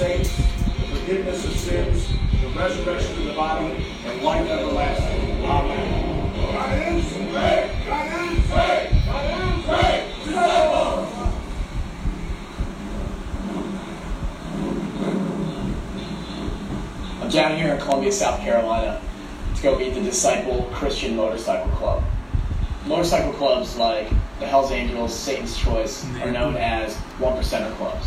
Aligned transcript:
saints, 0.00 0.34
the 0.34 0.96
forgiveness 0.96 1.44
of 1.44 1.52
sins, 1.52 2.08
the 2.40 2.48
resurrection 2.58 3.18
of 3.18 3.24
the 3.26 3.34
body, 3.34 3.84
and 4.06 4.22
life 4.22 4.48
everlasting. 4.48 5.44
Amen. 5.44 6.32
God 6.54 6.96
is 6.96 7.12
great. 7.12 7.70
God 7.86 8.32
is 8.32 8.46
great. 8.46 8.88
God 9.04 9.58
is 9.58 9.64
great. 9.66 10.06
I'm 17.20 17.28
down 17.28 17.58
here 17.58 17.74
in 17.74 17.80
Columbia, 17.82 18.10
South 18.10 18.40
Carolina 18.40 19.02
to 19.56 19.62
go 19.62 19.78
meet 19.78 19.92
the 19.92 20.00
Disciple 20.00 20.70
Christian 20.72 21.14
Motorcycle 21.14 21.70
Club. 21.72 22.02
Motorcycle 22.86 23.34
clubs 23.34 23.76
like 23.76 24.08
the 24.38 24.46
Hells 24.46 24.70
Angels, 24.70 25.14
Satan's 25.14 25.58
Choice 25.58 26.06
are 26.22 26.32
known 26.32 26.56
as 26.56 26.96
one 27.18 27.34
clubs. 27.74 28.06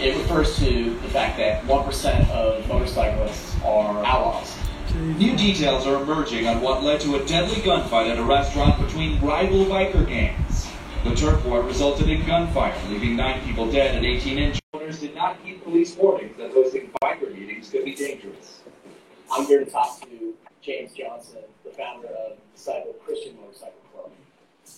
It 0.00 0.16
refers 0.16 0.58
to 0.58 0.98
the 0.98 1.08
fact 1.08 1.38
that 1.38 1.62
1% 1.64 2.30
of 2.30 2.66
motorcyclists 2.66 3.56
are 3.64 4.04
outlaws. 4.04 4.56
New 4.94 5.36
details 5.36 5.86
are 5.86 6.02
emerging 6.02 6.48
on 6.48 6.60
what 6.60 6.82
led 6.82 7.00
to 7.02 7.14
a 7.14 7.24
deadly 7.26 7.62
gunfight 7.62 8.10
at 8.10 8.18
a 8.18 8.22
restaurant 8.22 8.84
between 8.84 9.20
rival 9.20 9.64
biker 9.66 10.06
gangs. 10.06 10.68
The 11.04 11.14
turf 11.14 11.44
war 11.44 11.62
resulted 11.62 12.08
in 12.08 12.26
gunfire, 12.26 12.74
leaving 12.88 13.14
nine 13.14 13.40
people 13.44 13.70
dead 13.70 13.94
and 13.94 14.04
18 14.04 14.38
injured. 14.38 14.60
Owners 14.74 14.98
did 14.98 15.14
not 15.14 15.38
heed 15.44 15.62
police 15.62 15.96
warnings 15.96 16.36
that 16.38 16.50
hosting 16.52 16.90
biker 17.02 17.32
meetings 17.32 17.70
could 17.70 17.84
be 17.84 17.94
dangerous. 17.94 18.62
I'm 19.30 19.46
here 19.46 19.64
to 19.64 19.70
talk 19.70 20.00
to 20.02 20.34
James 20.60 20.92
Johnson, 20.92 21.42
the 21.64 21.70
founder 21.70 22.08
of 22.08 22.36
Disciple 22.54 22.94
Christian 23.04 23.36
Motorcycle 23.40 23.80
Club, 23.92 24.10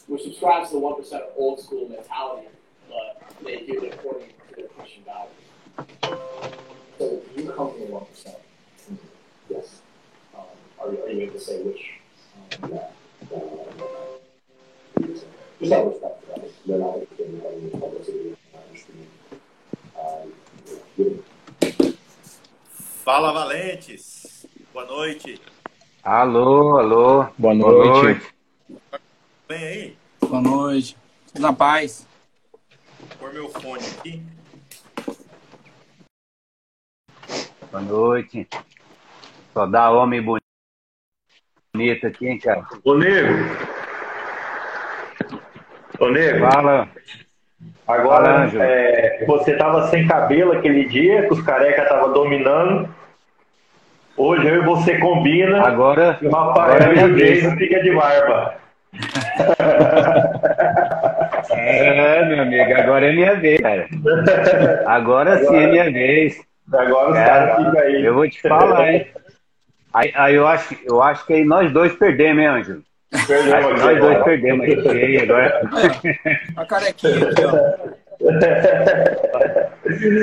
which 0.08 0.22
subscribes 0.22 0.70
to 0.70 0.77
the 0.77 0.80
1% 0.80 1.20
old 1.36 1.60
school 1.60 1.88
mentality, 1.88 2.48
but 2.88 3.22
they 3.42 3.64
do 3.66 3.83
it 3.84 3.94
according 3.94 4.35
So 6.98 7.23
you 7.37 7.52
come 7.52 7.70
from 7.73 7.80
the 7.80 7.87
1%? 7.87 8.34
Yes. 9.51 9.83
Um, 10.34 10.44
are, 10.80 10.92
you, 10.92 11.03
are 11.05 11.11
you 11.11 11.20
able 11.22 11.34
to 11.34 11.41
say 11.41 11.62
which? 11.62 11.91
Um, 12.62 12.72
yeah. 12.72 12.89
Just 15.61 15.72
have 15.72 15.86
respect 15.86 16.25
for. 16.25 16.41
They're 16.67 16.78
not 16.78 16.97
in 17.19 17.70
the 17.70 17.78
publicity. 17.78 18.36
Fala 23.05 23.33
Valentes, 23.33 24.47
boa 24.73 24.84
noite. 24.86 25.41
Alô, 26.02 26.78
alô. 26.78 27.27
Boa 27.39 27.55
noite. 27.55 28.20
Vem 29.48 29.64
aí, 29.64 29.97
Boa 30.20 30.41
noite. 30.41 30.97
Tudo 31.28 31.41
na 31.42 31.52
paz. 31.52 32.06
vou 32.98 33.08
pôr 33.19 33.33
meu 33.33 33.48
fone 33.48 33.86
aqui. 33.86 34.36
Boa 37.70 37.83
noite. 37.83 38.48
Só 39.53 39.67
dá 39.67 39.91
homem 39.91 40.22
bonito 40.22 42.06
aqui, 42.06 42.28
hein, 42.28 42.39
cara? 42.39 42.64
Ô, 42.84 42.95
nego. 42.95 43.34
Ô, 45.98 46.08
nego. 46.08 46.50
Fala. 46.50 46.89
Fala, 47.86 48.00
Agora, 48.00 48.45
Ângelo. 48.45 48.62
é, 48.62 49.25
você 49.27 49.56
tava 49.56 49.86
sem 49.89 50.06
cabelo 50.06 50.53
aquele 50.53 50.84
dia, 50.86 51.27
que 51.27 51.33
os 51.33 51.42
carecas 51.42 51.89
tava 51.89 52.08
dominando. 52.12 52.89
Hoje 54.17 54.47
eu 54.47 54.62
e 54.62 54.64
você 54.64 54.98
combina. 54.98 55.62
Agora, 55.67 56.19
E 56.20 56.27
o 56.27 56.30
Rafael 56.30 56.95
e 56.95 57.05
o. 57.05 57.17
Jason 57.17 57.56
fica 57.56 57.83
de 57.83 57.95
barba. 57.95 58.55
É, 61.48 62.25
meu 62.27 62.42
amigo, 62.42 62.75
agora 62.75 63.06
é 63.06 63.12
minha 63.12 63.34
vez, 63.36 63.61
cara. 63.61 63.89
Agora 64.86 65.39
sim 65.45 65.56
é 65.56 65.67
minha 65.69 65.91
vez. 65.91 66.41
Agora 66.72 67.09
os 67.11 67.14
Cara, 67.14 67.47
caras 67.47 67.67
ficam 67.67 67.81
aí. 67.81 68.05
eu 68.05 68.14
vou 68.14 68.28
te 68.28 68.41
falar, 68.42 68.92
hein? 68.92 69.06
Aí, 69.95 70.12
aí 70.14 70.34
eu, 70.34 70.47
acho, 70.47 70.77
eu 70.84 71.03
acho 71.03 71.25
que 71.27 71.33
aí 71.33 71.45
nós 71.45 71.73
dois 71.73 71.92
perdemos, 71.95 72.42
hein, 72.42 72.48
Ângelo? 72.48 72.83
Perdemos 73.27 73.81
nós 73.83 73.98
dois 74.01 74.24
perdemos 74.24 74.67
aí. 74.86 75.18
agora. 75.18 75.61
A 76.57 76.64
carequinha 76.67 77.29
aqui, 77.30 77.45
ó. 77.45 77.96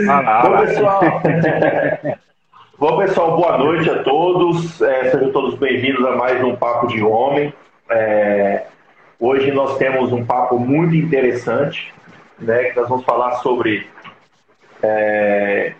Olha 0.09 0.21
lá, 0.21 0.41
Bom, 0.41 0.49
lá. 0.49 0.61
pessoal. 0.61 1.01
Bom, 2.77 2.97
pessoal, 2.97 3.37
boa 3.37 3.57
noite 3.57 3.89
a 3.89 4.03
todos. 4.03 4.81
É, 4.81 5.11
sejam 5.11 5.31
todos 5.31 5.55
bem-vindos 5.55 6.05
a 6.05 6.15
mais 6.15 6.43
um 6.43 6.55
Papo 6.55 6.87
de 6.87 7.01
Homem. 7.01 7.53
É, 7.89 8.65
hoje 9.19 9.51
nós 9.51 9.77
temos 9.77 10.11
um 10.11 10.25
papo 10.25 10.59
muito 10.59 10.95
interessante, 10.95 11.93
né? 12.39 12.65
Que 12.65 12.75
nós 12.79 12.89
vamos 12.89 13.05
falar 13.05 13.31
sobre 13.37 13.87
é, 14.81 15.73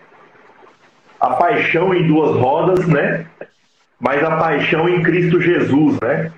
a 1.24 1.30
paixão 1.36 1.94
em 1.94 2.06
duas 2.06 2.36
rodas, 2.36 2.86
né? 2.86 3.24
Mas 3.98 4.22
a 4.22 4.36
paixão 4.36 4.86
em 4.86 5.02
Cristo 5.02 5.40
Jesus, 5.40 5.98
né? 6.00 6.30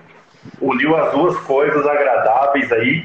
Uniu 0.60 0.96
as 0.96 1.12
duas 1.12 1.36
coisas 1.38 1.84
agradáveis 1.84 2.70
aí. 2.70 3.04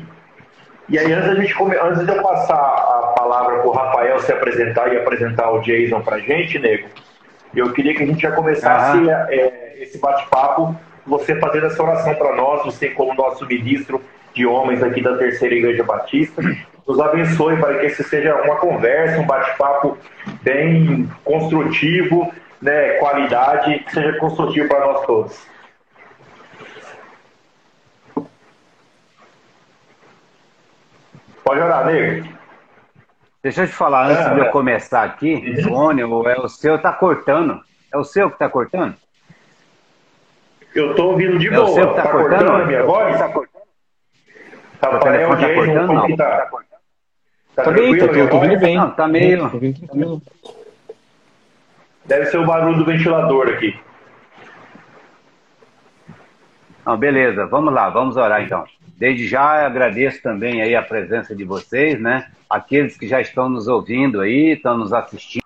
E 0.87 0.99
aí, 0.99 1.11
antes, 1.11 1.29
da 1.29 1.35
gente 1.35 1.55
come... 1.55 1.75
antes 1.75 2.05
de 2.05 2.11
eu 2.11 2.21
passar 2.21 2.55
a 2.55 3.13
palavra 3.17 3.59
para 3.59 3.67
o 3.67 3.71
Rafael 3.71 4.19
se 4.19 4.31
apresentar 4.31 4.93
e 4.93 4.97
apresentar 4.97 5.49
o 5.49 5.59
Jason 5.61 6.01
para 6.01 6.17
a 6.17 6.19
gente, 6.19 6.59
nego, 6.59 6.87
eu 7.55 7.73
queria 7.73 7.95
que 7.95 8.03
a 8.03 8.05
gente 8.05 8.21
já 8.21 8.31
começasse 8.31 8.97
Aham. 8.97 9.27
é, 9.29 9.77
esse 9.79 9.97
bate-papo, 9.97 10.75
você 11.07 11.35
fazendo 11.39 11.65
essa 11.65 11.81
oração 11.81 12.13
para 12.13 12.35
nós, 12.35 12.63
você 12.63 12.89
como 12.89 13.15
nosso 13.15 13.43
ministro 13.47 13.99
de 14.33 14.45
homens 14.45 14.81
aqui 14.83 15.01
da 15.01 15.17
Terceira 15.17 15.55
Igreja 15.55 15.83
Batista, 15.83 16.41
nos 16.87 16.99
abençoe 16.99 17.57
para 17.57 17.79
que 17.79 17.85
esse 17.87 18.03
seja 18.03 18.35
uma 18.43 18.55
conversa, 18.57 19.19
um 19.19 19.25
bate-papo 19.25 19.97
bem 20.41 21.09
construtivo, 21.23 22.33
né, 22.61 22.93
qualidade, 22.93 23.79
que 23.79 23.91
seja 23.91 24.17
construtivo 24.19 24.67
para 24.67 24.79
nós 24.85 25.05
todos. 25.05 25.45
Pode 31.43 31.59
orar, 31.61 31.85
nego. 31.85 32.27
Deixa 33.43 33.63
eu 33.63 33.67
te 33.67 33.73
falar, 33.73 34.07
antes 34.07 34.25
Ah, 34.25 34.33
de 34.35 34.39
eu 34.39 34.45
é. 34.45 34.49
começar 34.49 35.03
aqui, 35.03 35.59
Rony, 35.63 36.03
o- 36.03 36.29
é 36.29 36.37
o 36.39 36.47
seu 36.47 36.79
tá 36.79 36.91
cortando. 36.93 37.59
É 37.91 37.97
o 37.97 38.03
seu 38.03 38.29
que 38.29 38.37
tá 38.37 38.47
cortando? 38.47 38.95
Eu 40.75 40.93
tô 40.95 41.07
ouvindo 41.09 41.37
de 41.39 41.47
É 41.47 41.51
o 41.59 41.65
boa. 41.65 41.73
seu 41.75 41.89
que 41.89 41.95
tá, 41.95 42.03
tá 42.03 42.11
cortando? 42.11 42.29
cortando 42.37 42.61
a 42.61 42.65
minha 42.65 42.83
voz? 42.83 43.17
Tá 43.17 43.29
cortando? 43.29 43.50
O 44.81 44.85
Rafael, 44.93 45.01
telefone 45.29 45.41
tá 45.41 45.53
cortando, 45.53 45.87
como 45.87 45.99
não? 45.99 46.07
que 46.07 46.17
tá? 46.17 46.49
Tá 47.55 47.63
Tá 47.63 47.71
bem, 47.71 47.97
tranquilo 47.97 48.29
tô, 48.29 48.39
tô 48.39 48.57
bem. 48.59 48.75
Não, 48.77 48.91
tá 48.91 49.07
meio- 49.07 49.37
Tô 49.49 49.55
ouvindo 49.55 49.79
tranquilo. 49.79 50.21
Deve 52.05 52.25
ser 52.27 52.37
o 52.37 52.45
barulho 52.45 52.77
do 52.77 52.85
ventilador 52.85 53.47
aqui. 53.49 53.79
Não, 56.85 56.97
beleza, 56.97 57.45
vamos 57.45 57.73
lá, 57.73 57.89
vamos 57.89 58.17
orar 58.17 58.41
então. 58.41 58.65
Desde 58.97 59.27
já 59.27 59.65
agradeço 59.65 60.21
também 60.21 60.61
aí 60.61 60.75
a 60.75 60.81
presença 60.81 61.35
de 61.35 61.43
vocês, 61.43 61.99
né? 61.99 62.31
Aqueles 62.49 62.97
que 62.97 63.07
já 63.07 63.21
estão 63.21 63.49
nos 63.49 63.67
ouvindo 63.67 64.21
aí, 64.21 64.53
estão 64.53 64.77
nos 64.77 64.91
assistindo, 64.93 65.43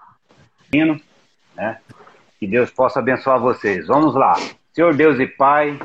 né? 1.55 1.77
Que 2.39 2.47
Deus 2.47 2.69
possa 2.71 2.99
abençoar 2.99 3.39
vocês. 3.39 3.87
Vamos 3.87 4.13
lá. 4.15 4.35
Senhor 4.73 4.93
Deus 4.93 5.19
e 5.19 5.27
Pai, 5.27 5.77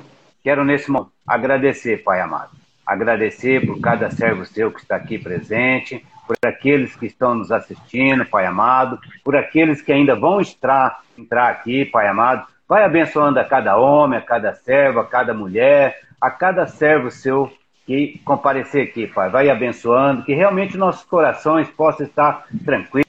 quero 0.42 0.64
nesse 0.64 0.90
momento 0.90 1.12
agradecer, 1.26 2.02
Pai 2.02 2.20
amado. 2.20 2.50
Agradecer 2.90 3.64
por 3.64 3.80
cada 3.80 4.10
servo 4.10 4.44
seu 4.44 4.72
que 4.72 4.80
está 4.80 4.96
aqui 4.96 5.16
presente, 5.16 6.04
por 6.26 6.36
aqueles 6.44 6.96
que 6.96 7.06
estão 7.06 7.36
nos 7.36 7.52
assistindo, 7.52 8.26
Pai 8.26 8.44
amado, 8.44 8.98
por 9.22 9.36
aqueles 9.36 9.80
que 9.80 9.92
ainda 9.92 10.16
vão 10.16 10.40
entrar, 10.40 11.00
entrar 11.16 11.50
aqui, 11.50 11.84
Pai 11.84 12.08
amado. 12.08 12.44
Vai 12.68 12.82
abençoando 12.82 13.38
a 13.38 13.44
cada 13.44 13.76
homem, 13.76 14.18
a 14.18 14.22
cada 14.22 14.52
servo, 14.54 14.98
a 14.98 15.06
cada 15.06 15.32
mulher, 15.32 16.00
a 16.20 16.32
cada 16.32 16.66
servo 16.66 17.12
seu 17.12 17.48
que 17.86 18.20
comparecer 18.24 18.88
aqui, 18.88 19.06
Pai. 19.06 19.30
Vai 19.30 19.48
abençoando, 19.48 20.24
que 20.24 20.34
realmente 20.34 20.76
nossos 20.76 21.04
corações 21.04 21.68
possam 21.70 22.04
estar 22.04 22.44
tranquilos 22.64 23.08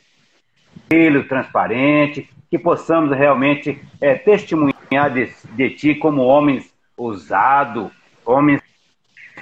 tranquilo, 0.91 1.23
transparente, 1.23 2.29
que 2.51 2.59
possamos 2.59 3.17
realmente 3.17 3.81
é, 3.99 4.13
testemunhar 4.13 5.09
de, 5.11 5.31
de 5.55 5.69
Ti 5.71 5.95
como 5.95 6.21
homens 6.21 6.71
ousados, 6.95 7.89
homens 8.23 8.61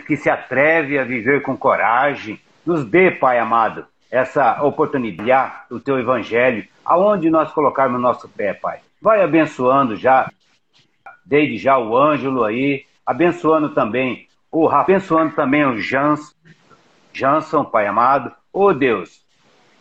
que 0.09 0.17
se 0.17 0.27
atrevem 0.27 0.97
a 0.97 1.03
viver 1.03 1.43
com 1.43 1.55
coragem. 1.55 2.41
Nos 2.65 2.83
dê, 2.83 3.11
Pai 3.11 3.37
amado, 3.37 3.85
essa 4.09 4.63
oportunidade 4.63 5.53
do 5.69 5.79
Teu 5.79 5.99
Evangelho, 5.99 6.67
aonde 6.83 7.29
nós 7.29 7.51
colocarmos 7.51 8.01
nosso 8.01 8.27
pé, 8.27 8.55
Pai. 8.55 8.79
Vai 8.99 9.21
abençoando 9.21 9.95
já, 9.95 10.27
desde 11.23 11.59
já 11.59 11.77
o 11.77 11.95
Ângelo 11.95 12.43
aí, 12.43 12.85
abençoando 13.05 13.69
também 13.69 14.27
o 14.51 14.65
Rafa, 14.65 14.93
abençoando 14.93 15.35
também 15.35 15.63
o 15.63 15.77
Jans, 15.77 16.35
Janson, 17.13 17.63
Pai 17.63 17.85
amado. 17.85 18.31
Ô 18.51 18.73
Deus, 18.73 19.23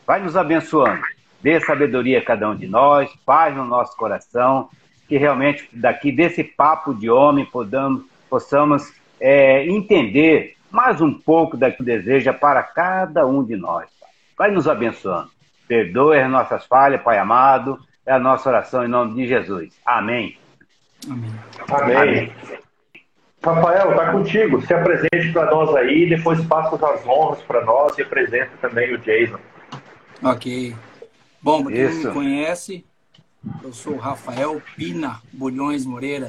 vai 0.07 0.21
nos 0.21 0.37
abençoando. 0.37 1.01
Dê 1.41 1.59
sabedoria 1.59 2.19
a 2.19 2.25
cada 2.25 2.51
um 2.51 2.55
de 2.55 2.69
nós, 2.69 3.11
paz 3.25 3.57
no 3.57 3.65
nosso 3.65 3.97
coração, 3.97 4.69
que 5.09 5.17
realmente 5.17 5.67
daqui 5.73 6.13
desse 6.13 6.45
papo 6.45 6.93
de 6.93 7.09
homem 7.09 7.47
podamos, 7.47 8.03
possamos 8.29 8.93
é, 9.21 9.67
entender 9.67 10.57
mais 10.71 11.01
um 11.01 11.13
pouco 11.13 11.57
daquilo 11.57 11.79
que 11.79 11.97
deseja 11.97 12.33
para 12.33 12.63
cada 12.63 13.27
um 13.27 13.45
de 13.45 13.57
nós. 13.57 13.89
Pai. 14.01 14.11
Vai 14.37 14.51
nos 14.51 14.69
abençoando. 14.69 15.31
Perdoe 15.67 16.21
as 16.21 16.31
nossas 16.31 16.65
falhas, 16.67 17.03
Pai 17.03 17.19
amado. 17.19 17.79
É 18.07 18.13
a 18.13 18.19
nossa 18.19 18.49
oração 18.49 18.85
em 18.85 18.89
nome 18.89 19.15
de 19.15 19.27
Jesus. 19.27 19.75
Amém. 19.85 20.39
Amém. 21.09 21.97
Amém. 21.97 22.33
Rafael, 23.45 23.95
tá 23.95 24.13
contigo. 24.13 24.61
Se 24.63 24.75
apresente 24.75 25.33
para 25.33 25.51
nós 25.51 25.75
aí, 25.77 26.09
depois 26.09 26.45
passa 26.47 26.75
as 26.75 27.07
honras 27.07 27.41
para 27.43 27.65
nós 27.65 27.97
e 27.97 28.03
apresenta 28.03 28.51
também 28.61 28.93
o 28.95 28.99
Jason. 28.99 29.39
Ok. 30.23 30.75
Bom, 31.41 31.63
para 31.63 31.73
quem 31.73 31.85
não 31.85 31.91
Isso. 31.91 32.09
me 32.09 32.15
conhece, 32.15 32.85
eu 33.63 33.73
sou 33.73 33.95
o 33.95 33.99
Rafael 33.99 34.61
Pina 34.77 35.21
Bulhões 35.33 35.87
Moreira. 35.87 36.29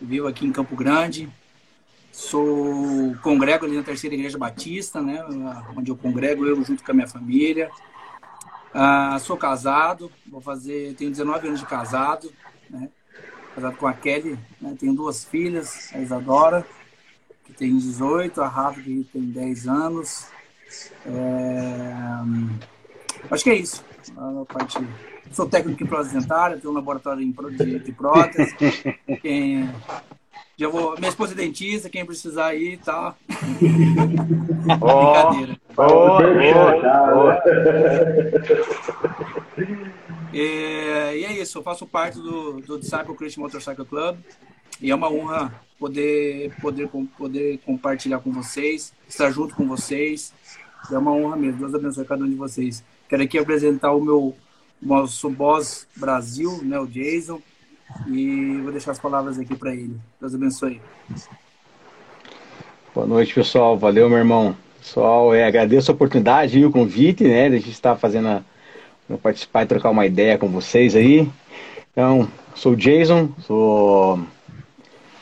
Vivo 0.00 0.26
aqui 0.26 0.46
em 0.46 0.52
Campo 0.52 0.74
Grande. 0.74 1.28
Sou 2.18 3.14
congrego 3.22 3.64
ali 3.64 3.76
na 3.76 3.84
Terceira 3.84 4.16
Igreja 4.16 4.36
Batista, 4.36 5.00
né? 5.00 5.24
Onde 5.76 5.92
eu 5.92 5.96
congrego 5.96 6.44
eu 6.44 6.64
junto 6.64 6.82
com 6.82 6.90
a 6.90 6.94
minha 6.94 7.06
família. 7.06 7.70
Ah, 8.74 9.16
sou 9.20 9.36
casado, 9.36 10.10
vou 10.26 10.40
fazer, 10.40 10.94
tenho 10.94 11.12
19 11.12 11.46
anos 11.46 11.60
de 11.60 11.66
casado, 11.66 12.28
né? 12.68 12.88
Casado 13.54 13.76
com 13.76 13.86
a 13.86 13.92
Kelly, 13.92 14.36
né? 14.60 14.74
Tenho 14.76 14.94
duas 14.94 15.24
filhas, 15.24 15.94
a 15.94 16.00
Isadora, 16.00 16.66
que 17.44 17.52
tem 17.52 17.78
18, 17.78 18.42
a 18.42 18.48
Rafa, 18.48 18.82
que 18.82 19.08
tem 19.12 19.22
10 19.22 19.68
anos. 19.68 20.26
É, 21.06 21.92
Acho 23.30 23.44
que 23.44 23.50
é 23.50 23.54
isso. 23.54 23.84
A 24.16 24.44
parte... 24.52 24.76
Sou 25.30 25.48
técnico 25.48 25.84
em 25.84 25.86
prótese 25.86 26.18
dentária, 26.18 26.58
tenho 26.58 26.72
um 26.72 26.76
laboratório 26.76 27.24
de 27.24 27.92
prótese. 27.92 28.56
Quem... 29.22 29.70
Já 30.58 30.68
vou... 30.68 30.96
Minha 30.98 31.08
esposa 31.10 31.34
é 31.34 31.36
dentista, 31.36 31.88
quem 31.88 32.04
precisar 32.04 32.46
aí, 32.46 32.76
tá? 32.78 33.14
Ó, 34.80 35.30
Brincadeira. 35.30 35.60
ó, 35.76 35.86
ó, 35.86 36.18
ó. 37.16 37.32
É, 40.34 41.16
e 41.16 41.24
é 41.24 41.32
isso, 41.40 41.58
eu 41.58 41.62
faço 41.62 41.86
parte 41.86 42.18
do, 42.18 42.60
do 42.60 42.78
Disciple 42.78 43.14
Christian 43.16 43.42
Motorcycle 43.42 43.84
Club 43.84 44.18
e 44.80 44.90
é 44.90 44.94
uma 44.94 45.10
honra 45.10 45.54
poder, 45.78 46.52
poder, 46.60 46.88
poder 47.16 47.58
compartilhar 47.64 48.18
com 48.18 48.32
vocês, 48.32 48.92
estar 49.08 49.30
junto 49.30 49.54
com 49.54 49.66
vocês. 49.66 50.34
É 50.90 50.98
uma 50.98 51.12
honra 51.12 51.36
mesmo. 51.36 51.60
Deus 51.60 51.74
abençoe 51.74 52.04
cada 52.04 52.24
um 52.24 52.28
de 52.28 52.34
vocês. 52.34 52.84
Quero 53.08 53.22
aqui 53.22 53.38
apresentar 53.38 53.92
o 53.92 54.00
meu 54.00 54.36
nosso 54.82 55.30
boss 55.30 55.86
Brasil, 55.96 56.60
né, 56.62 56.78
o 56.78 56.86
Jason, 56.86 57.40
e 58.06 58.60
vou 58.62 58.72
deixar 58.72 58.92
as 58.92 58.98
palavras 58.98 59.38
aqui 59.38 59.54
para 59.56 59.72
ele. 59.72 59.96
Deus 60.20 60.34
abençoe. 60.34 60.80
Boa 62.94 63.06
noite, 63.06 63.34
pessoal. 63.34 63.78
Valeu, 63.78 64.08
meu 64.08 64.18
irmão. 64.18 64.56
Pessoal, 64.80 65.34
é, 65.34 65.44
agradeço 65.44 65.90
a 65.90 65.94
oportunidade 65.94 66.58
e 66.58 66.64
o 66.64 66.70
convite, 66.70 67.24
né? 67.24 67.48
De 67.48 67.56
a 67.56 67.58
gente 67.58 67.70
estar 67.70 67.96
fazendo 67.96 68.28
a, 68.28 68.42
participar 69.22 69.62
e 69.62 69.66
trocar 69.66 69.90
uma 69.90 70.06
ideia 70.06 70.38
com 70.38 70.48
vocês 70.48 70.94
aí. 70.94 71.28
Então, 71.92 72.28
sou 72.54 72.72
o 72.72 72.76
Jason, 72.76 73.30
sou, 73.40 74.18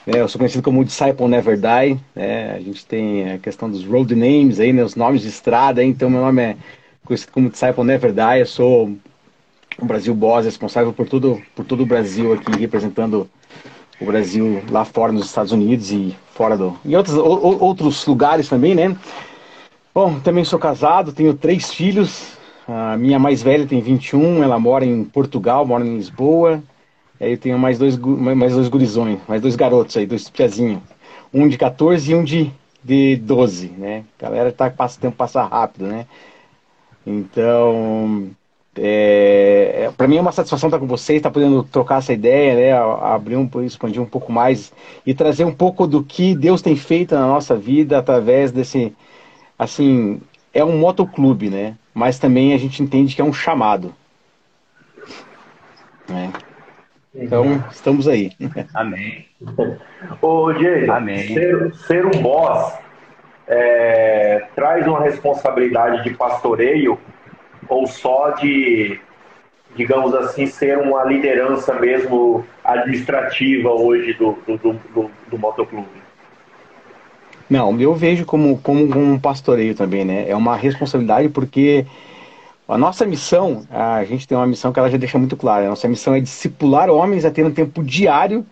né, 0.06 0.20
eu 0.20 0.28
sou 0.28 0.38
conhecido 0.38 0.62
como 0.62 0.84
Disciple 0.84 1.26
Never 1.28 1.56
Die. 1.56 2.00
Né? 2.14 2.52
A 2.52 2.60
gente 2.60 2.84
tem 2.86 3.32
a 3.32 3.38
questão 3.38 3.70
dos 3.70 3.84
road 3.84 4.14
names 4.14 4.60
aí, 4.60 4.72
né? 4.72 4.84
Os 4.84 4.94
nomes 4.94 5.22
de 5.22 5.28
estrada. 5.28 5.80
aí. 5.80 5.88
Então, 5.88 6.10
meu 6.10 6.20
nome 6.20 6.42
é 6.42 6.56
conhecido 7.04 7.32
como 7.32 7.50
Disciple 7.50 7.84
Never 7.84 8.12
Die. 8.12 8.40
Eu 8.40 8.46
sou 8.46 8.96
o 9.81 9.84
Brasil 9.84 10.14
Boss, 10.14 10.44
responsável 10.44 10.93
por 10.93 11.08
todo, 11.08 11.43
por 11.55 11.64
todo 11.64 11.82
o 11.82 11.87
Brasil 11.87 12.32
aqui, 12.32 12.50
representando 12.58 13.28
o 14.00 14.05
Brasil 14.05 14.62
lá 14.70 14.84
fora 14.84 15.12
nos 15.12 15.26
Estados 15.26 15.52
Unidos 15.52 15.90
e 15.93 16.14
fora 16.32 16.56
do 16.56 16.76
em 16.84 16.94
outros, 16.96 17.17
o- 17.17 17.23
o- 17.23 17.64
outros 17.64 18.05
lugares 18.06 18.49
também, 18.49 18.75
né? 18.75 18.96
Bom, 19.94 20.20
também 20.20 20.44
sou 20.44 20.58
casado, 20.58 21.12
tenho 21.12 21.34
três 21.34 21.73
filhos. 21.73 22.37
A 22.69 22.96
minha 22.96 23.19
mais 23.19 23.43
velha 23.43 23.67
tem 23.67 23.81
21, 23.81 24.43
ela 24.43 24.58
mora 24.58 24.84
em 24.84 25.05
Portugal, 25.05 25.64
mora 25.64 25.84
em 25.87 25.96
Lisboa. 25.96 26.62
Aí 27.20 27.32
eu 27.32 27.38
tenho 27.38 27.58
mais 27.58 27.79
dois, 27.79 27.96
mais 27.96 28.52
dois 28.55 28.69
gurizões, 28.69 29.19
mais 29.26 29.40
dois 29.40 29.56
garotos 29.56 29.96
aí, 29.96 30.06
dois 30.06 30.29
piazinhos. 30.29 30.81
Um 31.32 31.49
de 31.49 31.56
14 31.56 32.12
e 32.12 32.14
um 32.14 32.22
de, 32.25 32.50
de 32.84 33.17
12, 33.17 33.69
né? 33.69 34.05
A 34.20 34.25
galera 34.25 34.52
tá, 34.52 34.69
passa, 34.69 34.99
o 34.99 35.00
tempo 35.00 35.17
passa 35.17 35.43
rápido, 35.44 35.87
né? 35.87 36.06
Então, 37.06 38.31
é, 38.78 39.90
para 39.96 40.06
mim 40.06 40.19
é 40.19 40.20
uma 40.20 40.32
satisfação 40.32 40.69
estar 40.69 40.78
com 40.78 40.87
vocês, 40.87 41.19
estar 41.19 41.31
podendo 41.31 41.62
trocar 41.62 41.99
essa 41.99 42.12
ideia, 42.12 42.55
né, 42.55 42.73
abrir 43.02 43.37
um, 43.37 43.49
expandir 43.62 44.00
um 44.02 44.06
pouco 44.06 44.31
mais 44.32 44.73
e 45.05 45.14
trazer 45.14 45.44
um 45.44 45.55
pouco 45.55 45.87
do 45.87 46.02
que 46.02 46.34
Deus 46.34 46.61
tem 46.61 46.76
feito 46.76 47.14
na 47.14 47.26
nossa 47.26 47.56
vida 47.56 47.99
através 47.99 48.52
desse, 48.52 48.94
assim, 49.58 50.20
é 50.52 50.64
um 50.64 50.78
motoclube, 50.78 51.50
né? 51.50 51.76
Mas 51.94 52.19
também 52.19 52.52
a 52.52 52.58
gente 52.58 52.82
entende 52.82 53.14
que 53.14 53.23
é 53.23 53.25
um 53.25 53.32
chamado. 53.32 53.94
né? 56.08 56.32
Então, 57.14 57.64
estamos 57.70 58.06
aí. 58.06 58.32
Amém. 58.75 59.26
Ô, 60.20 60.52
Jason, 60.52 60.93
Amém. 60.93 61.29
Ser, 61.29 61.75
ser 61.75 62.06
um 62.06 62.22
boss 62.22 62.75
é, 63.46 64.46
traz 64.55 64.87
uma 64.87 65.00
responsabilidade 65.00 66.05
de 66.05 66.11
pastoreio 66.11 66.99
ou 67.68 67.86
só 67.86 68.30
de, 68.30 68.98
digamos 69.74 70.14
assim, 70.14 70.46
ser 70.46 70.78
uma 70.78 71.04
liderança 71.04 71.74
mesmo 71.74 72.44
administrativa 72.64 73.70
hoje 73.70 74.12
do, 74.14 74.32
do, 74.46 74.56
do, 74.58 74.72
do, 74.94 75.10
do 75.30 75.38
motoclube? 75.38 75.86
Não, 77.48 77.78
eu 77.80 77.94
vejo 77.94 78.24
como, 78.24 78.58
como 78.58 78.82
um 78.98 79.18
pastoreio 79.18 79.74
também, 79.74 80.04
né? 80.04 80.28
É 80.28 80.34
uma 80.34 80.56
responsabilidade 80.56 81.28
porque 81.28 81.86
a 82.68 82.76
nossa 82.76 83.06
missão, 83.06 83.64
a 83.70 84.04
gente 84.04 84.26
tem 84.26 84.36
uma 84.36 84.46
missão 84.46 84.72
que 84.72 84.78
ela 84.80 84.90
já 84.90 84.96
deixa 84.96 85.19
muito 85.19 85.36
clara. 85.36 85.66
A 85.66 85.70
nossa 85.70 85.86
missão 85.86 86.14
é 86.14 86.20
discipular 86.20 86.90
homens 86.90 87.24
a 87.24 87.30
ter 87.30 87.44
um 87.44 87.52
tempo 87.52 87.84
diário 87.84 88.44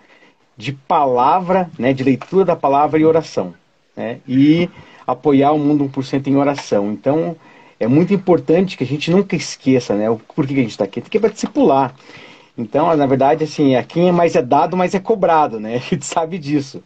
de 0.57 0.73
palavra, 0.73 1.69
né? 1.77 1.93
De 1.93 2.05
leitura 2.05 2.45
da 2.45 2.55
palavra 2.55 3.01
e 3.01 3.05
oração, 3.05 3.53
né? 3.97 4.21
E 4.29 4.71
apoiar 5.05 5.51
o 5.51 5.59
mundo 5.59 5.85
1% 5.85 6.29
em 6.29 6.37
oração. 6.37 6.93
Então, 6.93 7.35
é 7.79 7.87
muito 7.87 8.15
importante 8.15 8.77
que 8.77 8.85
a 8.85 8.87
gente 8.87 9.11
nunca 9.11 9.37
esqueça, 9.37 9.95
né? 9.95 10.09
O 10.11 10.17
por 10.17 10.47
que 10.47 10.55
a 10.55 10.57
gente 10.57 10.71
está 10.71 10.85
aqui? 10.85 11.01
Porque 11.01 11.19
é 11.19 11.21
para 11.21 11.31
discipular. 11.31 11.95
Então, 12.57 12.97
na 12.97 13.07
verdade, 13.07 13.45
assim, 13.45 13.75
a 13.75 13.83
quem 13.83 14.09
é 14.09 14.13
mais 14.13 14.37
é 14.37 14.43
dado, 14.43 14.77
mais 14.77 14.95
é 14.95 15.01
cobrado, 15.01 15.59
né? 15.59 15.77
A 15.77 15.79
gente 15.79 16.07
sabe 16.07 16.39
disso. 16.39 16.83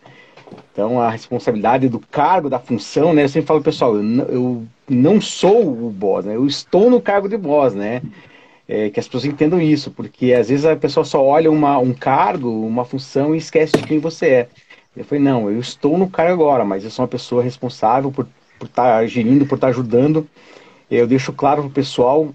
Então, 0.72 1.00
a 1.00 1.10
responsabilidade 1.10 1.88
do 1.88 1.98
cargo, 1.98 2.48
da 2.48 2.58
função, 2.58 3.12
né? 3.12 3.24
Eu 3.24 3.28
sempre 3.28 3.46
falo, 3.46 3.60
pessoal, 3.62 3.96
eu 3.96 4.66
não, 4.88 5.20
sou 5.20 5.68
o 5.68 5.90
boss, 5.90 6.24
né? 6.24 6.36
Eu 6.36 6.46
estou 6.46 6.88
no 6.88 7.02
cargo 7.02 7.28
de 7.28 7.36
boss, 7.36 7.74
né? 7.74 8.00
É, 8.66 8.88
que 8.88 9.00
as 9.00 9.06
pessoas 9.06 9.24
entendam 9.24 9.60
isso, 9.60 9.90
porque 9.90 10.32
às 10.32 10.48
vezes 10.48 10.64
a 10.64 10.76
pessoa 10.76 11.04
só 11.04 11.22
olha 11.24 11.50
uma, 11.50 11.78
um 11.78 11.92
cargo, 11.92 12.48
uma 12.66 12.84
função 12.84 13.34
e 13.34 13.38
esquece 13.38 13.72
de 13.72 13.82
quem 13.82 13.98
você 13.98 14.26
é. 14.26 14.48
Eu 14.96 15.04
falei, 15.04 15.22
não, 15.22 15.50
eu 15.50 15.58
estou 15.58 15.98
no 15.98 16.08
cargo 16.08 16.32
agora, 16.32 16.64
mas 16.64 16.84
eu 16.84 16.90
sou 16.90 17.02
uma 17.02 17.08
pessoa 17.08 17.42
responsável 17.42 18.10
por 18.10 18.26
estar 18.62 19.06
gerindo, 19.06 19.46
por 19.46 19.56
estar 19.56 19.68
ajudando. 19.68 20.28
Eu 20.90 21.06
deixo 21.06 21.32
claro 21.32 21.62
para 21.62 21.68
o 21.68 21.72
pessoal 21.72 22.34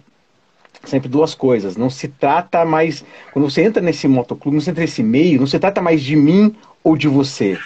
sempre 0.83 1.09
duas 1.09 1.33
coisas. 1.33 1.75
Não 1.75 1.89
se 1.89 2.07
trata 2.07 2.65
mais, 2.65 3.03
quando 3.31 3.49
você 3.49 3.63
entra 3.63 3.81
nesse 3.81 4.07
motoclube, 4.07 4.61
se 4.61 4.69
entra 4.69 4.81
nesse 4.81 5.01
meio, 5.01 5.39
não 5.39 5.47
se 5.47 5.59
trata 5.59 5.81
mais 5.81 6.01
de 6.01 6.15
mim 6.15 6.55
ou 6.83 6.95
de 6.95 7.07
você. 7.07 7.57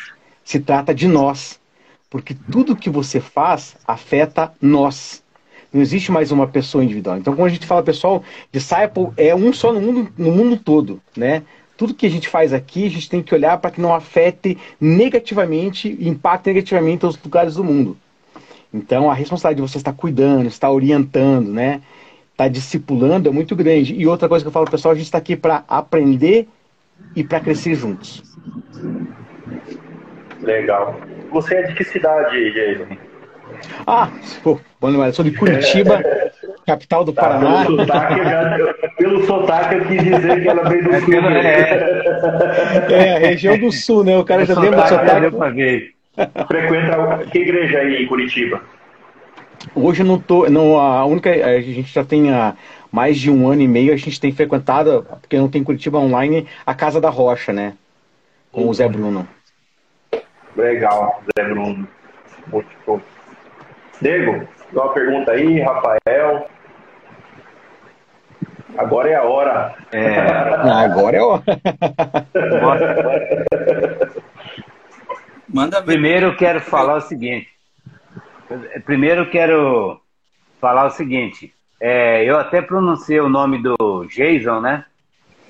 Se 0.44 0.60
trata 0.60 0.94
de 0.94 1.08
nós. 1.08 1.60
Porque 2.10 2.36
tudo 2.52 2.76
que 2.76 2.90
você 2.90 3.20
faz 3.20 3.76
afeta 3.86 4.54
nós. 4.62 5.22
Não 5.74 5.82
existe 5.82 6.12
mais 6.12 6.32
uma 6.32 6.48
pessoa 6.48 6.84
individual. 6.84 7.18
Então, 7.18 7.36
quando 7.36 7.48
a 7.48 7.54
gente 7.54 7.68
fala, 7.68 7.84
pessoal, 7.84 8.24
disciple 8.52 9.10
é 9.18 9.36
um 9.36 9.52
só 9.52 9.74
no 9.74 9.82
mundo, 9.82 10.12
no 10.18 10.32
mundo 10.32 10.58
todo, 10.58 11.02
né? 11.16 11.44
Tudo 11.76 11.94
que 11.94 12.06
a 12.06 12.10
gente 12.10 12.30
faz 12.30 12.54
aqui, 12.54 12.86
a 12.86 12.90
gente 12.90 13.10
tem 13.10 13.22
que 13.22 13.36
olhar 13.36 13.58
para 13.58 13.70
que 13.70 13.82
não 13.82 13.94
afete 13.94 14.58
negativamente, 14.80 15.96
impacte 16.00 16.48
negativamente 16.48 17.06
os 17.06 17.22
lugares 17.22 17.56
do 17.56 17.64
mundo. 17.64 17.98
Então, 18.74 19.10
a 19.10 19.14
responsabilidade 19.14 19.66
de 19.66 19.72
você 19.72 19.78
estar 19.78 19.94
cuidando, 19.94 20.46
estar 20.48 20.70
orientando, 20.72 21.52
né? 21.52 21.82
Estar 22.32 22.48
discipulando 22.50 23.30
é 23.30 23.32
muito 23.32 23.56
grande. 23.56 23.96
E 23.96 24.06
outra 24.06 24.28
coisa 24.30 24.44
que 24.44 24.48
eu 24.48 24.52
falo, 24.52 24.70
pessoal, 24.70 24.92
a 24.92 24.96
gente 24.96 25.06
está 25.06 25.18
aqui 25.18 25.36
para 25.36 25.64
aprender 25.68 26.48
e 27.16 27.24
para 27.24 27.40
crescer 27.40 27.76
juntos. 27.76 28.24
Legal. 30.42 31.00
Você 31.32 31.56
é 31.56 31.64
de 31.64 31.74
que 31.76 31.84
cidade, 31.84 32.52
Jason? 32.54 32.96
Ah, 33.88 34.10
pô, 34.44 34.60
bom 34.80 34.92
demais. 34.92 35.10
Eu 35.10 35.14
sou 35.16 35.26
de 35.26 35.32
Curitiba, 35.32 36.02
capital 36.66 37.04
do 37.04 37.14
Tá, 37.14 37.22
Paraná. 37.24 37.64
pelo, 37.66 37.80
sotaque, 37.80 38.20
eu 38.60 38.90
pelo 38.98 39.26
sotaque 39.26 39.76
eu 39.76 39.86
quis 39.86 40.04
dizer 40.04 40.42
que 40.42 40.48
ela 40.48 40.70
veio 40.70 40.84
do 40.84 40.92
sul. 41.02 41.14
É, 42.94 43.16
a 43.16 43.20
região 43.20 43.58
do 43.58 43.72
sul, 43.72 44.04
né? 44.04 44.18
O 44.18 44.24
cara 44.26 44.46
já 44.46 44.60
lembra 44.60 44.82
do 44.84 44.90
Sotaque, 44.90 45.94
Frequenta 46.48 47.26
que 47.32 47.40
igreja 47.40 47.80
aí 47.80 48.04
em 48.04 48.08
Curitiba? 48.08 48.62
Hoje 49.76 50.02
eu 50.02 50.06
não 50.06 50.20
tô. 50.20 50.50
Não, 50.50 50.80
a 50.80 51.06
única. 51.06 51.30
A 51.30 51.62
gente 51.62 51.94
já 51.94 52.04
tem 52.04 52.34
há 52.34 52.56
mais 52.92 53.18
de 53.18 53.30
um 53.30 53.48
ano 53.48 53.62
e 53.62 53.68
meio, 53.68 53.94
a 53.94 53.98
gente 53.98 54.20
tem 54.20 54.32
frequentado, 54.32 55.06
porque 55.22 55.38
não 55.38 55.50
tem 55.50 55.64
Curitiba 55.64 56.00
online, 56.00 56.48
a 56.66 56.74
Casa 56.74 57.00
da 57.00 57.10
Rocha, 57.10 57.54
né? 57.54 57.74
Com 58.52 58.68
o 58.68 58.74
Zé 58.74 58.88
Bruno. 58.88 59.28
Legal, 60.56 61.22
Zé 61.38 61.44
Bruno. 61.44 61.88
Muito 62.48 62.70
bom. 62.86 63.00
Diego, 64.02 64.48
dá 64.72 64.84
uma 64.84 64.94
pergunta 64.94 65.32
aí, 65.32 65.60
Rafael. 65.60 66.48
Agora 68.78 69.10
é 69.10 69.16
a 69.16 69.24
hora. 69.24 69.76
É, 69.92 70.20
Agora 70.86 71.18
é 71.18 71.22
o. 71.22 71.42
Manda 75.48 75.80
ver. 75.80 75.86
primeiro 75.86 76.28
eu 76.28 76.36
quero 76.36 76.62
falar 76.62 76.96
o 76.96 77.02
seguinte. 77.02 77.48
Primeiro 78.86 79.22
eu 79.22 79.30
quero 79.30 80.00
falar 80.60 80.86
o 80.86 80.92
seguinte. 80.92 81.54
É, 81.80 82.24
eu 82.26 82.38
até 82.38 82.62
pronunciei 82.62 83.20
o 83.20 83.30
nome 83.30 83.62
do 83.62 84.06
Jason, 84.06 84.60
né? 84.60 84.86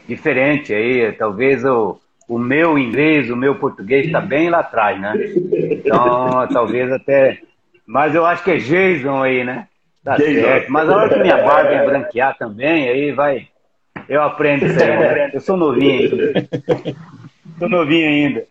Diferente 0.07 0.73
aí, 0.73 1.11
talvez 1.13 1.63
o, 1.63 1.99
o 2.27 2.37
meu 2.37 2.77
inglês, 2.77 3.29
o 3.29 3.35
meu 3.35 3.55
português 3.55 4.05
está 4.05 4.19
bem 4.19 4.49
lá 4.49 4.59
atrás, 4.59 4.99
né? 4.99 5.13
Então, 5.71 6.47
talvez 6.51 6.91
até. 6.91 7.39
Mas 7.85 8.13
eu 8.13 8.25
acho 8.25 8.43
que 8.43 8.51
é 8.51 8.57
Jason 8.57 9.23
aí, 9.23 9.43
né? 9.43 9.67
Tá 10.03 10.17
Jason. 10.17 10.41
certo. 10.41 10.71
Mas 10.71 10.89
a 10.89 10.95
hora 10.95 11.13
que 11.13 11.19
minha 11.19 11.37
barba 11.37 11.71
é 11.71 11.85
branquear 11.85 12.37
também, 12.37 12.89
aí 12.89 13.11
vai. 13.11 13.47
Eu 14.07 14.21
aprendo 14.21 14.65
isso 14.65 14.81
aí, 14.81 14.97
né? 14.97 15.31
Eu 15.33 15.41
sou 15.41 15.57
novinho 15.57 16.11
ainda. 16.11 16.47
Sou 17.57 17.67
novinho 17.67 18.07
ainda. 18.07 18.45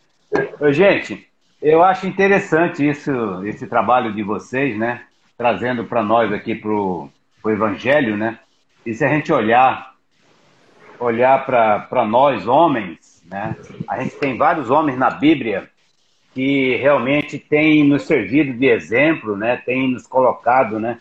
Ô, 0.58 0.72
gente, 0.72 1.28
eu 1.60 1.82
acho 1.82 2.06
interessante 2.06 2.86
isso, 2.86 3.10
esse 3.44 3.66
trabalho 3.66 4.12
de 4.12 4.22
vocês, 4.22 4.76
né? 4.78 5.04
Trazendo 5.36 5.84
para 5.84 6.02
nós 6.02 6.32
aqui 6.32 6.54
pro, 6.54 7.08
pro 7.42 7.52
Evangelho, 7.52 8.16
né? 8.16 8.38
E 8.84 8.94
se 8.94 9.04
a 9.04 9.08
gente 9.08 9.32
olhar, 9.32 9.94
olhar 10.98 11.44
para 11.44 12.04
nós 12.04 12.46
homens, 12.46 13.22
né? 13.30 13.56
A 13.88 14.02
gente 14.02 14.16
tem 14.16 14.36
vários 14.36 14.70
homens 14.70 14.98
na 14.98 15.10
Bíblia 15.10 15.68
que 16.34 16.76
realmente 16.76 17.38
têm 17.38 17.82
nos 17.82 18.02
servido 18.02 18.52
de 18.52 18.66
exemplo, 18.66 19.36
né? 19.36 19.56
Tem 19.56 19.90
nos 19.90 20.06
colocado, 20.06 20.78
né? 20.78 21.00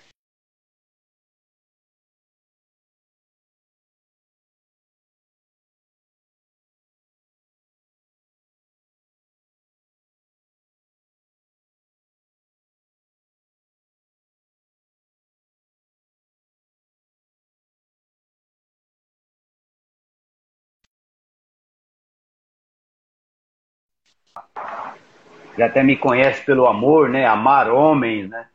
Já 25.57 25.65
até 25.67 25.83
me 25.83 25.95
conhece 25.95 26.43
pelo 26.43 26.67
amor, 26.67 27.09
né? 27.09 27.25
Amar 27.25 27.69
homens, 27.69 28.29
né? 28.29 28.45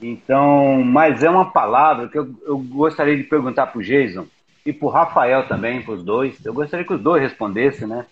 Então, 0.00 0.82
mas 0.82 1.22
é 1.22 1.30
uma 1.30 1.50
palavra 1.50 2.08
que 2.08 2.18
eu, 2.18 2.28
eu 2.44 2.58
gostaria 2.58 3.16
de 3.16 3.22
perguntar 3.22 3.68
para 3.68 3.78
o 3.78 3.82
Jason 3.82 4.26
e 4.66 4.72
para 4.72 4.86
o 4.86 4.90
Rafael 4.90 5.46
também, 5.46 5.82
para 5.82 5.94
os 5.94 6.02
dois. 6.02 6.44
Eu 6.44 6.52
gostaria 6.52 6.84
que 6.84 6.92
os 6.92 7.00
dois 7.00 7.22
respondessem, 7.22 7.86
né? 7.86 8.04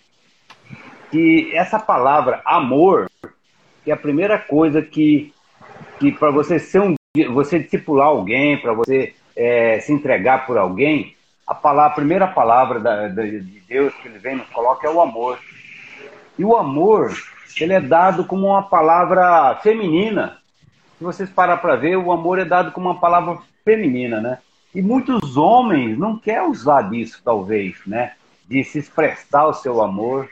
Que 1.10 1.50
essa 1.54 1.78
palavra 1.80 2.40
amor, 2.44 3.10
que 3.84 3.90
é 3.90 3.94
a 3.94 3.96
primeira 3.96 4.38
coisa 4.38 4.80
que, 4.80 5.34
que 5.98 6.12
para 6.12 6.30
você 6.30 6.60
ser 6.60 6.80
um, 6.80 6.94
você 7.32 7.58
discipular 7.58 8.06
alguém, 8.06 8.56
para 8.58 8.72
você 8.72 9.12
é, 9.34 9.80
se 9.80 9.92
entregar 9.92 10.46
por 10.46 10.56
alguém, 10.56 11.16
a 11.44 11.54
palavra, 11.54 11.90
a 11.90 11.96
primeira 11.96 12.28
palavra 12.28 12.78
da, 12.78 13.08
da, 13.08 13.22
de 13.24 13.60
Deus 13.66 13.92
que 13.94 14.06
ele 14.06 14.20
vem 14.20 14.36
nos 14.36 14.48
coloca 14.50 14.86
é 14.86 14.90
o 14.90 15.00
amor. 15.00 15.36
E 16.40 16.44
o 16.44 16.56
amor, 16.56 17.12
ele 17.60 17.74
é 17.74 17.80
dado 17.82 18.24
como 18.24 18.46
uma 18.46 18.62
palavra 18.62 19.56
feminina. 19.56 20.38
Se 20.96 21.04
vocês 21.04 21.28
parar 21.28 21.58
para 21.58 21.76
ver, 21.76 21.96
o 21.96 22.10
amor 22.10 22.38
é 22.38 22.46
dado 22.46 22.72
como 22.72 22.88
uma 22.88 22.98
palavra 22.98 23.36
feminina, 23.62 24.22
né? 24.22 24.38
E 24.74 24.80
muitos 24.80 25.36
homens 25.36 25.98
não 25.98 26.16
querem 26.16 26.48
usar 26.48 26.88
disso, 26.88 27.20
talvez, 27.22 27.76
né? 27.86 28.14
De 28.48 28.64
se 28.64 28.78
expressar 28.78 29.48
o 29.48 29.52
seu 29.52 29.82
amor, 29.82 30.30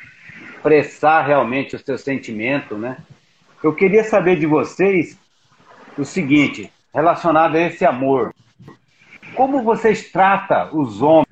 expressar 0.55 1.27
realmente 1.27 1.77
o 1.77 1.79
seu 1.79 1.99
sentimento, 1.99 2.79
né? 2.79 2.97
Eu 3.63 3.75
queria 3.75 4.03
saber 4.03 4.37
de 4.37 4.47
vocês 4.47 5.19
o 5.99 6.07
seguinte, 6.07 6.73
relacionado 6.95 7.55
a 7.57 7.61
esse 7.61 7.85
amor. 7.85 8.35
Como 9.35 9.63
vocês 9.63 10.11
tratam 10.11 10.71
os 10.73 11.03
homens 11.03 11.29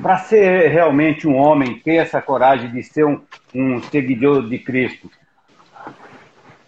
para 0.00 0.16
ser 0.16 0.68
realmente 0.68 1.28
um 1.28 1.36
homem, 1.36 1.78
ter 1.78 1.96
essa 1.96 2.22
coragem 2.22 2.72
de 2.72 2.82
ser 2.82 3.04
um, 3.04 3.20
um 3.56 3.82
seguidor 3.82 4.48
de 4.48 4.58
Cristo? 4.58 5.10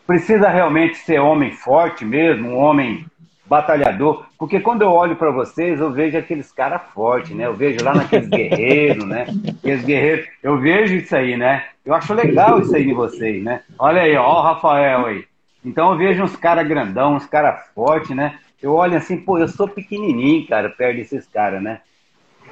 Precisa 0.07 0.49
realmente 0.49 0.97
ser 0.97 1.21
homem 1.21 1.53
forte 1.53 2.05
mesmo, 2.05 2.49
um 2.49 2.57
homem 2.57 3.05
batalhador, 3.45 4.27
porque 4.39 4.61
quando 4.61 4.83
eu 4.83 4.91
olho 4.91 5.17
para 5.17 5.31
vocês, 5.31 5.81
eu 5.81 5.91
vejo 5.91 6.17
aqueles 6.19 6.53
caras 6.53 6.83
fortes, 6.95 7.35
né? 7.35 7.47
Eu 7.47 7.55
vejo 7.55 7.83
lá 7.83 7.95
naqueles 7.95 8.29
guerreiros, 8.31 9.05
né? 9.07 9.27
Aqueles 9.59 9.85
guerreiros, 9.85 10.27
eu 10.43 10.59
vejo 10.59 10.95
isso 10.97 11.17
aí, 11.17 11.37
né? 11.37 11.65
Eu 11.85 11.95
acho 11.95 12.13
legal 12.13 12.61
isso 12.61 12.77
aí 12.77 12.91
em 12.91 12.95
vocês, 12.95 13.43
né? 13.43 13.63
Olha 13.79 14.03
aí, 14.03 14.15
ó, 14.17 14.41
o 14.41 14.43
Rafael 14.43 15.07
aí. 15.07 15.25
Então 15.65 15.91
eu 15.91 15.99
vejo 15.99 16.23
uns 16.23 16.37
caras 16.37 16.69
grandão, 16.69 17.17
uns 17.17 17.27
caras 17.27 17.67
fortes, 17.75 18.15
né? 18.15 18.39
Eu 18.63 18.75
olho 18.75 18.97
assim, 18.97 19.17
pô, 19.17 19.39
eu 19.39 19.49
sou 19.49 19.67
pequenininho, 19.67 20.47
cara, 20.47 20.69
perto 20.69 20.97
desses 20.97 21.27
caras, 21.27 21.63
né? 21.63 21.81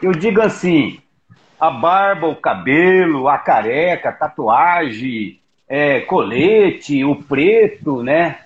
Eu 0.02 0.12
digo 0.12 0.40
assim, 0.40 0.99
a 1.59 1.71
barba, 1.71 2.27
o 2.27 2.37
cabelo, 2.37 3.29
a 3.29 3.39
careca, 3.39 4.11
a 4.11 4.13
tatuagem, 4.13 5.41
é, 5.69 6.01
colete, 6.01 7.05
o 7.05 7.17
preto, 7.17 8.03
né? 8.03 8.39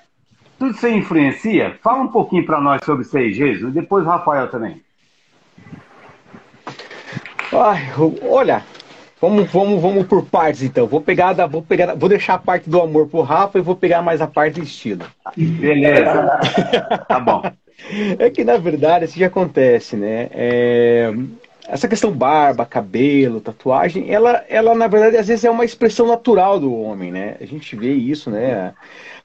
Tudo 0.59 0.73
isso 0.73 0.89
influencia? 0.89 1.79
Fala 1.83 2.03
um 2.03 2.09
pouquinho 2.09 2.45
para 2.45 2.61
nós 2.61 2.85
sobre 2.85 3.03
isso 3.03 3.17
aí, 3.17 3.33
Jesus, 3.33 3.71
e 3.71 3.81
depois 3.81 4.05
o 4.05 4.09
Rafael 4.09 4.49
também. 4.49 4.81
Ai, 7.53 7.91
olha, 8.23 8.63
vamos, 9.21 9.51
vamos, 9.51 9.83
vamos 9.83 10.07
por 10.07 10.25
partes 10.25 10.63
então. 10.63 10.87
Vou 10.87 11.01
pegar, 11.01 11.33
da, 11.33 11.47
vou 11.47 11.63
pegar, 11.63 11.95
vou 11.97 12.09
deixar 12.09 12.35
a 12.35 12.39
parte 12.39 12.71
do 12.71 12.81
amor 12.81 13.09
pro 13.09 13.23
Rafa 13.23 13.59
e 13.59 13.63
vou 13.63 13.75
pegar 13.75 14.03
mais 14.03 14.21
a 14.21 14.27
parte 14.27 14.61
do 14.61 14.63
estilo. 14.63 15.05
Beleza. 15.37 16.39
tá 17.09 17.19
bom. 17.19 17.43
É 18.19 18.31
que 18.31 18.45
na 18.45 18.57
verdade 18.57 19.07
isso 19.07 19.19
já 19.19 19.27
acontece, 19.27 19.97
né? 19.97 20.29
É, 20.31 21.13
essa 21.73 21.87
questão 21.87 22.11
barba, 22.11 22.67
cabelo, 22.67 23.41
tatuagem, 23.41 24.11
ela, 24.13 24.45
ela 24.49 24.75
na 24.75 24.89
verdade 24.89 25.17
às 25.17 25.29
vezes 25.29 25.45
é 25.45 25.51
uma 25.51 25.65
expressão 25.65 26.07
natural 26.07 26.59
do 26.59 26.75
homem, 26.75 27.13
né? 27.13 27.37
A 27.41 27.45
gente 27.45 27.77
vê 27.77 27.93
isso, 27.93 28.29
né? 28.29 28.75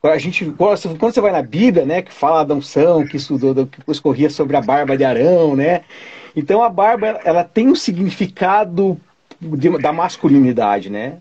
A 0.04 0.18
gente, 0.20 0.46
quando 0.52 1.12
você 1.12 1.22
vai 1.22 1.32
na 1.32 1.42
Bíblia, 1.42 1.86
né, 1.86 2.04
que 2.04 2.14
fala 2.14 2.44
da 2.46 2.54
unção, 2.54 3.04
que 3.04 3.18
estudou, 3.18 3.66
que 3.66 3.80
escorria 3.92 4.30
sobre 4.30 4.56
a 4.56 4.62
barba 4.62 4.96
de 4.96 5.04
Arão, 5.04 5.56
né? 5.56 5.82
Então 6.36 6.62
a 6.62 6.70
barba, 6.70 7.20
ela 7.26 7.44
tem 7.44 7.68
um 7.68 7.76
significado 7.76 9.00
de, 9.42 9.78
da 9.80 9.92
masculinidade, 9.92 10.92
né? 10.92 11.18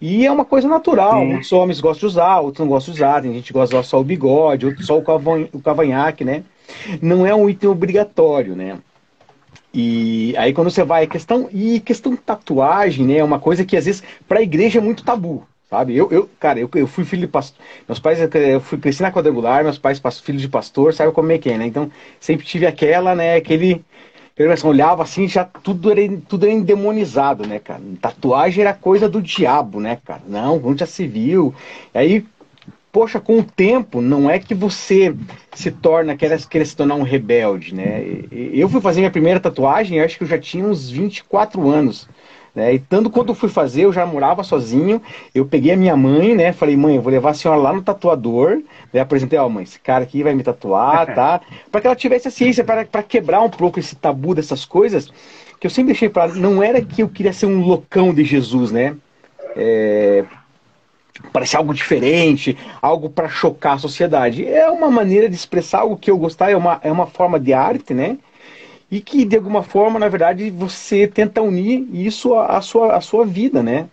E 0.00 0.26
é 0.26 0.30
uma 0.30 0.44
coisa 0.44 0.68
natural. 0.68 1.20
Sim. 1.20 1.26
Muitos 1.26 1.52
homens 1.52 1.80
gostam 1.80 2.08
de 2.08 2.14
usar, 2.14 2.40
outros 2.40 2.60
não 2.60 2.68
gostam 2.68 2.92
de 2.92 3.00
usar. 3.00 3.22
Tem 3.22 3.32
gente 3.32 3.46
que 3.46 3.52
gosta 3.52 3.74
de 3.74 3.80
usar 3.80 3.88
só 3.88 4.00
o 4.00 4.04
bigode, 4.04 4.66
outros 4.66 4.86
só 4.86 4.98
o, 4.98 5.02
cavan, 5.02 5.48
o 5.52 5.60
cavanhaque, 5.60 6.24
né? 6.24 6.44
Não 7.00 7.26
é 7.26 7.34
um 7.34 7.48
item 7.48 7.70
obrigatório, 7.70 8.54
né? 8.54 8.78
E 9.80 10.34
aí 10.36 10.52
quando 10.52 10.72
você 10.72 10.82
vai 10.82 11.06
questão 11.06 11.48
e 11.52 11.78
questão 11.78 12.16
tatuagem, 12.16 13.06
né, 13.06 13.18
é 13.18 13.24
uma 13.24 13.38
coisa 13.38 13.64
que 13.64 13.76
às 13.76 13.86
vezes 13.86 14.02
para 14.26 14.40
a 14.40 14.42
igreja 14.42 14.80
é 14.80 14.82
muito 14.82 15.04
tabu, 15.04 15.46
sabe? 15.70 15.96
Eu, 15.96 16.10
eu 16.10 16.28
cara, 16.40 16.58
eu, 16.58 16.68
eu 16.74 16.88
fui 16.88 17.04
filho 17.04 17.20
de 17.20 17.28
pastor, 17.28 17.64
meus 17.86 18.00
pais 18.00 18.18
eu 18.20 18.60
fui 18.60 18.76
cresci 18.78 19.02
na 19.02 19.12
quadrangular, 19.12 19.62
meus 19.62 19.78
pais 19.78 20.00
filhos 20.18 20.42
de 20.42 20.48
pastor, 20.48 20.92
sabe 20.92 21.12
como 21.12 21.30
é 21.30 21.38
que 21.38 21.48
é, 21.48 21.56
né? 21.56 21.66
Então 21.66 21.88
sempre 22.18 22.44
tive 22.44 22.66
aquela, 22.66 23.14
né, 23.14 23.36
aquele 23.36 23.84
eu 24.36 24.50
olhava 24.68 25.04
assim, 25.04 25.28
já 25.28 25.44
tudo 25.44 25.92
era, 25.92 26.00
tudo 26.28 26.44
era 26.46 26.54
endemonizado, 26.54 27.46
né, 27.46 27.60
cara? 27.60 27.80
Tatuagem 28.00 28.62
era 28.62 28.74
coisa 28.74 29.08
do 29.08 29.22
diabo, 29.22 29.78
né, 29.80 29.98
cara? 30.04 30.22
Não, 30.26 30.60
onde 30.64 30.80
já 30.80 30.86
se 30.86 31.06
viu. 31.06 31.54
Aí 31.94 32.24
poxa, 32.98 33.20
com 33.20 33.38
o 33.38 33.44
tempo, 33.44 34.00
não 34.00 34.28
é 34.28 34.40
que 34.40 34.52
você 34.52 35.14
se 35.54 35.70
torna, 35.70 36.16
quer, 36.16 36.36
quer 36.48 36.66
se 36.66 36.74
tornar 36.74 36.96
um 36.96 37.04
rebelde, 37.04 37.72
né? 37.72 38.04
Eu 38.32 38.68
fui 38.68 38.80
fazer 38.80 38.98
minha 38.98 39.10
primeira 39.10 39.38
tatuagem, 39.38 40.00
acho 40.00 40.18
que 40.18 40.24
eu 40.24 40.28
já 40.28 40.36
tinha 40.36 40.64
uns 40.64 40.90
24 40.90 41.70
anos. 41.70 42.08
Né? 42.52 42.74
E 42.74 42.78
tanto 42.80 43.08
quando 43.08 43.28
eu 43.28 43.36
fui 43.36 43.48
fazer, 43.48 43.82
eu 43.82 43.92
já 43.92 44.04
morava 44.04 44.42
sozinho. 44.42 45.00
Eu 45.32 45.46
peguei 45.46 45.74
a 45.74 45.76
minha 45.76 45.96
mãe, 45.96 46.34
né? 46.34 46.52
Falei, 46.52 46.76
mãe, 46.76 46.96
eu 46.96 47.02
vou 47.02 47.12
levar 47.12 47.30
a 47.30 47.34
senhora 47.34 47.60
lá 47.60 47.72
no 47.72 47.82
tatuador. 47.82 48.62
Né? 48.92 48.98
Apresentei, 48.98 49.38
ó, 49.38 49.46
oh, 49.46 49.48
mãe, 49.48 49.62
esse 49.62 49.78
cara 49.78 50.02
aqui 50.02 50.24
vai 50.24 50.34
me 50.34 50.42
tatuar, 50.42 51.14
tá? 51.14 51.40
para 51.70 51.80
que 51.80 51.86
ela 51.86 51.94
tivesse 51.94 52.26
a 52.26 52.32
ciência, 52.32 52.64
para 52.64 52.84
quebrar 53.04 53.42
um 53.42 53.50
pouco 53.50 53.78
esse 53.78 53.94
tabu 53.94 54.34
dessas 54.34 54.64
coisas, 54.64 55.08
que 55.60 55.68
eu 55.68 55.70
sempre 55.70 55.92
deixei 55.92 56.08
para 56.08 56.34
Não 56.34 56.60
era 56.60 56.82
que 56.82 57.00
eu 57.00 57.08
queria 57.08 57.32
ser 57.32 57.46
um 57.46 57.60
loucão 57.60 58.12
de 58.12 58.24
Jesus, 58.24 58.72
né? 58.72 58.96
É, 59.54 60.24
parecer 61.32 61.56
algo 61.56 61.74
diferente, 61.74 62.56
algo 62.80 63.10
para 63.10 63.28
chocar 63.28 63.74
a 63.74 63.78
sociedade. 63.78 64.46
É 64.46 64.70
uma 64.70 64.90
maneira 64.90 65.28
de 65.28 65.34
expressar 65.34 65.80
algo 65.80 65.96
que 65.96 66.10
eu 66.10 66.18
gostar, 66.18 66.50
é 66.50 66.56
uma, 66.56 66.80
é 66.82 66.90
uma 66.90 67.06
forma 67.06 67.38
de 67.38 67.52
arte, 67.52 67.92
né? 67.92 68.18
E 68.90 69.00
que, 69.00 69.24
de 69.24 69.36
alguma 69.36 69.62
forma, 69.62 69.98
na 69.98 70.08
verdade, 70.08 70.50
você 70.50 71.06
tenta 71.06 71.42
unir 71.42 71.86
isso 71.92 72.34
à, 72.34 72.60
sua, 72.60 72.96
à 72.96 73.00
sua 73.00 73.26
vida, 73.26 73.62
né? 73.62 73.86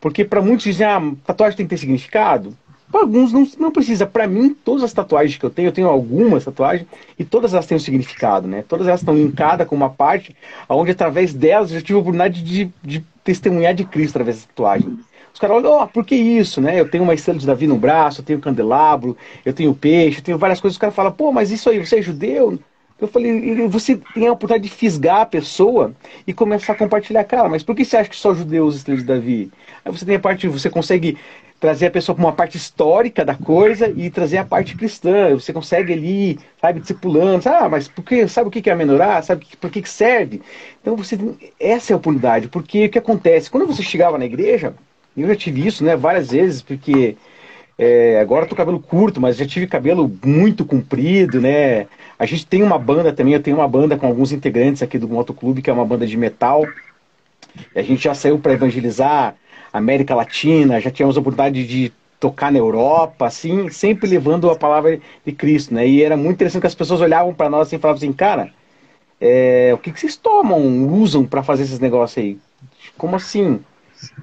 Porque 0.00 0.24
para 0.24 0.40
muitos 0.40 0.64
dizem, 0.64 0.86
ah, 0.86 1.02
tatuagem 1.26 1.56
tem 1.56 1.66
que 1.66 1.70
ter 1.70 1.78
significado. 1.78 2.56
Para 2.90 3.02
alguns 3.02 3.32
não, 3.32 3.46
não 3.58 3.70
precisa. 3.70 4.06
Para 4.06 4.26
mim, 4.26 4.56
todas 4.64 4.82
as 4.82 4.92
tatuagens 4.92 5.36
que 5.36 5.44
eu 5.44 5.50
tenho, 5.50 5.68
eu 5.68 5.72
tenho 5.72 5.88
algumas 5.88 6.44
tatuagens 6.44 6.86
e 7.18 7.24
todas 7.24 7.52
elas 7.52 7.66
têm 7.66 7.76
um 7.76 7.80
significado, 7.80 8.48
né? 8.48 8.64
Todas 8.66 8.86
elas 8.86 9.00
estão 9.00 9.14
linkadas 9.14 9.66
com 9.66 9.74
uma 9.74 9.90
parte 9.90 10.34
onde 10.68 10.92
através 10.92 11.34
delas 11.34 11.70
eu 11.72 11.82
tive 11.82 11.98
a 11.98 12.00
oportunidade 12.00 12.42
de, 12.42 12.70
de 12.82 13.04
testemunhar 13.22 13.74
de 13.74 13.84
Cristo 13.84 14.12
através 14.12 14.42
da 14.42 14.48
tatuagem. 14.48 14.98
Os 15.38 15.40
caras 15.40 15.58
olham, 15.58 15.70
ó, 15.70 15.84
oh, 15.84 15.86
por 15.86 16.04
que 16.04 16.16
isso, 16.16 16.60
né? 16.60 16.80
Eu 16.80 16.90
tenho 16.90 17.04
uma 17.04 17.14
estrela 17.14 17.38
de 17.38 17.46
Davi 17.46 17.68
no 17.68 17.78
braço, 17.78 18.20
eu 18.20 18.24
tenho 18.24 18.40
candelabro, 18.40 19.16
eu 19.44 19.52
tenho 19.52 19.72
peixe, 19.72 20.18
eu 20.18 20.24
tenho 20.24 20.36
várias 20.36 20.60
coisas. 20.60 20.74
Os 20.74 20.80
caras 20.80 20.96
falam, 20.96 21.12
pô, 21.12 21.30
mas 21.30 21.52
isso 21.52 21.70
aí, 21.70 21.78
você 21.78 22.00
é 22.00 22.02
judeu? 22.02 22.58
Eu 23.00 23.06
falei, 23.06 23.68
você 23.68 24.00
tem 24.14 24.26
a 24.26 24.32
oportunidade 24.32 24.68
de 24.68 24.74
fisgar 24.74 25.20
a 25.20 25.26
pessoa 25.26 25.94
e 26.26 26.34
começar 26.34 26.72
a 26.72 26.76
compartilhar, 26.76 27.22
cara, 27.22 27.48
mas 27.48 27.62
por 27.62 27.76
que 27.76 27.84
você 27.84 27.96
acha 27.96 28.10
que 28.10 28.16
só 28.16 28.34
judeus 28.34 28.74
estrelas 28.74 29.02
de 29.02 29.06
Davi? 29.06 29.52
Aí 29.84 29.92
você 29.92 30.04
tem 30.04 30.16
a 30.16 30.18
parte, 30.18 30.48
você 30.48 30.68
consegue 30.68 31.16
trazer 31.60 31.86
a 31.86 31.90
pessoa 31.92 32.16
para 32.16 32.24
uma 32.24 32.32
parte 32.32 32.56
histórica 32.56 33.24
da 33.24 33.36
coisa 33.36 33.88
e 33.96 34.10
trazer 34.10 34.38
a 34.38 34.44
parte 34.44 34.76
cristã. 34.76 35.34
Você 35.34 35.52
consegue 35.52 35.92
ali, 35.92 36.38
sabe, 36.60 36.80
discipulando. 36.80 37.48
Ah, 37.48 37.68
mas 37.68 37.86
porque, 37.86 38.26
sabe 38.26 38.48
o 38.48 38.50
que 38.50 38.68
é 38.68 38.72
a 38.72 38.76
menorá? 38.76 39.22
Sabe 39.22 39.46
por 39.60 39.70
que 39.70 39.88
serve? 39.88 40.42
Então, 40.80 40.96
você 40.96 41.16
essa 41.60 41.92
é 41.92 41.94
a 41.94 41.96
oportunidade. 41.96 42.48
Porque 42.48 42.86
o 42.86 42.90
que 42.90 42.98
acontece? 42.98 43.50
Quando 43.50 43.66
você 43.66 43.82
chegava 43.84 44.18
na 44.18 44.24
igreja, 44.24 44.74
eu 45.22 45.28
já 45.28 45.36
tive 45.36 45.66
isso 45.66 45.84
né, 45.84 45.96
várias 45.96 46.30
vezes, 46.30 46.62
porque 46.62 47.16
é, 47.78 48.18
agora 48.20 48.44
eu 48.44 48.48
tô 48.48 48.56
cabelo 48.56 48.80
curto, 48.80 49.20
mas 49.20 49.36
já 49.36 49.46
tive 49.46 49.66
cabelo 49.66 50.10
muito 50.24 50.64
comprido, 50.64 51.40
né? 51.40 51.86
A 52.18 52.26
gente 52.26 52.46
tem 52.46 52.62
uma 52.62 52.78
banda 52.78 53.12
também, 53.12 53.34
eu 53.34 53.42
tenho 53.42 53.58
uma 53.58 53.68
banda 53.68 53.96
com 53.96 54.06
alguns 54.06 54.32
integrantes 54.32 54.82
aqui 54.82 54.98
do 54.98 55.08
Motoclube, 55.08 55.62
que 55.62 55.70
é 55.70 55.72
uma 55.72 55.84
banda 55.84 56.06
de 56.06 56.16
metal. 56.16 56.66
E 57.74 57.78
a 57.78 57.82
gente 57.82 58.02
já 58.02 58.14
saiu 58.14 58.38
para 58.38 58.52
evangelizar 58.52 59.36
América 59.72 60.14
Latina, 60.14 60.80
já 60.80 60.90
tivemos 60.90 61.16
a 61.16 61.20
oportunidade 61.20 61.66
de 61.66 61.92
tocar 62.18 62.50
na 62.50 62.58
Europa, 62.58 63.26
assim, 63.26 63.68
sempre 63.70 64.08
levando 64.08 64.50
a 64.50 64.56
palavra 64.56 65.00
de 65.24 65.32
Cristo, 65.32 65.72
né? 65.72 65.86
E 65.86 66.02
era 66.02 66.16
muito 66.16 66.34
interessante 66.34 66.62
que 66.62 66.66
as 66.66 66.74
pessoas 66.74 67.00
olhavam 67.00 67.32
para 67.32 67.48
nós 67.48 67.68
assim, 67.68 67.76
e 67.76 67.78
falavam 67.78 67.98
assim, 67.98 68.12
cara, 68.12 68.52
é, 69.20 69.70
o 69.74 69.78
que, 69.78 69.92
que 69.92 70.00
vocês 70.00 70.16
tomam, 70.16 70.88
usam 70.92 71.24
para 71.24 71.42
fazer 71.42 71.62
esses 71.64 71.78
negócios 71.78 72.18
aí? 72.18 72.38
Como 72.96 73.14
assim? 73.16 73.60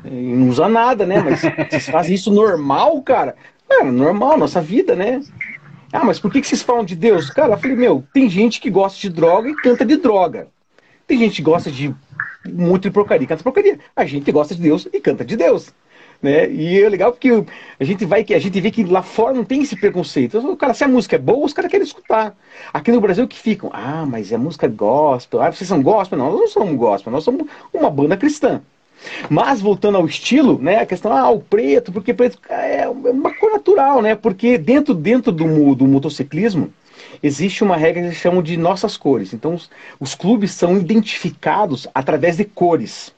Não 0.03 0.49
usa 0.49 0.67
nada, 0.67 1.05
né? 1.05 1.21
Mas 1.21 1.41
vocês 1.41 1.89
fazem 1.89 2.15
isso 2.15 2.31
normal, 2.31 3.01
cara? 3.01 3.35
É, 3.69 3.83
normal, 3.83 4.37
nossa 4.37 4.61
vida, 4.61 4.95
né? 4.95 5.21
Ah, 5.91 6.03
mas 6.03 6.19
por 6.19 6.31
que, 6.31 6.41
que 6.41 6.47
vocês 6.47 6.61
falam 6.61 6.83
de 6.83 6.95
Deus? 6.95 7.29
Cara, 7.29 7.53
eu 7.53 7.57
falei, 7.57 7.75
meu, 7.75 8.03
tem 8.13 8.29
gente 8.29 8.59
que 8.59 8.69
gosta 8.69 8.99
de 8.99 9.09
droga 9.09 9.49
e 9.49 9.55
canta 9.55 9.85
de 9.85 9.97
droga. 9.97 10.47
Tem 11.07 11.17
gente 11.17 11.37
que 11.37 11.41
gosta 11.41 11.71
de 11.71 11.95
muito 12.45 12.83
de 12.83 12.91
porcaria, 12.91 13.27
canta 13.27 13.43
porcaria. 13.43 13.79
A 13.95 14.05
gente 14.05 14.31
gosta 14.31 14.53
de 14.53 14.61
Deus 14.61 14.87
e 14.91 14.99
canta 14.99 15.23
de 15.23 15.35
Deus. 15.35 15.73
Né? 16.21 16.49
E 16.49 16.81
é 16.81 16.89
legal 16.89 17.11
porque 17.11 17.45
a 17.79 17.83
gente 17.83 18.05
vai 18.05 18.23
que 18.23 18.33
a 18.33 18.39
gente 18.39 18.59
vê 18.59 18.71
que 18.71 18.83
lá 18.83 19.03
fora 19.03 19.33
não 19.33 19.43
tem 19.43 19.61
esse 19.61 19.75
preconceito. 19.75 20.37
O 20.39 20.57
cara, 20.57 20.73
se 20.73 20.83
a 20.83 20.87
música 20.87 21.15
é 21.15 21.19
boa, 21.19 21.45
os 21.45 21.53
caras 21.53 21.69
querem 21.69 21.85
escutar. 21.85 22.35
Aqui 22.73 22.91
no 22.91 23.01
Brasil 23.01 23.27
que 23.27 23.37
ficam, 23.37 23.69
ah, 23.73 24.05
mas 24.07 24.31
é 24.31 24.37
música 24.37 24.67
gospel. 24.67 25.41
Ah, 25.41 25.51
vocês 25.51 25.67
são 25.67 25.81
gospel? 25.81 26.17
Não, 26.17 26.31
nós 26.31 26.39
não 26.39 26.47
somos 26.47 26.75
gospel, 26.75 27.11
nós 27.11 27.23
somos 27.23 27.47
uma 27.73 27.89
banda 27.89 28.17
cristã. 28.17 28.61
Mas 29.29 29.61
voltando 29.61 29.97
ao 29.97 30.05
estilo, 30.05 30.59
né, 30.61 30.77
a 30.77 30.85
questão, 30.85 31.11
ah, 31.11 31.29
o 31.29 31.39
preto, 31.39 31.91
porque 31.91 32.13
preto 32.13 32.37
é 32.49 32.87
uma 32.87 33.33
cor 33.33 33.51
natural, 33.51 34.01
né? 34.01 34.15
Porque 34.15 34.57
dentro, 34.57 34.93
dentro 34.93 35.31
do, 35.31 35.75
do 35.75 35.87
motociclismo, 35.87 36.71
existe 37.21 37.63
uma 37.63 37.77
regra 37.77 38.01
que 38.01 38.07
eles 38.07 38.17
chamam 38.17 38.41
de 38.41 38.57
nossas 38.57 38.97
cores. 38.97 39.33
Então, 39.33 39.53
os, 39.53 39.69
os 39.99 40.15
clubes 40.15 40.51
são 40.51 40.77
identificados 40.77 41.87
através 41.93 42.37
de 42.37 42.45
cores, 42.45 43.13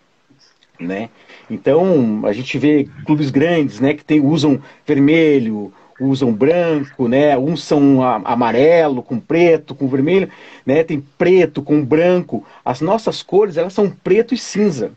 né? 0.79 1.09
Então, 1.49 2.21
a 2.25 2.33
gente 2.33 2.57
vê 2.57 2.87
clubes 3.05 3.29
grandes, 3.29 3.79
né, 3.79 3.93
que 3.93 4.03
tem, 4.03 4.19
usam 4.19 4.61
vermelho, 4.85 5.71
usam 5.99 6.31
branco, 6.31 7.07
né? 7.07 7.37
Uns 7.37 7.63
são 7.63 8.03
amarelo 8.03 9.01
com 9.01 9.19
preto, 9.19 9.73
com 9.73 9.87
vermelho, 9.87 10.29
né? 10.65 10.83
Tem 10.83 11.01
preto 11.17 11.61
com 11.61 11.83
branco. 11.83 12.45
As 12.63 12.81
nossas 12.81 13.23
cores, 13.23 13.57
elas 13.57 13.73
são 13.73 13.89
preto 13.89 14.33
e 14.33 14.37
cinza. 14.37 14.91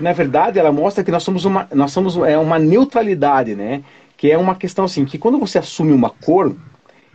Que 0.00 0.04
na 0.04 0.14
verdade 0.14 0.58
ela 0.58 0.72
mostra 0.72 1.04
que 1.04 1.10
nós 1.10 1.22
somos 1.22 1.44
uma 1.44 1.68
nós 1.74 1.92
somos 1.92 2.16
é 2.16 2.38
uma 2.38 2.58
neutralidade, 2.58 3.54
né? 3.54 3.82
Que 4.16 4.30
é 4.30 4.38
uma 4.38 4.54
questão 4.54 4.86
assim, 4.86 5.04
que 5.04 5.18
quando 5.18 5.38
você 5.38 5.58
assume 5.58 5.92
uma 5.92 6.08
cor, 6.08 6.56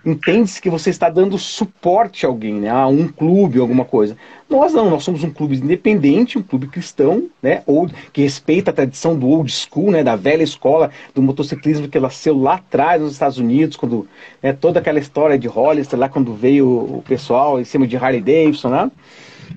entende-se 0.06 0.62
que 0.62 0.70
você 0.70 0.92
está 0.92 1.10
dando 1.10 1.36
suporte 1.40 2.28
a 2.28 2.30
alguém, 2.30 2.54
né? 2.54 2.70
a 2.70 2.86
um 2.86 3.08
clube, 3.08 3.60
alguma 3.60 3.86
coisa. 3.86 4.16
Nós 4.48 4.72
não, 4.72 4.88
nós 4.88 5.04
somos 5.04 5.24
um 5.24 5.32
clube 5.32 5.56
independente, 5.56 6.38
um 6.38 6.44
clube 6.44 6.68
cristão, 6.68 7.28
né? 7.42 7.64
Ou 7.66 7.90
que 8.14 8.22
respeita 8.22 8.70
a 8.70 8.74
tradição 8.74 9.18
do 9.18 9.28
old 9.30 9.52
school, 9.52 9.90
né? 9.90 10.04
Da 10.04 10.16
velha 10.16 10.44
escola 10.44 10.92
do 11.16 11.24
motociclismo 11.24 11.88
que 11.88 12.00
nasceu 12.00 12.38
lá 12.38 12.54
atrás 12.54 13.02
nos 13.02 13.14
Estados 13.14 13.40
Unidos, 13.40 13.78
quando 13.78 14.08
né? 14.44 14.54
toda 14.54 14.80
aquela 14.80 15.00
história 15.00 15.40
de 15.40 15.48
Hollister 15.48 15.98
lá 15.98 16.08
quando 16.08 16.36
veio 16.36 16.68
o 16.68 17.04
pessoal 17.08 17.60
em 17.60 17.66
cima 17.66 17.88
de 17.88 17.98
Harley 17.98 18.22
Davidson, 18.22 18.70
né? 18.70 18.92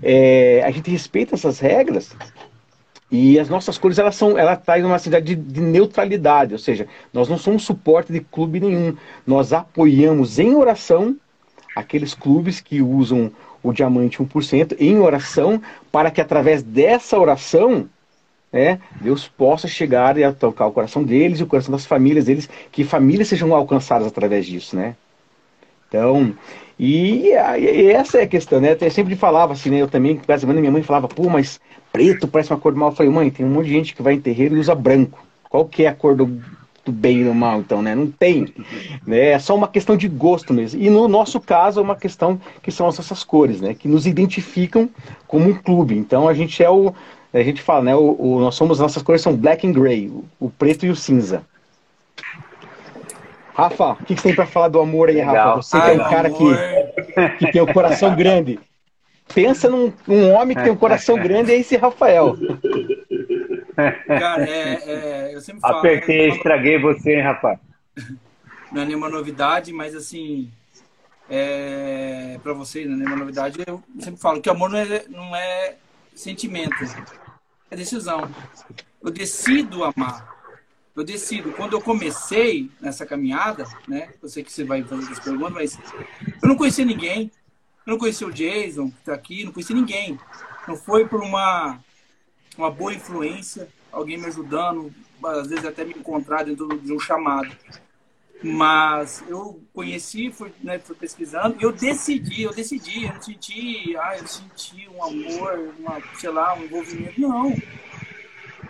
É, 0.03 0.63
a 0.65 0.71
gente 0.71 0.91
respeita 0.91 1.35
essas 1.35 1.59
regras 1.59 2.17
e 3.11 3.39
as 3.39 3.49
nossas 3.49 3.79
cores, 3.79 3.99
elas 3.99 4.17
são, 4.17 4.37
ela 4.37 4.55
traz 4.55 4.85
uma 4.85 4.99
cidade 4.99 5.35
de, 5.35 5.43
de, 5.43 5.61
neutralidade, 5.61 6.53
ou 6.53 6.59
seja, 6.59 6.87
nós 7.13 7.29
não 7.29 7.39
somos 7.39 7.63
suporte 7.65 8.13
de 8.13 8.21
clube 8.21 8.61
nenhum. 8.61 8.95
Nós 9.27 9.53
apoiamos 9.53 10.39
em 10.39 10.55
oração 10.55 11.17
aqueles 11.75 12.13
clubes 12.13 12.61
que 12.61 12.83
usam 12.83 13.33
o 13.63 13.73
diamante 13.73 14.19
1% 14.19 14.77
em 14.79 14.99
oração, 14.99 15.61
para 15.91 16.11
que 16.11 16.21
através 16.21 16.63
dessa 16.63 17.19
oração, 17.19 17.89
né, 18.53 18.79
Deus 19.01 19.27
possa 19.27 19.67
chegar 19.67 20.19
e 20.19 20.33
tocar 20.33 20.67
o 20.67 20.73
coração 20.73 21.03
deles 21.03 21.41
e 21.41 21.43
o 21.43 21.47
coração 21.47 21.73
das 21.73 21.87
famílias 21.87 22.27
deles, 22.27 22.49
que 22.71 22.85
famílias 22.85 23.29
sejam 23.29 23.55
alcançadas 23.55 24.07
através 24.07 24.45
disso, 24.45 24.77
né? 24.77 24.95
Então, 25.89 26.35
e, 26.79 27.31
e, 27.31 27.91
essa 27.91 28.19
é 28.19 28.23
a 28.23 28.29
questão, 28.29 28.61
né? 28.61 28.77
Eu 28.79 28.91
sempre 28.91 29.17
falava 29.17 29.55
assim, 29.55 29.71
né? 29.71 29.79
Eu 29.79 29.89
também, 29.89 30.21
basicamente, 30.27 30.61
minha 30.61 30.73
mãe 30.73 30.83
falava, 30.83 31.09
pô, 31.09 31.29
mas 31.29 31.59
preto 31.99 32.29
parece 32.29 32.53
uma 32.53 32.61
cor 32.61 32.73
do 32.73 32.79
mal. 32.79 32.91
Eu 32.91 32.95
falei, 32.95 33.11
mãe, 33.11 33.29
tem 33.29 33.45
um 33.45 33.49
monte 33.49 33.67
de 33.67 33.73
gente 33.73 33.93
que 33.95 34.03
vai 34.03 34.15
em 34.15 34.21
terreiro 34.21 34.57
e 34.57 34.61
usa 34.61 34.73
branco. 34.73 35.19
Qual 35.51 35.65
que 35.65 35.83
é 35.83 35.89
a 35.89 35.95
cor 35.95 36.15
do, 36.15 36.27
do 36.85 36.93
bem 36.93 37.23
e 37.23 37.25
do 37.25 37.35
mal, 37.35 37.59
então, 37.59 37.83
né? 37.83 37.93
Não 37.93 38.09
tem. 38.09 38.55
Né? 39.05 39.31
É 39.31 39.39
só 39.41 39.57
uma 39.57 39.67
questão 39.67 39.97
de 39.97 40.07
gosto 40.07 40.55
mesmo. 40.55 40.81
E 40.81 40.89
no 40.89 41.09
nosso 41.09 41.41
caso 41.41 41.81
é 41.81 41.83
uma 41.83 41.97
questão 41.97 42.41
que 42.63 42.71
são 42.71 42.87
essas 42.87 43.25
cores, 43.25 43.61
né? 43.61 43.75
Que 43.75 43.89
nos 43.89 44.07
identificam 44.07 44.89
como 45.27 45.49
um 45.49 45.55
clube. 45.55 45.99
Então 45.99 46.29
a 46.29 46.35
gente 46.35 46.63
é 46.63 46.71
o. 46.71 46.95
A 47.35 47.43
gente 47.43 47.61
fala, 47.61 47.83
né? 47.83 47.97
O, 47.97 48.17
o 48.17 48.41
nós 48.41 48.55
somos, 48.55 48.79
nossas 48.79 49.03
cores 49.03 49.21
são 49.21 49.35
black 49.35 49.67
and 49.67 49.73
gray, 49.73 50.09
o, 50.39 50.49
preto 50.49 50.87
e 50.87 50.91
o 50.91 50.97
cinza. 50.97 51.43
Rafa, 53.55 53.95
o 53.95 53.97
que, 54.05 54.15
que 54.15 54.21
você 54.21 54.29
tem 54.29 54.37
para 54.37 54.47
falar 54.47 54.69
do 54.69 54.79
amor 54.79 55.09
aí, 55.09 55.17
Legal. 55.17 55.35
Rafa? 55.35 55.63
Você 55.63 55.77
Ai, 55.77 55.97
que 55.97 56.01
é 56.01 56.07
um 56.07 56.11
cara 56.11 56.31
que, 56.31 57.39
que 57.39 57.53
tem 57.53 57.61
o 57.61 57.65
um 57.65 57.73
coração 57.73 58.15
grande. 58.15 58.61
Pensa 59.35 59.69
num 59.69 59.93
um 60.07 60.31
homem 60.31 60.57
que 60.57 60.63
tem 60.63 60.73
um 60.73 60.77
coração 60.77 61.17
grande, 61.21 61.53
é 61.53 61.59
esse 61.59 61.77
Rafael. 61.77 62.37
Cara, 64.07 64.49
é, 64.49 64.83
é, 64.85 65.35
eu 65.35 65.41
sempre 65.41 65.61
falo. 65.61 65.79
Apertei, 65.79 66.29
né, 66.29 66.37
estraguei 66.37 66.79
você, 66.79 67.15
hein, 67.15 67.23
rapaz. 67.23 67.59
Não 68.73 68.83
é 68.83 68.85
nenhuma 68.85 69.09
novidade, 69.09 69.73
mas 69.73 69.95
assim, 69.95 70.51
é, 71.31 72.39
para 72.43 72.53
vocês, 72.53 72.87
não 72.87 72.97
é 72.97 72.99
nenhuma 72.99 73.17
novidade. 73.17 73.59
Eu 73.67 73.83
sempre 73.99 74.21
falo 74.21 74.43
que 74.43 74.51
amor 74.51 74.69
não 74.69 74.79
é, 74.79 75.05
não 75.09 75.35
é 75.35 75.77
sentimento, 76.15 76.75
é 77.71 77.77
decisão. 77.77 78.29
Eu 79.03 79.11
decido 79.11 79.85
amar 79.85 80.39
eu 81.01 81.05
decido. 81.05 81.53
Quando 81.53 81.75
eu 81.75 81.81
comecei 81.81 82.71
nessa 82.81 83.07
caminhada, 83.07 83.65
né? 83.87 84.11
Eu 84.21 84.29
sei 84.29 84.43
que 84.43 84.53
você 84.53 84.65
vai 84.65 84.83
fazer 84.83 85.13
essa 85.13 85.23
pergunta, 85.23 85.51
mas 85.51 85.79
eu 86.43 86.49
não 86.49 86.57
conhecia 86.57 86.85
ninguém. 86.85 87.31
Eu 87.89 87.93
não 87.93 87.99
conhecia 87.99 88.27
o 88.27 88.31
Jason, 88.31 88.91
que 88.91 88.99
está 88.99 89.15
aqui, 89.15 89.45
não 89.45 89.51
conhecia 89.51 89.75
ninguém. 89.75 90.21
Não 90.69 90.77
foi 90.77 91.09
por 91.09 91.23
uma, 91.23 91.81
uma 92.59 92.71
boa 92.71 92.93
influência, 92.93 93.67
alguém 93.91 94.19
me 94.19 94.27
ajudando, 94.27 94.93
às 95.25 95.49
vezes 95.49 95.65
até 95.65 95.87
me 95.87 95.95
encontrar 95.95 96.45
dentro 96.45 96.69
de 96.79 96.93
um 96.93 97.01
chamado. 97.01 97.51
Mas 98.43 99.25
eu 99.27 99.59
conheci, 99.73 100.31
fui, 100.31 100.53
né, 100.63 100.79
fui 100.79 100.97
pesquisando, 100.97 101.57
e 101.59 101.63
eu 101.63 101.73
decidi, 101.73 102.43
eu 102.43 102.53
decidi, 102.53 103.05
eu 103.05 103.15
não 103.15 103.23
senti, 103.23 103.97
ah, 103.97 104.19
eu 104.19 104.27
senti 104.27 104.87
um 104.95 105.03
amor, 105.03 105.75
uma, 105.79 105.99
sei 106.19 106.29
lá, 106.29 106.55
um 106.57 106.65
envolvimento. 106.65 107.19
Não 107.19 107.57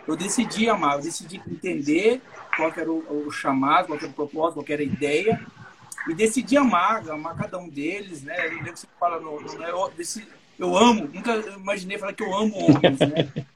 eu 0.08 0.16
decidi 0.16 0.70
amar, 0.70 0.94
eu 0.94 1.02
decidi 1.02 1.36
entender 1.46 2.22
qual 2.56 2.72
era 2.74 2.90
o, 2.90 3.26
o 3.26 3.30
chamado, 3.30 3.88
qual 3.88 3.98
era 3.98 4.08
o 4.08 4.12
propósito, 4.12 4.54
qual 4.54 4.66
era 4.70 4.80
a 4.80 4.86
ideia, 4.86 5.46
e 6.08 6.14
decidi 6.14 6.56
amar, 6.56 7.08
amar 7.08 7.36
cada 7.36 7.58
um 7.58 7.68
deles, 7.68 8.22
né? 8.22 8.46
Eu 8.46 8.50
lembro 8.50 8.72
que 8.72 8.80
você 8.80 8.86
fala, 8.98 9.18
no, 9.20 9.40
no, 9.40 9.64
eu, 9.64 9.92
eu 10.58 10.76
amo, 10.76 11.08
nunca 11.12 11.34
imaginei 11.34 11.98
falar 11.98 12.12
que 12.12 12.22
eu 12.22 12.34
amo 12.34 12.56
homens, 12.56 12.98
né? 12.98 13.46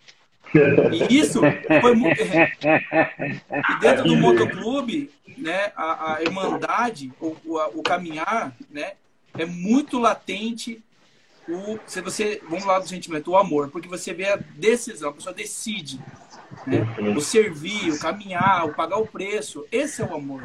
E 0.93 1.19
isso 1.19 1.41
foi 1.81 1.95
muito. 1.95 2.21
E 2.21 3.81
dentro 3.81 4.05
do 4.05 4.17
motoclube, 4.17 5.11
né, 5.39 5.73
a, 5.75 6.15
a 6.15 6.23
irmandade, 6.23 7.11
o, 7.21 7.37
o, 7.45 7.81
o, 7.81 7.83
caminhar, 7.83 8.55
né, 8.71 8.93
é 9.37 9.47
muito 9.47 9.99
latente. 9.99 10.83
O, 11.49 11.79
se 11.87 12.01
você, 12.01 12.41
vamos 12.49 12.65
lá 12.65 12.79
do 12.79 12.89
sentimento, 12.89 13.31
o 13.31 13.37
amor, 13.37 13.71
porque 13.71 13.89
você 13.89 14.13
vê 14.13 14.29
a 14.29 14.37
decisão, 14.37 15.11
a 15.11 15.13
pessoa 15.13 15.35
decide 15.35 15.99
Né? 16.67 16.87
O 17.17 17.21
servir, 17.21 17.91
o 17.91 17.99
caminhar, 17.99 18.67
o 18.67 18.75
pagar 18.75 18.99
o 18.99 19.07
preço, 19.07 19.67
esse 19.73 20.03
é 20.03 20.05
o 20.05 20.15
amor. 20.15 20.43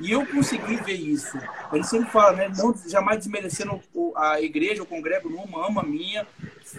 E 0.00 0.10
eu 0.10 0.26
consegui 0.26 0.76
ver 0.76 0.94
isso. 0.94 1.38
Ele 1.70 1.84
sempre 1.84 2.10
fala, 2.10 2.32
né? 2.32 2.52
Não 2.56 2.74
jamais 2.88 3.18
desmerecendo 3.18 3.80
a 4.16 4.40
igreja, 4.40 4.82
o 4.82 4.86
congrego 4.86 5.28
numa, 5.28 5.66
amo 5.66 5.78
a 5.78 5.82
minha, 5.82 6.26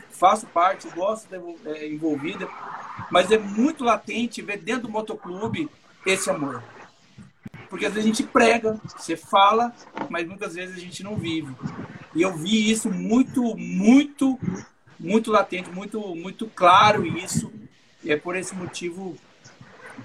faço 0.09 0.47
parte, 0.47 0.89
gosto 0.89 1.27
de 1.29 1.69
é, 1.69 1.87
envolvida, 1.87 2.47
mas 3.11 3.31
é 3.31 3.37
muito 3.37 3.83
latente 3.83 4.41
ver 4.41 4.57
dentro 4.57 4.83
do 4.83 4.89
motoclube 4.89 5.69
esse 6.03 6.31
amor. 6.31 6.63
Porque 7.69 7.85
às 7.85 7.93
vezes 7.93 8.05
a 8.05 8.13
gente 8.13 8.23
prega, 8.23 8.81
você 8.97 9.15
fala, 9.15 9.73
mas 10.09 10.27
muitas 10.27 10.55
vezes 10.55 10.75
a 10.75 10.79
gente 10.79 11.03
não 11.03 11.15
vive. 11.15 11.55
E 12.15 12.23
eu 12.23 12.35
vi 12.35 12.71
isso 12.71 12.89
muito, 12.89 13.55
muito, 13.55 14.37
muito 14.99 15.31
latente, 15.31 15.69
muito, 15.69 16.15
muito 16.15 16.47
claro 16.47 17.05
isso. 17.05 17.53
E 18.03 18.11
é 18.11 18.17
por 18.17 18.35
esse 18.35 18.55
motivo 18.55 19.15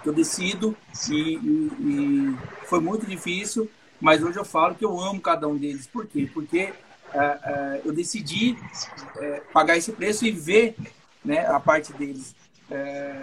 que 0.03 0.09
eu 0.09 0.13
decido 0.13 0.77
e, 1.11 1.37
e, 1.37 1.71
e 1.81 2.37
foi 2.67 2.81
muito 2.81 3.07
difícil, 3.07 3.71
mas 4.01 4.23
hoje 4.23 4.39
eu 4.39 4.45
falo 4.45 4.75
que 4.75 4.85
eu 4.85 5.01
amo 5.01 5.21
cada 5.21 5.49
um 5.49 5.57
deles. 5.57 5.87
Por 5.87 6.07
quê? 6.07 6.29
Porque 6.33 6.73
é, 7.13 7.19
é, 7.19 7.81
eu 7.85 7.93
decidi 7.93 8.57
é, 9.17 9.43
pagar 9.53 9.77
esse 9.77 9.93
preço 9.93 10.27
e 10.27 10.31
ver 10.31 10.77
né, 11.25 11.47
a 11.47 11.59
parte 11.59 11.93
deles. 11.93 12.35
É, 12.71 13.15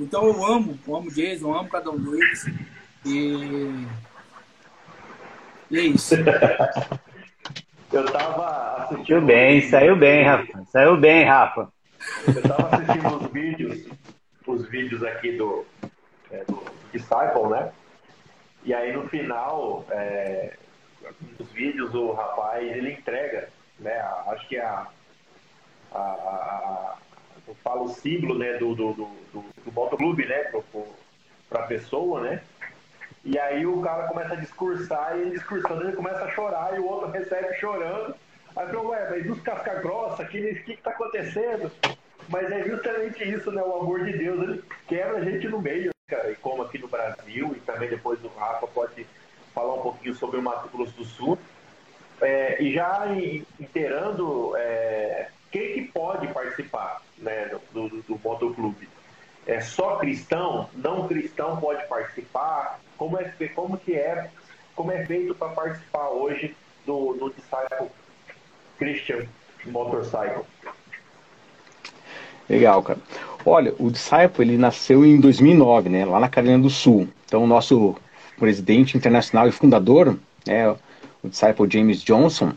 então 0.00 0.24
eu 0.26 0.44
amo, 0.44 0.78
eu 0.86 0.96
amo 0.96 1.10
Jason, 1.10 1.48
eu 1.48 1.54
amo 1.54 1.68
cada 1.68 1.90
um 1.90 1.98
deles. 1.98 2.46
E, 3.04 3.86
e 5.70 5.78
é 5.78 5.82
isso. 5.82 6.14
Eu 7.92 8.04
tava 8.06 8.84
assistindo. 8.84 9.06
Saiu 9.06 9.24
bem, 9.24 9.70
saiu 9.70 9.96
bem, 9.96 10.24
Rafa. 10.24 10.64
Saiu 10.72 10.96
bem, 10.96 11.24
Rafa. 11.24 11.68
Eu 12.26 12.42
tava 12.42 12.76
assistindo 12.76 13.16
os 13.16 13.30
vídeos, 13.30 13.86
os 14.46 14.68
vídeos 14.68 15.02
aqui 15.04 15.32
do, 15.32 15.64
é, 16.36 16.44
do 16.44 16.62
Disciple, 16.92 17.48
né? 17.50 17.72
E 18.64 18.74
aí 18.74 18.92
no 18.92 19.08
final, 19.08 19.84
é, 19.90 20.54
dos 21.38 21.50
vídeos, 21.52 21.94
o 21.94 22.12
rapaz 22.12 22.64
ele 22.64 22.92
entrega, 22.92 23.48
né? 23.78 23.98
A, 23.98 24.24
acho 24.32 24.48
que 24.48 24.56
é 24.56 24.64
a, 24.64 24.86
a, 25.92 25.98
a, 25.98 26.96
eu 27.46 27.54
falo 27.56 27.84
o 27.84 27.88
símbolo, 27.88 28.38
né? 28.38 28.54
Do, 28.54 28.74
do, 28.74 28.92
do, 28.92 29.04
do, 29.32 29.44
do 29.64 29.72
motoclube, 29.72 30.26
né? 30.26 30.50
Para 31.48 31.60
a 31.60 31.66
pessoa, 31.66 32.20
né? 32.22 32.42
E 33.24 33.38
aí 33.38 33.66
o 33.66 33.80
cara 33.80 34.06
começa 34.06 34.34
a 34.34 34.36
discursar 34.36 35.16
e 35.16 35.22
ele 35.22 35.30
discursando, 35.30 35.82
ele 35.82 35.96
começa 35.96 36.24
a 36.24 36.30
chorar 36.30 36.76
e 36.76 36.78
o 36.78 36.86
outro 36.86 37.10
recebe 37.10 37.54
chorando. 37.54 38.14
Aí 38.54 38.66
falou, 38.68 38.88
ué, 38.88 39.10
mas 39.10 39.26
dos 39.26 39.40
casca 39.40 39.74
grossa, 39.80 40.22
o 40.22 40.26
que, 40.28 40.54
que, 40.54 40.76
que 40.76 40.82
tá 40.82 40.90
acontecendo? 40.90 41.70
Mas 42.28 42.50
é 42.50 42.64
justamente 42.64 43.28
isso, 43.28 43.50
né? 43.50 43.62
O 43.62 43.80
amor 43.80 44.04
de 44.04 44.16
Deus, 44.16 44.40
ele 44.42 44.64
quebra 44.88 45.18
a 45.18 45.24
gente 45.24 45.48
no 45.48 45.60
meio, 45.60 45.90
cara. 46.08 46.30
E 46.30 46.36
como 46.36 46.62
aqui 46.62 46.78
no 46.78 46.88
Brasil, 46.88 47.52
e 47.56 47.60
também 47.60 47.88
depois 47.88 48.22
o 48.24 48.28
Rafa 48.28 48.66
pode 48.68 49.06
falar 49.54 49.74
um 50.36 50.36
pouquinho 50.36 50.36
sobre 50.36 50.38
o 50.38 50.42
Mato 50.42 50.68
Grosso 50.68 50.92
do 50.92 51.04
Sul. 51.04 51.38
É, 52.20 52.62
e 52.62 52.72
já 52.72 53.06
inteirando 53.60 54.54
é, 54.56 55.28
quem 55.50 55.74
que 55.74 55.82
pode 55.92 56.26
participar 56.28 57.02
né, 57.18 57.50
do, 57.72 57.88
do, 57.88 58.02
do 58.02 58.20
motoclube. 58.24 58.88
É 59.46 59.60
só 59.60 59.96
cristão? 59.96 60.68
Não 60.74 61.06
cristão 61.06 61.58
pode 61.58 61.86
participar? 61.86 62.80
como 62.96 63.18
é, 63.18 63.32
como 63.54 63.76
que 63.78 63.94
é, 63.94 64.30
como 64.74 64.90
é 64.90 65.04
feito 65.06 65.34
para 65.34 65.48
participar 65.48 66.08
hoje 66.08 66.54
do, 66.84 67.14
do 67.14 67.30
Disciple 67.30 67.90
Christian 68.78 69.26
Motorcycle. 69.66 70.44
Legal, 72.48 72.82
cara. 72.82 72.98
Olha, 73.44 73.74
o 73.78 73.90
Disciple 73.90 74.44
ele 74.44 74.56
nasceu 74.56 75.04
em 75.04 75.20
2009, 75.20 75.88
né, 75.88 76.04
lá 76.04 76.20
na 76.20 76.28
Carolina 76.28 76.62
do 76.62 76.70
Sul. 76.70 77.08
Então, 77.24 77.44
o 77.44 77.46
nosso 77.46 77.96
presidente 78.38 78.96
internacional 78.96 79.48
e 79.48 79.52
fundador, 79.52 80.18
né, 80.46 80.68
o 81.22 81.28
Disciple 81.28 81.68
James 81.70 82.02
Johnson, 82.02 82.52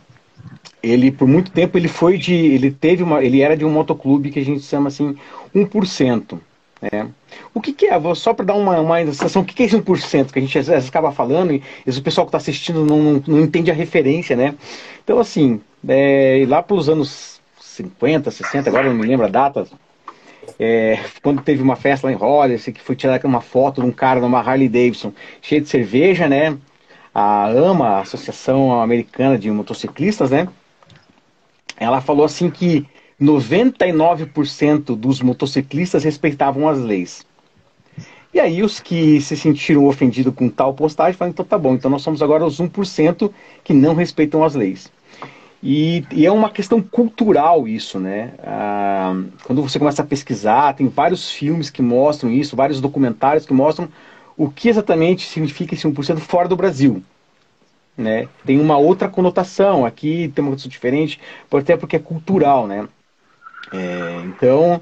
ele 0.81 1.11
por 1.11 1.27
muito 1.27 1.51
tempo 1.51 1.77
ele 1.77 1.87
foi 1.87 2.17
de, 2.17 2.33
ele 2.33 2.71
teve 2.71 3.03
uma, 3.03 3.23
ele 3.23 3.41
era 3.41 3.55
de 3.55 3.65
um 3.65 3.71
motoclube 3.71 4.31
que 4.31 4.39
a 4.39 4.45
gente 4.45 4.63
chama 4.63 4.87
assim 4.87 5.15
1%. 5.53 6.39
É. 6.81 7.05
O 7.53 7.59
que, 7.59 7.73
que 7.73 7.87
é, 7.87 8.15
só 8.15 8.33
para 8.33 8.45
dar 8.45 8.53
uma, 8.53 8.79
uma 8.79 9.05
sensação, 9.07 9.41
o 9.41 9.45
que, 9.45 9.53
que 9.53 9.63
é 9.63 9.65
esse 9.65 9.75
1% 9.75 10.31
que 10.31 10.39
a 10.39 10.41
gente 10.41 10.57
às 10.57 10.67
vezes 10.67 10.87
acaba 10.87 11.11
falando 11.11 11.51
e, 11.51 11.61
e 11.85 11.89
o 11.89 12.01
pessoal 12.01 12.25
que 12.25 12.29
está 12.29 12.37
assistindo 12.37 12.85
não, 12.85 13.03
não, 13.03 13.23
não, 13.27 13.41
entende 13.41 13.69
a 13.69 13.73
referência, 13.73 14.33
né? 14.33 14.55
Então, 15.03 15.19
assim, 15.19 15.59
é, 15.85 16.45
lá 16.47 16.63
para 16.63 16.77
os 16.77 16.87
anos 16.87 17.41
50, 17.59 18.31
60, 18.31 18.69
agora 18.69 18.87
não 18.87 18.95
me 18.95 19.05
lembro 19.05 19.25
a 19.25 19.29
data, 19.29 19.67
é, 20.59 20.99
quando 21.21 21.41
teve 21.41 21.61
uma 21.61 21.75
festa 21.75 22.07
lá 22.07 22.13
em 22.13 22.15
Hollis, 22.15 22.65
que 22.65 22.81
foi 22.81 22.95
tirar 22.95 23.23
uma 23.25 23.41
foto 23.41 23.81
de 23.81 23.87
um 23.87 23.91
cara 23.91 24.19
numa 24.19 24.39
Harley 24.39 24.69
Davidson 24.69 25.13
cheio 25.41 25.61
de 25.61 25.69
cerveja, 25.69 26.27
né? 26.27 26.57
A 27.13 27.47
AMA, 27.47 27.87
a 27.87 28.01
Associação 28.01 28.79
Americana 28.79 29.37
de 29.37 29.49
Motociclistas, 29.49 30.31
né? 30.31 30.47
Ela 31.77 32.01
falou 32.01 32.25
assim 32.25 32.49
que 32.49 32.85
99% 33.21 34.95
dos 34.95 35.21
motociclistas 35.21 36.03
respeitavam 36.03 36.67
as 36.67 36.77
leis. 36.77 37.25
E 38.33 38.39
aí 38.39 38.61
os 38.61 38.79
que 38.79 39.19
se 39.21 39.35
sentiram 39.35 39.85
ofendidos 39.85 40.33
com 40.35 40.49
tal 40.49 40.73
postagem 40.73 41.17
falaram, 41.17 41.31
então 41.31 41.45
tá 41.45 41.57
bom, 41.57 41.73
então 41.73 41.89
nós 41.89 42.03
somos 42.03 42.21
agora 42.21 42.45
os 42.45 42.59
1% 42.59 43.31
que 43.63 43.73
não 43.73 43.95
respeitam 43.95 44.43
as 44.43 44.53
leis. 44.53 44.91
E, 45.61 46.05
e, 46.11 46.25
é 46.25 46.31
uma 46.31 46.49
questão 46.49 46.81
cultural 46.81 47.67
isso, 47.67 47.99
né? 47.99 48.33
Ah, 48.41 49.13
quando 49.43 49.61
você 49.61 49.77
começa 49.77 50.01
a 50.01 50.05
pesquisar, 50.05 50.73
tem 50.73 50.87
vários 50.87 51.29
filmes 51.29 51.69
que 51.69 51.81
mostram 51.81 52.31
isso, 52.31 52.55
vários 52.55 52.79
documentários 52.79 53.45
que 53.45 53.53
mostram 53.53 53.89
o 54.37 54.49
que 54.49 54.69
exatamente 54.69 55.27
significa 55.27 55.73
esse 55.73 55.85
1% 55.85 56.19
fora 56.19 56.47
do 56.47 56.55
Brasil. 56.55 57.03
Né? 57.97 58.29
Tem 58.45 58.57
uma 58.57 58.77
outra 58.77 59.09
conotação, 59.09 59.85
aqui 59.85 60.31
tem 60.33 60.41
uma 60.41 60.51
conotação 60.51 60.69
diferente, 60.69 61.19
até 61.51 61.75
porque 61.75 61.97
é 61.97 61.99
cultural, 61.99 62.65
né? 62.65 62.87
É, 63.73 64.21
então, 64.23 64.81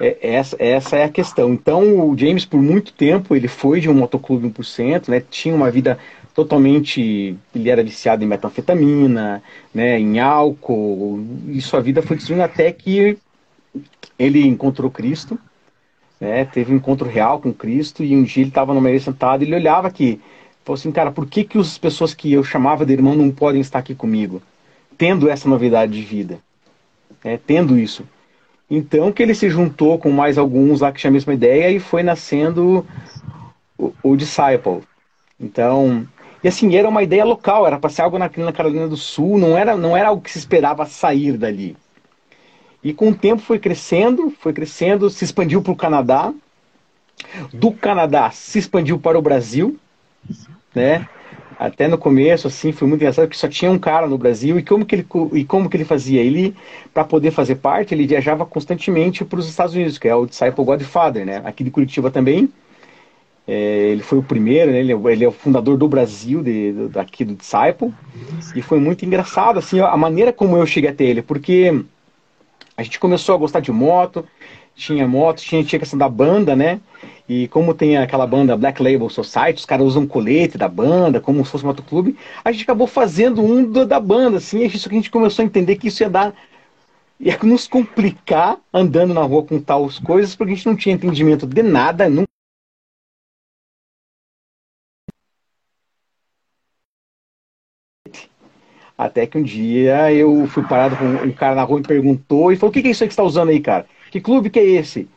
é, 0.00 0.18
essa, 0.20 0.56
essa 0.58 0.96
é 0.96 1.04
a 1.04 1.08
questão. 1.08 1.52
Então, 1.52 2.08
o 2.10 2.18
James, 2.18 2.44
por 2.44 2.60
muito 2.60 2.92
tempo, 2.92 3.36
ele 3.36 3.46
foi 3.46 3.80
de 3.80 3.88
um 3.88 3.94
motoclube 3.94 4.48
1%, 4.48 5.08
né? 5.08 5.20
Tinha 5.20 5.54
uma 5.54 5.70
vida 5.70 5.96
totalmente... 6.38 7.36
Ele 7.52 7.68
era 7.68 7.82
viciado 7.82 8.22
em 8.22 8.26
metanfetamina, 8.28 9.42
né? 9.74 9.98
em 9.98 10.20
álcool, 10.20 11.20
e 11.48 11.60
sua 11.60 11.80
vida 11.80 12.00
foi 12.00 12.16
destruindo 12.16 12.44
até 12.44 12.70
que 12.70 13.18
ele 14.16 14.46
encontrou 14.46 14.88
Cristo, 14.88 15.36
né? 16.20 16.44
Teve 16.44 16.72
um 16.72 16.76
encontro 16.76 17.08
real 17.08 17.40
com 17.40 17.52
Cristo, 17.52 18.04
e 18.04 18.16
um 18.16 18.22
dia 18.22 18.44
ele 18.44 18.50
estava 18.50 18.72
no 18.72 18.80
meio 18.80 19.00
sentado 19.00 19.42
e 19.42 19.46
ele 19.48 19.56
olhava 19.56 19.88
aqui, 19.88 20.20
falou 20.64 20.78
assim, 20.78 20.92
cara, 20.92 21.10
por 21.10 21.26
que, 21.26 21.42
que 21.42 21.58
as 21.58 21.76
pessoas 21.76 22.14
que 22.14 22.32
eu 22.32 22.44
chamava 22.44 22.86
de 22.86 22.92
irmão 22.92 23.16
não 23.16 23.32
podem 23.32 23.60
estar 23.60 23.80
aqui 23.80 23.92
comigo? 23.92 24.40
Tendo 24.96 25.28
essa 25.28 25.48
novidade 25.48 25.92
de 25.92 26.02
vida, 26.02 26.38
né? 27.24 27.40
tendo 27.44 27.76
isso. 27.76 28.04
Então 28.70 29.10
que 29.10 29.24
ele 29.24 29.34
se 29.34 29.50
juntou 29.50 29.98
com 29.98 30.12
mais 30.12 30.38
alguns 30.38 30.82
lá 30.82 30.92
que 30.92 31.00
tinham 31.00 31.10
a 31.10 31.14
mesma 31.14 31.34
ideia 31.34 31.68
e 31.68 31.80
foi 31.80 32.04
nascendo 32.04 32.86
o, 33.76 33.92
o 34.04 34.16
Disciple. 34.16 34.82
Então, 35.40 36.06
e 36.42 36.48
assim, 36.48 36.74
era 36.76 36.88
uma 36.88 37.02
ideia 37.02 37.24
local, 37.24 37.66
era 37.66 37.78
para 37.78 37.90
ser 37.90 38.02
algo 38.02 38.18
na, 38.18 38.30
na 38.36 38.52
Carolina 38.52 38.86
do 38.86 38.96
Sul, 38.96 39.38
não 39.38 39.56
era, 39.56 39.76
não 39.76 39.96
era 39.96 40.08
algo 40.08 40.22
que 40.22 40.30
se 40.30 40.38
esperava 40.38 40.86
sair 40.86 41.36
dali. 41.36 41.76
E 42.82 42.92
com 42.92 43.08
o 43.08 43.14
tempo 43.14 43.42
foi 43.42 43.58
crescendo, 43.58 44.32
foi 44.40 44.52
crescendo, 44.52 45.10
se 45.10 45.24
expandiu 45.24 45.60
para 45.60 45.72
o 45.72 45.76
Canadá. 45.76 46.32
Do 47.52 47.72
Canadá 47.72 48.30
se 48.30 48.58
expandiu 48.58 48.98
para 48.98 49.18
o 49.18 49.22
Brasil, 49.22 49.76
né? 50.72 51.08
até 51.58 51.88
no 51.88 51.98
começo, 51.98 52.46
assim, 52.46 52.70
foi 52.70 52.86
muito 52.86 53.00
engraçado, 53.00 53.26
porque 53.26 53.38
só 53.38 53.48
tinha 53.48 53.70
um 53.70 53.78
cara 53.78 54.06
no 54.06 54.16
Brasil, 54.16 54.58
e 54.58 54.62
como 54.62 54.86
que 54.86 54.94
ele, 54.94 55.06
e 55.32 55.44
como 55.44 55.68
que 55.68 55.76
ele 55.76 55.84
fazia? 55.84 56.22
Ele, 56.22 56.54
para 56.94 57.02
poder 57.02 57.32
fazer 57.32 57.56
parte, 57.56 57.92
ele 57.92 58.06
viajava 58.06 58.46
constantemente 58.46 59.24
para 59.24 59.40
os 59.40 59.48
Estados 59.48 59.74
Unidos, 59.74 59.98
que 59.98 60.06
é 60.06 60.14
o 60.14 60.24
Disciple 60.24 60.64
Godfather, 60.64 61.26
né? 61.26 61.42
Aqui 61.44 61.64
de 61.64 61.70
Curitiba 61.70 62.12
também. 62.12 62.48
É, 63.48 63.90
ele 63.92 64.02
foi 64.02 64.18
o 64.18 64.24
primeiro, 64.24 64.72
né? 64.72 64.80
ele, 64.80 64.92
é 64.92 64.96
ele, 65.12 65.24
é 65.24 65.28
o 65.28 65.32
fundador 65.32 65.78
do 65.78 65.88
Brasil, 65.88 66.42
de, 66.42 66.72
do, 66.72 66.90
daqui 66.90 67.24
do 67.24 67.34
Disciple, 67.34 67.94
e 68.54 68.62
foi 68.62 68.80
muito 68.80 69.04
engraçado, 69.06 69.58
assim, 69.58 69.80
a 69.80 69.96
maneira 69.96 70.32
como 70.32 70.56
eu 70.56 70.66
cheguei 70.66 70.90
até 70.90 71.04
ele, 71.04 71.22
porque 71.22 71.84
a 72.76 72.82
gente 72.82 73.00
começou 73.00 73.34
a 73.34 73.38
gostar 73.38 73.60
de 73.60 73.72
moto, 73.72 74.26
tinha 74.74 75.08
moto, 75.08 75.40
tinha, 75.42 75.64
tinha 75.64 75.78
questão 75.80 75.98
da 75.98 76.08
banda, 76.08 76.54
né? 76.56 76.80
E 77.28 77.48
como 77.48 77.74
tem 77.74 77.96
aquela 77.98 78.26
banda 78.26 78.56
Black 78.56 78.82
Label 78.82 79.08
Society, 79.10 79.60
os 79.60 79.66
caras 79.66 79.86
usam 79.86 80.06
colete 80.06 80.56
da 80.58 80.68
banda, 80.68 81.20
como 81.20 81.44
se 81.44 81.50
fosse 81.50 81.64
um 81.64 81.68
motoclube, 81.68 82.16
a 82.44 82.52
gente 82.52 82.64
acabou 82.64 82.86
fazendo 82.86 83.42
um 83.42 83.64
do, 83.64 83.86
da 83.86 84.00
banda, 84.00 84.38
assim, 84.38 84.62
é 84.62 84.66
isso 84.66 84.88
que 84.88 84.94
a 84.94 84.98
gente 84.98 85.10
começou 85.10 85.42
a 85.42 85.46
entender 85.46 85.76
que 85.76 85.88
isso 85.88 86.02
ia 86.02 86.10
dar. 86.10 86.34
ia 87.20 87.38
nos 87.44 87.68
complicar 87.68 88.58
andando 88.74 89.14
na 89.14 89.22
rua 89.22 89.44
com 89.44 89.60
tais 89.60 89.98
coisas, 90.00 90.36
porque 90.36 90.52
a 90.52 90.56
gente 90.56 90.66
não 90.66 90.76
tinha 90.76 90.94
entendimento 90.96 91.46
de 91.46 91.62
nada, 91.62 92.08
nunca. 92.08 92.28
Até 98.98 99.26
que 99.26 99.38
um 99.38 99.42
dia 99.42 100.12
eu 100.12 100.48
fui 100.48 100.64
parado 100.64 100.96
com 100.96 101.04
um 101.04 101.30
cara 101.30 101.54
na 101.54 101.62
rua 101.62 101.78
e 101.78 101.84
perguntou, 101.84 102.50
e 102.50 102.56
falou, 102.56 102.70
o 102.70 102.72
que, 102.72 102.82
que 102.82 102.88
é 102.88 102.90
isso 102.90 103.04
aí 103.04 103.08
que 103.08 103.14
você 103.14 103.20
está 103.20 103.22
usando 103.22 103.50
aí, 103.50 103.60
cara? 103.60 103.86
Que 104.10 104.20
clube 104.20 104.50
que 104.50 104.58
é 104.58 104.64
esse? 104.64 105.08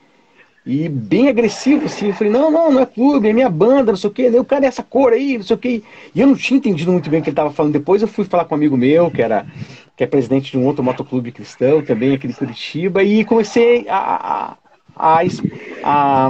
E 0.64 0.88
bem 0.88 1.28
agressivo, 1.28 1.86
assim. 1.86 2.10
Eu 2.10 2.14
falei, 2.14 2.32
não, 2.32 2.52
não, 2.52 2.72
não 2.72 2.82
é 2.82 2.86
clube, 2.86 3.28
é 3.28 3.34
minha 3.34 3.50
banda, 3.50 3.92
não 3.92 3.98
sei 3.98 4.10
o 4.12 4.14
quê. 4.14 4.28
O 4.30 4.46
cara 4.46 4.66
é 4.66 4.68
essa 4.68 4.84
cor 4.84 5.14
aí, 5.14 5.38
não 5.38 5.44
sei 5.44 5.56
o 5.56 5.60
quê. 5.60 5.82
E 6.14 6.22
eu 6.22 6.28
não 6.28 6.36
tinha 6.36 6.60
entendido 6.60 6.92
muito 6.92 7.10
bem 7.10 7.20
o 7.20 7.24
que 7.24 7.30
ele 7.30 7.34
estava 7.34 7.52
falando. 7.52 7.74
Depois 7.74 8.04
eu 8.04 8.08
fui 8.08 8.26
falar 8.26 8.46
com 8.46 8.54
um 8.54 8.58
amigo 8.58 8.78
meu, 8.78 9.10
que 9.10 9.24
era 9.24 9.48
que 9.98 10.04
é 10.04 10.08
presidente 10.08 10.52
de 10.52 10.58
um 10.58 10.66
outro 10.66 10.84
motoclube 10.84 11.32
cristão, 11.32 11.82
também 11.82 12.14
aqui 12.14 12.28
de 12.28 12.34
Curitiba, 12.34 13.04
e 13.04 13.26
comecei 13.26 13.88
a, 13.90 14.56
a, 14.96 15.22
a, 15.84 16.30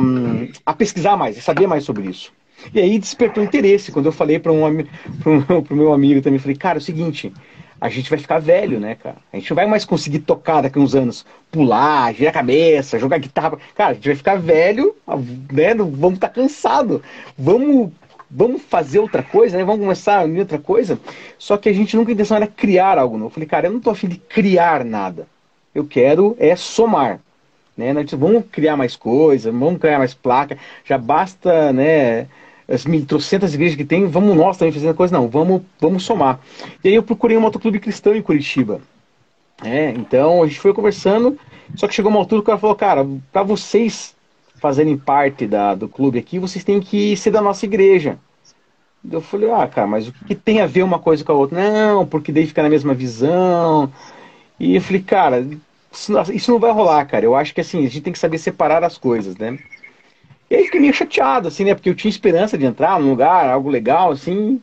a, 0.66 0.74
pesquisar 0.74 1.16
mais, 1.18 1.38
a 1.38 1.42
saber 1.42 1.68
mais 1.68 1.84
sobre 1.84 2.10
isso. 2.10 2.34
E 2.74 2.80
aí 2.80 3.00
despertou 3.00 3.44
interesse 3.44 3.92
quando 3.92 4.08
eu 4.08 4.12
falei 4.12 4.40
para 4.40 4.52
um, 4.52 4.66
o 4.66 5.74
meu 5.74 5.94
amigo 5.94 6.22
também, 6.22 6.40
falei, 6.40 6.56
cara, 6.56 6.78
é 6.78 6.82
o 6.82 6.84
seguinte, 6.84 7.34
a 7.82 7.90
gente 7.90 8.12
vai 8.12 8.20
ficar 8.20 8.40
velho, 8.40 8.80
né, 8.80 8.94
cara? 8.94 9.18
A 9.34 9.38
gente 9.38 9.50
não 9.50 9.56
vai 9.56 9.66
mais 9.66 9.84
conseguir 9.84 10.20
tocar 10.20 10.62
daqui 10.62 10.78
a 10.78 10.82
uns 10.82 10.94
anos, 10.94 11.26
pular, 11.52 12.14
girar 12.14 12.30
a 12.30 12.34
cabeça, 12.34 13.00
jogar 13.00 13.18
guitarra. 13.18 13.58
Cara, 13.74 13.90
a 13.90 13.94
gente 13.96 14.08
vai 14.08 14.16
ficar 14.16 14.36
velho, 14.36 14.96
né? 15.52 15.74
Vamos 15.74 16.14
estar 16.14 16.28
tá 16.28 16.34
cansado. 16.36 17.02
Vamos, 17.36 17.92
vamos 18.30 18.62
fazer 18.62 19.00
outra 19.00 19.24
coisa, 19.24 19.58
né? 19.58 19.64
Vamos 19.64 19.82
começar 19.82 20.20
a 20.20 20.26
outra 20.26 20.60
coisa. 20.60 21.00
Só 21.40 21.58
que 21.58 21.70
a 21.70 21.74
gente 21.74 21.98
nunca 21.98 22.12
a 22.12 22.14
intenção 22.14 22.38
era 22.38 22.46
criar 22.46 23.00
algo 23.00 23.18
novo. 23.18 23.32
Eu 23.32 23.34
falei, 23.34 23.50
cara, 23.50 23.66
eu 23.66 23.74
não 23.74 23.80
tô 23.80 23.90
afim 23.90 24.08
de 24.08 24.18
criar 24.18 24.86
nada. 24.86 25.26
Eu 25.74 25.84
quero 25.84 26.36
é 26.38 26.56
somar. 26.56 27.20
Né? 27.76 27.94
Nós 27.94 28.12
vamos 28.12 28.44
criar 28.52 28.78
mais 28.78 28.96
coisas, 28.96 29.52
vamos 29.52 29.80
criar 29.80 29.98
mais 29.98 30.14
placa. 30.14 30.56
Já 30.86 31.00
basta, 31.00 31.74
né? 31.74 32.28
As 32.68 32.84
trocentas 33.08 33.54
igrejas 33.54 33.76
que 33.76 33.86
tem, 33.86 34.06
vamos 34.06 34.36
nós 34.36 34.58
também 34.58 34.72
fazendo 34.72 34.96
coisa, 34.96 35.18
não, 35.18 35.28
vamos, 35.28 35.62
vamos 35.80 36.04
somar. 36.04 36.40
E 36.84 36.90
aí 36.90 36.96
eu 36.96 37.04
procurei 37.04 37.38
um 37.38 37.42
motoclube 37.42 37.80
cristão 37.80 38.16
em 38.16 38.22
Curitiba. 38.22 38.82
É, 39.64 39.92
então 39.92 40.42
a 40.42 40.48
gente 40.48 40.60
foi 40.60 40.74
conversando, 40.74 41.38
só 41.76 41.88
que 41.88 41.94
chegou 41.94 42.10
uma 42.10 42.20
altura 42.20 42.42
que 42.42 42.46
o 42.46 42.48
cara 42.48 42.58
falou, 42.58 42.76
cara, 42.76 43.08
para 43.32 43.44
vocês 43.44 44.16
fazerem 44.56 44.98
parte 44.98 45.48
da, 45.48 45.76
do 45.76 45.88
clube 45.88 46.20
aqui, 46.20 46.40
vocês 46.40 46.64
têm 46.64 46.80
que 46.80 47.16
ser 47.18 47.32
da 47.32 47.42
nossa 47.42 47.66
igreja. 47.66 48.18
Eu 49.10 49.22
falei, 49.22 49.52
ah, 49.52 49.68
cara, 49.68 49.88
mas 49.88 50.08
o 50.08 50.14
que 50.14 50.36
tem 50.36 50.62
a 50.62 50.68
ver 50.68 50.84
uma 50.84 51.00
coisa 51.00 51.24
com 51.24 51.32
a 51.32 51.36
outra? 51.36 51.58
Não, 51.60 52.06
porque 52.06 52.32
daí 52.32 52.46
fica 52.46 52.62
na 52.62 52.70
mesma 52.70 52.94
visão. 52.94 53.92
E 54.60 54.76
eu 54.76 54.82
falei, 54.82 55.02
cara, 55.02 55.48
isso 55.92 56.52
não 56.52 56.60
vai 56.60 56.72
rolar, 56.72 57.04
cara. 57.06 57.26
Eu 57.26 57.36
acho 57.36 57.54
que 57.54 57.62
assim, 57.62 57.80
a 57.80 57.90
gente 57.90 58.02
tem 58.02 58.14
que 58.14 58.20
saber 58.20 58.38
separar 58.38 58.84
as 58.84 59.00
coisas, 59.00 59.36
né? 59.38 59.58
E 60.52 60.56
aí 60.56 60.66
fiquei 60.66 60.82
meio 60.82 60.94
chateado, 60.94 61.48
assim, 61.48 61.64
né? 61.64 61.74
Porque 61.74 61.90
eu 61.90 61.96
tinha 61.96 62.10
esperança 62.10 62.58
de 62.58 62.66
entrar 62.66 63.00
num 63.00 63.10
lugar, 63.10 63.50
algo 63.50 63.70
legal, 63.70 64.12
assim. 64.12 64.62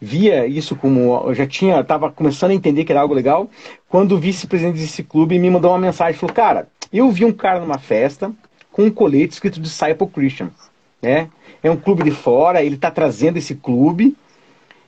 Via 0.00 0.46
isso 0.46 0.76
como. 0.76 1.24
Eu 1.26 1.34
já 1.34 1.44
tinha, 1.44 1.80
estava 1.80 2.08
começando 2.08 2.52
a 2.52 2.54
entender 2.54 2.84
que 2.84 2.92
era 2.92 3.00
algo 3.00 3.12
legal. 3.12 3.50
Quando 3.88 4.12
o 4.12 4.18
vice-presidente 4.18 4.78
desse 4.78 5.02
clube 5.02 5.36
me 5.36 5.50
mandou 5.50 5.72
uma 5.72 5.78
mensagem, 5.78 6.14
falou: 6.14 6.32
Cara, 6.32 6.68
eu 6.92 7.10
vi 7.10 7.24
um 7.24 7.32
cara 7.32 7.58
numa 7.58 7.78
festa 7.78 8.30
com 8.70 8.84
um 8.84 8.90
colete 8.92 9.32
escrito 9.32 9.58
Disciple 9.58 10.06
Christian, 10.06 10.50
né? 11.02 11.28
É 11.64 11.68
um 11.68 11.76
clube 11.76 12.04
de 12.04 12.12
fora, 12.12 12.62
ele 12.62 12.76
está 12.76 12.88
trazendo 12.88 13.36
esse 13.36 13.56
clube 13.56 14.16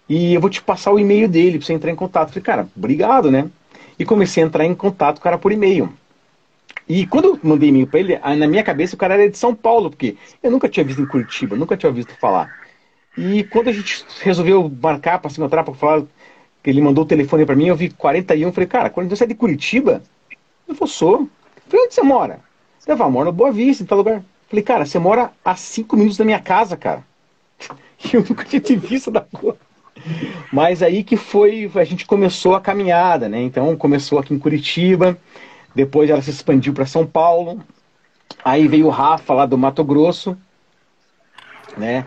e 0.08 0.34
eu 0.34 0.40
vou 0.40 0.48
te 0.48 0.62
passar 0.62 0.92
o 0.92 0.98
e-mail 0.98 1.28
dele 1.28 1.58
para 1.58 1.66
você 1.66 1.72
entrar 1.72 1.90
em 1.90 1.96
contato. 1.96 2.28
falei, 2.28 2.44
cara, 2.44 2.68
obrigado, 2.76 3.32
né? 3.32 3.50
E 3.98 4.04
comecei 4.04 4.44
a 4.44 4.46
entrar 4.46 4.64
em 4.64 4.76
contato 4.76 5.16
com 5.16 5.20
o 5.22 5.24
cara 5.24 5.38
por 5.38 5.50
e-mail. 5.50 5.92
E 6.88 7.06
quando 7.06 7.24
eu 7.24 7.40
mandei 7.42 7.68
e-mail 7.68 7.86
para 7.86 8.00
ele, 8.00 8.18
na 8.18 8.46
minha 8.46 8.62
cabeça 8.62 8.94
o 8.94 8.98
cara 8.98 9.14
era 9.14 9.28
de 9.28 9.36
São 9.36 9.54
Paulo, 9.54 9.90
porque 9.90 10.16
eu 10.42 10.50
nunca 10.50 10.68
tinha 10.68 10.84
visto 10.84 11.02
em 11.02 11.06
Curitiba, 11.06 11.56
nunca 11.56 11.76
tinha 11.76 11.90
visto 11.90 12.14
falar. 12.16 12.54
E 13.16 13.44
quando 13.44 13.68
a 13.68 13.72
gente 13.72 14.04
resolveu 14.20 14.70
marcar 14.80 15.18
para 15.18 15.30
se 15.30 15.40
encontrar, 15.40 15.64
para 15.64 15.74
falar, 15.74 16.04
que 16.62 16.70
ele 16.70 16.80
mandou 16.80 17.04
o 17.04 17.06
telefone 17.06 17.46
para 17.46 17.56
mim, 17.56 17.66
eu 17.66 17.76
vi 17.76 17.90
41, 17.90 18.52
falei, 18.52 18.68
cara, 18.68 18.90
quando 18.90 19.08
você 19.08 19.24
é 19.24 19.26
de 19.26 19.34
Curitiba? 19.34 20.02
Eu 20.68 20.74
falei, 20.74 20.92
sou. 20.92 21.28
falei, 21.68 21.86
onde 21.86 21.94
você 21.94 22.02
mora? 22.02 22.40
Eu 22.86 22.96
falei, 22.96 23.12
moro 23.12 23.26
no 23.26 23.32
Boa 23.32 23.50
Vista, 23.50 23.82
em 23.82 23.86
tal 23.86 23.98
lugar. 23.98 24.22
falei, 24.48 24.62
cara, 24.62 24.84
você 24.84 24.98
mora 24.98 25.32
a 25.44 25.56
cinco 25.56 25.96
minutos 25.96 26.18
da 26.18 26.24
minha 26.24 26.40
casa, 26.40 26.76
cara. 26.76 27.04
E 28.04 28.14
eu 28.14 28.24
nunca 28.28 28.44
tinha 28.44 28.60
te 28.60 28.76
visto 28.76 29.10
da 29.10 29.20
cor. 29.20 29.56
Mas 30.52 30.82
aí 30.82 31.02
que 31.02 31.16
foi, 31.16 31.70
a 31.74 31.84
gente 31.84 32.06
começou 32.06 32.54
a 32.54 32.60
caminhada, 32.60 33.28
né? 33.28 33.40
Então 33.40 33.76
começou 33.76 34.18
aqui 34.18 34.34
em 34.34 34.38
Curitiba, 34.38 35.18
depois 35.76 36.08
ela 36.08 36.22
se 36.22 36.30
expandiu 36.30 36.72
para 36.72 36.86
São 36.86 37.06
Paulo. 37.06 37.60
Aí 38.42 38.66
veio 38.66 38.86
o 38.86 38.90
Rafa 38.90 39.34
lá 39.34 39.44
do 39.44 39.58
Mato 39.58 39.84
Grosso, 39.84 40.34
né? 41.76 42.06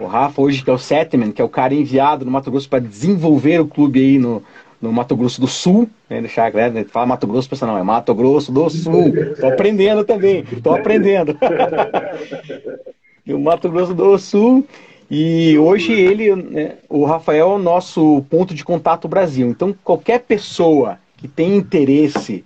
O 0.00 0.06
Rafa 0.06 0.40
hoje 0.40 0.64
que 0.64 0.70
é 0.70 0.72
o 0.72 0.78
Setman, 0.78 1.30
que 1.30 1.42
é 1.42 1.44
o 1.44 1.48
cara 1.48 1.74
enviado 1.74 2.24
no 2.24 2.30
Mato 2.30 2.50
Grosso 2.50 2.70
para 2.70 2.80
desenvolver 2.80 3.60
o 3.60 3.66
clube 3.66 4.00
aí 4.00 4.18
no, 4.18 4.42
no 4.80 4.90
Mato 4.90 5.14
Grosso 5.14 5.42
do 5.42 5.46
Sul, 5.46 5.90
né? 6.08 6.22
Deixar 6.22 6.50
né? 6.54 6.84
fala 6.84 7.04
Mato 7.04 7.26
Grosso, 7.26 7.50
pensa 7.50 7.66
não, 7.66 7.76
é 7.76 7.82
Mato 7.82 8.14
Grosso 8.14 8.50
do 8.50 8.70
Sul. 8.70 9.12
Tô 9.38 9.46
aprendendo 9.46 10.04
também, 10.04 10.42
tô 10.62 10.74
aprendendo. 10.74 11.36
o 13.28 13.38
Mato 13.38 13.68
Grosso 13.68 13.92
do 13.92 14.16
Sul. 14.18 14.66
E 15.10 15.58
hoje 15.58 15.92
ele, 15.92 16.34
né, 16.34 16.76
o 16.88 17.04
Rafael 17.04 17.50
é 17.50 17.54
o 17.56 17.58
nosso 17.58 18.24
ponto 18.30 18.54
de 18.54 18.64
contato 18.64 19.06
Brasil. 19.06 19.46
Então 19.48 19.76
qualquer 19.84 20.20
pessoa 20.20 20.98
que 21.18 21.28
tem 21.28 21.54
interesse 21.54 22.42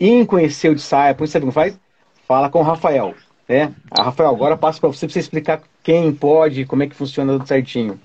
em 0.00 0.24
conhecer 0.24 0.70
o 0.70 0.74
Disciple, 0.74 1.28
sabe 1.28 1.40
como 1.40 1.52
faz? 1.52 1.78
Fala 2.26 2.48
com 2.48 2.60
o 2.60 2.62
Rafael. 2.64 3.14
Né? 3.46 3.74
A 3.90 4.04
Rafael, 4.04 4.30
agora 4.30 4.56
passo 4.56 4.80
para 4.80 4.88
você 4.88 5.06
para 5.06 5.12
você 5.12 5.18
explicar 5.18 5.60
quem 5.82 6.12
pode, 6.14 6.64
como 6.64 6.82
é 6.82 6.86
que 6.86 6.94
funciona 6.94 7.32
tudo 7.34 7.46
certinho. 7.46 8.00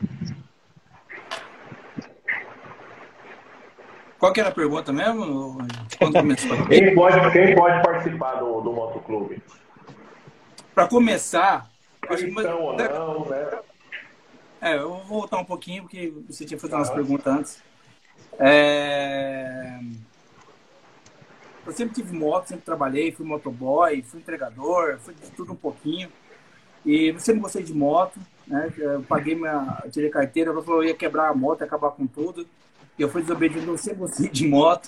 Qual 4.18 4.34
que 4.34 4.40
era 4.40 4.50
a 4.50 4.54
pergunta 4.54 4.92
mesmo? 4.92 5.60
quem, 6.68 6.96
pode, 6.96 7.32
quem 7.32 7.56
pode 7.56 7.84
participar 7.84 8.36
do, 8.36 8.62
do 8.62 8.74
motoclube? 8.74 9.42
Para 10.74 10.88
começar, 10.88 11.70
acho 12.10 12.26
que... 12.26 12.42
ou 12.42 12.76
não, 12.76 13.26
né? 13.30 13.60
É, 14.62 14.78
eu 14.78 14.90
vou 14.90 15.20
voltar 15.20 15.38
um 15.38 15.46
pouquinho, 15.46 15.84
porque 15.84 16.12
você 16.28 16.44
tinha 16.44 16.60
feito 16.60 16.76
umas 16.76 16.90
perguntas 16.90 17.28
antes. 17.28 17.64
É... 18.40 19.80
Eu 21.66 21.74
sempre 21.74 21.96
tive 21.96 22.16
moto, 22.16 22.48
sempre 22.48 22.66
trabalhei, 22.66 23.12
fui 23.12 23.26
motoboy, 23.26 24.02
fui 24.04 24.20
entregador, 24.20 25.00
fui 25.00 25.14
de 25.14 25.32
tudo 25.32 25.54
um 25.54 25.56
pouquinho. 25.56 26.10
E 26.86 27.16
sempre 27.20 27.42
gostei 27.42 27.64
de 27.64 27.74
moto, 27.74 28.20
né? 28.48 28.72
Eu 28.78 29.02
paguei 29.04 29.36
minha. 29.36 29.84
tirei 29.92 30.10
carteira, 30.10 30.52
ela 30.52 30.62
falou 30.62 30.84
eu 30.84 30.90
ia 30.90 30.96
quebrar 30.96 31.30
a 31.30 31.34
moto, 31.34 31.64
acabar 31.64 31.92
com 31.92 32.06
tudo. 32.06 32.46
E 32.98 33.02
eu 33.02 33.10
fui 33.10 33.22
desobediente, 33.22 33.68
eu 33.68 33.78
sempre 33.78 34.00
gostei 34.00 34.30
de 34.30 34.48
moto. 34.48 34.88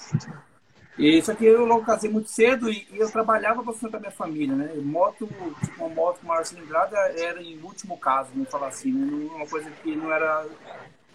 E, 0.97 1.21
só 1.21 1.35
que 1.35 1.45
eu 1.45 1.63
logo 1.65 1.85
casei 1.85 2.09
muito 2.09 2.27
cedo 2.27 2.71
e, 2.71 2.87
e 2.91 2.97
eu 2.97 3.11
trabalhava 3.11 3.61
para 3.61 3.71
sustentar 3.73 3.99
minha 3.99 4.11
família, 4.11 4.55
né? 4.55 4.73
Moto, 4.77 5.27
tipo, 5.61 5.83
uma 5.83 5.89
moto 5.89 6.19
com 6.19 6.27
maior 6.27 6.43
cilindrada 6.43 6.97
era 7.15 7.41
em 7.41 7.59
último 7.61 7.97
caso, 7.97 8.29
vamos 8.33 8.49
falar 8.49 8.67
assim, 8.67 8.91
né? 8.91 9.29
Uma 9.35 9.45
coisa 9.45 9.69
que 9.69 9.95
não 9.95 10.11
era 10.11 10.43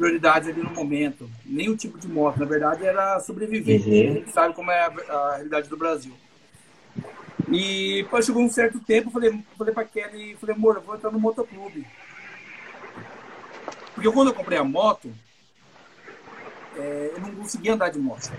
prioridade 0.03 0.51
ali 0.51 0.61
no 0.61 0.71
momento. 0.71 1.31
Nem 1.47 1.69
o 1.69 1.77
tipo 1.77 1.97
de 1.97 2.09
moto, 2.09 2.41
na 2.41 2.47
verdade, 2.47 2.85
era 2.85 3.21
sobreviver. 3.21 3.81
Uhum. 3.81 4.11
A 4.11 4.15
gente 4.19 4.33
sabe 4.33 4.55
como 4.55 4.71
é 4.73 4.81
a, 4.81 4.87
a, 4.87 5.35
realidade 5.37 5.69
do 5.69 5.77
Brasil. 5.77 6.13
E 7.49 8.03
depois 8.03 8.27
chegou 8.27 8.43
um 8.43 8.51
certo 8.51 8.81
tempo, 8.81 9.13
falei, 9.13 9.45
falei 9.57 9.73
pra 9.73 9.85
Kelly, 9.85 10.37
falei, 10.41 10.57
amor, 10.57 10.77
eu 10.77 10.83
vou 10.83 10.97
entrar 10.97 11.13
no 11.13 11.21
motoclube. 11.21 11.87
Porque 13.95 14.11
quando 14.11 14.29
eu 14.29 14.35
comprei 14.35 14.59
a 14.59 14.65
moto, 14.65 15.13
é, 16.77 17.13
eu 17.15 17.21
não 17.21 17.37
conseguia 17.37 17.75
andar 17.75 17.91
de 17.91 17.99
moto. 18.01 18.33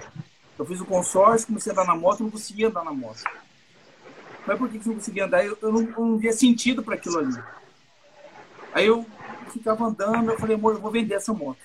Eu 0.60 0.66
fiz 0.66 0.82
o 0.82 0.86
consórcio, 0.86 1.48
comecei 1.48 1.72
a 1.72 1.74
andar 1.74 1.86
na 1.86 1.96
moto, 1.96 2.20
eu 2.20 2.24
não 2.26 2.32
conseguia 2.32 2.68
andar 2.68 2.84
na 2.84 2.92
moto. 2.92 3.24
Mas 4.46 4.58
por 4.58 4.68
que 4.68 4.78
eu 4.78 4.82
não 4.86 4.96
conseguia 4.96 5.26
andar? 5.26 5.46
Eu, 5.46 5.58
eu, 5.62 5.72
não, 5.72 5.82
eu 5.82 6.06
não 6.06 6.18
via 6.18 6.34
sentido 6.34 6.84
para 6.84 6.96
aquilo 6.96 7.20
ali. 7.20 7.42
Aí 8.74 8.86
eu 8.86 9.06
ficava 9.54 9.86
andando, 9.86 10.32
eu 10.32 10.38
falei, 10.38 10.56
amor, 10.56 10.76
eu 10.76 10.82
vou 10.82 10.92
vender 10.92 11.16
essa 11.16 11.34
moto. 11.34 11.60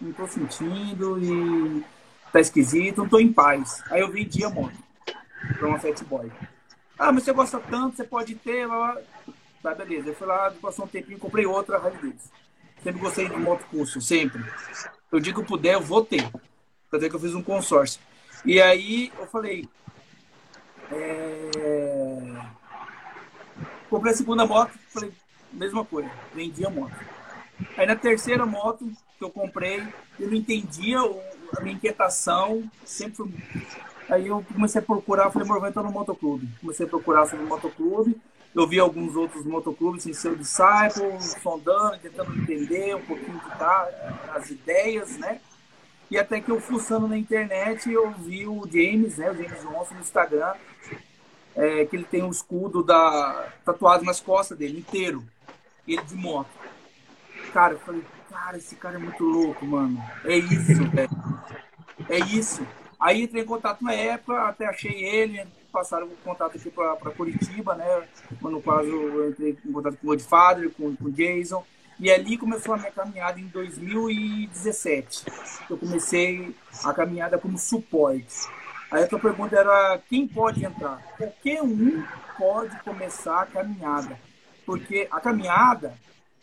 Não 0.00 0.12
tô 0.12 0.26
sentindo 0.26 1.18
e 1.22 1.84
tá 2.32 2.40
esquisito, 2.40 2.98
não 2.98 3.08
tô 3.08 3.18
em 3.18 3.32
paz. 3.32 3.82
Aí 3.90 4.00
eu 4.00 4.10
vendi 4.10 4.44
a 4.44 4.50
moto 4.50 4.76
pra 5.58 5.68
uma 5.68 5.78
Fat 5.78 6.02
Boy. 6.04 6.30
Ah, 6.98 7.12
mas 7.12 7.24
você 7.24 7.32
gosta 7.32 7.60
tanto, 7.60 7.96
você 7.96 8.04
pode 8.04 8.34
ter. 8.34 8.68
Tá, 9.62 9.74
beleza. 9.74 10.08
Eu 10.08 10.14
fui 10.14 10.26
lá, 10.26 10.52
passou 10.60 10.84
um 10.84 10.88
tempinho, 10.88 11.18
comprei 11.18 11.46
outra 11.46 11.76
Harley 11.76 11.94
Davidson. 11.94 12.30
Sempre 12.82 13.00
gostei 13.00 13.28
de 13.28 13.36
moto 13.36 13.64
curso, 13.70 14.00
sempre. 14.00 14.44
Eu 15.10 15.20
digo 15.20 15.40
que 15.40 15.44
eu 15.44 15.48
puder, 15.48 15.74
eu 15.74 15.80
vou 15.80 16.04
ter. 16.04 16.30
Até 16.92 17.08
que 17.08 17.14
eu 17.14 17.20
fiz 17.20 17.34
um 17.34 17.42
consórcio. 17.42 18.00
E 18.44 18.60
aí 18.60 19.12
eu 19.18 19.26
falei. 19.26 19.68
É... 20.90 22.40
Comprei 23.90 24.12
a 24.12 24.16
segunda 24.16 24.46
moto, 24.46 24.72
falei, 24.88 25.12
mesma 25.52 25.84
coisa, 25.84 26.10
vendi 26.34 26.64
a 26.64 26.70
moto. 26.70 26.94
Aí 27.76 27.86
na 27.86 27.96
terceira 27.96 28.44
moto 28.46 28.90
que 29.18 29.24
eu 29.24 29.30
comprei, 29.30 29.82
eu 30.18 30.28
não 30.28 30.34
entendia 30.34 30.98
a 31.56 31.60
minha 31.60 31.74
inquietação, 31.74 32.68
sempre 32.84 33.24
Aí 34.08 34.26
eu 34.26 34.42
comecei 34.54 34.80
a 34.80 34.84
procurar, 34.84 35.30
falei, 35.30 35.46
amor, 35.46 35.60
vai 35.60 35.68
entrar 35.68 35.82
no 35.82 35.92
motoclube. 35.92 36.48
Comecei 36.60 36.86
a 36.86 36.88
procurar 36.88 37.26
sobre 37.26 37.44
o 37.44 37.48
motoclube. 37.48 38.16
Eu 38.54 38.66
vi 38.66 38.80
alguns 38.80 39.14
outros 39.14 39.44
motoclubes 39.44 40.02
sem 40.02 40.14
ser 40.14 40.30
o 40.30 40.36
Disciple, 40.36 41.20
sondando, 41.42 41.98
tentando 41.98 42.34
entender 42.40 42.96
um 42.96 43.02
pouquinho 43.02 43.38
que 43.38 43.58
tá, 43.58 43.86
as 44.34 44.50
ideias, 44.50 45.18
né? 45.18 45.40
E 46.10 46.18
até 46.18 46.40
que 46.40 46.50
eu 46.50 46.58
fuçando 46.58 47.06
na 47.06 47.18
internet, 47.18 47.92
eu 47.92 48.10
vi 48.12 48.46
o 48.46 48.66
James, 48.66 49.18
né? 49.18 49.30
O 49.30 49.34
James 49.34 49.62
Johnson 49.62 49.94
no 49.94 50.00
Instagram, 50.00 50.54
é, 51.54 51.84
que 51.84 51.94
ele 51.94 52.04
tem 52.04 52.22
o 52.22 52.30
escudo 52.30 52.82
da, 52.82 53.52
tatuado 53.62 54.04
nas 54.04 54.20
costas 54.20 54.56
dele, 54.56 54.78
inteiro. 54.78 55.22
Ele 55.86 56.02
de 56.02 56.14
moto. 56.14 56.48
Cara, 57.52 57.74
eu 57.74 57.78
falei, 57.78 58.04
cara, 58.30 58.56
esse 58.56 58.76
cara 58.76 58.96
é 58.96 58.98
muito 58.98 59.24
louco, 59.24 59.64
mano. 59.66 60.02
É 60.24 60.36
isso, 60.36 60.84
velho. 60.90 61.10
É 62.08 62.18
isso. 62.18 62.66
Aí 62.98 63.22
entrei 63.22 63.42
em 63.42 63.46
contato 63.46 63.82
na 63.82 63.92
época, 63.92 64.48
até 64.48 64.66
achei 64.66 65.04
ele, 65.04 65.46
passaram 65.72 66.06
o 66.06 66.16
contato 66.24 66.56
aqui 66.56 66.70
para 66.70 66.96
Curitiba, 67.12 67.74
né? 67.74 68.08
No 68.40 68.60
caso, 68.60 68.88
eu 68.88 69.30
entrei 69.30 69.56
em 69.64 69.72
contato 69.72 69.96
com 69.96 70.06
o 70.06 70.10
Godfather, 70.10 70.70
com, 70.70 70.96
com 70.96 71.04
o 71.04 71.12
Jason. 71.12 71.64
E 72.00 72.10
ali 72.10 72.38
começou 72.38 72.74
a 72.74 72.78
minha 72.78 72.92
caminhada 72.92 73.40
em 73.40 73.46
2017. 73.46 75.24
Eu 75.68 75.76
comecei 75.76 76.54
a 76.84 76.92
caminhada 76.92 77.38
como 77.38 77.58
suporte. 77.58 78.48
Aí 78.90 79.02
a 79.02 79.06
tua 79.06 79.18
pergunta 79.18 79.56
era 79.56 80.00
quem 80.08 80.26
pode 80.26 80.64
entrar? 80.64 81.02
Qualquer 81.16 81.62
um 81.62 82.04
pode 82.38 82.78
começar 82.82 83.42
a 83.42 83.46
caminhada. 83.46 84.18
Porque 84.64 85.08
a 85.10 85.20
caminhada, 85.20 85.94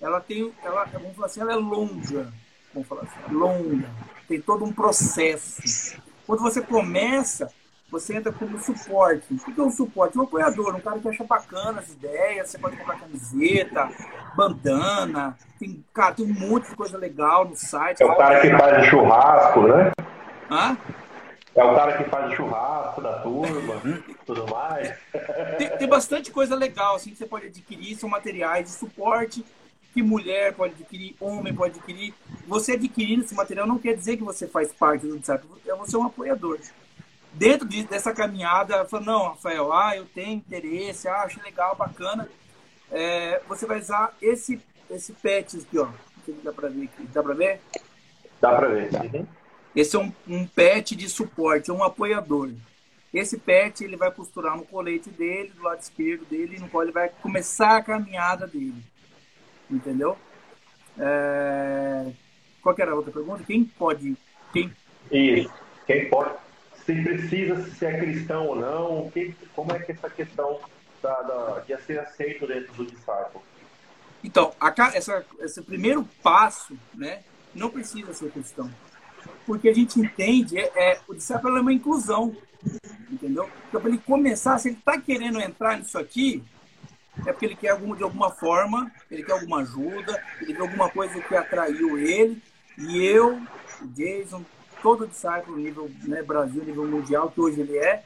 ela 0.02 0.20
tem, 0.20 0.54
ela, 0.64 0.86
vamos 0.86 1.16
falar 1.16 1.28
assim, 1.28 1.42
ela 1.42 1.54
é 1.54 1.56
longa. 1.56 2.34
Vamos 2.74 2.88
falar 2.88 3.04
assim, 3.04 3.20
é 3.30 3.32
longa. 3.32 3.90
Tem 4.28 4.42
todo 4.42 4.66
um 4.66 4.72
processo. 4.72 5.98
Quando 6.26 6.42
você 6.42 6.62
começa, 6.62 7.50
você 7.90 8.16
entra 8.16 8.32
como 8.32 8.60
suporte. 8.60 9.34
O 9.34 9.38
que 9.38 9.60
é 9.60 9.64
um 9.64 9.72
suporte? 9.72 10.18
Um 10.18 10.24
apoiador, 10.24 10.76
um 10.76 10.80
cara 10.80 11.00
que 11.00 11.08
acha 11.08 11.24
bacana 11.24 11.80
as 11.80 11.90
ideias, 11.90 12.50
você 12.50 12.58
pode 12.58 12.76
comprar 12.78 13.00
camiseta, 13.00 13.90
bandana, 14.36 15.38
tem, 15.60 15.84
cara, 15.94 16.14
tem 16.14 16.26
um 16.26 16.34
monte 16.34 16.70
de 16.70 16.76
coisa 16.76 16.98
legal 16.98 17.46
no 17.46 17.56
site. 17.56 18.02
É 18.02 18.06
o 18.06 18.16
cara 18.16 18.42
que 18.42 18.50
faz 18.50 18.88
churrasco, 18.88 19.62
né? 19.62 19.92
Hã? 20.50 20.78
É 21.56 21.64
o 21.64 21.74
cara 21.74 21.98
que 21.98 22.10
faz 22.10 22.34
churrasco 22.34 23.02
da 23.02 23.20
turma, 23.20 23.82
tudo 24.26 24.46
mais. 24.54 24.94
Tem, 25.58 25.70
tem, 25.78 25.88
bastante 25.88 26.30
coisa 26.30 26.54
legal, 26.54 26.96
assim, 26.96 27.12
que 27.12 27.18
você 27.18 27.26
pode 27.26 27.48
adquirir, 27.48 27.96
são 27.96 28.10
materiais 28.10 28.66
de 28.66 28.72
suporte 28.72 29.46
que 29.96 30.04
mulher 30.04 30.54
pode 30.54 30.74
adquirir, 30.74 31.16
homem 31.22 31.56
pode 31.56 31.80
adquirir. 31.80 32.14
Você 32.46 32.74
adquirindo 32.74 33.24
esse 33.24 33.34
material 33.34 33.66
não 33.66 33.80
quer 33.80 33.96
dizer 33.96 34.18
que 34.18 34.24
você 34.26 34.46
faz 34.46 34.74
parte 34.74 35.08
do 35.08 35.18
desafio, 35.18 35.50
você 35.78 35.96
é 35.96 36.00
um 36.00 36.04
apoiador. 36.04 36.60
Dentro 37.32 37.66
de, 37.66 37.86
dessa 37.86 38.14
caminhada, 38.14 38.84
falou, 38.84 39.06
não, 39.06 39.28
Rafael, 39.30 39.72
ah, 39.72 39.96
eu 39.96 40.06
tenho 40.06 40.34
interesse, 40.34 41.08
ah, 41.08 41.22
acho 41.22 41.42
legal, 41.42 41.78
bacana. 41.78 42.30
É, 42.92 43.42
você 43.48 43.66
vai 43.66 43.80
usar 43.80 44.14
esse, 44.22 44.62
esse 44.90 45.14
pet 45.14 45.58
aqui, 45.58 45.78
ó. 45.78 45.88
Dá 46.44 46.52
pra 46.52 46.68
ver 46.68 46.84
aqui. 46.84 47.08
Dá 47.14 47.24
pra 47.24 47.34
ver? 47.34 47.62
Dá 48.42 48.54
pra 48.54 48.68
ver. 48.68 48.90
Uhum. 48.94 49.26
Esse 49.74 49.96
é 49.96 50.00
um, 50.00 50.12
um 50.28 50.46
pet 50.46 50.94
de 50.94 51.08
suporte, 51.08 51.70
é 51.70 51.74
um 51.74 51.84
apoiador. 51.84 52.52
Esse 53.14 53.38
pet 53.38 53.82
ele 53.82 53.96
vai 53.96 54.12
costurar 54.12 54.58
no 54.58 54.66
colete 54.66 55.10
dele, 55.10 55.54
do 55.56 55.64
lado 55.64 55.80
esquerdo 55.80 56.26
dele, 56.26 56.60
no 56.60 56.68
qual 56.68 56.84
ele 56.84 56.92
vai 56.92 57.10
começar 57.22 57.78
a 57.78 57.82
caminhada 57.82 58.46
dele. 58.46 58.84
Entendeu? 59.70 60.18
É... 60.98 62.12
Qual 62.62 62.76
era 62.78 62.92
a 62.92 62.96
outra 62.96 63.12
pergunta? 63.12 63.44
Quem 63.44 63.64
pode. 63.66 64.16
Quem... 64.52 64.72
Isso. 65.12 65.54
Quem 65.86 66.10
pode. 66.10 66.36
Se 66.86 67.02
precisa 67.02 67.64
se 67.72 67.86
é 67.86 68.00
cristão 68.00 68.48
ou 68.48 68.56
não, 68.56 69.10
que, 69.12 69.36
como 69.56 69.72
é 69.72 69.80
que 69.80 69.92
essa 69.92 70.10
questão 70.10 70.60
da, 71.02 71.22
da, 71.24 71.60
de 71.62 71.78
ser 71.84 72.00
aceito 72.00 72.46
dentro 72.46 72.74
do 72.74 72.86
discípulo? 72.86 73.44
Então, 74.24 74.54
a, 74.60 74.74
essa, 74.94 75.26
esse 75.40 75.62
primeiro 75.64 76.08
passo, 76.22 76.78
né, 76.94 77.24
não 77.54 77.70
precisa 77.70 78.14
ser 78.14 78.32
cristão 78.32 78.70
porque 79.46 79.70
a 79.70 79.74
gente 79.74 80.00
entende, 80.00 80.58
é, 80.58 80.72
é 80.76 81.00
o 81.08 81.14
discípulo 81.14 81.58
é 81.58 81.62
uma 81.62 81.74
inclusão, 81.74 82.36
entendeu? 83.10 83.50
Então, 83.70 83.80
para 83.80 83.90
ele 83.90 84.00
começar, 84.00 84.58
se 84.58 84.70
ele 84.70 84.78
está 84.78 85.00
querendo 85.00 85.40
entrar 85.40 85.78
nisso 85.78 85.98
aqui, 85.98 86.44
é 87.26 87.32
porque 87.32 87.46
ele 87.46 87.56
quer 87.56 87.76
de 87.78 88.04
alguma 88.04 88.32
forma, 88.32 88.92
ele 89.10 89.24
quer 89.24 89.34
alguma 89.34 89.62
ajuda, 89.62 90.22
ele 90.42 90.54
quer 90.54 90.62
alguma 90.62 90.90
coisa 90.90 91.20
que 91.22 91.36
atraiu 91.36 91.98
ele, 91.98 92.42
e 92.78 93.06
eu, 93.06 93.40
o 93.82 93.88
Jason, 93.88 94.44
todo 94.82 95.04
o 95.04 95.08
discípulo, 95.08 95.58
nível 95.58 95.90
né, 96.04 96.22
Brasil, 96.22 96.64
nível 96.64 96.86
mundial, 96.86 97.32
que 97.32 97.40
hoje 97.40 97.62
ele 97.62 97.78
é, 97.78 98.04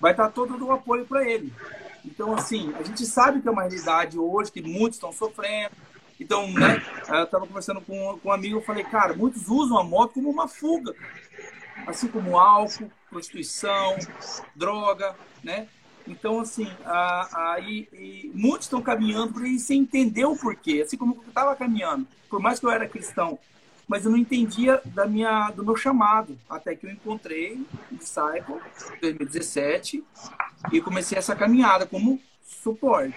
vai 0.00 0.12
estar 0.12 0.30
todo 0.30 0.64
o 0.64 0.72
apoio 0.72 1.06
para 1.06 1.28
ele. 1.28 1.52
Então, 2.04 2.34
assim, 2.34 2.72
a 2.78 2.82
gente 2.82 3.04
sabe 3.06 3.40
que 3.40 3.48
é 3.48 3.50
uma 3.50 3.62
realidade 3.62 4.18
hoje, 4.18 4.52
que 4.52 4.62
muitos 4.62 4.96
estão 4.96 5.12
sofrendo, 5.12 5.74
então, 6.18 6.50
né, 6.50 6.82
eu 7.08 7.24
estava 7.24 7.46
conversando 7.46 7.80
com, 7.80 8.18
com 8.18 8.28
um 8.28 8.32
amigo, 8.32 8.56
eu 8.56 8.62
falei, 8.62 8.84
cara, 8.84 9.14
muitos 9.14 9.48
usam 9.48 9.78
a 9.78 9.84
moto 9.84 10.14
como 10.14 10.30
uma 10.30 10.48
fuga, 10.48 10.94
assim 11.86 12.08
como 12.08 12.38
álcool, 12.38 12.90
prostituição, 13.10 13.96
droga, 14.54 15.14
né? 15.44 15.68
Então, 16.06 16.40
assim, 16.40 16.68
aí 17.32 18.30
muitos 18.34 18.66
estão 18.66 18.80
caminhando 18.80 19.32
por 19.32 19.42
aí 19.42 19.58
sem 19.58 19.80
entender 19.80 20.24
o 20.24 20.36
porquê, 20.36 20.82
assim 20.84 20.96
como 20.96 21.14
eu 21.16 21.28
estava 21.28 21.56
caminhando, 21.56 22.06
por 22.28 22.40
mais 22.40 22.60
que 22.60 22.66
eu 22.66 22.70
era 22.70 22.88
cristão, 22.88 23.38
mas 23.88 24.04
eu 24.04 24.10
não 24.10 24.18
entendia 24.18 24.80
da 24.86 25.06
minha, 25.06 25.50
do 25.50 25.64
meu 25.64 25.76
chamado, 25.76 26.38
até 26.48 26.74
que 26.74 26.86
eu 26.86 26.90
encontrei 26.90 27.64
o 27.90 27.96
Disciple 27.96 28.56
em 28.96 29.00
2017 29.00 30.04
e 30.72 30.80
comecei 30.80 31.16
essa 31.16 31.36
caminhada 31.36 31.86
como 31.86 32.20
suporte. 32.42 33.16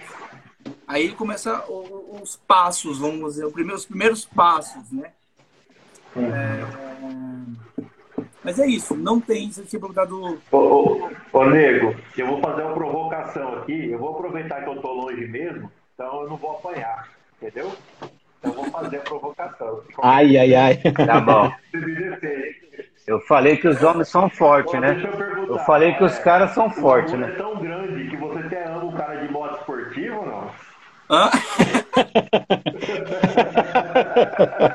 Aí 0.86 1.12
começa 1.12 1.64
os 1.68 2.36
passos, 2.36 2.98
vamos 2.98 3.34
dizer, 3.34 3.46
os 3.46 3.52
primeiros, 3.52 3.82
os 3.82 3.86
primeiros 3.86 4.24
passos, 4.24 4.90
né? 4.90 5.12
É... 6.16 6.64
Mas 8.42 8.58
é 8.58 8.66
isso, 8.66 8.96
não 8.96 9.20
tem 9.20 9.50
se 9.52 9.78
perguntar 9.78 10.06
do. 10.06 10.38
Ô, 10.50 10.56
ô, 10.56 11.10
ô, 11.32 11.44
Nego, 11.44 11.94
eu 12.16 12.26
vou 12.26 12.40
fazer 12.40 12.62
uma 12.62 12.74
provocação 12.74 13.54
aqui. 13.58 13.90
Eu 13.90 13.98
vou 13.98 14.10
aproveitar 14.10 14.62
que 14.62 14.70
eu 14.70 14.80
tô 14.80 14.92
longe 14.92 15.26
mesmo, 15.26 15.70
então 15.94 16.22
eu 16.22 16.28
não 16.30 16.36
vou 16.36 16.52
apanhar, 16.52 17.08
entendeu? 17.40 17.70
Então 18.38 18.52
eu 18.52 18.52
vou 18.52 18.64
fazer 18.70 18.96
a 18.96 19.00
provocação. 19.00 19.82
Ai, 20.02 20.38
ai, 20.38 20.54
ai. 20.54 20.76
Tá 21.06 21.20
bom. 21.20 21.52
Eu 23.06 23.20
falei 23.20 23.56
que 23.56 23.68
os 23.68 23.82
homens 23.82 24.08
são 24.08 24.30
fortes, 24.30 24.80
né? 24.80 25.02
Eu, 25.36 25.56
eu, 25.56 25.58
falei 25.60 25.94
que 25.94 26.04
os 26.04 26.18
caras 26.20 26.52
são 26.52 26.70
fortes, 26.70 27.12
né? 27.14 27.28
é 27.28 27.36
tão 27.36 27.58
grande 27.58 28.08
que 28.08 28.16
você 28.16 28.38
até 28.38 28.66
ama 28.66 28.84
o 28.84 28.92
cara 28.92 29.16
de 29.16 29.32
moto 29.32 29.58
esportiva 29.58 30.16
ou 30.16 30.26
não? 30.26 30.50
Hã? 31.10 31.30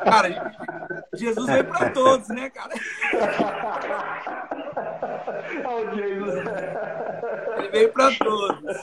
cara, 0.03 0.53
Jesus 1.13 1.45
veio 1.45 1.65
para 1.65 1.89
todos, 1.91 2.27
né, 2.29 2.49
cara? 2.49 2.73
Ele 7.57 7.69
veio 7.69 7.91
para 7.91 8.15
todos. 8.15 8.75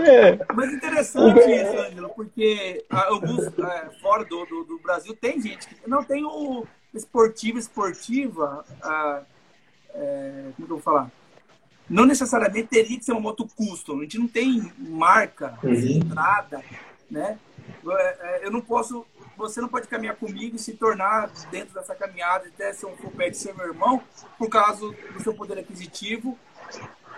É. 0.00 0.38
Mas 0.54 0.72
interessante 0.72 1.40
isso, 1.40 1.78
Ângelo, 1.78 2.08
porque 2.10 2.84
alguns 2.90 3.46
é, 3.46 3.90
fora 4.00 4.24
do, 4.24 4.44
do, 4.46 4.64
do, 4.64 4.78
Brasil 4.80 5.14
tem 5.16 5.40
gente 5.40 5.68
que 5.68 5.76
não 5.88 6.02
tem 6.02 6.24
o 6.24 6.66
esportivo, 6.92 7.58
esportiva. 7.58 8.64
A, 8.82 9.22
é, 9.94 10.50
como 10.56 10.66
que 10.66 10.72
eu 10.72 10.76
vou 10.76 10.80
falar? 10.80 11.10
não 11.88 12.06
necessariamente 12.06 12.68
teria 12.68 12.98
que 12.98 13.04
ser 13.04 13.12
uma 13.12 13.20
moto 13.20 13.46
custom. 13.54 13.98
A 13.98 14.02
gente 14.02 14.18
não 14.18 14.28
tem 14.28 14.72
marca 14.78 15.58
uhum. 15.62 15.74
entrada, 15.74 16.62
né? 17.14 17.38
É, 17.86 18.18
é, 18.20 18.46
eu 18.46 18.50
não 18.50 18.60
posso, 18.60 19.06
você 19.36 19.60
não 19.60 19.68
pode 19.68 19.86
caminhar 19.88 20.16
comigo 20.16 20.56
e 20.56 20.58
se 20.58 20.74
tornar 20.74 21.30
dentro 21.50 21.72
dessa 21.72 21.94
caminhada 21.94 22.46
até 22.48 22.72
ser 22.72 22.86
um 22.86 22.96
full 22.96 23.12
pet 23.12 23.36
ser 23.36 23.54
meu 23.54 23.66
irmão, 23.66 24.02
por 24.36 24.48
causa 24.48 24.90
do 24.90 25.22
seu 25.22 25.32
poder 25.32 25.58
aquisitivo. 25.58 26.36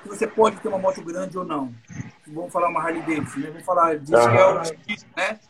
Você 0.05 0.27
pode 0.27 0.59
ter 0.59 0.69
uma 0.69 0.79
moto 0.79 1.03
grande 1.03 1.37
ou 1.37 1.45
não. 1.45 1.75
Vamos 2.27 2.53
falar 2.53 2.69
uma 2.69 2.81
Harley 2.81 3.03
Davidson, 3.03 3.41
né? 3.41 3.49
Vamos 3.49 3.65
falar 3.65 3.99
de 3.99 4.13
que 4.13 4.15
é 4.15 4.47
o 4.47 4.55
né? 5.17 5.41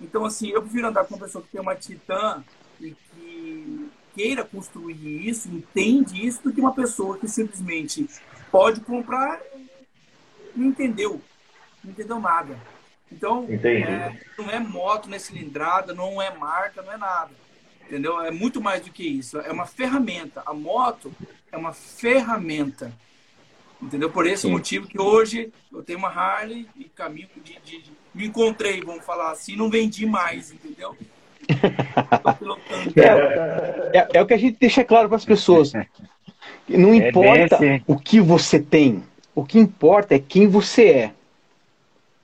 Então, 0.00 0.24
assim, 0.24 0.48
eu 0.48 0.62
prefiro 0.62 0.88
andar 0.88 1.04
com 1.04 1.14
uma 1.14 1.24
pessoa 1.24 1.44
que 1.44 1.50
tem 1.50 1.60
uma 1.60 1.76
Titan 1.76 2.42
e 2.80 2.92
que 2.92 3.90
queira 4.14 4.44
construir 4.44 5.28
isso, 5.28 5.48
entende 5.48 6.26
isso, 6.26 6.42
do 6.42 6.52
que 6.52 6.60
uma 6.60 6.74
pessoa 6.74 7.18
que 7.18 7.28
simplesmente 7.28 8.08
pode 8.50 8.80
comprar 8.80 9.40
não 10.56 10.66
entendeu, 10.66 11.20
não 11.84 11.92
entendeu 11.92 12.18
nada. 12.18 12.58
Então, 13.12 13.46
é, 13.50 14.16
não 14.38 14.50
é 14.50 14.60
moto, 14.60 15.08
não 15.08 15.16
é 15.16 15.18
cilindrada, 15.18 15.92
não 15.92 16.22
é 16.22 16.36
marca, 16.36 16.80
não 16.82 16.92
é 16.92 16.96
nada. 16.96 17.30
Entendeu? 17.86 18.20
É 18.20 18.30
muito 18.30 18.60
mais 18.60 18.82
do 18.82 18.92
que 18.92 19.02
isso. 19.02 19.38
É 19.40 19.50
uma 19.50 19.66
ferramenta. 19.66 20.42
A 20.46 20.54
moto 20.54 21.12
é 21.50 21.56
uma 21.56 21.72
ferramenta. 21.72 22.92
Entendeu? 23.82 24.10
Por 24.10 24.26
esse 24.26 24.42
Sim. 24.42 24.52
motivo 24.52 24.86
que 24.86 25.00
hoje 25.00 25.52
eu 25.72 25.82
tenho 25.82 25.98
uma 25.98 26.08
Harley 26.08 26.68
e 26.76 26.84
caminho 26.84 27.28
de, 27.42 27.58
de, 27.64 27.82
de, 27.82 27.92
me 28.14 28.26
encontrei, 28.26 28.80
vamos 28.80 29.04
falar 29.04 29.32
assim, 29.32 29.56
não 29.56 29.70
vendi 29.70 30.06
mais, 30.06 30.52
entendeu? 30.52 30.96
É, 32.94 33.98
é, 33.98 34.08
é, 34.14 34.22
o 34.22 34.26
que 34.26 34.34
a 34.34 34.38
gente 34.38 34.58
deixa 34.60 34.84
claro 34.84 35.08
para 35.08 35.16
as 35.16 35.24
pessoas. 35.24 35.72
Não 36.68 36.92
é 36.92 37.08
importa 37.08 37.56
assim. 37.56 37.82
o 37.86 37.98
que 37.98 38.20
você 38.20 38.60
tem, 38.60 39.02
o 39.34 39.44
que 39.44 39.58
importa 39.58 40.14
é 40.14 40.18
quem 40.18 40.46
você 40.46 40.88
é. 40.88 41.14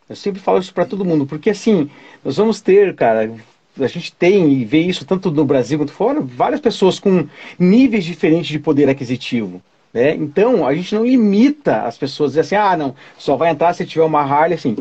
Eu 0.08 0.16
sempre 0.16 0.40
falo 0.40 0.58
isso 0.58 0.72
para 0.72 0.84
todo 0.84 1.04
mundo, 1.04 1.26
porque 1.26 1.50
assim, 1.50 1.90
nós 2.24 2.36
vamos 2.36 2.60
ter, 2.60 2.94
cara, 2.94 3.30
a 3.78 3.86
gente 3.88 4.12
tem 4.12 4.52
e 4.52 4.64
vê 4.64 4.80
isso 4.80 5.04
tanto 5.04 5.30
no 5.30 5.44
Brasil 5.44 5.78
quanto 5.78 5.92
fora, 5.92 6.20
várias 6.20 6.60
pessoas 6.60 6.98
com 6.98 7.26
níveis 7.58 8.04
diferentes 8.04 8.48
de 8.48 8.58
poder 8.58 8.88
aquisitivo. 8.88 9.60
Né? 9.92 10.14
Então, 10.14 10.66
a 10.66 10.74
gente 10.74 10.94
não 10.94 11.04
limita 11.04 11.82
as 11.82 11.98
pessoas, 11.98 12.32
dizer 12.32 12.40
assim, 12.40 12.54
ah, 12.54 12.76
não, 12.76 12.94
só 13.18 13.36
vai 13.36 13.50
entrar 13.50 13.72
se 13.74 13.84
tiver 13.84 14.04
uma 14.04 14.20
Harley, 14.20 14.54
assim. 14.54 14.76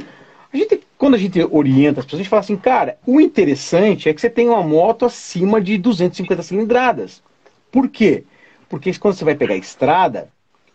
A 0.53 0.57
gente, 0.57 0.81
quando 0.97 1.15
a 1.15 1.17
gente 1.17 1.41
orienta 1.51 1.99
as 1.99 2.05
pessoas, 2.05 2.19
a 2.19 2.23
gente 2.23 2.29
fala 2.29 2.41
assim, 2.41 2.57
cara, 2.57 2.97
o 3.05 3.19
interessante 3.19 4.07
é 4.07 4.13
que 4.13 4.21
você 4.21 4.29
tenha 4.29 4.51
uma 4.51 4.63
moto 4.63 5.05
acima 5.05 5.59
de 5.59 5.77
250 5.77 6.43
cilindradas. 6.43 7.21
Por 7.71 7.89
quê? 7.89 8.23
Porque 8.69 8.93
quando 8.97 9.15
você 9.15 9.25
vai 9.25 9.35
pegar 9.35 9.55
a 9.55 9.57
estrada, 9.57 10.29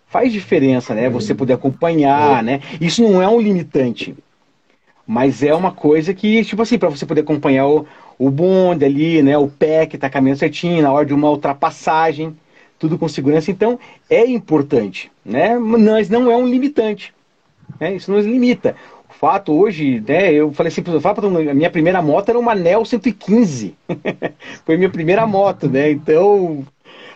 faz 0.07 0.33
diferença, 0.33 0.95
né? 0.95 1.09
Você 1.09 1.35
poder 1.35 1.55
acompanhar, 1.55 2.43
né? 2.43 2.61
Isso 2.81 3.03
não 3.03 3.23
é 3.23 3.29
um 3.29 3.41
limitante. 3.41 4.15
Mas 5.13 5.43
é 5.43 5.53
uma 5.53 5.73
coisa 5.73 6.15
que, 6.15 6.45
tipo 6.45 6.63
assim, 6.63 6.79
para 6.79 6.89
você 6.89 7.05
poder 7.05 7.23
acompanhar 7.23 7.67
o, 7.67 7.85
o 8.17 8.31
bonde 8.31 8.85
ali, 8.85 9.21
né? 9.21 9.37
O 9.37 9.49
pé 9.49 9.85
que 9.85 9.99
tá 9.99 10.09
caminhando 10.09 10.39
certinho, 10.39 10.81
na 10.81 10.93
hora 10.93 11.05
de 11.05 11.13
uma 11.13 11.29
ultrapassagem, 11.29 12.37
tudo 12.79 12.97
com 12.97 13.09
segurança. 13.09 13.51
Então, 13.51 13.77
é 14.09 14.25
importante, 14.25 15.11
né? 15.25 15.59
Mas 15.59 16.09
não 16.09 16.31
é 16.31 16.37
um 16.37 16.47
limitante. 16.47 17.13
Né? 17.81 17.97
Isso 17.97 18.13
nos 18.13 18.25
limita. 18.25 18.77
O 19.09 19.13
fato 19.13 19.53
hoje, 19.53 20.01
né? 20.07 20.33
Eu 20.33 20.53
falei 20.53 20.71
assim, 20.71 20.81
eu 20.87 21.01
falo, 21.01 21.27
a 21.27 21.55
minha 21.55 21.71
primeira 21.71 22.01
moto 22.01 22.29
era 22.29 22.39
uma 22.39 22.55
Nel 22.55 22.85
115. 22.87 23.75
Foi 24.65 24.77
minha 24.77 24.91
primeira 24.91 25.27
moto, 25.27 25.69
né? 25.69 25.91
Então, 25.91 26.65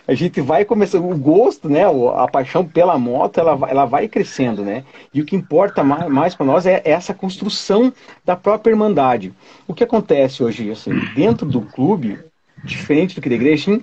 a 0.07 0.13
gente 0.13 0.39
vai 0.39 0.63
começando, 0.63 1.09
o 1.09 1.17
gosto, 1.17 1.67
né, 1.67 1.83
a 2.15 2.27
paixão 2.27 2.65
pela 2.65 2.97
moto, 2.97 3.39
ela, 3.39 3.69
ela 3.69 3.85
vai 3.85 4.07
crescendo, 4.07 4.63
né? 4.63 4.83
E 5.13 5.21
o 5.21 5.25
que 5.25 5.35
importa 5.35 5.83
mais, 5.83 6.11
mais 6.11 6.35
para 6.35 6.45
nós 6.45 6.65
é 6.65 6.81
essa 6.85 7.13
construção 7.13 7.91
da 8.23 8.35
própria 8.35 8.71
irmandade. 8.71 9.33
O 9.67 9.73
que 9.73 9.83
acontece 9.83 10.43
hoje, 10.43 10.69
assim, 10.69 10.91
dentro 11.15 11.45
do 11.45 11.61
clube, 11.61 12.19
diferente 12.63 13.15
do 13.15 13.21
que 13.21 13.29
da 13.29 13.35
igreja, 13.35 13.79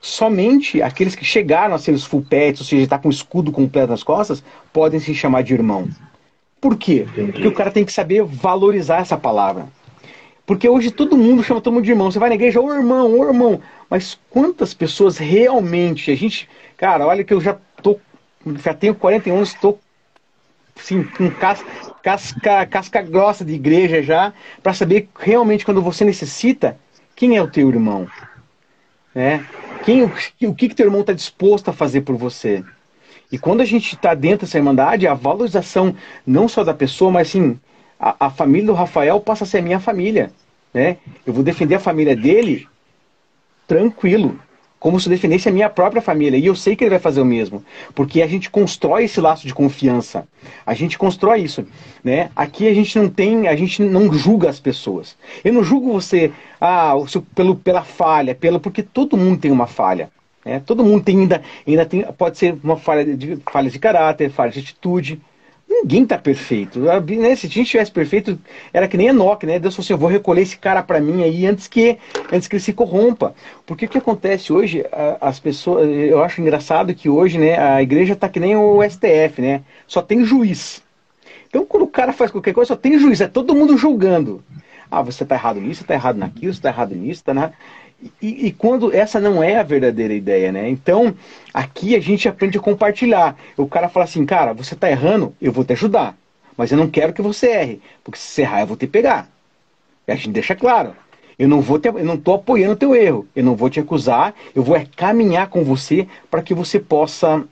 somente 0.00 0.80
aqueles 0.80 1.14
que 1.14 1.24
chegaram 1.24 1.74
a 1.74 1.78
ser 1.78 1.92
os 1.92 2.04
full 2.04 2.22
pets, 2.22 2.60
ou 2.60 2.66
seja, 2.66 2.82
está 2.82 2.98
com 2.98 3.08
o 3.08 3.12
escudo 3.12 3.52
completo 3.52 3.90
nas 3.90 4.02
costas, 4.02 4.42
podem 4.72 5.00
se 5.00 5.14
chamar 5.14 5.42
de 5.42 5.54
irmão. 5.54 5.88
Por 6.60 6.76
quê? 6.76 7.06
Porque 7.14 7.46
o 7.46 7.54
cara 7.54 7.70
tem 7.70 7.84
que 7.84 7.92
saber 7.92 8.22
valorizar 8.24 9.00
essa 9.00 9.16
palavra. 9.16 9.66
Porque 10.46 10.68
hoje 10.68 10.92
todo 10.92 11.16
mundo 11.16 11.42
chama 11.42 11.60
todo 11.60 11.74
mundo 11.74 11.84
de 11.84 11.90
irmão. 11.90 12.10
Você 12.10 12.20
vai 12.20 12.28
na 12.28 12.36
igreja, 12.36 12.60
ô 12.60 12.72
irmão, 12.72 13.18
ô 13.18 13.26
irmão. 13.26 13.60
Mas 13.90 14.18
quantas 14.30 14.72
pessoas 14.72 15.18
realmente, 15.18 16.10
a 16.12 16.14
gente, 16.14 16.48
cara, 16.76 17.04
olha 17.04 17.24
que 17.24 17.34
eu 17.34 17.40
já 17.40 17.58
tô, 17.82 17.98
já 18.62 18.72
tenho 18.72 18.94
41 18.94 19.34
anos, 19.34 19.48
estou 19.48 19.80
assim, 20.78 21.02
com 21.02 21.30
casca, 21.30 21.66
casca, 22.02 22.66
casca 22.66 23.02
grossa 23.02 23.44
de 23.44 23.54
igreja 23.54 24.02
já, 24.02 24.32
para 24.62 24.72
saber 24.72 25.08
realmente 25.18 25.64
quando 25.64 25.82
você 25.82 26.04
necessita, 26.04 26.78
quem 27.16 27.36
é 27.36 27.42
o 27.42 27.50
teu 27.50 27.68
irmão? 27.68 28.06
Né? 29.14 29.44
Quem, 29.84 30.04
o, 30.04 30.10
que, 30.54 30.68
que 30.68 30.74
teu 30.74 30.86
irmão 30.86 31.00
está 31.00 31.12
disposto 31.12 31.68
a 31.68 31.72
fazer 31.72 32.02
por 32.02 32.16
você? 32.16 32.62
E 33.32 33.38
quando 33.38 33.62
a 33.62 33.64
gente 33.64 33.94
está 33.94 34.14
dentro 34.14 34.46
dessa 34.46 34.58
irmandade, 34.58 35.06
a 35.06 35.14
valorização 35.14 35.96
não 36.24 36.46
só 36.46 36.62
da 36.62 36.74
pessoa, 36.74 37.10
mas 37.10 37.28
sim 37.28 37.58
a, 37.98 38.26
a 38.26 38.30
família 38.30 38.66
do 38.66 38.72
Rafael 38.72 39.20
passa 39.20 39.44
a 39.44 39.46
ser 39.46 39.58
a 39.58 39.62
minha 39.62 39.80
família. 39.80 40.30
Né? 40.72 40.98
Eu 41.26 41.32
vou 41.32 41.42
defender 41.42 41.74
a 41.76 41.80
família 41.80 42.14
dele 42.14 42.66
tranquilo, 43.66 44.38
como 44.78 45.00
se 45.00 45.08
eu 45.08 45.10
defendesse 45.10 45.48
a 45.48 45.52
minha 45.52 45.68
própria 45.68 46.02
família. 46.02 46.38
E 46.38 46.46
eu 46.46 46.54
sei 46.54 46.76
que 46.76 46.84
ele 46.84 46.90
vai 46.90 46.98
fazer 46.98 47.20
o 47.20 47.24
mesmo, 47.24 47.64
porque 47.94 48.22
a 48.22 48.26
gente 48.26 48.50
constrói 48.50 49.04
esse 49.04 49.20
laço 49.20 49.46
de 49.46 49.54
confiança. 49.54 50.28
A 50.64 50.74
gente 50.74 50.98
constrói 50.98 51.40
isso, 51.40 51.66
né? 52.04 52.30
Aqui 52.36 52.68
a 52.68 52.74
gente 52.74 52.98
não 52.98 53.08
tem, 53.08 53.48
a 53.48 53.56
gente 53.56 53.82
não 53.82 54.12
julga 54.12 54.48
as 54.48 54.60
pessoas. 54.60 55.16
Eu 55.42 55.52
não 55.52 55.64
julgo 55.64 55.92
você, 55.92 56.30
ah, 56.60 56.92
pelo 57.34 57.56
pela 57.56 57.82
falha, 57.82 58.34
pelo 58.34 58.60
porque 58.60 58.82
todo 58.82 59.16
mundo 59.16 59.40
tem 59.40 59.50
uma 59.50 59.66
falha. 59.66 60.10
Né? 60.44 60.62
Todo 60.64 60.84
mundo 60.84 61.02
tem 61.02 61.20
ainda, 61.20 61.42
ainda 61.66 61.84
tem, 61.84 62.02
pode 62.12 62.38
ser 62.38 62.56
uma 62.62 62.76
falha 62.76 63.16
de 63.16 63.36
falha 63.50 63.68
de 63.68 63.78
caráter, 63.80 64.30
falha 64.30 64.52
de 64.52 64.60
atitude. 64.60 65.20
Ninguém 65.82 66.04
está 66.04 66.16
perfeito. 66.16 66.78
Né? 66.80 67.36
Se 67.36 67.46
a 67.46 67.48
gente 67.48 67.62
estivesse 67.62 67.90
perfeito, 67.90 68.38
era 68.72 68.88
que 68.88 68.96
nem 68.96 69.08
Enoque, 69.08 69.46
né? 69.46 69.58
Deus 69.58 69.74
falou 69.74 69.84
assim: 69.84 69.92
eu 69.92 69.98
vou 69.98 70.08
recolher 70.08 70.42
esse 70.42 70.56
cara 70.56 70.82
para 70.82 71.00
mim 71.00 71.22
aí 71.22 71.46
antes 71.46 71.68
que, 71.68 71.98
antes 72.32 72.48
que 72.48 72.56
ele 72.56 72.62
se 72.62 72.72
corrompa. 72.72 73.34
Porque 73.64 73.86
o 73.86 73.88
que 73.88 73.98
acontece 73.98 74.52
hoje, 74.52 74.84
as 75.20 75.38
pessoas. 75.38 75.88
Eu 75.88 76.22
acho 76.22 76.40
engraçado 76.40 76.94
que 76.94 77.08
hoje, 77.08 77.38
né, 77.38 77.58
a 77.58 77.82
igreja 77.82 78.14
está 78.14 78.28
que 78.28 78.40
nem 78.40 78.56
o 78.56 78.82
STF, 78.82 79.40
né? 79.40 79.62
Só 79.86 80.00
tem 80.00 80.24
juiz. 80.24 80.82
Então, 81.48 81.64
quando 81.64 81.84
o 81.84 81.88
cara 81.88 82.12
faz 82.12 82.30
qualquer 82.30 82.52
coisa, 82.52 82.68
só 82.68 82.76
tem 82.76 82.98
juiz, 82.98 83.20
é 83.20 83.28
todo 83.28 83.54
mundo 83.54 83.76
julgando. 83.76 84.42
Ah, 84.90 85.02
você 85.02 85.22
está 85.22 85.34
errado 85.34 85.60
nisso, 85.60 85.82
está 85.82 85.94
errado 85.94 86.16
naquilo, 86.16 86.52
você 86.52 86.58
está 86.58 86.68
errado 86.68 86.94
nisso, 86.94 87.20
está 87.20 87.34
na... 87.34 87.52
E, 88.20 88.46
e, 88.46 88.52
quando 88.52 88.94
essa 88.94 89.18
não 89.18 89.42
é 89.42 89.56
a 89.56 89.62
verdadeira 89.62 90.12
ideia, 90.12 90.52
né? 90.52 90.68
Então, 90.68 91.14
aqui 91.52 91.96
a 91.96 92.00
gente 92.00 92.28
aprende 92.28 92.58
a 92.58 92.60
compartilhar. 92.60 93.36
O 93.56 93.66
cara 93.66 93.88
fala 93.88 94.04
assim, 94.04 94.24
cara, 94.26 94.52
você 94.52 94.74
está 94.74 94.90
errando, 94.90 95.34
eu 95.40 95.50
vou 95.50 95.64
te 95.64 95.72
ajudar. 95.72 96.16
Mas 96.56 96.70
eu 96.70 96.78
não 96.78 96.88
quero 96.88 97.12
que 97.12 97.22
você 97.22 97.48
erre, 97.48 97.80
porque 98.04 98.18
se 98.18 98.26
você 98.26 98.42
errar, 98.42 98.60
eu 98.60 98.66
vou 98.66 98.76
te 98.76 98.86
pegar. 98.86 99.28
E 100.06 100.12
a 100.12 100.14
gente 100.14 100.30
deixa 100.30 100.54
claro. 100.54 100.94
Eu 101.38 101.48
não 101.48 101.60
vou 101.60 101.78
te, 101.78 101.88
eu 101.88 102.04
não 102.04 102.14
estou 102.14 102.34
apoiando 102.34 102.74
o 102.74 102.76
teu 102.76 102.94
erro. 102.94 103.26
Eu 103.34 103.44
não 103.44 103.56
vou 103.56 103.70
te 103.70 103.80
acusar, 103.80 104.34
eu 104.54 104.62
vou 104.62 104.76
é 104.76 104.86
caminhar 104.96 105.48
com 105.48 105.64
você 105.64 106.06
para 106.30 106.42
que 106.42 106.54
você 106.54 106.78
possa 106.78 107.44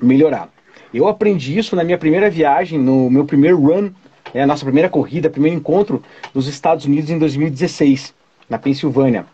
melhorar. 0.00 0.48
Eu 0.94 1.08
aprendi 1.08 1.58
isso 1.58 1.74
na 1.74 1.82
minha 1.82 1.98
primeira 1.98 2.30
viagem, 2.30 2.78
no 2.78 3.10
meu 3.10 3.24
primeiro 3.24 3.60
run, 3.60 3.90
né, 4.32 4.42
a 4.42 4.46
nossa 4.46 4.64
primeira 4.64 4.88
corrida, 4.88 5.30
primeiro 5.30 5.56
encontro 5.56 6.02
nos 6.34 6.46
Estados 6.46 6.84
Unidos 6.84 7.10
em 7.10 7.18
2016, 7.18 8.14
na 8.48 8.58
Pensilvânia 8.58 9.26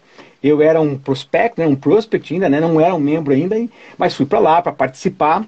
eu 0.43 0.63
era 0.63 0.81
um 0.81 0.97
prospect, 0.97 1.59
né, 1.59 1.67
um 1.67 1.77
prospect 1.77 2.33
ainda, 2.33 2.49
né, 2.49 2.61
não 2.61 2.81
era 2.81 2.95
um 2.95 3.01
membro 3.01 3.33
ainda, 3.33 3.57
mas 3.97 4.15
fui 4.15 4.27
para 4.27 4.39
lá 4.39 4.63
para 4.63 4.73
participar. 4.73 5.47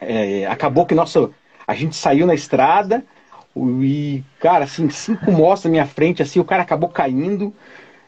É, 0.00 0.46
acabou 0.46 0.84
que 0.86 0.94
nossa, 0.94 1.30
a 1.66 1.74
gente 1.74 1.96
saiu 1.96 2.26
na 2.26 2.34
estrada 2.34 3.04
e, 3.56 4.22
cara, 4.38 4.64
assim, 4.64 4.88
cinco 4.90 5.32
motos 5.32 5.64
na 5.64 5.70
minha 5.70 5.86
frente, 5.86 6.22
assim, 6.22 6.38
o 6.38 6.44
cara 6.44 6.62
acabou 6.62 6.88
caindo, 6.90 7.54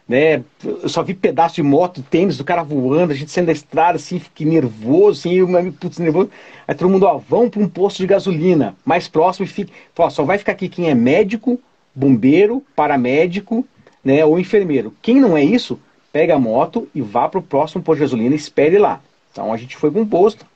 né? 0.06 0.44
Eu 0.62 0.88
só 0.88 1.02
vi 1.02 1.14
pedaço 1.14 1.56
de 1.56 1.62
moto, 1.62 2.02
tênis 2.02 2.36
do 2.36 2.44
cara 2.44 2.62
voando, 2.62 3.12
a 3.12 3.16
gente 3.16 3.30
saindo 3.30 3.46
da 3.46 3.52
estrada, 3.52 3.96
assim, 3.96 4.18
fiquei 4.18 4.46
nervoso, 4.46 5.20
assim, 5.20 5.34
eu, 5.34 5.72
putz, 5.72 5.98
nervoso. 5.98 6.30
Aí 6.66 6.74
todo 6.74 6.90
mundo, 6.90 7.04
ó, 7.04 7.18
vão 7.18 7.48
para 7.48 7.62
um 7.62 7.68
posto 7.68 7.98
de 7.98 8.06
gasolina 8.06 8.76
mais 8.84 9.08
próximo 9.08 9.46
e 9.46 9.48
fica, 9.48 9.72
fala, 9.94 10.10
só 10.10 10.22
vai 10.22 10.38
ficar 10.38 10.52
aqui 10.52 10.68
quem 10.68 10.90
é 10.90 10.94
médico, 10.94 11.58
bombeiro, 11.94 12.62
paramédico, 12.76 13.66
né, 14.04 14.24
ou 14.24 14.38
enfermeiro. 14.38 14.94
Quem 15.02 15.20
não 15.20 15.36
é 15.36 15.42
isso, 15.42 15.78
pega 16.12 16.34
a 16.34 16.38
moto 16.38 16.88
e 16.94 17.00
vá 17.00 17.28
para 17.28 17.38
o 17.38 17.42
próximo 17.42 17.82
posto 17.82 17.98
de 17.98 18.04
gasolina 18.04 18.34
e 18.34 18.38
espere 18.38 18.78
lá. 18.78 19.00
Então 19.32 19.52
a 19.52 19.56
gente 19.56 19.76
foi 19.76 19.90
para 19.90 20.00
um 20.00 20.06
posto. 20.06 20.46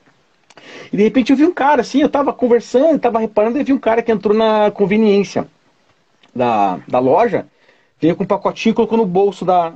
E 0.91 0.97
de 0.97 1.03
repente 1.03 1.31
eu 1.31 1.37
vi 1.37 1.45
um 1.45 1.53
cara 1.53 1.81
assim, 1.81 2.01
eu 2.01 2.07
estava 2.07 2.33
conversando, 2.33 2.95
estava 2.95 3.19
reparando 3.19 3.59
e 3.59 3.63
vi 3.63 3.73
um 3.73 3.79
cara 3.79 4.01
que 4.01 4.11
entrou 4.11 4.35
na 4.35 4.71
conveniência 4.71 5.47
da, 6.35 6.79
da 6.87 6.99
loja, 6.99 7.47
veio 7.99 8.15
com 8.15 8.23
um 8.23 8.27
pacotinho 8.27 8.73
e 8.73 8.75
colocou 8.75 8.97
no 8.97 9.05
bolso 9.05 9.45
da, 9.45 9.73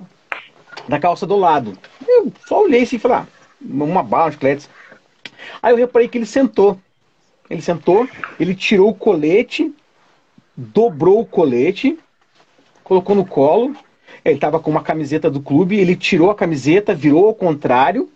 da 0.87 0.99
calça 0.99 1.25
do 1.25 1.35
lado. 1.35 1.77
Eu 2.07 2.31
só 2.47 2.63
olhei 2.63 2.83
assim 2.83 2.97
e 2.97 2.99
falei, 2.99 3.17
ah, 3.17 3.27
uma 3.61 4.03
bala, 4.03 4.31
chicletes. 4.31 4.69
Aí 5.61 5.73
eu 5.73 5.77
reparei 5.77 6.07
que 6.07 6.17
ele 6.17 6.25
sentou. 6.25 6.79
Ele 7.49 7.61
sentou, 7.61 8.07
ele 8.39 8.53
tirou 8.53 8.89
o 8.89 8.95
colete, 8.95 9.73
dobrou 10.55 11.21
o 11.21 11.25
colete, 11.25 11.97
colocou 12.83 13.15
no 13.15 13.25
colo, 13.25 13.73
ele 14.29 14.37
estava 14.37 14.59
com 14.59 14.69
uma 14.69 14.81
camiseta 14.81 15.29
do 15.29 15.41
clube, 15.41 15.79
ele 15.79 15.95
tirou 15.95 16.29
a 16.29 16.35
camiseta, 16.35 16.93
virou 16.93 17.27
ao 17.27 17.33
contrário. 17.33 18.09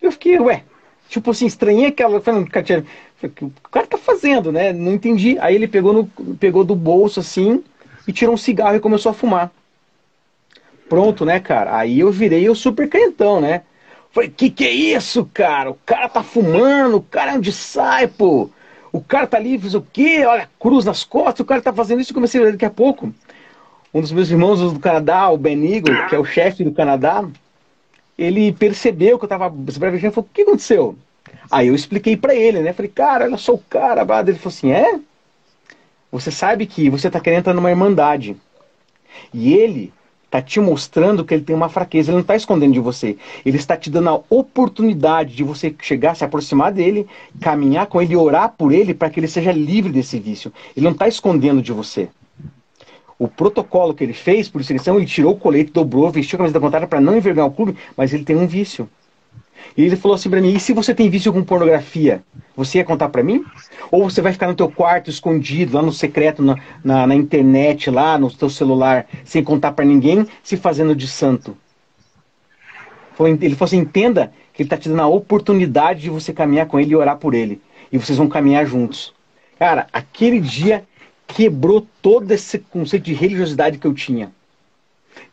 Eu 0.00 0.12
fiquei, 0.12 0.38
ué, 0.38 0.62
tipo 1.08 1.30
assim, 1.30 1.46
estranhei 1.46 1.86
aquela. 1.86 2.20
Falei, 2.20 2.42
o 2.42 2.46
que 2.46 3.44
o 3.44 3.52
cara 3.70 3.86
tá 3.86 3.98
fazendo, 3.98 4.52
né? 4.52 4.72
Não 4.72 4.92
entendi. 4.92 5.36
Aí 5.40 5.54
ele 5.54 5.68
pegou, 5.68 5.92
no, 5.92 6.06
pegou 6.36 6.64
do 6.64 6.74
bolso 6.74 7.20
assim 7.20 7.62
e 8.06 8.12
tirou 8.12 8.34
um 8.34 8.38
cigarro 8.38 8.76
e 8.76 8.80
começou 8.80 9.10
a 9.10 9.14
fumar. 9.14 9.50
Pronto, 10.88 11.24
né, 11.24 11.40
cara? 11.40 11.76
Aí 11.76 12.00
eu 12.00 12.12
virei 12.12 12.48
o 12.48 12.54
super 12.54 12.88
crentão, 12.88 13.40
né? 13.40 13.62
Falei, 14.12 14.30
que 14.30 14.48
que 14.48 14.64
é 14.64 14.70
isso, 14.70 15.28
cara? 15.34 15.70
O 15.70 15.78
cara 15.84 16.08
tá 16.08 16.22
fumando, 16.22 16.98
o 16.98 17.02
cara 17.02 17.32
é 17.32 17.34
um 17.34 17.40
disciple. 17.40 18.52
O 18.92 19.00
cara 19.06 19.26
tá 19.26 19.36
ali, 19.36 19.58
fez 19.58 19.74
o 19.74 19.82
quê? 19.82 20.24
Olha, 20.24 20.48
cruz 20.58 20.84
nas 20.84 21.04
costas, 21.04 21.40
o 21.40 21.44
cara 21.44 21.60
tá 21.60 21.72
fazendo 21.72 22.00
isso. 22.00 22.12
Eu 22.12 22.14
comecei 22.14 22.40
a 22.40 22.44
ver 22.44 22.52
daqui 22.52 22.64
a 22.64 22.70
pouco 22.70 23.12
um 23.96 24.02
dos 24.02 24.12
meus 24.12 24.30
irmãos 24.30 24.60
do 24.60 24.78
Canadá, 24.78 25.30
o 25.30 25.38
Ben 25.38 25.74
Eagle, 25.74 26.06
que 26.06 26.14
é 26.14 26.18
o 26.18 26.24
chefe 26.24 26.62
do 26.62 26.70
Canadá, 26.70 27.26
ele 28.18 28.52
percebeu 28.52 29.18
que 29.18 29.24
eu 29.24 29.26
estava 29.26 29.48
sobrevivendo 29.72 30.12
e 30.12 30.14
falou: 30.14 30.28
O 30.30 30.34
que 30.34 30.42
aconteceu? 30.42 30.94
Aí 31.50 31.68
eu 31.68 31.74
expliquei 31.74 32.14
para 32.14 32.34
ele, 32.34 32.60
né? 32.60 32.74
Falei, 32.74 32.90
cara, 32.90 33.24
olha 33.24 33.38
só 33.38 33.54
o 33.54 33.58
cara. 33.58 34.02
Ele 34.02 34.38
falou 34.38 34.54
assim: 34.54 34.70
É? 34.70 35.00
Você 36.12 36.30
sabe 36.30 36.66
que 36.66 36.90
você 36.90 37.06
está 37.06 37.20
querendo 37.20 37.38
entrar 37.38 37.54
numa 37.54 37.70
irmandade. 37.70 38.36
E 39.32 39.54
ele 39.54 39.90
está 40.26 40.42
te 40.42 40.60
mostrando 40.60 41.24
que 41.24 41.32
ele 41.32 41.44
tem 41.44 41.56
uma 41.56 41.70
fraqueza. 41.70 42.10
Ele 42.10 42.16
não 42.16 42.22
está 42.22 42.36
escondendo 42.36 42.74
de 42.74 42.80
você. 42.80 43.16
Ele 43.46 43.56
está 43.56 43.78
te 43.78 43.88
dando 43.88 44.10
a 44.10 44.20
oportunidade 44.28 45.34
de 45.34 45.42
você 45.42 45.74
chegar, 45.80 46.14
se 46.14 46.22
aproximar 46.22 46.70
dele, 46.70 47.06
caminhar 47.40 47.86
com 47.86 48.02
ele, 48.02 48.14
orar 48.14 48.50
por 48.58 48.72
ele 48.72 48.92
para 48.92 49.08
que 49.08 49.18
ele 49.18 49.28
seja 49.28 49.52
livre 49.52 49.90
desse 49.90 50.18
vício. 50.18 50.52
Ele 50.76 50.84
não 50.84 50.92
está 50.92 51.08
escondendo 51.08 51.62
de 51.62 51.72
você 51.72 52.10
o 53.18 53.28
protocolo 53.28 53.94
que 53.94 54.04
ele 54.04 54.12
fez 54.12 54.48
por 54.48 54.62
seleção, 54.62 54.96
ele 54.96 55.06
tirou 55.06 55.32
o 55.32 55.38
colete, 55.38 55.72
dobrou, 55.72 56.10
vestiu 56.10 56.36
a 56.36 56.38
camisa 56.38 56.54
da 56.54 56.60
contrária 56.60 56.86
para 56.86 57.00
não 57.00 57.16
envergonhar 57.16 57.48
o 57.48 57.52
clube, 57.52 57.76
mas 57.96 58.12
ele 58.12 58.24
tem 58.24 58.36
um 58.36 58.46
vício. 58.46 58.88
E 59.76 59.84
ele 59.84 59.96
falou 59.96 60.14
assim 60.14 60.28
para 60.28 60.40
mim: 60.40 60.54
e 60.54 60.60
se 60.60 60.72
você 60.72 60.94
tem 60.94 61.08
vício 61.08 61.32
com 61.32 61.42
pornografia, 61.42 62.22
você 62.54 62.78
ia 62.78 62.84
contar 62.84 63.08
para 63.08 63.22
mim? 63.22 63.44
Ou 63.90 64.08
você 64.08 64.20
vai 64.20 64.32
ficar 64.32 64.48
no 64.48 64.54
teu 64.54 64.70
quarto 64.70 65.10
escondido, 65.10 65.76
lá 65.76 65.82
no 65.82 65.92
secreto, 65.92 66.42
na, 66.42 66.56
na, 66.84 67.06
na 67.06 67.14
internet, 67.14 67.90
lá 67.90 68.18
no 68.18 68.30
teu 68.30 68.50
celular, 68.50 69.06
sem 69.24 69.42
contar 69.42 69.72
para 69.72 69.84
ninguém, 69.84 70.26
se 70.42 70.56
fazendo 70.56 70.94
de 70.94 71.06
santo? 71.06 71.56
Ele 73.18 73.54
falou 73.54 73.66
assim: 73.66 73.78
entenda 73.78 74.32
que 74.52 74.62
ele 74.62 74.66
está 74.66 74.76
te 74.76 74.88
dando 74.88 75.02
a 75.02 75.08
oportunidade 75.08 76.02
de 76.02 76.10
você 76.10 76.32
caminhar 76.32 76.66
com 76.66 76.78
ele 76.78 76.92
e 76.92 76.96
orar 76.96 77.16
por 77.16 77.34
ele. 77.34 77.60
E 77.90 77.98
vocês 77.98 78.18
vão 78.18 78.28
caminhar 78.28 78.66
juntos. 78.66 79.14
Cara, 79.58 79.86
aquele 79.92 80.40
dia 80.40 80.84
quebrou 81.26 81.86
todo 82.00 82.30
esse 82.30 82.58
conceito 82.58 83.04
de 83.04 83.14
religiosidade 83.14 83.78
que 83.78 83.86
eu 83.86 83.94
tinha. 83.94 84.30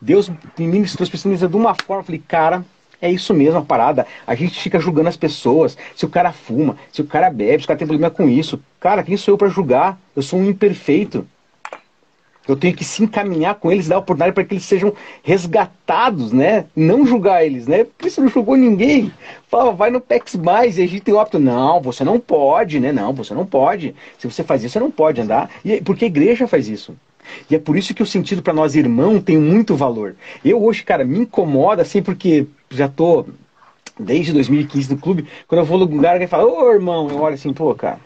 Deus 0.02 0.30
me 0.30 0.68
ministrou 0.68 1.04
especialmente 1.04 1.48
de 1.48 1.56
uma 1.56 1.76
forma. 1.76 2.02
Eu 2.02 2.06
falei, 2.06 2.24
cara, 2.28 2.66
é 3.02 3.12
isso 3.12 3.34
mesmo 3.34 3.60
a 3.60 3.62
parada. 3.62 4.08
A 4.26 4.34
gente 4.34 4.60
fica 4.60 4.80
julgando 4.80 5.10
as 5.10 5.18
pessoas. 5.18 5.78
Se 5.96 6.06
o 6.06 6.10
cara 6.10 6.32
fuma, 6.32 6.78
se 6.91 7.02
o 7.02 7.06
cara 7.06 7.30
bebe, 7.30 7.60
se 7.60 7.66
o 7.66 7.68
cara 7.68 7.78
tem 7.78 7.88
problema 7.88 8.10
com 8.10 8.30
isso. 8.30 8.60
Cara, 8.80 9.04
quem 9.04 9.18
sou 9.18 9.34
eu 9.34 9.38
para 9.38 9.50
julgar? 9.50 10.00
Eu 10.16 10.22
sou 10.22 10.39
um 10.39 10.50
imperfeito. 10.50 11.28
Eu 12.48 12.58
tenho 12.58 12.76
que 12.76 12.84
se 12.84 13.02
encaminhar 13.04 13.56
com 13.56 13.72
eles, 13.72 13.88
dar 13.88 14.00
oportunidade 14.00 14.34
para 14.34 14.44
que 14.44 14.54
eles 14.56 14.66
sejam 14.66 14.94
resgatados, 15.24 16.34
né? 16.34 16.66
Não 16.76 17.06
julgar 17.06 17.46
eles, 17.46 17.68
né? 17.68 17.86
Você 18.00 18.20
não 18.20 18.28
julgou 18.28 18.58
ninguém. 18.58 19.12
Fala, 19.48 19.72
vai 19.72 19.89
no 19.89 20.02
PEX 20.02 20.36
mais 20.36 20.78
e 20.78 20.84
a 20.84 20.88
gente 20.88 21.02
tem 21.02 21.14
óbito. 21.14 21.39
Não, 21.39 21.82
você 21.82 22.04
não 22.04 22.20
pode, 22.20 22.80
né? 22.80 22.91
Não, 22.91 23.14
você 23.14 23.34
não 23.34 23.46
pode. 23.46 23.96
Se 24.18 24.30
você 24.30 24.44
faz 24.44 24.64
isso, 24.64 24.74
você 24.74 24.80
não 24.80 24.91
pode 24.91 25.22
andar. 25.22 25.50
E 25.64 25.80
porque 25.82 26.04
a 26.06 26.08
igreja 26.08 26.48
faz 26.48 26.68
isso. 26.68 26.94
E 27.50 27.56
é 27.56 27.60
por 27.60 27.78
isso 27.78 27.94
que 27.94 28.04
o 28.04 28.06
sentido 28.06 28.41
para 28.41 28.54
nós 28.54 28.76
irmão 28.76 29.22
tem 29.22 29.38
muito 29.38 29.76
valor. 29.76 30.16
Eu 30.44 30.62
hoje, 30.62 30.84
cara, 30.84 31.06
me 31.06 31.20
incomoda 31.20 31.82
assim 31.82 32.02
porque 32.04 32.46
já 32.70 32.89
tô 32.89 33.26
desde 34.00 34.34
2015 34.34 34.91
no 34.91 35.00
clube, 35.00 35.28
quando 35.48 35.60
eu 35.60 35.66
vou 35.66 35.78
no 35.78 35.86
lugar, 35.86 36.14
alguém 36.14 36.28
fala, 36.28 36.46
ô 36.46 36.72
irmão, 36.72 37.10
eu 37.10 37.20
olho 37.20 37.36
assim, 37.36 37.54
pô, 37.54 37.74
cara. 37.76 38.00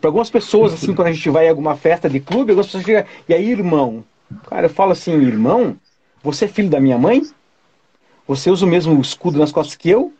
Para 0.00 0.08
algumas 0.08 0.30
pessoas, 0.30 0.72
assim, 0.72 0.94
quando 0.94 1.08
a 1.08 1.12
gente 1.12 1.28
vai 1.30 1.46
em 1.46 1.50
alguma 1.50 1.76
festa 1.76 2.08
de 2.08 2.20
clube, 2.20 2.52
algumas 2.52 2.66
pessoas 2.66 2.84
chegam, 2.84 3.04
e 3.28 3.34
aí, 3.34 3.50
irmão? 3.50 4.04
Cara, 4.48 4.66
eu 4.66 4.70
falo 4.70 4.92
assim, 4.92 5.12
irmão, 5.12 5.76
você 6.22 6.46
é 6.46 6.48
filho 6.48 6.70
da 6.70 6.80
minha 6.80 6.98
mãe? 6.98 7.22
Você 8.26 8.50
usa 8.50 8.64
o 8.64 8.68
mesmo 8.68 9.00
escudo 9.00 9.38
nas 9.38 9.52
costas 9.52 9.76
que 9.76 9.90
eu? 9.90 10.12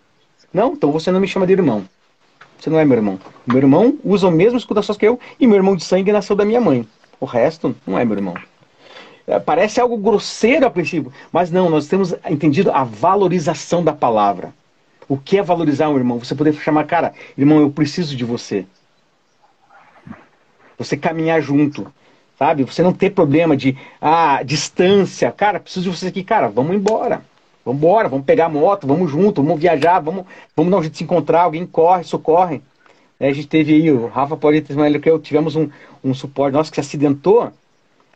Não, 0.52 0.72
então 0.72 0.90
você 0.90 1.10
não 1.10 1.20
me 1.20 1.28
chama 1.28 1.46
de 1.46 1.52
irmão. 1.52 1.84
Você 2.58 2.68
não 2.68 2.78
é 2.78 2.84
meu 2.84 2.96
irmão. 2.96 3.18
Meu 3.46 3.58
irmão 3.58 3.98
usa 4.04 4.28
o 4.28 4.30
mesmo 4.30 4.58
escudo 4.58 4.78
nas 4.78 4.86
costas 4.86 5.00
que 5.00 5.06
eu, 5.06 5.18
e 5.38 5.46
meu 5.46 5.56
irmão 5.56 5.76
de 5.76 5.84
sangue 5.84 6.12
nasceu 6.12 6.36
da 6.36 6.44
minha 6.44 6.60
mãe. 6.60 6.86
O 7.18 7.24
resto 7.24 7.74
não 7.86 7.98
é 7.98 8.04
meu 8.04 8.16
irmão. 8.16 8.34
É, 9.26 9.38
parece 9.38 9.80
algo 9.80 9.96
grosseiro 9.96 10.66
a 10.66 10.70
princípio, 10.70 11.12
mas 11.32 11.50
não, 11.50 11.70
nós 11.70 11.86
temos 11.86 12.14
entendido 12.28 12.70
a 12.72 12.82
valorização 12.82 13.82
da 13.82 13.92
palavra. 13.92 14.52
O 15.08 15.16
que 15.16 15.38
é 15.38 15.42
valorizar 15.42 15.88
um 15.88 15.96
irmão? 15.96 16.18
Você 16.18 16.34
poder 16.34 16.54
chamar, 16.54 16.84
cara, 16.84 17.12
irmão, 17.36 17.60
eu 17.60 17.70
preciso 17.70 18.16
de 18.16 18.24
você. 18.24 18.66
Você 20.82 20.96
caminhar 20.96 21.40
junto, 21.40 21.86
sabe? 22.38 22.64
Você 22.64 22.82
não 22.82 22.92
ter 22.92 23.10
problema 23.10 23.56
de, 23.56 23.76
ah, 24.00 24.42
distância. 24.42 25.30
Cara, 25.32 25.60
preciso 25.60 25.90
de 25.90 25.96
você 25.96 26.08
aqui, 26.08 26.22
cara, 26.24 26.48
vamos 26.48 26.74
embora. 26.74 27.22
Vamos 27.64 27.80
embora, 27.80 28.08
vamos 28.08 28.26
pegar 28.26 28.46
a 28.46 28.48
moto, 28.48 28.86
vamos 28.86 29.10
junto, 29.10 29.42
vamos 29.42 29.60
viajar, 29.60 30.00
vamos, 30.00 30.24
vamos 30.56 30.70
dar 30.70 30.78
um 30.78 30.82
jeito 30.82 30.92
de 30.92 30.98
se 30.98 31.04
encontrar, 31.04 31.42
alguém 31.42 31.64
corre, 31.64 32.02
socorre. 32.02 32.60
É, 33.20 33.28
a 33.28 33.32
gente 33.32 33.46
teve 33.46 33.72
aí, 33.72 33.90
o 33.90 34.08
Rafa 34.08 34.36
pode 34.36 34.60
ter 34.62 35.00
que 35.00 35.08
eu 35.08 35.18
tivemos 35.20 35.54
um, 35.54 35.68
um 36.02 36.12
suporte 36.12 36.54
nosso 36.54 36.70
que 36.70 36.74
se 36.74 36.80
acidentou 36.80 37.52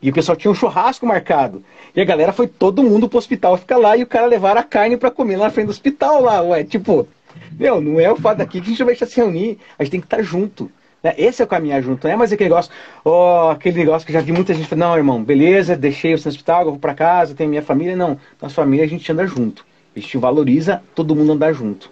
e 0.02 0.10
o 0.10 0.12
pessoal 0.12 0.36
tinha 0.36 0.50
um 0.50 0.54
churrasco 0.54 1.06
marcado. 1.06 1.64
E 1.94 2.00
a 2.00 2.04
galera 2.04 2.32
foi 2.32 2.46
todo 2.46 2.82
mundo 2.82 3.08
pro 3.08 3.18
hospital 3.18 3.56
ficar 3.56 3.76
lá 3.76 3.96
e 3.96 4.02
o 4.02 4.06
cara 4.06 4.26
levar 4.26 4.56
a 4.56 4.62
carne 4.62 4.96
para 4.96 5.10
comer 5.10 5.36
lá 5.36 5.46
na 5.46 5.50
frente 5.50 5.66
do 5.66 5.70
hospital 5.70 6.22
lá, 6.22 6.42
ué. 6.42 6.64
Tipo, 6.64 7.08
meu, 7.52 7.80
não 7.80 8.00
é 8.00 8.10
o 8.10 8.16
fato 8.16 8.38
daqui 8.38 8.60
que 8.60 8.66
a 8.66 8.70
gente 8.70 8.84
vai 8.84 8.94
se 8.94 9.16
reunir, 9.16 9.58
a 9.78 9.84
gente 9.84 9.92
tem 9.92 10.00
que 10.00 10.06
estar 10.06 10.22
junto. 10.22 10.70
Né? 11.02 11.14
Esse 11.16 11.42
é 11.42 11.44
o 11.44 11.48
caminhar 11.48 11.82
junto, 11.82 12.06
não 12.06 12.14
é 12.14 12.16
mais 12.16 12.32
aquele 12.32 12.50
negócio, 12.50 12.72
ó, 13.04 13.50
aquele 13.50 13.78
negócio 13.78 14.06
que 14.06 14.12
já 14.12 14.20
vi 14.20 14.32
muita 14.32 14.54
gente 14.54 14.68
falando, 14.68 14.88
não, 14.88 14.96
irmão, 14.96 15.22
beleza, 15.22 15.76
deixei 15.76 16.16
você 16.16 16.28
no 16.28 16.32
hospital, 16.32 16.64
vou 16.64 16.78
para 16.78 16.94
casa, 16.94 17.34
tenho 17.34 17.50
minha 17.50 17.62
família. 17.62 17.96
Não, 17.96 18.18
nossa 18.40 18.54
família 18.54 18.84
a 18.84 18.88
gente 18.88 19.10
anda 19.10 19.26
junto. 19.26 19.64
A 19.94 19.98
gente 19.98 20.18
valoriza 20.18 20.82
todo 20.94 21.16
mundo 21.16 21.32
andar 21.32 21.52
junto. 21.52 21.90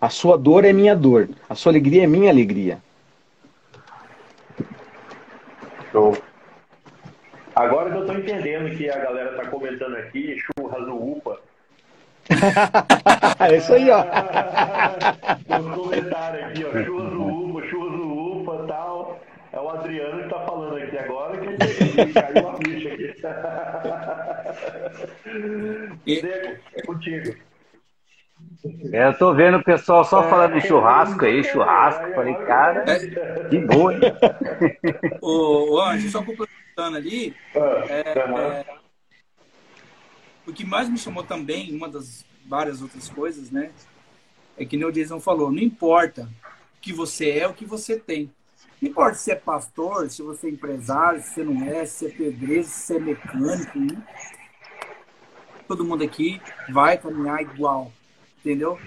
A 0.00 0.08
sua 0.08 0.36
dor 0.36 0.64
é 0.64 0.72
minha 0.72 0.94
dor. 0.94 1.28
A 1.48 1.54
sua 1.54 1.72
alegria 1.72 2.04
é 2.04 2.06
minha 2.06 2.30
alegria. 2.30 2.78
Show. 5.92 6.16
Agora 7.54 7.90
que 7.90 7.96
eu 7.96 8.06
tô 8.06 8.12
entendendo 8.12 8.76
que 8.76 8.90
a 8.90 8.98
galera 8.98 9.34
tá 9.36 9.46
comentando 9.48 9.96
aqui, 9.96 10.36
churras 10.38 10.86
no 10.86 11.12
UPA. 11.12 11.40
é 13.40 13.56
isso 13.56 13.72
aí, 13.72 13.88
ó. 13.90 14.02
Tem 15.48 15.66
um 15.66 15.72
comentário 15.72 16.44
aqui, 16.44 16.64
ó. 16.66 16.84
Churras 16.84 17.12
no 17.12 17.28
UPA, 17.28 17.35
Adriano 19.78 20.22
que 20.22 20.28
tá 20.28 20.40
falando 20.40 20.76
aqui 20.76 20.98
agora 20.98 21.38
que 21.38 21.46
ele 21.46 22.12
caiu 22.14 22.46
uma 22.46 22.56
ficha 22.56 22.88
aqui. 22.92 23.14
E... 26.06 26.20
É 26.74 26.82
contigo. 26.82 27.34
É, 28.92 29.08
eu 29.08 29.18
tô 29.18 29.34
vendo 29.34 29.58
o 29.58 29.64
pessoal 29.64 30.04
só 30.04 30.28
falando 30.28 30.54
de 30.54 30.66
churrasco 30.66 31.24
aí, 31.24 31.42
churrasco. 31.44 32.14
Falei, 32.14 32.34
cara, 32.46 32.84
que 33.48 33.58
boa, 33.60 33.94
hein? 33.94 34.00
Ô, 35.20 35.80
Anjo, 35.80 36.10
só 36.10 36.18
complementando 36.22 36.96
ali, 36.96 37.34
é, 37.54 38.00
é, 38.00 38.76
o 40.46 40.52
que 40.52 40.64
mais 40.64 40.88
me 40.88 40.98
chamou 40.98 41.24
também, 41.24 41.74
uma 41.74 41.88
das 41.88 42.24
várias 42.46 42.82
outras 42.82 43.08
coisas, 43.08 43.50
né? 43.50 43.70
É 44.56 44.64
que 44.64 44.76
nem 44.76 44.86
o 44.86 44.92
Jason 44.92 45.20
falou, 45.20 45.50
não 45.50 45.62
importa 45.62 46.22
o 46.76 46.80
que 46.80 46.92
você 46.92 47.30
é, 47.30 47.48
o 47.48 47.54
que 47.54 47.64
você 47.64 47.98
tem. 47.98 48.30
Não 48.80 48.90
importa 48.90 49.14
se 49.14 49.30
é 49.30 49.34
pastor, 49.34 50.10
se 50.10 50.22
você 50.22 50.48
é 50.48 50.50
empresário, 50.50 51.22
se 51.22 51.34
você 51.34 51.44
não 51.44 51.64
é, 51.66 51.86
se 51.86 52.06
é 52.06 52.10
pedreiro, 52.10 52.64
se 52.64 52.96
é 52.96 52.98
mecânico. 52.98 53.78
Né? 53.78 54.02
Todo 55.66 55.84
mundo 55.84 56.04
aqui 56.04 56.40
vai 56.68 56.98
caminhar 56.98 57.40
igual 57.42 57.90
entendeu? 58.46 58.78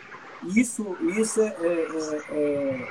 Isso, 0.56 0.96
isso 1.02 1.42
é, 1.42 1.48
é, 1.48 2.22
é, 2.32 2.88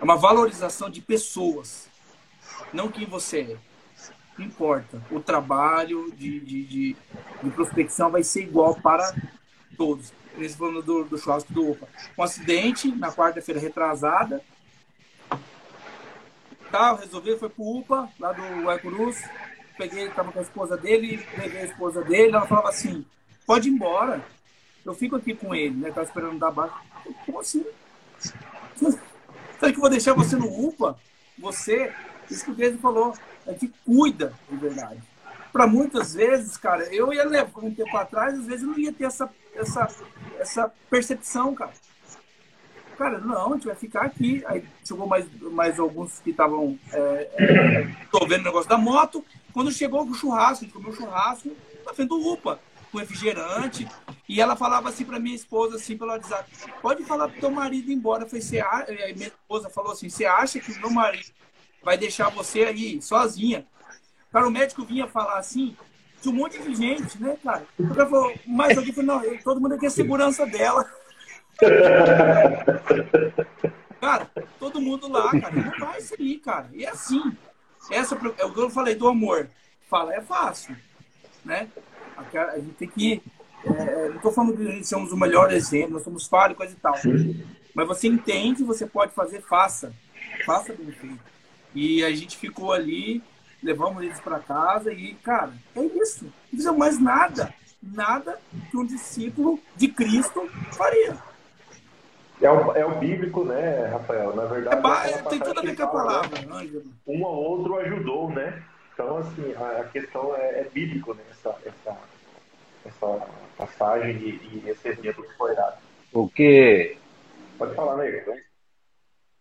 é 0.00 0.04
uma 0.04 0.16
valorização 0.16 0.88
de 0.88 1.02
pessoas, 1.02 1.88
não 2.72 2.88
quem 2.88 3.04
você 3.04 3.40
é. 3.40 3.56
Não 4.38 4.46
importa. 4.46 5.02
O 5.10 5.20
trabalho 5.20 6.10
de, 6.16 6.40
de, 6.40 6.64
de, 6.64 6.96
de 7.42 7.50
prospecção 7.50 8.10
vai 8.10 8.22
ser 8.22 8.44
igual 8.44 8.74
para 8.76 9.14
todos. 9.76 10.12
Nesse 10.36 10.56
falando 10.56 10.80
do, 10.80 11.04
do 11.04 11.18
churrasco 11.18 11.52
do 11.52 11.72
UPA. 11.72 11.88
Um 12.16 12.22
acidente 12.22 12.88
na 12.88 13.12
quarta-feira 13.12 13.60
retrasada. 13.60 14.40
Tá, 16.70 16.94
resolveu, 16.94 17.38
foi 17.38 17.48
pro 17.48 17.64
UPA, 17.64 18.08
lá 18.18 18.32
do 18.32 18.68
Aicurus. 18.68 19.16
Peguei, 19.76 20.08
estava 20.08 20.32
com 20.32 20.38
a 20.38 20.42
esposa 20.42 20.76
dele, 20.76 21.24
peguei 21.34 21.60
a 21.60 21.64
esposa 21.64 22.02
dele. 22.02 22.34
Ela 22.34 22.46
falava 22.46 22.68
assim: 22.68 23.04
pode 23.46 23.68
ir 23.68 23.72
embora 23.72 24.22
eu 24.88 24.94
fico 24.94 25.16
aqui 25.16 25.34
com 25.34 25.54
ele, 25.54 25.76
né? 25.76 25.90
Tá 25.90 26.02
esperando 26.02 26.38
dar 26.38 26.50
baixo. 26.50 26.74
Como 27.26 27.40
assim? 27.40 27.64
Sabe 28.74 29.72
que 29.72 29.76
eu 29.76 29.80
vou 29.80 29.90
deixar 29.90 30.14
você 30.14 30.34
no 30.34 30.46
UPA? 30.46 30.98
Você, 31.38 31.92
isso 32.30 32.44
que 32.44 32.50
o 32.52 32.54
Pedro 32.54 32.78
falou, 32.78 33.14
é 33.46 33.52
que 33.52 33.68
cuida 33.84 34.32
de 34.48 34.56
verdade. 34.56 35.02
Para 35.52 35.66
muitas 35.66 36.14
vezes, 36.14 36.56
cara, 36.56 36.84
eu 36.94 37.12
ia 37.12 37.24
levar 37.24 37.60
um 37.62 37.74
tempo 37.74 37.94
atrás, 37.96 38.38
às 38.38 38.46
vezes 38.46 38.62
eu 38.62 38.70
não 38.70 38.78
ia 38.78 38.92
ter 38.92 39.04
essa, 39.04 39.28
essa, 39.54 39.88
essa 40.38 40.72
percepção, 40.88 41.54
cara. 41.54 41.72
Cara, 42.98 43.18
não, 43.20 43.52
a 43.52 43.54
gente 43.54 43.66
vai 43.66 43.76
ficar 43.76 44.02
aqui. 44.02 44.42
Aí 44.44 44.64
chegou 44.84 45.06
mais, 45.06 45.24
mais 45.52 45.78
alguns 45.78 46.18
que 46.18 46.30
estavam 46.30 46.76
é, 46.92 47.30
é, 47.38 48.26
vendo 48.26 48.40
o 48.40 48.44
negócio 48.44 48.68
da 48.68 48.76
moto. 48.76 49.24
Quando 49.52 49.70
chegou 49.70 50.04
o 50.04 50.14
churrasco, 50.14 50.64
a 50.64 50.66
gente 50.66 50.72
comeu 50.72 50.92
churrasco 50.92 51.56
na 51.86 51.94
frente 51.94 52.08
do 52.08 52.32
UPA 52.32 52.58
com 52.90 52.98
refrigerante. 52.98 53.86
E 54.28 54.40
ela 54.40 54.56
falava 54.56 54.88
assim 54.88 55.04
para 55.04 55.20
minha 55.20 55.36
esposa, 55.36 55.76
assim, 55.76 55.96
pelo 55.96 56.10
WhatsApp, 56.10 56.50
pode 56.82 57.04
falar 57.04 57.28
pro 57.28 57.40
teu 57.40 57.50
marido 57.52 57.88
ir 57.88 57.94
embora. 57.94 58.24
Eu 58.24 58.28
falei, 58.28 58.42
você 58.42 58.58
acha... 58.58 58.92
minha 59.14 59.28
esposa 59.28 59.70
falou 59.70 59.92
assim, 59.92 60.08
você 60.08 60.24
acha 60.24 60.58
que 60.58 60.72
o 60.72 60.80
meu 60.80 60.90
marido 60.90 61.30
vai 61.84 61.96
deixar 61.96 62.30
você 62.30 62.64
aí 62.64 63.00
sozinha? 63.00 63.64
Cara, 64.32 64.48
o 64.48 64.50
médico 64.50 64.84
vinha 64.84 65.06
falar 65.06 65.38
assim, 65.38 65.76
tinha 66.20 66.34
um 66.34 66.36
monte 66.36 66.60
de 66.60 66.74
gente, 66.74 67.22
né, 67.22 67.38
cara? 67.44 67.64
Falou, 67.94 68.34
mas 68.44 68.76
alguém 68.76 68.92
não, 69.04 69.22
todo 69.38 69.60
mundo 69.60 69.74
aqui 69.74 69.86
é 69.86 69.90
segurança 69.90 70.44
dela. 70.44 70.84
cara, 74.00 74.30
todo 74.58 74.80
mundo 74.80 75.08
lá, 75.08 75.30
cara, 75.40 75.54
não 75.54 75.78
vai 75.78 76.00
sair, 76.00 76.38
cara. 76.38 76.68
E 76.72 76.84
é 76.84 76.90
assim. 76.90 77.36
Essa 77.90 78.14
é 78.14 78.44
o 78.44 78.52
que 78.52 78.60
eu 78.60 78.70
falei 78.70 78.94
do 78.94 79.08
amor. 79.08 79.48
Fala, 79.88 80.14
é 80.14 80.20
fácil, 80.20 80.76
né? 81.44 81.68
A 82.16 82.58
gente 82.58 82.74
tem 82.74 82.88
que. 82.88 83.22
É, 83.64 83.70
é 83.70 84.08
não 84.08 84.16
estou 84.16 84.32
falando 84.32 84.56
que 84.56 84.64
gente 84.64 84.86
somos 84.86 85.12
o 85.12 85.16
melhor 85.16 85.52
exemplo, 85.52 85.94
nós 85.94 86.04
somos 86.04 86.26
falhos, 86.26 86.56
coisa 86.56 86.74
e 86.74 86.76
tal. 86.76 86.94
Mas 87.74 87.86
você 87.86 88.08
entende, 88.08 88.62
você 88.62 88.86
pode 88.86 89.12
fazer, 89.12 89.40
faça. 89.40 89.92
Faça 90.44 90.72
bem 90.72 90.92
feito. 90.92 91.18
E 91.74 92.04
a 92.04 92.10
gente 92.10 92.36
ficou 92.36 92.72
ali, 92.72 93.22
levamos 93.62 94.02
eles 94.02 94.20
para 94.20 94.38
casa 94.38 94.92
e, 94.92 95.14
cara, 95.14 95.52
é 95.74 95.82
isso. 95.82 96.24
Não 96.24 96.32
precisa 96.50 96.72
mais 96.72 97.00
nada. 97.00 97.52
Nada 97.82 98.40
que 98.70 98.76
um 98.76 98.84
discípulo 98.84 99.58
de 99.76 99.88
Cristo 99.88 100.48
faria. 100.72 101.16
É 102.40 102.50
o, 102.50 102.72
é 102.72 102.84
o 102.86 102.94
bíblico, 102.98 103.44
né, 103.44 103.88
Rafael? 103.92 104.34
Na 104.36 104.44
verdade, 104.44 104.76
É 104.76 104.80
ba- 104.80 105.02
aquela 105.02 105.22
tem 105.30 105.40
tudo 105.40 105.58
a 105.58 105.62
ver 105.62 105.76
com 105.76 105.82
a 105.82 105.86
palavra, 105.88 106.38
né? 106.42 106.70
Um 107.06 107.26
ao 107.26 107.34
outro 107.34 107.76
ajudou, 107.80 108.30
né? 108.30 108.62
Então, 108.94 109.16
assim, 109.18 109.54
a, 109.54 109.80
a 109.80 109.84
questão 109.84 110.34
é, 110.36 110.60
é 110.60 110.66
bíblico, 110.72 111.14
né? 111.14 111.22
Essa, 111.30 111.56
essa, 111.66 111.96
essa 112.86 113.26
passagem 113.56 114.12
e, 114.16 114.62
e 114.64 114.70
esse 114.70 114.88
exemplo 114.88 115.24
que 115.24 115.36
foi 115.36 115.54
dado. 115.54 115.76
O 116.12 116.28
que 116.28 116.96
Pode 117.58 117.74
falar, 117.74 117.96
né? 117.96 118.22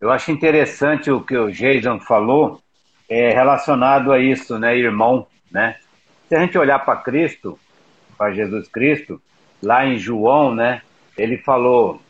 eu 0.01 0.11
acho 0.11 0.31
interessante 0.31 1.11
o 1.11 1.21
que 1.21 1.37
o 1.37 1.51
Jason 1.51 1.99
falou 1.99 2.59
é 3.07 3.29
relacionado 3.31 4.11
a 4.11 4.19
isso, 4.19 4.57
né, 4.59 4.75
irmão, 4.75 5.27
né? 5.51 5.77
Se 6.27 6.35
a 6.35 6.39
gente 6.39 6.57
olhar 6.57 6.79
para 6.79 6.97
Cristo, 6.99 7.57
para 8.17 8.33
Jesus 8.33 8.67
Cristo, 8.67 9.21
lá 9.61 9.85
em 9.85 9.97
João, 9.97 10.53
né, 10.53 10.81
ele 11.17 11.37
falou, 11.37 12.01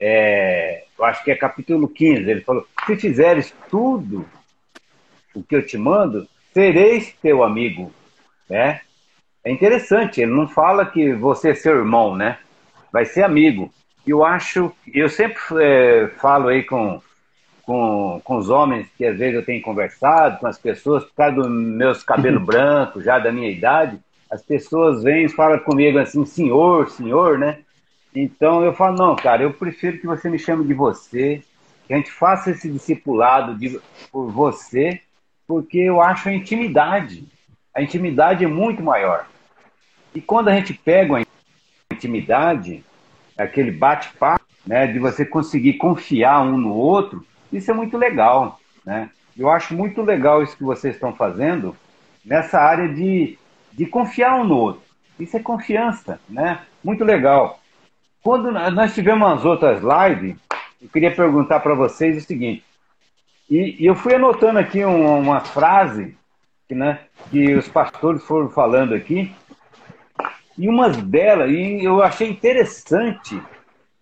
é, 0.00 0.84
eu 0.98 1.04
acho 1.04 1.24
que 1.24 1.30
é 1.30 1.36
capítulo 1.36 1.88
15, 1.88 2.30
ele 2.30 2.40
falou: 2.42 2.66
se 2.86 2.96
fizeres 2.96 3.54
tudo 3.68 4.26
o 5.34 5.42
que 5.42 5.56
eu 5.56 5.66
te 5.66 5.76
mando, 5.76 6.26
sereis 6.52 7.14
teu 7.20 7.42
amigo, 7.42 7.92
né? 8.48 8.80
É 9.44 9.50
interessante, 9.50 10.20
ele 10.20 10.32
não 10.32 10.48
fala 10.48 10.84
que 10.84 11.12
você 11.14 11.50
é 11.50 11.54
seu 11.54 11.76
irmão, 11.76 12.16
né? 12.16 12.38
Vai 12.92 13.04
ser 13.04 13.22
amigo. 13.22 13.72
Eu 14.06 14.24
acho, 14.24 14.72
eu 14.92 15.08
sempre 15.08 15.40
é, 15.60 16.08
falo 16.18 16.48
aí 16.48 16.64
com, 16.64 17.00
com, 17.62 18.20
com 18.24 18.36
os 18.36 18.50
homens 18.50 18.88
que 18.96 19.04
às 19.04 19.18
vezes 19.18 19.36
eu 19.36 19.44
tenho 19.44 19.62
conversado, 19.62 20.38
com 20.38 20.46
as 20.46 20.58
pessoas, 20.58 21.04
por 21.04 21.14
causa 21.14 21.36
dos 21.36 21.48
meus 21.48 22.02
cabelos 22.02 22.42
brancos, 22.44 23.04
já 23.04 23.18
da 23.18 23.30
minha 23.30 23.50
idade, 23.50 23.98
as 24.30 24.42
pessoas 24.42 25.02
vêm 25.02 25.26
e 25.26 25.28
falam 25.28 25.58
comigo 25.60 25.98
assim, 25.98 26.24
senhor, 26.24 26.90
senhor, 26.90 27.38
né? 27.38 27.60
Então 28.14 28.62
eu 28.62 28.72
falo, 28.72 28.96
não, 28.96 29.16
cara, 29.16 29.42
eu 29.42 29.52
prefiro 29.52 29.98
que 29.98 30.06
você 30.06 30.28
me 30.28 30.38
chame 30.38 30.64
de 30.64 30.74
você, 30.74 31.42
que 31.86 31.94
a 31.94 31.96
gente 31.96 32.10
faça 32.10 32.50
esse 32.50 32.70
discipulado 32.70 33.54
de, 33.56 33.80
por 34.10 34.30
você, 34.30 35.00
porque 35.46 35.78
eu 35.78 36.00
acho 36.00 36.28
a 36.28 36.32
intimidade. 36.32 37.26
A 37.74 37.82
intimidade 37.82 38.44
é 38.44 38.48
muito 38.48 38.82
maior. 38.82 39.26
E 40.14 40.20
quando 40.20 40.48
a 40.48 40.54
gente 40.54 40.74
pega 40.74 41.14
uma 41.14 41.24
intimidade, 41.92 42.84
aquele 43.36 43.70
bate-papo, 43.70 44.44
né, 44.66 44.86
de 44.86 44.98
você 44.98 45.24
conseguir 45.24 45.74
confiar 45.74 46.42
um 46.42 46.58
no 46.58 46.74
outro, 46.74 47.24
isso 47.52 47.70
é 47.70 47.74
muito 47.74 47.96
legal, 47.96 48.60
né? 48.84 49.10
Eu 49.36 49.48
acho 49.48 49.74
muito 49.74 50.02
legal 50.02 50.42
isso 50.42 50.56
que 50.56 50.64
vocês 50.64 50.94
estão 50.94 51.14
fazendo 51.14 51.74
nessa 52.24 52.60
área 52.60 52.88
de, 52.88 53.38
de 53.72 53.86
confiar 53.86 54.34
um 54.34 54.44
no 54.44 54.56
outro. 54.56 54.82
Isso 55.18 55.36
é 55.36 55.40
confiança, 55.40 56.20
né? 56.28 56.60
Muito 56.82 57.04
legal. 57.04 57.60
Quando 58.22 58.50
nós 58.50 58.94
tivemos 58.94 59.28
as 59.28 59.44
outras 59.44 59.80
lives, 59.80 60.36
eu 60.82 60.88
queria 60.88 61.14
perguntar 61.14 61.60
para 61.60 61.74
vocês 61.74 62.16
o 62.16 62.26
seguinte, 62.26 62.64
e, 63.50 63.82
e 63.82 63.86
eu 63.86 63.94
fui 63.94 64.14
anotando 64.14 64.58
aqui 64.58 64.84
uma, 64.84 65.14
uma 65.14 65.40
frase 65.40 66.16
que, 66.68 66.74
né, 66.74 67.00
que 67.30 67.54
os 67.54 67.68
pastores 67.68 68.22
foram 68.24 68.50
falando 68.50 68.94
aqui, 68.94 69.34
e 70.56 70.68
umas 70.68 70.96
delas, 70.96 71.50
e 71.50 71.84
eu 71.84 72.02
achei 72.02 72.28
interessante 72.28 73.40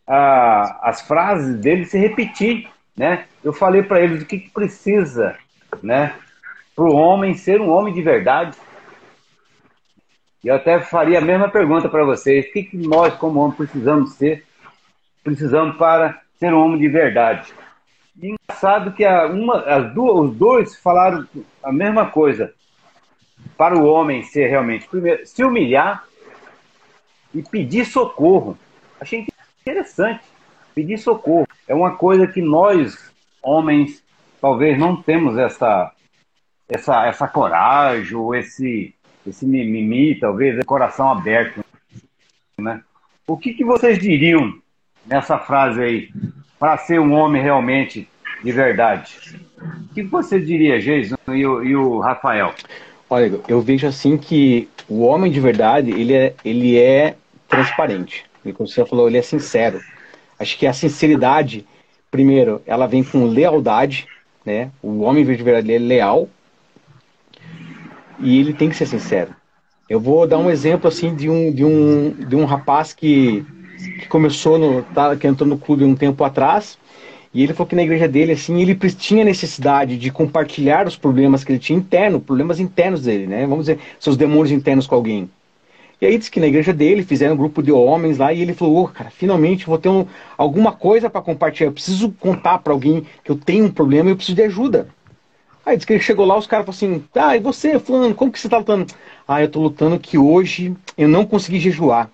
a, 0.07 0.89
as 0.89 1.03
frases 1.03 1.61
deles 1.61 1.91
se 1.91 1.99
repetir, 1.99 2.69
né? 2.97 3.27
Eu 3.45 3.53
falei 3.53 3.83
para 3.83 4.01
eles 4.01 4.23
o 4.23 4.27
que, 4.27 4.39
que 4.39 4.51
precisa, 4.51 5.37
né, 5.83 6.15
para 6.75 6.85
o 6.85 6.97
homem 6.97 7.35
ser 7.35 7.61
um 7.61 7.71
homem 7.71 7.93
de 7.93 8.03
verdade. 8.03 8.57
E 10.47 10.49
eu 10.49 10.55
até 10.55 10.79
faria 10.79 11.19
a 11.19 11.21
mesma 11.21 11.49
pergunta 11.49 11.89
para 11.89 12.05
vocês: 12.05 12.47
o 12.47 12.53
que, 12.53 12.63
que 12.63 12.77
nós, 12.77 13.13
como 13.17 13.41
homem, 13.41 13.57
precisamos 13.57 14.13
ser? 14.13 14.45
Precisamos 15.25 15.77
para 15.77 16.23
ser 16.39 16.55
um 16.55 16.61
homem 16.61 16.79
de 16.79 16.89
verdade. 16.89 17.53
E 18.23 18.29
engraçado 18.29 18.93
que 18.93 19.05
a, 19.05 19.27
uma, 19.27 19.59
as 19.63 19.93
duas, 19.93 20.31
os 20.31 20.37
dois 20.37 20.77
falaram 20.77 21.27
a 21.65 21.73
mesma 21.73 22.11
coisa. 22.11 22.55
Para 23.57 23.77
o 23.77 23.87
homem 23.87 24.23
ser 24.23 24.47
realmente, 24.47 24.87
primeiro, 24.87 25.27
se 25.27 25.43
humilhar 25.43 26.05
e 27.35 27.43
pedir 27.43 27.85
socorro. 27.85 28.57
Achei 29.01 29.27
interessante. 29.63 30.25
Pedir 30.77 30.97
socorro. 30.97 31.49
É 31.67 31.75
uma 31.75 31.97
coisa 31.97 32.25
que 32.25 32.41
nós, 32.41 33.13
homens, 33.43 34.01
talvez 34.41 34.79
não 34.79 35.03
temos 35.03 35.37
essa, 35.37 35.91
essa, 36.69 37.05
essa 37.05 37.27
coragem, 37.27 38.17
ou 38.17 38.33
esse, 38.33 38.95
esse 39.29 39.47
mimimi, 39.47 40.15
talvez, 40.15 40.57
esse 40.57 40.67
coração 40.67 41.11
aberto. 41.11 41.65
Né? 42.59 42.81
O 43.27 43.37
que, 43.37 43.55
que 43.55 43.65
vocês 43.65 43.99
diriam 43.99 44.55
nessa 45.07 45.39
frase 45.39 45.83
aí, 45.83 46.11
para 46.59 46.77
ser 46.79 47.01
um 47.01 47.13
homem 47.13 47.43
realmente 47.43 48.09
de 48.43 48.53
verdade? 48.53 49.19
O 49.91 49.95
que 49.95 50.03
você 50.03 50.41
diria, 50.41 50.81
Jason 50.81 51.17
e 51.29 51.47
o, 51.47 51.63
e 51.63 51.77
o 51.77 51.99
Rafael? 51.99 52.55
Olha, 53.09 53.41
eu 53.49 53.61
vejo 53.61 53.87
assim 53.87 54.17
que 54.17 54.69
o 54.89 55.03
homem 55.03 55.31
de 55.31 55.41
verdade, 55.41 55.91
ele 55.91 56.13
é, 56.13 56.35
ele 56.45 56.79
é 56.79 57.17
transparente. 57.49 58.25
E 58.45 58.53
como 58.53 58.69
você 58.69 58.85
falou, 58.85 59.09
ele 59.09 59.19
é 59.19 59.23
sincero. 59.23 59.81
Acho 60.39 60.59
que 60.59 60.67
a 60.67 60.73
sinceridade, 60.73 61.67
primeiro, 62.11 62.63
ela 62.67 62.87
vem 62.87 63.03
com 63.03 63.27
lealdade, 63.27 64.07
né? 64.45 64.71
O 64.83 65.01
homem 65.01 65.25
de 65.25 65.43
verdade 65.43 65.73
ele 65.73 65.85
é 65.85 65.89
leal 65.89 66.29
e 68.19 68.39
ele 68.39 68.53
tem 68.53 68.69
que 68.69 68.77
ser 68.77 68.87
sincero. 68.87 69.35
Eu 69.89 70.01
vou 70.01 70.27
dar 70.27 70.39
um 70.39 70.51
exemplo 70.51 70.89
assim 70.89 71.15
de 71.15 71.31
um 71.31 71.53
de 71.53 71.65
um 71.65 72.11
de 72.11 72.35
um 72.35 72.45
rapaz 72.45 72.93
que, 72.93 73.45
que 74.01 74.09
começou 74.09 74.59
no 74.59 74.83
tá, 74.83 75.15
que 75.17 75.27
entrou 75.27 75.49
no 75.49 75.59
clube 75.59 75.85
um 75.85 75.95
tempo 75.95 76.25
atrás 76.25 76.77
e 77.33 77.43
ele 77.43 77.53
falou 77.53 77.69
que 77.69 77.77
na 77.77 77.83
igreja 77.83 78.09
dele 78.09 78.33
assim 78.33 78.61
ele 78.61 78.75
tinha 78.75 79.25
necessidade 79.25 79.97
de 79.97 80.11
compartilhar 80.11 80.87
os 80.87 80.97
problemas 80.97 81.45
que 81.45 81.53
ele 81.53 81.59
tinha 81.59 81.79
interno, 81.79 82.21
problemas 82.21 82.59
internos 82.59 83.03
dele, 83.03 83.27
né? 83.27 83.47
Vamos 83.47 83.67
dizer 83.67 83.79
seus 84.01 84.17
demônios 84.17 84.51
internos 84.51 84.87
com 84.87 84.95
alguém. 84.95 85.31
E 86.01 86.05
aí 86.05 86.19
disse 86.19 86.31
que 86.31 86.41
na 86.41 86.47
igreja 86.47 86.73
dele 86.73 87.03
fizeram 87.03 87.35
um 87.35 87.39
grupo 87.39 87.63
de 87.63 87.73
homens 87.73 88.19
lá 88.19 88.33
e 88.33 88.43
ele 88.43 88.53
falou: 88.53 88.85
oh, 88.85 88.89
cara, 88.89 89.11
finalmente 89.11 89.67
vou 89.67 89.79
ter 89.79 89.89
um, 89.89 90.07
alguma 90.37 90.73
coisa 90.73 91.09
para 91.09 91.23
compartilhar. 91.23 91.69
Eu 91.69 91.73
preciso 91.73 92.11
contar 92.13 92.59
para 92.59 92.73
alguém 92.73 93.07
que 93.25 93.31
eu 93.31 93.37
tenho 93.37 93.65
um 93.67 93.71
problema 93.71 94.09
e 94.09 94.13
eu 94.13 94.17
preciso 94.17 94.37
de 94.37 94.43
ajuda. 94.43 94.89
Aí 95.67 95.77
disse 95.77 95.85
que 95.85 95.95
ele 95.95 96.03
chegou 96.03 96.25
lá, 96.25 96.39
os 96.39 96.47
caras 96.47 96.65
falaram 96.65 96.97
assim: 96.97 97.09
ah, 97.17 97.37
e 97.37 97.41
você, 97.41 97.77
Fulano, 97.81 98.15
como 98.15 98.31
que 98.31 98.39
você 98.39 98.49
tá 98.49 98.59
lutando? 98.59 98.95
Ah, 99.27 99.43
eu 99.43 99.51
tô 99.51 99.61
lutando 99.61 99.99
que 99.99 100.17
hoje 100.17 100.77
eu 100.97 101.09
não 101.09 101.27
consegui 101.27 101.59
jejuar. 101.59 102.09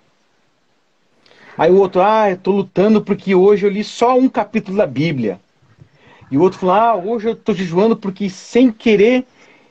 Aí 1.55 1.69
o 1.71 1.77
outro, 1.77 2.01
ah, 2.01 2.31
eu 2.31 2.37
tô 2.37 2.51
lutando 2.51 2.99
porque 2.99 3.35
hoje 3.35 3.67
eu 3.67 3.69
li 3.69 3.83
só 3.83 4.17
um 4.17 4.27
capítulo 4.27 4.77
da 4.77 4.87
Bíblia. 4.87 5.39
E 6.31 6.37
o 6.37 6.41
outro 6.41 6.57
falou, 6.57 6.73
ah, 6.73 6.95
hoje 6.95 7.29
eu 7.29 7.35
tô 7.35 7.53
jejuando 7.53 7.95
porque 7.95 8.27
sem 8.27 8.71
querer 8.71 9.23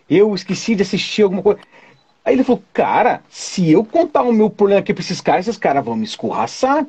eu 0.09 0.33
esqueci 0.33 0.77
de 0.77 0.83
assistir 0.83 1.23
alguma 1.23 1.43
coisa. 1.43 1.59
Aí 2.25 2.35
ele 2.35 2.45
falou, 2.45 2.63
cara, 2.73 3.21
se 3.29 3.69
eu 3.69 3.85
contar 3.85 4.23
o 4.23 4.33
meu 4.33 4.49
problema 4.49 4.81
aqui 4.81 4.95
para 4.95 5.03
esses 5.03 5.21
caras, 5.21 5.49
esses 5.49 5.59
caras 5.59 5.85
vão 5.85 5.97
me 5.97 6.05
escorraçar. 6.05 6.87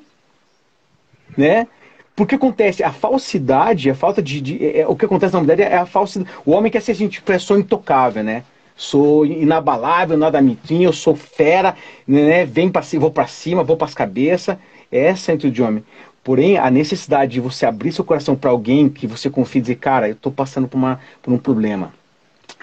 Né? 1.35 1.67
Porque 2.15 2.35
acontece, 2.35 2.83
a 2.83 2.91
falsidade, 2.91 3.89
a 3.89 3.95
falta 3.95 4.21
de. 4.21 4.39
de 4.39 4.77
é, 4.77 4.87
o 4.87 4.95
que 4.95 5.05
acontece 5.05 5.33
na 5.33 5.39
mulher 5.39 5.59
é 5.59 5.77
a 5.77 5.85
falsidade. 5.85 6.29
O 6.45 6.51
homem 6.51 6.71
quer 6.71 6.81
ser 6.81 6.93
gente, 6.93 7.23
sou 7.39 7.57
intocável, 7.57 8.23
né? 8.23 8.43
Sou 8.75 9.25
inabalável, 9.25 10.17
nada 10.17 10.41
me 10.41 10.55
tinha, 10.55 10.87
eu 10.87 10.93
sou 10.93 11.15
fera, 11.15 11.75
né? 12.07 12.45
Vem 12.45 12.69
para 12.69 12.81
cima, 12.81 13.01
vou 13.01 13.11
para 13.11 13.27
cima, 13.27 13.63
vou 13.63 13.77
para 13.77 13.87
as 13.87 13.93
cabeças. 13.93 14.57
É 14.91 15.09
a 15.09 15.35
de 15.35 15.61
homem. 15.61 15.83
Porém, 16.23 16.57
a 16.57 16.69
necessidade 16.69 17.33
de 17.33 17.41
você 17.41 17.65
abrir 17.65 17.91
seu 17.91 18.05
coração 18.05 18.35
para 18.35 18.51
alguém 18.51 18.87
que 18.89 19.07
você 19.07 19.29
confie 19.29 19.57
e 19.57 19.61
dizer, 19.61 19.75
cara, 19.75 20.07
eu 20.07 20.13
estou 20.13 20.31
passando 20.31 20.67
por, 20.67 20.77
uma, 20.77 20.99
por 21.21 21.33
um 21.33 21.37
problema. 21.37 21.93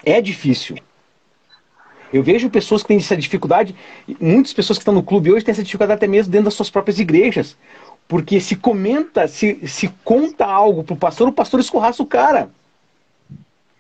É 0.05 0.21
difícil. 0.21 0.77
Eu 2.13 2.23
vejo 2.23 2.49
pessoas 2.51 2.83
que 2.83 2.89
têm 2.89 2.97
essa 2.97 3.17
dificuldade, 3.17 3.75
muitas 4.21 4.53
pessoas 4.53 4.79
que 4.79 4.83
estão 4.83 4.95
no 4.95 5.03
clube 5.03 5.31
hoje 5.31 5.45
têm 5.45 5.53
essa 5.53 5.63
dificuldade 5.63 5.97
até 5.97 6.07
mesmo 6.07 6.33
dentro 6.33 6.47
das 6.47 6.55
suas 6.55 6.71
próprias 6.71 6.99
igrejas. 6.99 7.57
Porque 8.11 8.41
se 8.41 8.57
comenta, 8.57 9.29
se, 9.29 9.69
se 9.69 9.87
conta 10.03 10.45
algo 10.45 10.83
pro 10.83 10.97
pastor, 10.97 11.29
o 11.29 11.33
pastor 11.33 11.61
escorraça 11.61 12.03
o 12.03 12.07
cara. 12.07 12.51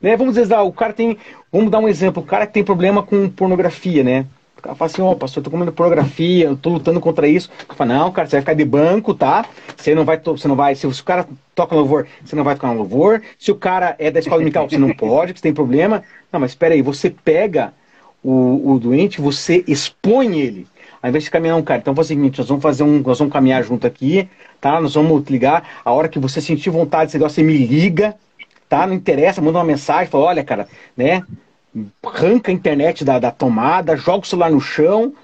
Né? 0.00 0.16
Vamos 0.16 0.36
dizer, 0.36 0.54
ah, 0.54 0.62
o 0.62 0.72
cara 0.72 0.92
tem. 0.92 1.18
Vamos 1.50 1.68
dar 1.68 1.80
um 1.80 1.88
exemplo, 1.88 2.22
o 2.22 2.26
cara 2.26 2.46
que 2.46 2.52
tem 2.52 2.62
problema 2.62 3.02
com 3.02 3.28
pornografia, 3.28 4.04
né? 4.04 4.26
O 4.56 4.62
cara 4.62 4.76
fala 4.76 4.88
assim, 4.88 5.02
ó, 5.02 5.10
oh, 5.10 5.16
pastor, 5.16 5.40
eu 5.40 5.44
tô 5.46 5.50
comendo 5.50 5.72
pornografia, 5.72 6.44
eu 6.44 6.56
tô 6.56 6.70
lutando 6.70 7.00
contra 7.00 7.26
isso. 7.26 7.50
Eu 7.68 7.74
falo, 7.74 7.92
não, 7.92 8.12
cara, 8.12 8.28
você 8.28 8.36
vai 8.36 8.42
ficar 8.42 8.54
de 8.54 8.64
banco, 8.64 9.14
tá? 9.14 9.46
Você 9.76 9.96
não 9.96 10.04
vai, 10.04 10.16
você 10.16 10.46
não 10.46 10.54
vai, 10.54 10.76
se 10.76 10.86
o 10.86 11.04
cara 11.04 11.26
toca 11.52 11.74
louvor, 11.74 12.06
você 12.24 12.36
não 12.36 12.44
vai 12.44 12.54
tocar 12.54 12.70
louvor. 12.70 13.20
Se 13.36 13.50
o 13.50 13.56
cara 13.56 13.96
é 13.98 14.12
da 14.12 14.20
escola 14.20 14.38
dominical, 14.38 14.70
você 14.70 14.78
não 14.78 14.94
pode, 14.94 15.32
você 15.32 15.42
tem 15.42 15.52
problema. 15.52 16.04
Não, 16.30 16.38
mas 16.38 16.52
espera 16.52 16.72
aí, 16.72 16.82
você 16.82 17.10
pega 17.10 17.74
o, 18.22 18.74
o 18.74 18.78
doente, 18.78 19.20
você 19.20 19.64
expõe 19.66 20.38
ele. 20.38 20.68
Ao 21.02 21.08
invés 21.08 21.24
de 21.24 21.30
caminhar 21.30 21.56
um 21.56 21.62
cara, 21.62 21.80
então 21.80 21.94
faz 21.94 22.06
o 22.06 22.08
seguinte, 22.08 22.38
nós 22.38 22.48
vamos 22.48 22.62
fazer 22.62 22.82
um, 22.82 23.00
nós 23.00 23.18
vamos 23.18 23.32
caminhar 23.32 23.62
junto 23.64 23.86
aqui, 23.86 24.28
tá? 24.60 24.80
Nós 24.80 24.94
vamos 24.94 25.24
ligar, 25.28 25.80
a 25.84 25.92
hora 25.92 26.08
que 26.08 26.18
você 26.18 26.40
sentir 26.40 26.70
vontade, 26.70 27.16
você 27.16 27.42
me 27.42 27.56
liga, 27.56 28.14
tá? 28.68 28.86
Não 28.86 28.94
interessa, 28.94 29.40
manda 29.40 29.58
uma 29.58 29.64
mensagem, 29.64 30.10
fala, 30.10 30.24
olha, 30.24 30.44
cara, 30.44 30.68
né? 30.96 31.22
Arranca 32.04 32.50
a 32.50 32.54
internet 32.54 33.04
da, 33.04 33.18
da 33.18 33.30
tomada, 33.30 33.96
joga 33.96 34.24
o 34.24 34.28
celular 34.28 34.50
no 34.50 34.60
chão, 34.60 35.14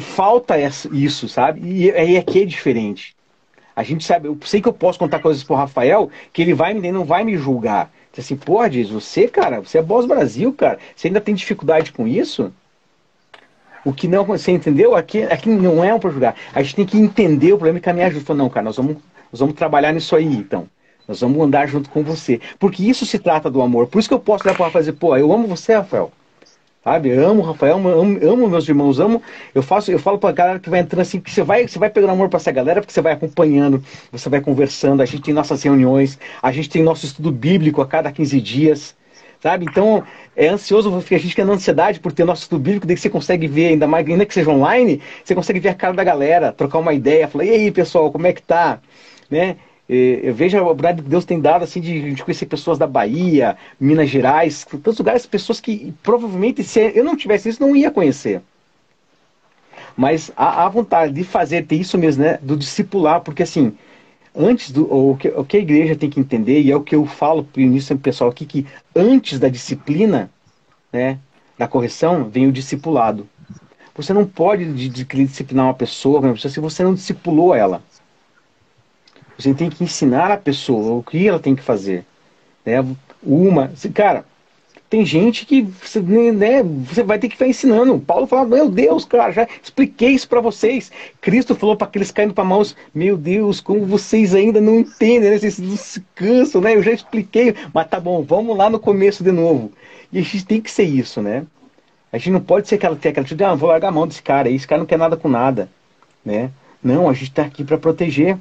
falta 0.00 0.54
isso, 0.92 1.28
sabe? 1.28 1.60
E 1.62 1.90
aí 1.90 2.16
aqui 2.16 2.42
é 2.42 2.44
diferente. 2.44 3.16
A 3.74 3.82
gente 3.82 4.04
sabe, 4.04 4.28
eu 4.28 4.38
sei 4.44 4.62
que 4.62 4.68
eu 4.68 4.72
posso 4.72 4.98
contar 4.98 5.18
coisas 5.18 5.44
pro 5.44 5.54
Rafael 5.54 6.10
que 6.32 6.40
ele 6.40 6.54
vai 6.54 6.72
me 6.72 6.92
não 6.92 7.04
vai 7.04 7.24
me 7.24 7.36
julgar. 7.36 7.90
Diz 8.12 8.24
assim, 8.24 8.38
diz, 8.70 8.88
você, 8.88 9.28
cara, 9.28 9.60
você 9.60 9.78
é 9.78 9.82
Boss 9.82 10.06
Brasil, 10.06 10.52
cara. 10.52 10.78
Você 10.94 11.08
ainda 11.08 11.20
tem 11.20 11.34
dificuldade 11.34 11.92
com 11.92 12.08
isso? 12.08 12.50
O 13.86 13.92
que 13.92 14.08
não, 14.08 14.24
você 14.24 14.50
entendeu? 14.50 14.96
Aqui, 14.96 15.22
aqui 15.22 15.48
não 15.48 15.84
é 15.84 15.94
um 15.94 16.00
para 16.00 16.10
julgar. 16.10 16.34
A 16.52 16.60
gente 16.60 16.74
tem 16.74 16.84
que 16.84 16.98
entender 16.98 17.52
o 17.52 17.56
problema 17.56 17.78
e 17.78 17.80
caminhar 17.80 18.10
junto. 18.10 18.34
Não, 18.34 18.50
cara, 18.50 18.64
nós 18.64 18.76
vamos, 18.76 18.96
nós 19.30 19.38
vamos 19.38 19.54
trabalhar 19.54 19.92
nisso 19.92 20.16
aí, 20.16 20.26
então. 20.26 20.68
Nós 21.06 21.20
vamos 21.20 21.40
andar 21.40 21.68
junto 21.68 21.88
com 21.88 22.02
você. 22.02 22.40
Porque 22.58 22.82
isso 22.82 23.06
se 23.06 23.16
trata 23.16 23.48
do 23.48 23.62
amor. 23.62 23.86
Por 23.86 24.00
isso 24.00 24.08
que 24.08 24.14
eu 24.14 24.18
posso 24.18 24.42
olhar 24.42 24.56
para 24.56 24.66
Rafael 24.66 24.82
e 24.82 24.86
dizer, 24.86 24.98
pô, 24.98 25.16
eu 25.16 25.32
amo 25.32 25.46
você, 25.46 25.76
Rafael. 25.76 26.10
Sabe? 26.82 27.10
Eu 27.10 27.28
amo 27.28 27.42
o 27.42 27.44
Rafael, 27.44 27.76
amo, 27.76 28.18
amo, 28.28 28.48
meus 28.48 28.68
irmãos, 28.68 28.98
amo. 28.98 29.22
Eu 29.54 29.62
faço, 29.62 29.92
eu 29.92 30.00
falo 30.00 30.18
pra 30.18 30.32
galera 30.32 30.58
que 30.58 30.68
vai 30.68 30.80
entrando 30.80 31.02
assim, 31.02 31.20
que 31.20 31.30
você 31.30 31.44
vai, 31.44 31.68
você 31.68 31.78
vai 31.78 31.88
pegando 31.88 32.10
amor 32.10 32.28
para 32.28 32.38
essa 32.38 32.50
galera, 32.50 32.80
porque 32.80 32.92
você 32.92 33.00
vai 33.00 33.12
acompanhando, 33.12 33.80
você 34.10 34.28
vai 34.28 34.40
conversando, 34.40 35.00
a 35.00 35.06
gente 35.06 35.22
tem 35.22 35.32
nossas 35.32 35.62
reuniões, 35.62 36.18
a 36.42 36.50
gente 36.50 36.68
tem 36.68 36.82
nosso 36.82 37.06
estudo 37.06 37.30
bíblico 37.30 37.80
a 37.80 37.86
cada 37.86 38.10
15 38.10 38.40
dias. 38.40 38.96
Sabe? 39.46 39.64
Então, 39.64 40.02
é 40.34 40.48
ansioso, 40.48 40.92
a 40.92 41.00
gente 41.00 41.28
fica 41.28 41.44
ansiedade 41.44 42.00
por 42.00 42.10
ter 42.10 42.24
nosso 42.24 42.42
estudo 42.42 42.60
bíblico, 42.60 42.84
daí 42.84 42.96
você 42.96 43.08
consegue 43.08 43.46
ver, 43.46 43.68
ainda 43.68 43.86
mais, 43.86 44.04
ainda 44.04 44.26
que 44.26 44.34
seja 44.34 44.50
online, 44.50 45.00
você 45.24 45.36
consegue 45.36 45.60
ver 45.60 45.68
a 45.68 45.74
cara 45.74 45.92
da 45.92 46.02
galera, 46.02 46.50
trocar 46.50 46.78
uma 46.80 46.92
ideia, 46.92 47.28
falar, 47.28 47.44
e 47.44 47.50
aí, 47.50 47.70
pessoal, 47.70 48.10
como 48.10 48.26
é 48.26 48.32
que 48.32 48.42
tá? 48.42 48.80
Né? 49.30 49.56
Eu 49.88 50.34
vejo 50.34 50.58
a 50.58 50.62
oportunidade 50.62 51.00
que 51.00 51.08
Deus 51.08 51.24
tem 51.24 51.40
dado 51.40 51.62
assim 51.62 51.80
de, 51.80 52.12
de 52.12 52.24
conhecer 52.24 52.46
pessoas 52.46 52.76
da 52.76 52.88
Bahia, 52.88 53.56
Minas 53.78 54.10
Gerais, 54.10 54.64
tantos 54.64 54.98
lugares, 54.98 55.24
pessoas 55.26 55.60
que 55.60 55.94
provavelmente 56.02 56.64
se 56.64 56.80
eu 56.92 57.04
não 57.04 57.16
tivesse 57.16 57.48
isso 57.48 57.62
não 57.62 57.76
ia 57.76 57.88
conhecer. 57.88 58.42
Mas 59.96 60.32
a, 60.36 60.66
a 60.66 60.68
vontade 60.68 61.12
de 61.12 61.22
fazer, 61.22 61.64
ter 61.66 61.76
isso 61.76 61.96
mesmo, 61.96 62.24
né, 62.24 62.40
do 62.42 62.56
discipular, 62.56 63.20
porque 63.20 63.44
assim, 63.44 63.74
antes 64.36 64.70
do 64.70 64.84
o 64.92 65.16
que, 65.16 65.28
o 65.28 65.44
que 65.44 65.56
a 65.56 65.60
igreja 65.60 65.96
tem 65.96 66.10
que 66.10 66.20
entender 66.20 66.60
e 66.60 66.70
é 66.70 66.76
o 66.76 66.82
que 66.82 66.94
eu 66.94 67.06
falo 67.06 67.42
para 67.42 67.62
o 67.62 67.98
pessoal 67.98 68.30
aqui 68.30 68.44
que 68.44 68.66
antes 68.94 69.38
da 69.38 69.48
disciplina, 69.48 70.30
né, 70.92 71.18
da 71.56 71.66
correção, 71.66 72.28
vem 72.28 72.46
o 72.46 72.52
discipulado. 72.52 73.26
Você 73.94 74.12
não 74.12 74.26
pode 74.26 74.70
de, 74.74 74.88
de, 74.90 75.04
disciplinar 75.04 75.66
uma 75.66 75.74
pessoa, 75.74 76.36
se 76.36 76.60
você 76.60 76.84
não 76.84 76.92
discipulou 76.92 77.54
ela. 77.54 77.82
Você 79.38 79.54
tem 79.54 79.70
que 79.70 79.82
ensinar 79.82 80.30
a 80.30 80.36
pessoa 80.36 80.98
o 80.98 81.02
que 81.02 81.26
ela 81.26 81.38
tem 81.38 81.56
que 81.56 81.62
fazer. 81.62 82.04
Né? 82.64 82.84
Uma, 83.22 83.72
cara, 83.94 84.24
tem 84.88 85.04
gente 85.04 85.44
que 85.44 85.62
você, 85.62 86.00
né, 86.00 86.62
você 86.62 87.02
vai 87.02 87.18
ter 87.18 87.28
que 87.28 87.34
ficar 87.34 87.48
ensinando. 87.48 87.98
Paulo 87.98 88.26
fala, 88.26 88.46
meu 88.46 88.68
Deus, 88.68 89.04
cara, 89.04 89.32
já 89.32 89.48
expliquei 89.62 90.10
isso 90.10 90.28
para 90.28 90.40
vocês. 90.40 90.92
Cristo 91.20 91.56
falou 91.56 91.76
para 91.76 91.88
aqueles 91.88 92.12
caindo 92.12 92.32
para 92.32 92.44
mãos, 92.44 92.76
meu 92.94 93.16
Deus, 93.16 93.60
como 93.60 93.84
vocês 93.84 94.34
ainda 94.34 94.60
não 94.60 94.80
entendem, 94.80 95.30
né? 95.30 95.38
vocês 95.38 95.58
não 95.58 95.76
se 95.76 96.00
cansam, 96.14 96.60
né? 96.60 96.76
Eu 96.76 96.82
já 96.82 96.92
expliquei, 96.92 97.54
mas 97.74 97.88
tá 97.88 97.98
bom, 97.98 98.22
vamos 98.22 98.56
lá 98.56 98.70
no 98.70 98.78
começo 98.78 99.24
de 99.24 99.32
novo. 99.32 99.72
E 100.12 100.18
a 100.18 100.22
gente 100.22 100.46
tem 100.46 100.60
que 100.60 100.70
ser 100.70 100.84
isso, 100.84 101.20
né? 101.20 101.44
A 102.12 102.18
gente 102.18 102.30
não 102.30 102.40
pode 102.40 102.68
ser 102.68 102.76
aquela, 102.76 102.94
ter 102.94 103.08
aquela 103.08 103.24
atitude, 103.24 103.42
ah, 103.44 103.54
vou 103.54 103.68
largar 103.68 103.88
a 103.88 103.92
mão 103.92 104.06
desse 104.06 104.22
cara 104.22 104.48
esse 104.48 104.66
cara 104.66 104.78
não 104.78 104.86
quer 104.86 104.98
nada 104.98 105.16
com 105.16 105.28
nada, 105.28 105.68
né? 106.24 106.50
Não, 106.82 107.08
a 107.08 107.12
gente 107.12 107.30
está 107.30 107.42
aqui 107.42 107.64
para 107.64 107.76
proteger. 107.76 108.38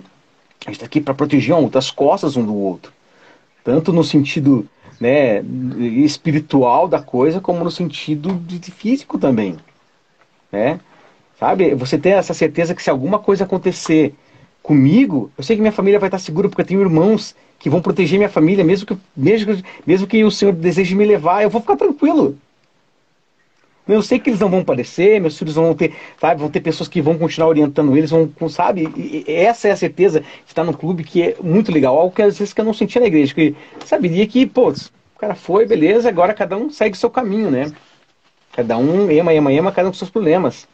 A 0.66 0.70
gente 0.70 0.76
está 0.76 0.86
aqui 0.86 1.02
para 1.02 1.14
proteger 1.14 1.56
um 1.56 1.68
das 1.68 1.90
costas 1.90 2.38
um 2.38 2.46
do 2.46 2.56
outro. 2.56 2.94
Tanto 3.64 3.92
no 3.92 4.04
sentido 4.04 4.68
né, 5.00 5.42
espiritual 6.04 6.88
da 6.88 7.02
coisa, 7.02 7.42
como 7.42 7.64
no 7.64 7.72
sentido 7.72 8.34
de 8.34 8.72
físico 8.72 9.18
também. 9.18 9.58
Né? 10.52 10.80
Sabe? 11.40 11.76
Você 11.76 11.98
tem 11.98 12.14
essa 12.14 12.34
certeza 12.34 12.74
que 12.74 12.82
se 12.82 12.90
alguma 12.90 13.20
coisa 13.20 13.44
acontecer 13.44 14.14
comigo, 14.64 15.32
eu 15.38 15.44
sei 15.44 15.56
que 15.56 15.62
minha 15.62 15.72
família 15.72 16.00
vai 16.00 16.08
estar 16.08 16.20
segura, 16.20 16.50
porque 16.50 16.62
eu 16.62 16.66
tenho 16.66 16.82
irmãos 16.82 17.36
que 17.60 17.70
vão 17.70 17.82
proteger 17.82 18.18
minha 18.18 18.30
família, 18.30 18.64
mesmo 18.64 18.88
que, 18.88 18.98
mesmo, 19.16 19.58
mesmo 19.86 20.08
que 20.08 20.24
o 20.24 20.32
Senhor 20.32 20.54
deseje 20.54 20.96
me 20.96 21.06
levar, 21.06 21.44
eu 21.44 21.50
vou 21.50 21.62
ficar 21.62 21.76
tranquilo. 21.76 22.38
Eu 23.88 24.02
sei 24.02 24.18
que 24.18 24.32
eles 24.32 24.40
não 24.40 24.50
vão 24.50 24.62
aparecer, 24.62 25.22
meus 25.22 25.38
filhos 25.38 25.56
vão 25.56 25.76
ter, 25.76 25.94
sabe, 26.20 26.42
vão 26.42 26.50
ter 26.50 26.60
pessoas 26.60 26.90
que 26.90 27.02
vão 27.02 27.18
continuar 27.18 27.50
orientando 27.50 27.96
eles, 27.96 28.10
vão, 28.10 28.32
sabe? 28.50 28.90
E 28.96 29.24
essa 29.28 29.68
é 29.68 29.72
a 29.72 29.76
certeza 29.76 30.22
de 30.22 30.28
estar 30.48 30.64
no 30.64 30.76
clube 30.76 31.04
que 31.04 31.22
é 31.22 31.36
muito 31.42 31.72
legal, 31.72 31.96
algo 31.96 32.16
que 32.16 32.22
às 32.24 32.38
vezes 32.38 32.54
que 32.54 32.62
eu 32.62 32.66
não 32.66 32.74
sentia 32.74 33.00
na 33.00 33.08
igreja, 33.08 33.34
que 33.34 33.56
saberia 33.86 34.26
que, 34.26 34.46
pô, 34.46 34.70
o 34.70 35.20
cara 35.20 35.36
foi, 35.36 35.68
beleza, 35.68 36.10
agora 36.10 36.34
cada 36.34 36.58
um 36.58 36.70
segue 36.70 36.98
seu 36.98 37.10
caminho, 37.12 37.52
né? 37.52 37.72
Cada 38.54 38.78
um 38.78 39.12
ema, 39.12 39.34
ema, 39.34 39.54
ema, 39.54 39.72
cada 39.72 39.88
um 39.88 39.92
com 39.92 39.98
seus 39.98 40.10
problemas. 40.10 40.68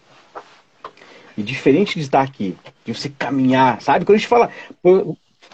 E 1.37 1.43
diferente 1.43 1.95
de 1.95 2.01
estar 2.01 2.21
aqui, 2.21 2.55
de 2.85 2.93
você 2.93 3.09
caminhar, 3.09 3.81
sabe? 3.81 4.05
Quando 4.05 4.15
a 4.15 4.19
gente 4.19 4.27
fala, 4.27 4.49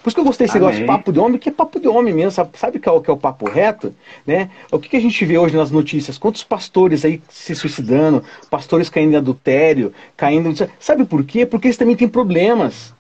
por 0.08 0.12
isso 0.12 0.16
que 0.16 0.22
eu 0.22 0.26
gostei 0.26 0.48
desse 0.48 0.58
negócio 0.58 0.80
de 0.80 0.86
papo 0.86 1.12
de 1.12 1.20
homem, 1.20 1.38
que 1.38 1.50
é 1.50 1.52
papo 1.52 1.82
de 1.82 1.88
homem 1.90 2.14
mesmo, 2.14 2.32
sabe, 2.32 2.52
sabe 2.58 2.80
é 2.82 2.90
o, 2.90 3.02
que 3.02 3.10
é 3.10 3.14
o 3.14 3.18
papo 3.18 3.46
reto? 3.50 3.94
Né? 4.26 4.50
O 4.72 4.80
que, 4.80 4.88
que 4.88 4.96
a 4.96 5.02
gente 5.02 5.26
vê 5.26 5.38
hoje 5.38 5.58
nas 5.58 5.70
notícias? 5.70 6.18
Quantos 6.18 6.46
pastores 6.46 7.04
aí 7.04 7.22
se 7.28 7.54
suicidando, 7.54 8.24
pastores 8.50 8.88
caindo 8.88 9.12
em 9.12 9.18
adultério, 9.18 9.92
caindo. 10.16 10.54
Sabe 10.80 11.04
por 11.04 11.26
quê? 11.26 11.46
Porque 11.46 11.68
eles 11.68 11.76
também 11.76 11.94
têm 11.94 12.08
problemas, 12.08 12.94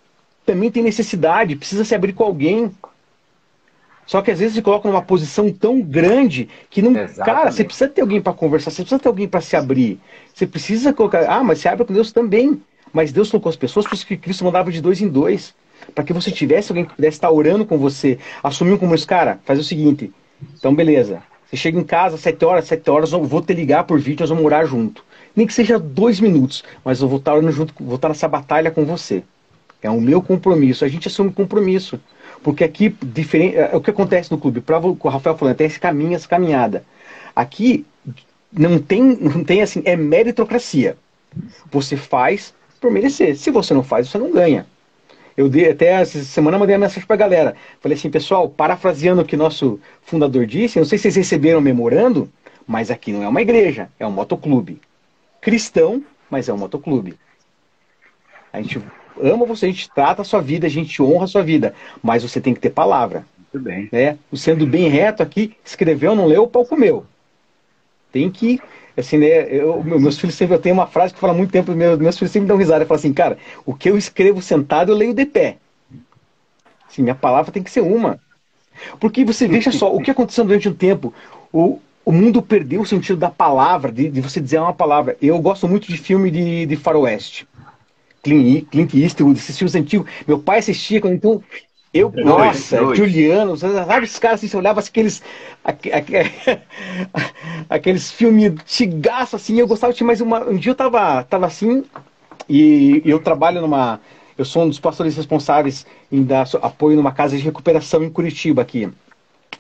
também 0.45 0.69
têm 0.69 0.83
necessidade, 0.83 1.55
precisa 1.55 1.85
se 1.85 1.95
abrir 1.95 2.11
com 2.11 2.25
alguém. 2.25 2.69
Só 4.05 4.21
que 4.21 4.29
às 4.29 4.39
vezes 4.39 4.55
se 4.55 4.61
coloca 4.61 4.89
numa 4.89 5.01
posição 5.01 5.49
tão 5.49 5.81
grande 5.81 6.49
que 6.69 6.81
não. 6.81 6.91
Exatamente. 6.91 7.23
Cara, 7.23 7.51
você 7.53 7.63
precisa 7.63 7.87
ter 7.87 8.01
alguém 8.01 8.21
para 8.21 8.33
conversar, 8.33 8.69
você 8.69 8.81
precisa 8.81 8.99
ter 8.99 9.07
alguém 9.07 9.29
para 9.29 9.39
se 9.39 9.55
abrir. 9.55 9.97
Você 10.35 10.45
precisa 10.45 10.91
colocar. 10.91 11.25
Ah, 11.29 11.41
mas 11.41 11.59
se 11.59 11.69
abre 11.69 11.85
com 11.85 11.93
Deus 11.93 12.11
também. 12.11 12.61
Mas 12.91 13.13
Deus 13.13 13.31
colocou 13.31 13.49
as 13.49 13.55
pessoas, 13.55 13.85
por 13.85 13.95
isso 13.95 14.05
que 14.05 14.17
Cristo 14.17 14.43
mandava 14.43 14.69
de 14.69 14.81
dois 14.81 15.01
em 15.01 15.07
dois 15.07 15.55
para 15.97 16.03
que 16.03 16.13
você 16.13 16.29
tivesse 16.29 16.71
alguém 16.71 16.85
que 16.85 16.93
pudesse 16.93 17.17
estar 17.17 17.31
orando 17.31 17.65
com 17.65 17.75
você, 17.75 18.19
assumir 18.43 18.73
um 18.73 18.77
compromisso. 18.77 19.07
Cara, 19.07 19.39
faz 19.43 19.57
o 19.57 19.63
seguinte, 19.63 20.11
então 20.53 20.75
beleza, 20.75 21.23
você 21.49 21.57
chega 21.57 21.79
em 21.79 21.83
casa, 21.83 22.17
sete 22.17 22.45
horas, 22.45 22.65
sete 22.65 22.87
horas, 22.87 23.11
eu 23.13 23.23
vou 23.23 23.41
te 23.41 23.51
ligar 23.51 23.83
por 23.83 23.99
vídeo, 23.99 24.19
nós 24.19 24.29
vamos 24.29 24.45
orar 24.45 24.67
junto. 24.67 25.03
Nem 25.35 25.47
que 25.47 25.53
seja 25.55 25.79
dois 25.79 26.19
minutos, 26.19 26.63
mas 26.85 27.01
eu 27.01 27.07
vou 27.07 27.17
estar 27.17 27.33
orando 27.33 27.51
junto, 27.51 27.73
vou 27.79 27.95
estar 27.95 28.09
nessa 28.09 28.27
batalha 28.27 28.69
com 28.69 28.85
você. 28.85 29.23
É 29.81 29.89
o 29.89 29.99
meu 29.99 30.21
compromisso, 30.21 30.85
a 30.85 30.87
gente 30.87 31.07
assume 31.07 31.31
compromisso. 31.31 31.99
Porque 32.43 32.63
aqui, 32.63 32.95
diferente, 33.01 33.57
é, 33.57 33.75
o 33.75 33.81
que 33.81 33.89
acontece 33.89 34.31
no 34.31 34.37
clube, 34.37 34.61
para 34.61 34.77
o 34.77 35.09
Rafael 35.09 35.35
falando, 35.35 35.55
tem 35.55 35.65
esse 35.65 35.79
caminho, 35.79 36.13
essa 36.13 36.27
caminhada. 36.27 36.85
Aqui 37.35 37.87
não 38.51 38.77
tem, 38.77 39.01
não 39.01 39.43
tem 39.43 39.63
assim, 39.63 39.81
é 39.83 39.95
meritocracia. 39.95 40.95
Você 41.71 41.97
faz 41.97 42.53
por 42.79 42.91
merecer. 42.91 43.35
Se 43.35 43.49
você 43.49 43.73
não 43.73 43.81
faz, 43.81 44.07
você 44.07 44.19
não 44.19 44.31
ganha. 44.31 44.67
Eu 45.38 45.47
dei 45.47 45.69
até 45.69 45.89
essa 45.89 46.23
semana 46.23 46.57
mandei 46.57 46.75
uma 46.75 46.81
mensagem 46.88 47.05
para 47.05 47.15
a 47.15 47.19
galera. 47.19 47.55
Falei 47.79 47.95
assim, 47.95 48.09
pessoal, 48.09 48.49
parafraseando 48.49 49.21
o 49.21 49.25
que 49.25 49.38
nosso 49.38 49.79
fundador 50.01 50.47
disse, 50.47 50.79
não 50.79 50.85
sei 50.85 50.97
se 50.97 51.03
vocês 51.03 51.15
receberam 51.15 51.61
memorando, 51.61 52.27
mas 52.65 52.89
aqui 52.89 53.13
não 53.13 53.21
é 53.21 53.27
uma 53.27 53.41
igreja, 53.41 53.88
é 53.99 54.07
um 54.07 54.11
motoclube. 54.11 54.81
Cristão, 55.39 56.03
mas 56.27 56.49
é 56.49 56.53
um 56.53 56.57
motoclube. 56.57 57.15
A 58.51 58.59
gente 58.59 58.81
ama 59.21 59.45
você, 59.45 59.67
a 59.67 59.69
gente 59.69 59.89
trata 59.91 60.23
a 60.23 60.25
sua 60.25 60.41
vida, 60.41 60.65
a 60.65 60.69
gente 60.69 61.01
honra 61.03 61.25
a 61.25 61.27
sua 61.27 61.43
vida, 61.43 61.75
mas 62.01 62.23
você 62.23 62.41
tem 62.41 62.55
que 62.55 62.59
ter 62.59 62.71
palavra. 62.71 63.23
Muito 63.53 63.63
bem. 63.63 63.88
Né? 63.91 64.17
Sendo 64.33 64.65
bem 64.65 64.89
reto 64.89 65.21
aqui, 65.21 65.55
escreveu, 65.63 66.15
não 66.15 66.25
leu, 66.25 66.43
o 66.43 66.47
pau 66.47 66.65
comeu. 66.65 67.05
Tem 68.11 68.31
que 68.31 68.59
assim, 68.97 69.17
né, 69.17 69.47
eu, 69.53 69.83
meus 69.83 70.17
filhos 70.17 70.35
sempre, 70.35 70.55
eu 70.55 70.61
tenho 70.61 70.75
uma 70.75 70.87
frase 70.87 71.13
que 71.13 71.19
fala 71.19 71.33
muito 71.33 71.51
tempo, 71.51 71.71
meus, 71.73 71.99
meus 71.99 72.17
filhos 72.17 72.31
sempre 72.31 72.47
dão 72.47 72.57
risada, 72.57 72.83
eu 72.83 72.87
falo 72.87 72.99
assim, 72.99 73.13
cara, 73.13 73.37
o 73.65 73.73
que 73.73 73.89
eu 73.89 73.97
escrevo 73.97 74.41
sentado, 74.41 74.91
eu 74.91 74.95
leio 74.95 75.13
de 75.13 75.25
pé. 75.25 75.57
Assim, 76.89 77.03
minha 77.03 77.15
palavra 77.15 77.51
tem 77.51 77.61
que 77.61 77.71
ser 77.71 77.81
uma. 77.81 78.19
Porque 78.99 79.23
você 79.23 79.47
veja 79.47 79.71
só, 79.71 79.93
o 79.93 80.01
que 80.01 80.11
aconteceu 80.11 80.45
durante 80.45 80.69
um 80.69 80.73
tempo, 80.73 81.13
o, 81.51 81.79
o 82.05 82.11
mundo 82.11 82.41
perdeu 82.41 82.81
o 82.81 82.85
sentido 82.85 83.17
da 83.17 83.29
palavra, 83.29 83.91
de, 83.91 84.09
de 84.09 84.21
você 84.21 84.39
dizer 84.39 84.59
uma 84.59 84.73
palavra. 84.73 85.17
Eu 85.21 85.39
gosto 85.39 85.67
muito 85.67 85.87
de 85.87 85.97
filme 85.97 86.31
de, 86.31 86.65
de 86.65 86.75
faroeste. 86.75 87.47
Clint, 88.23 88.67
Clint 88.69 88.93
Eastwood, 88.93 89.39
esses 89.39 89.57
filmes 89.57 89.75
antigos. 89.75 90.09
Meu 90.27 90.39
pai 90.39 90.59
assistia, 90.59 91.01
então 91.05 91.41
eu, 91.97 92.11
nossa, 92.15 92.77
dois. 92.77 92.97
Juliano, 92.97 93.57
sabe 93.57 94.05
esses 94.05 94.19
caras 94.19 94.39
assim, 94.39 94.47
você 94.47 94.57
olhava 94.57 94.79
aqueles, 94.79 95.21
aqueles 97.69 98.11
filmes 98.11 98.53
tigaço 98.65 99.35
assim, 99.35 99.59
eu 99.59 99.67
gostava 99.67 99.93
de 99.93 100.03
mais 100.03 100.21
uma. 100.21 100.43
Um 100.43 100.55
dia 100.55 100.71
eu 100.71 100.75
tava, 100.75 101.23
tava 101.23 101.45
assim, 101.45 101.83
e 102.49 103.01
eu 103.05 103.19
trabalho 103.19 103.61
numa. 103.61 103.99
Eu 104.37 104.45
sou 104.45 104.63
um 104.63 104.69
dos 104.69 104.79
pastores 104.79 105.15
responsáveis 105.15 105.85
em 106.11 106.23
dar 106.23 106.47
apoio 106.61 106.95
numa 106.95 107.11
casa 107.11 107.35
de 107.35 107.43
recuperação 107.43 108.03
em 108.03 108.09
Curitiba 108.09 108.61
aqui, 108.61 108.87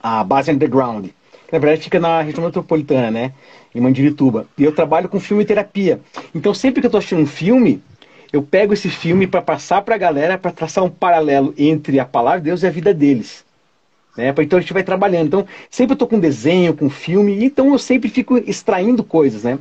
a 0.01 0.23
base 0.23 0.51
underground. 0.51 1.07
Na 1.51 1.59
verdade 1.59 1.81
fica 1.81 1.99
na 1.99 2.21
região 2.21 2.45
metropolitana, 2.45 3.09
né? 3.09 3.33
Em 3.73 3.81
Mandirituba. 3.81 4.45
E 4.57 4.63
eu 4.63 4.71
trabalho 4.71 5.09
com 5.09 5.19
filme 5.19 5.43
e 5.43 5.45
terapia. 5.45 5.99
Então 6.35 6.53
sempre 6.53 6.81
que 6.81 6.87
eu 6.87 6.91
tô 6.91 6.97
assistindo 6.97 7.21
um 7.21 7.27
filme, 7.27 7.81
eu 8.31 8.41
pego 8.43 8.73
esse 8.73 8.89
filme 8.89 9.27
para 9.27 9.41
passar 9.41 9.81
para 9.81 9.95
a 9.95 9.97
galera, 9.97 10.37
para 10.37 10.51
traçar 10.51 10.83
um 10.83 10.89
paralelo 10.89 11.53
entre 11.57 11.99
a 11.99 12.05
palavra 12.05 12.39
de 12.39 12.45
Deus 12.45 12.63
e 12.63 12.67
a 12.67 12.71
vida 12.71 12.93
deles. 12.93 13.45
Né? 14.17 14.33
Então 14.39 14.57
a 14.57 14.61
gente 14.61 14.73
vai 14.73 14.83
trabalhando. 14.83 15.27
Então, 15.27 15.47
sempre 15.69 15.93
eu 15.93 15.95
estou 15.95 16.07
com 16.07 16.19
desenho, 16.19 16.75
com 16.75 16.89
filme, 16.89 17.43
então 17.45 17.71
eu 17.71 17.77
sempre 17.77 18.09
fico 18.09 18.37
extraindo 18.37 19.03
coisas, 19.03 19.43
né? 19.43 19.59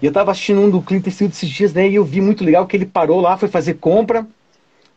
E 0.00 0.06
eu 0.06 0.08
estava 0.10 0.32
assistindo 0.32 0.60
um 0.60 0.68
do 0.68 0.82
Clint 0.82 1.06
Eastwood 1.06 1.32
esses 1.32 1.48
dias, 1.48 1.72
né? 1.72 1.88
E 1.88 1.94
eu 1.94 2.04
vi 2.04 2.20
muito 2.20 2.44
legal 2.44 2.66
que 2.66 2.76
ele 2.76 2.86
parou 2.86 3.20
lá, 3.20 3.36
foi 3.38 3.48
fazer 3.48 3.74
compra, 3.74 4.26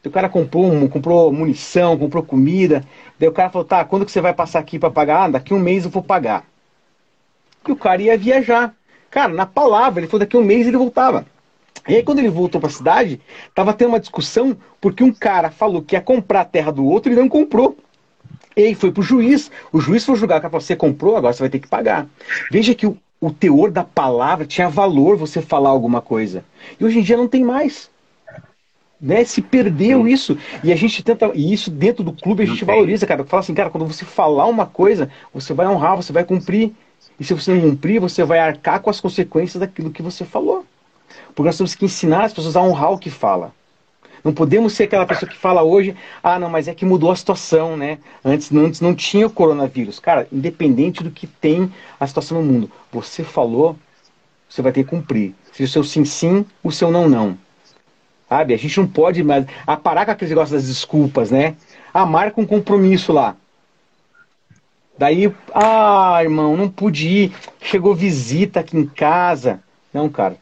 O 0.03 0.09
cara 0.11 0.29
comprou, 0.29 0.71
um, 0.71 0.87
comprou 0.87 1.31
munição, 1.31 1.97
comprou 1.97 2.23
comida. 2.23 2.83
Daí 3.19 3.29
o 3.29 3.31
cara 3.31 3.49
falou, 3.49 3.65
tá, 3.65 3.83
quando 3.85 4.05
que 4.05 4.11
você 4.11 4.21
vai 4.21 4.33
passar 4.33 4.59
aqui 4.59 4.77
para 4.79 4.91
pagar? 4.91 5.23
Ah, 5.25 5.29
daqui 5.29 5.53
um 5.53 5.59
mês 5.59 5.85
eu 5.85 5.91
vou 5.91 6.03
pagar. 6.03 6.45
E 7.67 7.71
o 7.71 7.75
cara 7.75 8.01
ia 8.01 8.17
viajar. 8.17 8.75
Cara, 9.09 9.33
na 9.33 9.45
palavra, 9.45 10.01
ele 10.01 10.07
falou 10.07 10.19
daqui 10.19 10.37
um 10.37 10.43
mês 10.43 10.67
ele 10.67 10.77
voltava. 10.77 11.25
E 11.87 11.95
aí 11.95 12.03
quando 12.03 12.19
ele 12.19 12.29
voltou 12.29 12.59
para 12.59 12.69
a 12.69 12.73
cidade, 12.73 13.21
tava 13.53 13.73
tendo 13.73 13.89
uma 13.89 13.99
discussão 13.99 14.57
porque 14.81 15.03
um 15.03 15.13
cara 15.13 15.51
falou 15.51 15.81
que 15.81 15.95
ia 15.95 16.01
comprar 16.01 16.41
a 16.41 16.45
terra 16.45 16.71
do 16.71 16.85
outro 16.85 17.11
e 17.11 17.15
não 17.15 17.29
comprou. 17.29 17.77
E 18.55 18.63
aí 18.63 18.75
foi 18.75 18.91
pro 18.91 19.03
juiz. 19.03 19.51
O 19.71 19.79
juiz 19.79 20.05
foi 20.05 20.15
julgar, 20.15 20.41
que 20.41 20.47
você 20.47 20.75
comprou, 20.75 21.17
agora 21.17 21.33
você 21.33 21.43
vai 21.43 21.49
ter 21.49 21.59
que 21.59 21.67
pagar. 21.67 22.07
Veja 22.49 22.73
que 22.73 22.87
o, 22.87 22.97
o 23.19 23.31
teor 23.31 23.69
da 23.69 23.83
palavra 23.83 24.45
tinha 24.45 24.69
valor 24.69 25.17
você 25.17 25.41
falar 25.41 25.69
alguma 25.69 26.01
coisa. 26.01 26.43
E 26.79 26.85
hoje 26.85 26.99
em 26.99 27.03
dia 27.03 27.17
não 27.17 27.27
tem 27.27 27.43
mais. 27.43 27.89
Né? 28.99 29.25
Se 29.25 29.41
perdeu 29.41 30.07
isso. 30.07 30.37
E 30.63 30.71
a 30.71 30.75
gente 30.75 31.03
tenta. 31.03 31.29
E 31.35 31.53
isso 31.53 31.69
dentro 31.69 32.03
do 32.03 32.13
clube 32.13 32.43
a 32.43 32.45
gente 32.45 32.63
valoriza, 32.63 33.05
cara. 33.05 33.25
Fala 33.25 33.41
assim, 33.41 33.53
cara, 33.53 33.69
quando 33.69 33.85
você 33.85 34.05
falar 34.05 34.45
uma 34.45 34.65
coisa, 34.65 35.09
você 35.33 35.53
vai 35.53 35.67
honrar, 35.67 35.97
você 35.97 36.13
vai 36.13 36.23
cumprir. 36.23 36.71
E 37.19 37.23
se 37.23 37.33
você 37.33 37.53
não 37.53 37.61
cumprir, 37.61 37.99
você 37.99 38.23
vai 38.23 38.39
arcar 38.39 38.79
com 38.79 38.89
as 38.89 39.01
consequências 39.01 39.59
daquilo 39.59 39.91
que 39.91 40.01
você 40.01 40.23
falou. 40.23 40.65
Porque 41.35 41.49
nós 41.49 41.57
temos 41.57 41.75
que 41.75 41.85
ensinar 41.85 42.23
as 42.23 42.33
pessoas 42.33 42.55
a 42.55 42.61
honrar 42.61 42.93
o 42.93 42.97
que 42.97 43.09
fala. 43.09 43.53
Não 44.23 44.33
podemos 44.33 44.73
ser 44.73 44.85
aquela 44.85 45.05
pessoa 45.05 45.29
que 45.29 45.37
fala 45.37 45.61
hoje, 45.61 45.95
ah, 46.23 46.39
não, 46.39 46.49
mas 46.49 46.67
é 46.67 46.73
que 46.73 46.83
mudou 46.83 47.11
a 47.11 47.15
situação, 47.15 47.77
né? 47.77 47.99
Antes, 48.23 48.51
antes 48.51 48.81
não 48.81 48.95
tinha 48.95 49.27
o 49.27 49.29
coronavírus. 49.29 49.99
Cara, 49.99 50.27
independente 50.31 51.03
do 51.03 51.11
que 51.11 51.27
tem 51.27 51.71
a 51.99 52.07
situação 52.07 52.41
no 52.41 52.51
mundo, 52.51 52.71
você 52.91 53.23
falou, 53.23 53.77
você 54.49 54.63
vai 54.63 54.71
ter 54.71 54.83
que 54.83 54.89
cumprir. 54.89 55.35
Se 55.51 55.61
o 55.63 55.67
seu 55.67 55.83
sim, 55.83 56.03
sim, 56.03 56.43
o 56.63 56.71
seu 56.71 56.89
não, 56.89 57.07
não. 57.07 57.37
Sabe? 58.27 58.55
A 58.55 58.57
gente 58.57 58.79
não 58.79 58.87
pode 58.87 59.23
mais 59.23 59.45
a 59.67 59.77
parar 59.77 60.05
com 60.05 60.11
aqueles 60.11 60.31
negócios 60.31 60.59
das 60.59 60.67
desculpas, 60.67 61.29
né? 61.29 61.55
Ah, 61.93 62.05
marca 62.05 62.41
um 62.41 62.47
compromisso 62.47 63.13
lá. 63.13 63.35
Daí, 64.97 65.31
ah, 65.53 66.19
irmão, 66.23 66.57
não 66.57 66.67
pude 66.67 67.07
ir. 67.07 67.33
Chegou 67.61 67.93
visita 67.93 68.61
aqui 68.61 68.75
em 68.75 68.87
casa. 68.87 69.59
Não, 69.93 70.09
cara. 70.09 70.37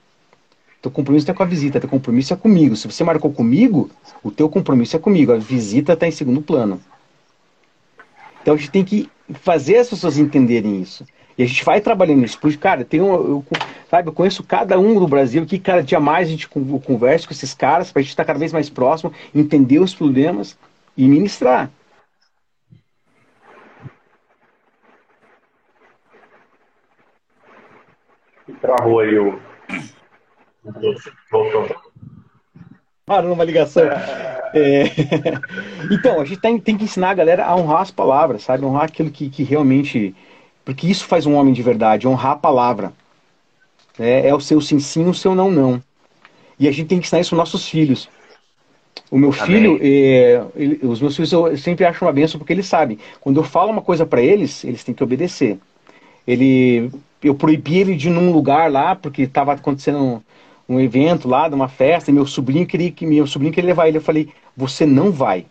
Teu 0.84 0.92
compromisso 0.92 1.26
não 1.26 1.34
é 1.34 1.38
com 1.38 1.44
a 1.44 1.46
visita, 1.46 1.80
teu 1.80 1.90
compromisso 1.90 2.34
é 2.34 2.36
comigo. 2.36 2.76
Se 2.76 2.92
você 2.92 3.06
marcou 3.06 3.32
comigo, 3.32 3.90
o 4.22 4.30
teu 4.30 4.50
compromisso 4.50 4.98
é 4.98 5.00
comigo. 5.00 5.32
A 5.32 5.38
visita 5.38 5.94
está 5.94 6.06
em 6.06 6.12
segundo 6.12 6.42
plano. 6.42 6.82
Então 8.42 8.54
a 8.54 8.58
gente 8.58 8.70
tem 8.70 8.84
que 8.84 9.10
fazer 9.36 9.78
as 9.78 9.90
pessoas 9.90 10.18
entenderem 10.18 10.82
isso. 10.82 11.06
E 11.38 11.44
a 11.44 11.46
gente 11.46 11.64
vai 11.64 11.80
trabalhando 11.80 12.20
nisso. 12.20 12.38
Porque, 12.38 12.58
cara, 12.58 12.84
tem 12.84 13.00
um, 13.00 13.14
eu, 13.14 13.46
sabe, 13.90 14.10
eu 14.10 14.14
conheço 14.14 14.44
cada 14.44 14.78
um 14.78 15.00
do 15.00 15.08
Brasil 15.08 15.46
que 15.46 15.58
cada 15.58 15.82
dia 15.82 16.02
mais 16.02 16.28
a 16.28 16.32
gente 16.32 16.50
conversa 16.50 17.28
com 17.28 17.34
esses 17.34 17.54
caras 17.54 17.90
para 17.90 18.02
a 18.02 18.04
gente 18.04 18.12
estar 18.12 18.26
cada 18.26 18.38
vez 18.38 18.52
mais 18.52 18.70
próximo, 18.70 19.14
entender 19.34 19.80
os 19.80 19.96
problemas 19.96 20.58
e 20.98 21.08
ministrar. 21.08 21.72
Travou 28.60 29.00
aí 29.00 29.18
o 29.18 29.53
Voltou. 31.32 31.76
Parou 33.06 33.30
numa 33.30 33.44
ligação. 33.44 33.84
É... 34.54 34.84
Então, 35.92 36.22
a 36.22 36.26
gente 36.26 36.40
tem, 36.40 36.60
tem, 36.60 36.78
que 36.78 36.86
ensinar 36.86 37.10
a 37.10 37.14
galera 37.14 37.46
a 37.46 37.56
honrar 37.56 37.82
as 37.82 37.92
palavras, 37.92 38.44
sabe? 38.44 38.64
Honrar 38.64 38.86
aquilo 38.86 39.12
que, 39.12 39.30
que 39.30 39.44
realmente. 39.44 40.16
Porque 40.64 40.88
isso 40.88 41.06
faz 41.06 41.26
um 41.26 41.36
homem 41.36 41.54
de 41.54 41.62
verdade, 41.62 42.08
honrar 42.08 42.34
a 42.34 42.38
palavra. 42.38 42.94
É, 44.00 44.30
é 44.30 44.34
o 44.34 44.40
seu 44.40 44.62
sim, 44.62 44.80
sim, 44.80 45.06
o 45.08 45.14
seu 45.14 45.36
não, 45.36 45.52
não. 45.52 45.84
E 46.58 46.68
a 46.68 46.72
gente 46.72 46.88
tem 46.88 47.00
que 47.00 47.06
ensinar 47.06 47.20
isso 47.20 47.36
aos 47.36 47.40
nossos 47.40 47.68
filhos. 47.68 48.08
O 49.12 49.18
meu 49.18 49.32
filho, 49.32 49.78
é, 49.82 50.44
ele, 50.56 50.80
os 50.84 51.02
meus 51.02 51.16
filhos 51.16 51.32
eu 51.32 51.58
sempre 51.58 51.86
acho 51.86 52.06
uma 52.06 52.14
benção 52.14 52.40
porque 52.40 52.54
eles 52.54 52.66
sabem. 52.66 52.98
Quando 53.20 53.38
eu 53.38 53.44
falo 53.44 53.72
uma 53.72 53.82
coisa 53.82 54.06
para 54.06 54.22
eles, 54.22 54.64
eles 54.64 54.84
têm 54.84 54.96
que 54.96 55.04
obedecer. 55.04 55.60
Ele, 56.26 56.90
eu 57.22 57.36
proibi 57.36 57.80
ele 57.80 57.96
de 57.96 58.08
ir 58.08 58.12
num 58.12 58.32
lugar 58.32 58.72
lá 58.72 58.96
porque 58.96 59.24
estava 59.24 59.54
acontecendo 59.54 60.24
um 60.68 60.80
evento 60.80 61.28
lá, 61.28 61.48
de 61.50 61.56
uma 61.56 61.68
festa, 61.68 62.10
e 62.10 62.14
meu 62.14 62.26
sobrinho 62.26 62.66
queria 62.66 62.92
que 62.92 63.06
meu 63.06 63.28
sobrinho 63.28 63.54
queria 63.54 63.70
levar 63.70 63.88
ele. 63.88 63.98
Eu 63.98 64.02
falei, 64.02 64.30
você 64.56 64.86
não 64.86 65.12
vai. 65.12 65.46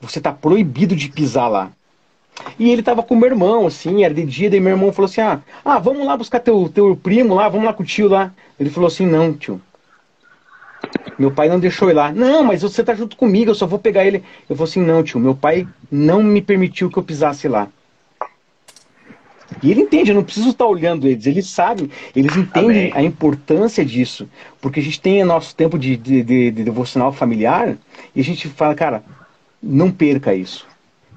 Você 0.00 0.18
está 0.18 0.32
proibido 0.32 0.94
de 0.94 1.08
pisar 1.08 1.48
lá. 1.48 1.70
E 2.58 2.70
ele 2.70 2.82
tava 2.82 3.02
com 3.02 3.16
meu 3.16 3.28
irmão, 3.28 3.66
assim, 3.66 4.04
era 4.04 4.12
de 4.12 4.24
dia, 4.24 4.50
daí 4.50 4.60
meu 4.60 4.72
irmão 4.72 4.92
falou 4.92 5.06
assim, 5.06 5.20
ah, 5.20 5.40
ah, 5.64 5.78
vamos 5.78 6.06
lá 6.06 6.16
buscar 6.16 6.38
teu, 6.40 6.68
teu 6.68 6.94
primo 6.96 7.34
lá, 7.34 7.48
vamos 7.48 7.66
lá 7.66 7.72
com 7.72 7.82
o 7.82 7.86
tio 7.86 8.08
lá. 8.08 8.32
Ele 8.60 8.70
falou 8.70 8.88
assim, 8.88 9.06
não, 9.06 9.32
tio. 9.32 9.60
Meu 11.18 11.30
pai 11.30 11.48
não 11.48 11.58
deixou 11.58 11.88
ele 11.88 11.98
lá. 11.98 12.12
Não, 12.12 12.44
mas 12.44 12.62
você 12.62 12.84
tá 12.84 12.94
junto 12.94 13.16
comigo, 13.16 13.50
eu 13.50 13.54
só 13.54 13.66
vou 13.66 13.78
pegar 13.78 14.04
ele. 14.04 14.22
Eu 14.48 14.54
falei 14.56 14.70
assim, 14.70 14.82
não, 14.82 15.02
tio, 15.02 15.18
meu 15.18 15.34
pai 15.34 15.66
não 15.90 16.22
me 16.22 16.42
permitiu 16.42 16.90
que 16.90 16.98
eu 16.98 17.02
pisasse 17.02 17.48
lá. 17.48 17.68
E 19.62 19.70
ele 19.70 19.82
entende, 19.82 20.10
eu 20.10 20.14
não 20.14 20.24
preciso 20.24 20.50
estar 20.50 20.66
olhando 20.66 21.06
eles, 21.06 21.26
eles 21.26 21.46
sabem, 21.46 21.90
eles 22.14 22.36
entendem 22.36 22.90
Amém. 22.90 22.92
a 22.94 23.02
importância 23.02 23.84
disso. 23.84 24.28
Porque 24.60 24.80
a 24.80 24.82
gente 24.82 25.00
tem 25.00 25.22
nosso 25.24 25.54
tempo 25.54 25.78
de, 25.78 25.96
de, 25.96 26.22
de, 26.22 26.50
de 26.50 26.64
devocional 26.64 27.12
familiar 27.12 27.76
e 28.14 28.20
a 28.20 28.24
gente 28.24 28.48
fala, 28.48 28.74
cara, 28.74 29.04
não 29.62 29.90
perca 29.90 30.34
isso. 30.34 30.66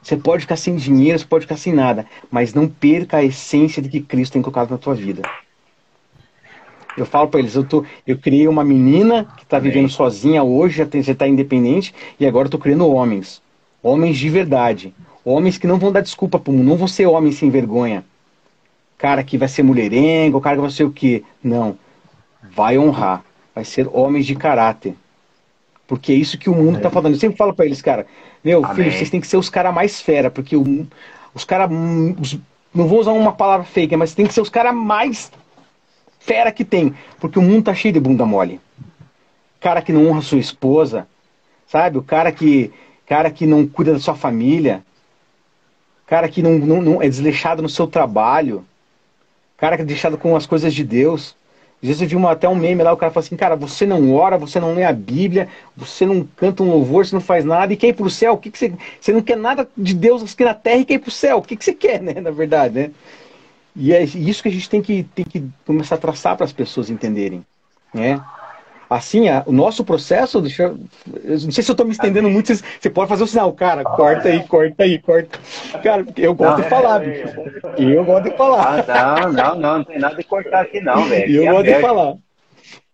Você 0.02 0.16
pode 0.16 0.44
ficar 0.44 0.56
sem 0.56 0.76
dinheiro, 0.76 1.20
você 1.20 1.26
pode 1.26 1.46
ficar 1.46 1.58
sem 1.58 1.74
nada, 1.74 2.06
mas 2.32 2.54
não 2.54 2.68
perca 2.68 3.18
a 3.18 3.24
essência 3.24 3.82
de 3.82 3.90
que 3.90 4.00
Cristo 4.00 4.34
tem 4.34 4.42
colocado 4.42 4.72
na 4.72 4.78
tua 4.78 4.96
vida. 4.96 5.24
Eu 6.96 7.06
falo 7.06 7.28
para 7.28 7.40
eles, 7.40 7.56
eu, 7.56 7.64
tô, 7.64 7.86
eu 8.06 8.18
criei 8.18 8.48
uma 8.48 8.64
menina 8.64 9.26
que 9.38 9.44
está 9.44 9.60
vivendo 9.60 9.90
sozinha 9.90 10.44
hoje, 10.44 10.78
já 10.78 11.12
está 11.12 11.28
independente, 11.28 11.94
e 12.20 12.26
agora 12.26 12.46
eu 12.46 12.48
estou 12.48 12.60
criando 12.60 12.90
homens. 12.90 13.42
Homens 13.82 14.18
de 14.18 14.30
verdade. 14.30 14.94
Homens 15.24 15.58
que 15.58 15.68
não 15.68 15.78
vão 15.78 15.92
dar 15.92 16.02
desculpa 16.02 16.40
para 16.40 16.52
o 16.52 16.54
mundo, 16.54 16.68
não 16.68 16.78
vão 16.78 16.88
ser 16.88 17.06
homens 17.06 17.36
sem 17.36 17.50
vergonha 17.50 18.04
cara 19.00 19.24
que 19.24 19.38
vai 19.38 19.48
ser 19.48 19.64
mulherengo, 19.64 20.38
o 20.38 20.42
cara 20.42 20.58
que 20.58 20.62
vai 20.62 20.70
ser 20.70 20.84
o 20.84 20.92
quê? 20.92 21.24
Não. 21.42 21.80
Vai 22.52 22.78
honrar. 22.78 23.24
Vai 23.56 23.64
ser 23.64 23.88
homens 23.92 24.28
de 24.28 24.36
caráter. 24.36 24.94
Porque 25.88 26.12
é 26.12 26.16
isso 26.16 26.38
que 26.38 26.50
o 26.50 26.54
mundo 26.54 26.78
está 26.78 26.92
falando. 26.92 27.14
Eu 27.14 27.20
sempre 27.20 27.38
falo 27.38 27.54
para 27.54 27.66
eles, 27.66 27.82
cara, 27.82 28.06
meu 28.44 28.64
Amém. 28.64 28.76
filho, 28.76 28.92
vocês 28.92 29.10
têm 29.10 29.22
que 29.22 29.28
ser 29.28 29.38
os 29.38 29.50
caras 29.50 29.74
mais 29.74 30.02
fera, 30.02 30.30
porque 30.30 30.56
o, 30.56 30.86
os 31.34 31.46
caras. 31.46 31.72
Não 31.72 32.88
vou 32.88 33.00
usar 33.00 33.14
uma 33.14 33.32
palavra 33.32 33.66
fake, 33.66 33.96
mas 33.96 34.14
tem 34.14 34.28
que 34.28 34.34
ser 34.34 34.42
os 34.42 34.50
caras 34.50 34.76
mais 34.76 35.32
fera 36.20 36.52
que 36.52 36.66
tem. 36.66 36.94
Porque 37.20 37.40
o 37.40 37.42
mundo 37.42 37.64
tá 37.64 37.74
cheio 37.74 37.94
de 37.94 38.00
bunda 38.00 38.26
mole. 38.26 38.60
Cara 39.62 39.82
que 39.82 39.94
não 39.94 40.08
honra 40.08 40.22
sua 40.22 40.38
esposa, 40.38 41.08
sabe? 41.68 41.98
O 41.98 42.04
cara 42.04 42.32
que, 42.32 42.72
cara 43.08 43.32
que 43.32 43.48
não 43.48 43.66
cuida 43.66 43.94
da 43.94 44.00
sua 44.00 44.14
família. 44.14 44.84
Cara 46.06 46.28
que 46.28 46.42
não, 46.42 46.60
não, 46.60 46.82
não 46.82 47.02
é 47.02 47.08
desleixado 47.08 47.62
no 47.62 47.70
seu 47.70 47.88
trabalho 47.88 48.66
cara 49.60 49.76
é 49.76 49.84
deixado 49.84 50.18
com 50.18 50.36
as 50.36 50.46
coisas 50.46 50.74
de 50.74 50.84
Deus. 50.84 51.36
Às 51.82 51.88
vezes 51.88 52.02
eu 52.02 52.08
vi 52.10 52.16
uma, 52.16 52.32
até 52.32 52.48
um 52.48 52.56
meme 52.56 52.84
lá, 52.84 52.92
o 52.92 52.98
cara 52.98 53.12
fala 53.12 53.26
assim, 53.26 53.38
cara, 53.38 53.56
você 53.56 53.86
não 53.86 54.14
ora, 54.14 54.38
você 54.38 54.60
não 54.60 54.74
lê 54.74 54.84
a 54.84 54.92
Bíblia, 54.92 55.48
você 55.78 56.06
não 56.06 56.28
canta 56.36 56.62
um 56.62 56.70
louvor, 56.70 57.06
você 57.06 57.16
não 57.16 57.22
faz 57.22 57.46
nada, 57.46 57.72
e 57.72 57.78
quer 57.78 57.88
ir 57.88 57.94
pro 57.94 58.10
céu, 58.10 58.34
o 58.34 58.38
que, 58.38 58.52
que 58.52 58.58
você. 58.58 58.74
Você 59.00 59.14
não 59.14 59.22
quer 59.22 59.38
nada 59.38 59.68
de 59.78 59.94
Deus 59.94 60.22
aqui 60.22 60.44
na 60.44 60.54
terra 60.54 60.80
e 60.80 60.86
quer 60.86 60.96
ir 60.96 61.00
pro 61.00 61.12
céu. 61.12 61.38
O 61.38 61.42
que, 61.42 61.56
que 61.56 61.64
você 61.64 61.74
quer, 61.74 62.02
né? 62.02 62.20
Na 62.20 62.32
verdade, 62.32 62.74
né? 62.74 62.92
E 63.76 63.94
é 63.94 64.04
isso 64.04 64.44
que 64.44 64.50
a 64.50 64.52
gente 64.52 64.70
tem 64.70 64.82
que, 64.82 65.04
tem 65.16 65.24
que 65.24 65.44
começar 65.66 65.96
a 65.96 66.00
traçar 66.00 66.36
para 66.36 66.46
as 66.46 66.52
pessoas 66.52 66.90
entenderem. 66.90 67.46
Né? 67.94 68.22
Assim, 68.90 69.30
a, 69.30 69.44
o 69.46 69.52
nosso 69.52 69.86
processo, 69.86 70.42
deixa, 70.42 70.64
eu 70.64 70.78
não 71.24 71.52
sei 71.52 71.64
se 71.64 71.70
eu 71.70 71.74
estou 71.74 71.86
me 71.86 71.92
estendendo 71.92 72.28
muito, 72.28 72.48
você, 72.48 72.64
você 72.80 72.90
pode 72.90 73.08
fazer 73.08 73.24
o 73.24 73.28
sinal, 73.28 73.54
cara, 73.54 73.84
corta 73.84 74.30
aí, 74.30 74.44
corta 74.48 74.84
aí, 74.84 74.98
corta. 74.98 75.38
Cara, 75.84 76.04
eu 76.18 76.34
gosto 76.34 76.58
não, 76.58 76.64
de 76.64 76.70
falar, 76.70 77.04
é, 77.04 77.10
bicho. 77.10 77.40
Eu 77.78 78.04
gosto 78.04 78.24
de 78.32 78.36
falar. 78.36 78.84
Ah, 78.90 79.20
não, 79.28 79.32
não, 79.32 79.56
não, 79.56 79.78
não 79.78 79.84
tem 79.84 80.00
nada 80.00 80.16
de 80.16 80.24
cortar 80.24 80.62
aqui 80.62 80.82
não, 80.82 81.06
velho. 81.06 81.36
Eu 81.36 81.44
é 81.44 81.52
gosto 81.52 81.66
de 81.66 81.82
falar. 81.82 82.16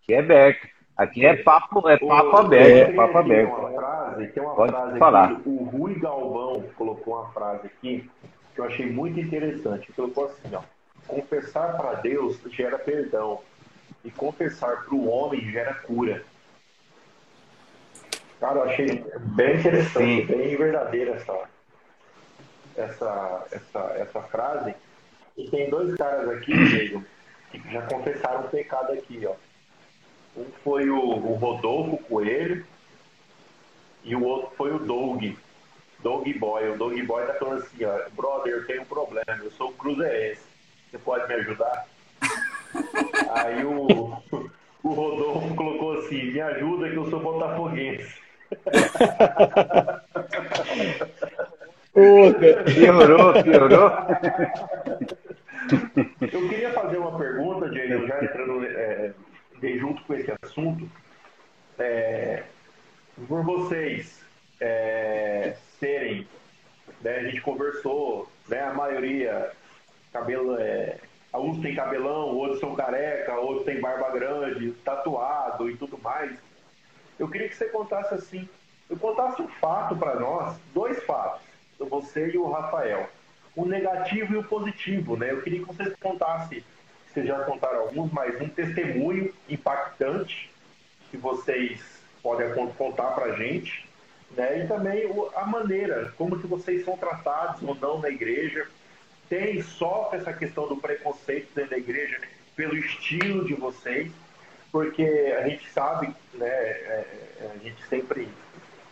Aqui 0.04 0.14
é 0.14 0.20
aberto. 0.20 0.68
Aqui 0.98 1.26
é 1.26 1.36
papo, 1.38 1.89
é 1.89 1.98
papo 1.98 2.38
aberto, 2.38 2.91
é, 2.91 2.93
papo 2.93 3.18
aberto. 3.18 3.56
Tem 3.56 3.66
uma 3.66 3.74
frase, 3.74 4.28
tem 4.28 4.43
uma 4.43 4.56
Pode 4.56 4.72
frase 4.72 5.00
falar. 5.00 5.32
Aqui, 5.32 5.41
o 5.46 5.64
Rui 5.64 6.00
Galvão 6.00 6.64
colocou 6.78 7.16
uma 7.16 7.28
frase 7.32 7.68
aqui 7.68 8.10
que 8.54 8.62
eu 8.62 8.66
achei 8.66 8.86
muito 8.86 9.20
interessante. 9.20 9.91
Colocou 9.93 10.26
assim, 10.26 10.56
ó. 10.56 10.62
Confessar 11.08 11.78
para 11.78 11.96
Deus 11.96 12.39
gera 12.52 12.80
perdão 12.80 13.39
e 14.06 14.12
confessar 14.12 14.86
para 14.86 14.95
o 14.95 15.10
homem 15.10 15.51
gera 15.51 15.74
cura. 15.74 16.24
Cara, 18.39 18.60
eu 18.60 18.64
achei 18.64 19.03
bem 19.36 19.58
interessante, 19.58 19.97
Sim. 19.97 20.26
bem 20.26 20.56
verdadeira 20.56 21.16
essa, 21.16 21.49
essa, 22.78 23.47
essa, 23.51 23.80
essa 23.97 24.22
frase. 24.22 24.76
E 25.36 25.49
tem 25.49 25.70
dois 25.70 25.95
caras 25.95 26.30
aqui, 26.30 26.53
Diego, 26.70 27.03
que 27.51 27.60
já 27.72 27.82
confessaram 27.88 28.41
o 28.41 28.49
pecado 28.49 28.93
aqui, 28.93 29.26
ó. 29.26 29.34
Um 30.38 30.45
foi 30.64 30.89
o, 30.89 30.99
o 30.99 31.34
Rodolfo 31.36 31.97
Coelho 32.03 32.66
e 34.03 34.16
o 34.16 34.24
outro 34.24 34.51
foi 34.56 34.72
o 34.74 34.80
Doug. 34.80 35.24
Doug 35.99 36.28
Boy. 36.38 36.70
O 36.70 36.78
Doug 36.78 37.01
Boy 37.03 37.26
tá 37.26 37.34
falando 37.36 37.64
assim, 37.64 37.84
ó, 37.86 38.10
brother, 38.10 38.53
eu 38.53 38.68
tenho 38.68 38.82
um 38.84 38.86
problema, 38.86 39.39
eu 39.41 39.49
sou 39.51 39.72
cruzeirense. 39.72 40.43
Você 40.91 40.99
pode 40.99 41.28
me 41.28 41.34
ajudar? 41.36 41.88
Aí 43.32 43.63
o, 43.63 44.13
o 44.84 44.89
Rodolfo 44.89 45.55
colocou 45.55 45.99
assim, 45.99 46.32
me 46.32 46.41
ajuda 46.41 46.89
que 46.89 46.95
eu 46.95 47.09
sou 47.09 47.19
botafoguense. 47.19 48.15
piorou, 52.76 53.43
piorou. 53.43 53.91
Eu 56.21 56.49
queria 56.49 56.71
fazer 56.73 56.97
uma 56.97 57.17
pergunta, 57.17 57.73
Jay, 57.73 57.88
já 58.07 58.23
entrando 58.23 58.65
é, 58.65 59.13
junto 59.78 60.03
com 60.03 60.13
esse 60.13 60.34
assunto. 60.43 60.89
É, 61.80 62.43
por 63.28 63.43
vocês 63.43 64.23
é, 64.59 65.55
serem, 65.80 66.28
né, 67.01 67.17
a 67.17 67.23
gente 67.23 67.41
conversou, 67.41 68.30
né, 68.47 68.61
a 68.61 68.73
maioria, 68.73 69.51
cabelo, 70.11 70.57
é, 70.59 70.97
alguns 71.36 71.59
têm 71.59 71.75
cabelão, 71.75 72.33
outros 72.33 72.61
são 72.61 72.73
careca, 72.75 73.36
outros 73.36 73.65
têm 73.65 73.81
barba 73.81 74.09
grande, 74.11 74.71
tatuado 74.86 75.69
e 75.69 75.75
tudo 75.75 75.97
mais. 75.97 76.31
Eu 77.19 77.27
queria 77.27 77.49
que 77.49 77.55
você 77.55 77.65
contasse 77.65 78.13
assim, 78.13 78.47
eu 78.89 78.97
contasse 78.97 79.41
um 79.41 79.47
fato 79.47 79.97
para 79.97 80.17
nós, 80.17 80.57
dois 80.73 81.03
fatos, 81.03 81.41
você 81.77 82.29
e 82.29 82.38
o 82.38 82.49
Rafael, 82.49 83.09
o 83.53 83.65
negativo 83.65 84.33
e 84.33 84.38
o 84.38 84.43
positivo, 84.45 85.17
né? 85.17 85.31
Eu 85.31 85.41
queria 85.41 85.59
que 85.59 85.65
vocês 85.65 85.93
contassem, 86.01 86.63
vocês 87.07 87.27
já 87.27 87.39
contaram 87.39 87.81
alguns, 87.81 88.11
mas 88.13 88.39
um 88.39 88.47
testemunho 88.47 89.33
impactante 89.49 90.49
que 91.11 91.17
vocês 91.17 92.01
podem 92.23 92.47
contar 92.77 93.11
para 93.11 93.25
a 93.25 93.36
gente, 93.36 93.86
né? 94.31 94.63
E 94.63 94.67
também 94.67 95.03
a 95.36 95.45
maneira, 95.45 96.13
como 96.17 96.39
que 96.39 96.47
vocês 96.47 96.86
são 96.86 96.97
tratados 96.97 97.61
ou 97.61 97.75
não 97.75 97.99
na 97.99 98.09
igreja, 98.09 98.67
tem, 99.30 99.61
sofre 99.61 100.19
essa 100.19 100.34
questão 100.34 100.67
do 100.67 100.78
preconceito 100.78 101.49
dentro 101.53 101.71
da 101.71 101.78
igreja 101.78 102.19
pelo 102.55 102.76
estilo 102.76 103.45
de 103.45 103.53
vocês, 103.53 104.11
porque 104.71 105.03
a 105.38 105.47
gente 105.47 105.69
sabe, 105.71 106.13
né, 106.34 106.47
é, 106.47 107.05
é, 107.39 107.51
a 107.55 107.63
gente 107.63 107.84
sempre, 107.88 108.28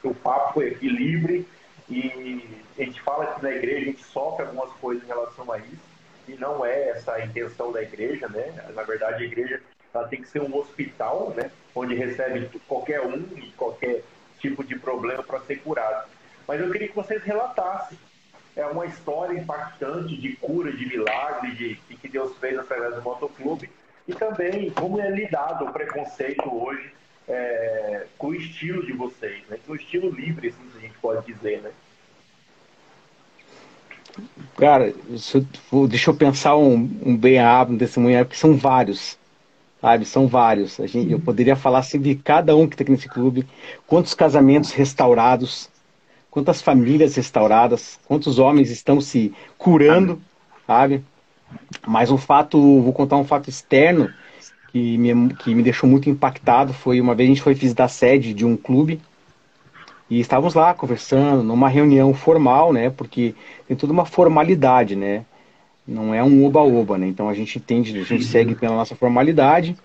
o 0.03 0.13
papo 0.13 0.61
aqui 0.61 0.87
livre 0.87 1.47
e 1.89 2.43
a 2.77 2.83
gente 2.83 3.01
fala 3.01 3.35
que 3.35 3.43
na 3.43 3.51
igreja 3.51 3.77
a 3.77 3.85
gente 3.85 4.03
sofre 4.03 4.45
algumas 4.45 4.71
coisas 4.73 5.03
em 5.03 5.07
relação 5.07 5.51
a 5.51 5.57
isso 5.57 5.93
e 6.27 6.33
não 6.33 6.65
é 6.65 6.89
essa 6.89 7.13
a 7.13 7.25
intenção 7.25 7.71
da 7.71 7.81
igreja, 7.81 8.27
né? 8.29 8.53
Na 8.73 8.83
verdade, 8.83 9.23
a 9.23 9.25
igreja 9.25 9.61
ela 9.93 10.07
tem 10.07 10.21
que 10.21 10.29
ser 10.29 10.41
um 10.41 10.55
hospital, 10.55 11.33
né? 11.35 11.51
Onde 11.75 11.95
recebe 11.95 12.49
qualquer 12.67 13.01
um 13.01 13.17
e 13.37 13.51
qualquer 13.57 14.03
tipo 14.39 14.63
de 14.63 14.77
problema 14.79 15.21
para 15.21 15.41
ser 15.41 15.57
curado. 15.57 16.09
Mas 16.47 16.61
eu 16.61 16.71
queria 16.71 16.87
que 16.87 16.95
vocês 16.95 17.21
relatassem 17.23 17.97
é 18.55 18.65
uma 18.65 18.85
história 18.85 19.37
impactante 19.37 20.15
de 20.15 20.35
cura, 20.35 20.71
de 20.71 20.85
milagre, 20.85 21.51
de, 21.51 21.75
de 21.89 21.97
que 21.97 22.07
Deus 22.07 22.35
fez 22.37 22.57
através 22.57 22.95
do 22.95 23.01
motoclube 23.01 23.69
e 24.07 24.13
também 24.13 24.69
como 24.71 24.99
é 24.99 25.09
lidado 25.09 25.65
o 25.65 25.71
preconceito 25.71 26.53
hoje 26.53 26.91
é, 27.27 28.05
com 28.17 28.27
o 28.27 28.35
estilo 28.35 28.85
de 28.85 28.93
vocês, 28.93 29.43
né? 29.49 29.57
com 29.65 29.73
o 29.73 29.75
estilo 29.75 30.09
livre, 30.09 30.49
assim, 30.49 30.77
a 30.77 30.79
gente 30.81 30.97
pode 30.99 31.25
dizer, 31.25 31.61
né? 31.61 31.71
Cara, 34.57 34.93
deixa 35.89 36.11
eu 36.11 36.15
pensar 36.15 36.55
um, 36.55 36.75
um 37.03 37.17
bem 37.17 37.37
rápido 37.37 37.77
desse 37.77 37.93
testemunho, 37.93 38.23
porque 38.23 38.37
são 38.37 38.55
vários, 38.55 39.17
sabe? 39.81 40.05
São 40.05 40.27
vários. 40.27 40.79
A 40.79 40.85
gente, 40.85 41.11
eu 41.11 41.19
poderia 41.19 41.55
falar 41.55 41.79
assim 41.79 41.99
de 41.99 42.15
cada 42.15 42.55
um 42.55 42.67
que 42.67 42.75
está 42.75 42.83
aqui 42.83 42.91
nesse 42.91 43.09
clube, 43.09 43.47
quantos 43.87 44.13
casamentos 44.13 44.71
restaurados, 44.71 45.67
quantas 46.33 46.63
famílias 46.63 47.15
restauradas, 47.15 47.99
quantos 48.07 48.39
homens 48.39 48.71
estão 48.71 48.99
se 48.99 49.31
curando, 49.55 50.19
sabe? 50.65 51.03
Mas 51.85 52.09
um 52.09 52.17
fato, 52.17 52.59
vou 52.81 52.91
contar 52.91 53.17
um 53.17 53.23
fato 53.23 53.51
externo 53.51 54.11
que 54.71 54.97
me, 54.97 55.31
que 55.35 55.53
me 55.53 55.61
deixou 55.61 55.87
muito 55.87 56.09
impactado. 56.09 56.73
Foi 56.73 56.99
uma 56.99 57.13
vez 57.13 57.29
a 57.29 57.33
gente 57.35 57.43
foi 57.43 57.53
visitar 57.53 57.83
a 57.83 57.87
sede 57.87 58.33
de 58.33 58.43
um 58.43 58.57
clube 58.57 58.99
e 60.09 60.19
estávamos 60.19 60.55
lá 60.55 60.73
conversando, 60.73 61.43
numa 61.43 61.69
reunião 61.69 62.11
formal, 62.15 62.73
né? 62.73 62.89
Porque 62.89 63.35
tem 63.67 63.77
toda 63.77 63.93
uma 63.93 64.03
formalidade, 64.03 64.95
né? 64.95 65.25
Não 65.87 66.15
é 66.15 66.23
um 66.23 66.43
oba-oba, 66.43 66.97
né? 66.97 67.05
Então 67.05 67.29
a 67.29 67.35
gente 67.35 67.59
entende, 67.59 67.95
a 67.99 68.03
gente 68.03 68.25
segue 68.25 68.55
pela 68.55 68.75
nossa 68.75 68.95
formalidade. 68.95 69.75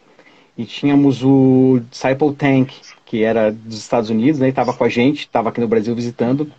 E 0.58 0.66
tínhamos 0.66 1.22
o 1.22 1.80
Disciple 1.88 2.34
Tank, 2.34 2.72
que 3.06 3.22
era 3.22 3.52
dos 3.52 3.78
Estados 3.78 4.10
Unidos, 4.10 4.40
né? 4.40 4.48
Estava 4.48 4.74
com 4.74 4.82
a 4.82 4.88
gente, 4.88 5.20
estava 5.20 5.50
aqui 5.50 5.60
no 5.60 5.68
Brasil 5.68 5.94
visitando. 5.94 6.50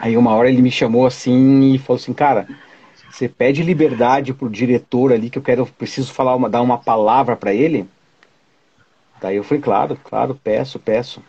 Aí 0.00 0.16
uma 0.16 0.34
hora 0.34 0.50
ele 0.50 0.60
me 0.60 0.70
chamou 0.70 1.06
assim 1.06 1.72
e 1.72 1.78
falou 1.78 2.00
assim, 2.00 2.12
cara, 2.12 2.48
você 3.08 3.28
pede 3.28 3.62
liberdade 3.62 4.34
pro 4.34 4.50
diretor 4.50 5.12
ali 5.12 5.30
que 5.30 5.38
eu 5.38 5.42
quero, 5.42 5.64
preciso 5.64 6.12
falar 6.12 6.34
uma, 6.34 6.50
dar 6.50 6.60
uma 6.60 6.76
palavra 6.76 7.36
para 7.36 7.54
ele. 7.54 7.88
Daí 9.20 9.36
eu 9.36 9.44
falei, 9.44 9.62
claro, 9.62 9.96
claro, 10.02 10.34
peço, 10.34 10.78
peço. 10.80 11.22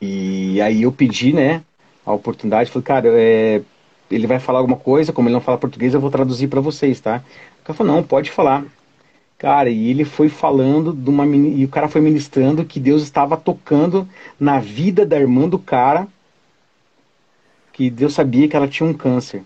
E 0.00 0.60
aí 0.60 0.82
eu 0.82 0.90
pedi, 0.90 1.32
né, 1.32 1.62
a 2.04 2.12
oportunidade, 2.12 2.68
falei, 2.68 2.84
cara, 2.84 3.08
é, 3.12 3.62
ele 4.10 4.26
vai 4.26 4.40
falar 4.40 4.58
alguma 4.58 4.76
coisa, 4.76 5.12
como 5.12 5.28
ele 5.28 5.34
não 5.34 5.40
fala 5.40 5.56
português, 5.56 5.94
eu 5.94 6.00
vou 6.00 6.10
traduzir 6.10 6.48
para 6.48 6.60
vocês, 6.60 7.00
tá? 7.00 7.22
O 7.60 7.64
cara 7.64 7.76
falou, 7.76 7.94
não, 7.94 8.02
pode 8.02 8.30
falar. 8.30 8.64
Cara, 9.42 9.68
e 9.68 9.90
ele 9.90 10.04
foi 10.04 10.28
falando 10.28 10.92
de 10.92 11.10
uma 11.10 11.26
e 11.26 11.64
o 11.64 11.68
cara 11.68 11.88
foi 11.88 12.00
ministrando 12.00 12.64
que 12.64 12.78
Deus 12.78 13.02
estava 13.02 13.36
tocando 13.36 14.08
na 14.38 14.60
vida 14.60 15.04
da 15.04 15.18
irmã 15.18 15.48
do 15.48 15.58
cara, 15.58 16.06
que 17.72 17.90
Deus 17.90 18.14
sabia 18.14 18.46
que 18.46 18.54
ela 18.54 18.68
tinha 18.68 18.88
um 18.88 18.94
câncer. 18.94 19.42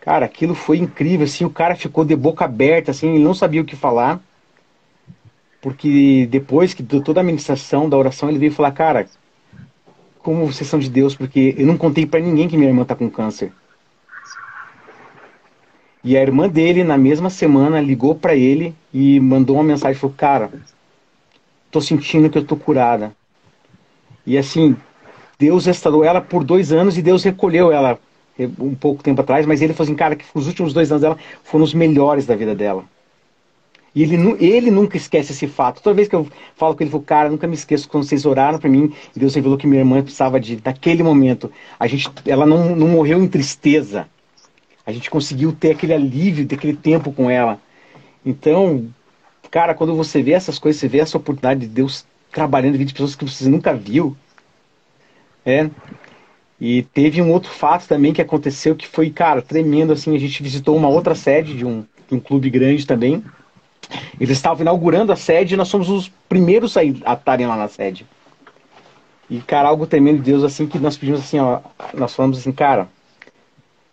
Cara, 0.00 0.26
aquilo 0.26 0.54
foi 0.54 0.78
incrível, 0.78 1.24
assim, 1.24 1.44
o 1.44 1.50
cara 1.50 1.74
ficou 1.74 2.04
de 2.04 2.14
boca 2.14 2.44
aberta, 2.44 2.92
assim, 2.92 3.16
ele 3.16 3.24
não 3.24 3.34
sabia 3.34 3.62
o 3.62 3.64
que 3.64 3.74
falar. 3.74 4.20
Porque 5.60 6.28
depois 6.30 6.72
que 6.72 6.84
deu 6.84 7.02
toda 7.02 7.18
a 7.18 7.24
ministração 7.24 7.88
da 7.88 7.96
oração, 7.96 8.28
ele 8.28 8.38
veio 8.38 8.52
falar, 8.52 8.70
cara, 8.70 9.08
como 10.20 10.46
vocês 10.46 10.70
são 10.70 10.78
de 10.78 10.88
Deus, 10.88 11.16
porque 11.16 11.52
eu 11.58 11.66
não 11.66 11.76
contei 11.76 12.06
para 12.06 12.20
ninguém 12.20 12.46
que 12.46 12.56
minha 12.56 12.70
irmã 12.70 12.84
tá 12.84 12.94
com 12.94 13.10
câncer. 13.10 13.52
E 16.08 16.16
a 16.16 16.22
irmã 16.22 16.48
dele, 16.48 16.82
na 16.82 16.96
mesma 16.96 17.28
semana, 17.28 17.82
ligou 17.82 18.14
para 18.14 18.34
ele 18.34 18.74
e 18.94 19.20
mandou 19.20 19.56
uma 19.56 19.62
mensagem, 19.62 20.00
falou, 20.00 20.16
cara, 20.16 20.50
tô 21.70 21.82
sentindo 21.82 22.30
que 22.30 22.38
eu 22.38 22.44
tô 22.46 22.56
curada. 22.56 23.14
E 24.26 24.38
assim, 24.38 24.74
Deus 25.38 25.66
restaurou 25.66 26.02
ela 26.02 26.22
por 26.22 26.44
dois 26.44 26.72
anos 26.72 26.96
e 26.96 27.02
Deus 27.02 27.22
recolheu 27.22 27.70
ela 27.70 27.98
um 28.58 28.74
pouco 28.74 29.02
tempo 29.02 29.20
atrás, 29.20 29.44
mas 29.44 29.60
ele 29.60 29.74
falou 29.74 29.84
assim, 29.84 29.94
cara, 29.94 30.16
que 30.16 30.24
os 30.34 30.46
últimos 30.46 30.72
dois 30.72 30.90
anos 30.90 31.02
dela 31.02 31.18
foram 31.44 31.62
os 31.62 31.74
melhores 31.74 32.24
da 32.24 32.34
vida 32.34 32.54
dela. 32.54 32.86
E 33.94 34.02
ele, 34.02 34.16
ele 34.40 34.70
nunca 34.70 34.96
esquece 34.96 35.32
esse 35.32 35.46
fato. 35.46 35.82
Toda 35.82 35.92
vez 35.92 36.08
que 36.08 36.16
eu 36.16 36.26
falo 36.56 36.74
com 36.74 36.82
ele, 36.82 36.90
falou, 36.90 37.04
cara, 37.04 37.28
nunca 37.28 37.46
me 37.46 37.52
esqueço 37.52 37.86
quando 37.86 38.04
vocês 38.04 38.24
oraram 38.24 38.58
para 38.58 38.70
mim 38.70 38.94
e 39.14 39.20
Deus 39.20 39.34
revelou 39.34 39.58
que 39.58 39.66
minha 39.66 39.82
irmã 39.82 40.00
precisava 40.00 40.40
de, 40.40 40.58
naquele 40.64 41.02
momento, 41.02 41.52
a 41.78 41.86
gente, 41.86 42.10
ela 42.24 42.46
não, 42.46 42.74
não 42.74 42.88
morreu 42.88 43.22
em 43.22 43.28
tristeza. 43.28 44.08
A 44.88 44.92
gente 44.92 45.10
conseguiu 45.10 45.52
ter 45.52 45.72
aquele 45.72 45.92
alívio, 45.92 46.46
ter 46.46 46.54
aquele 46.54 46.74
tempo 46.74 47.12
com 47.12 47.30
ela. 47.30 47.60
Então, 48.24 48.88
cara, 49.50 49.74
quando 49.74 49.94
você 49.94 50.22
vê 50.22 50.32
essas 50.32 50.58
coisas, 50.58 50.80
você 50.80 50.88
vê 50.88 51.00
essa 51.00 51.18
oportunidade 51.18 51.60
de 51.60 51.66
Deus 51.66 52.06
trabalhando 52.32 52.80
em 52.80 52.86
de 52.86 52.94
pessoas 52.94 53.14
que 53.14 53.22
você 53.22 53.46
nunca 53.50 53.74
viu. 53.74 54.16
É, 55.44 55.68
e 56.58 56.84
teve 56.84 57.20
um 57.20 57.30
outro 57.30 57.50
fato 57.50 57.86
também 57.86 58.14
que 58.14 58.22
aconteceu 58.22 58.74
que 58.74 58.88
foi, 58.88 59.10
cara, 59.10 59.42
tremendo, 59.42 59.92
assim, 59.92 60.16
a 60.16 60.18
gente 60.18 60.42
visitou 60.42 60.74
uma 60.74 60.88
outra 60.88 61.14
sede 61.14 61.54
de 61.54 61.66
um, 61.66 61.84
de 62.08 62.14
um 62.14 62.18
clube 62.18 62.48
grande 62.48 62.86
também. 62.86 63.22
Eles 64.18 64.38
estavam 64.38 64.62
inaugurando 64.62 65.12
a 65.12 65.16
sede 65.16 65.52
e 65.52 65.56
nós 65.58 65.68
somos 65.68 65.90
os 65.90 66.10
primeiros 66.30 66.78
a 66.78 67.12
estarem 67.12 67.46
lá 67.46 67.58
na 67.58 67.68
sede. 67.68 68.06
E, 69.28 69.38
cara, 69.40 69.68
algo 69.68 69.86
tremendo 69.86 70.22
de 70.22 70.30
Deus, 70.30 70.42
assim, 70.42 70.66
que 70.66 70.78
nós 70.78 70.96
pedimos 70.96 71.20
assim, 71.20 71.38
ó, 71.38 71.60
nós 71.92 72.14
falamos 72.14 72.38
assim, 72.38 72.52
cara, 72.52 72.88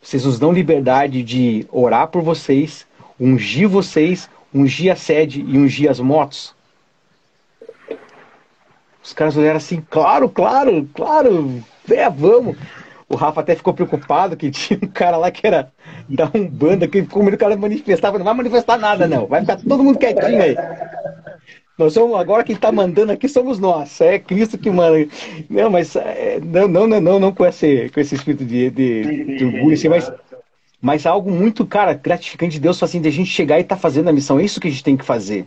vocês 0.06 0.24
nos 0.24 0.38
dão 0.38 0.52
liberdade 0.52 1.24
de 1.24 1.66
orar 1.72 2.08
por 2.10 2.22
vocês, 2.22 2.86
ungir 3.20 3.68
vocês, 3.68 4.30
ungir 4.54 4.92
a 4.92 4.96
sede 4.96 5.42
e 5.42 5.58
ungir 5.58 5.90
as 5.90 6.00
motos. 6.00 6.54
Os 9.04 9.14
caras 9.14 9.36
olharam 9.36 9.58
assim, 9.58 9.84
claro, 9.90 10.30
claro, 10.30 10.88
claro, 10.94 11.64
é, 11.90 12.08
vamos. 12.08 12.56
O 13.10 13.16
Rafa 13.16 13.42
até 13.42 13.56
ficou 13.56 13.74
preocupado 13.74 14.38
que 14.38 14.52
tinha 14.52 14.80
um 14.82 14.88
cara 14.88 15.18
lá 15.18 15.32
que 15.32 15.46
era 15.46 15.72
da 16.08 16.30
Umbanda, 16.36 16.88
que 16.88 17.02
ficou 17.02 17.24
meio 17.24 17.36
o 17.36 17.40
cara 17.40 17.58
manifestava, 17.58 18.20
não 18.20 18.26
vai 18.26 18.34
manifestar 18.36 18.78
nada, 18.78 19.08
não. 19.08 19.26
Vai 19.26 19.42
ficar 19.42 19.58
todo 19.58 19.84
mundo 19.84 19.98
quietinho 19.98 20.42
aí. 20.42 20.56
Nós 21.78 21.94
somos, 21.94 22.18
agora 22.18 22.44
quem 22.44 22.56
está 22.56 22.72
mandando 22.72 23.12
aqui 23.12 23.28
somos 23.28 23.60
nós. 23.60 24.00
É 24.00 24.18
Cristo 24.18 24.58
que 24.58 24.70
manda. 24.70 25.08
Não, 25.50 25.70
mas 25.70 25.96
é, 25.96 26.40
não, 26.42 26.68
não, 26.68 26.88
não, 26.88 27.02
não, 27.02 27.20
não 27.20 27.32
com 27.34 27.46
esse, 27.46 27.90
com 27.90 28.00
esse 28.00 28.16
espírito 28.16 28.46
de, 28.46 28.70
de, 28.70 29.38
de 29.38 29.46
orgulho, 29.46 29.74
assim, 29.74 29.90
mas, 29.90 30.12
mas 30.82 31.06
algo 31.06 31.30
muito, 31.30 31.66
cara, 31.66 31.94
gratificante 31.94 32.54
de 32.54 32.62
Deus, 32.62 32.82
assim, 32.82 33.02
de 33.02 33.10
a 33.10 33.12
gente 33.12 33.30
chegar 33.30 33.58
e 33.58 33.62
estar 33.62 33.76
tá 33.76 33.82
fazendo 33.82 34.08
a 34.08 34.14
missão. 34.14 34.40
É 34.40 34.44
isso 34.44 34.62
que 34.62 34.70
a 34.70 34.72
gente 34.72 34.84
tem 34.84 34.96
que 34.96 35.04
fazer. 35.04 35.46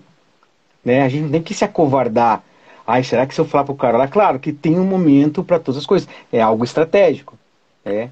Né? 0.85 1.03
A 1.03 1.09
gente 1.09 1.23
não 1.23 1.31
tem 1.31 1.43
que 1.43 1.55
se 1.55 1.65
acovardar. 1.65 2.43
Ai, 2.87 3.03
será 3.05 3.27
que 3.27 3.35
se 3.35 3.41
eu 3.41 3.45
falar 3.45 3.65
pro 3.65 3.75
cara 3.75 3.99
lá, 3.99 4.09
claro 4.09 4.39
que 4.39 4.53
tem 4.53 4.79
um 4.79 4.85
momento 4.85 5.43
para 5.43 5.59
todas 5.59 5.79
as 5.79 5.87
coisas. 5.87 6.09
É 6.33 6.41
algo 6.43 6.65
estratégico. 6.65 7.39
É, 7.85 8.11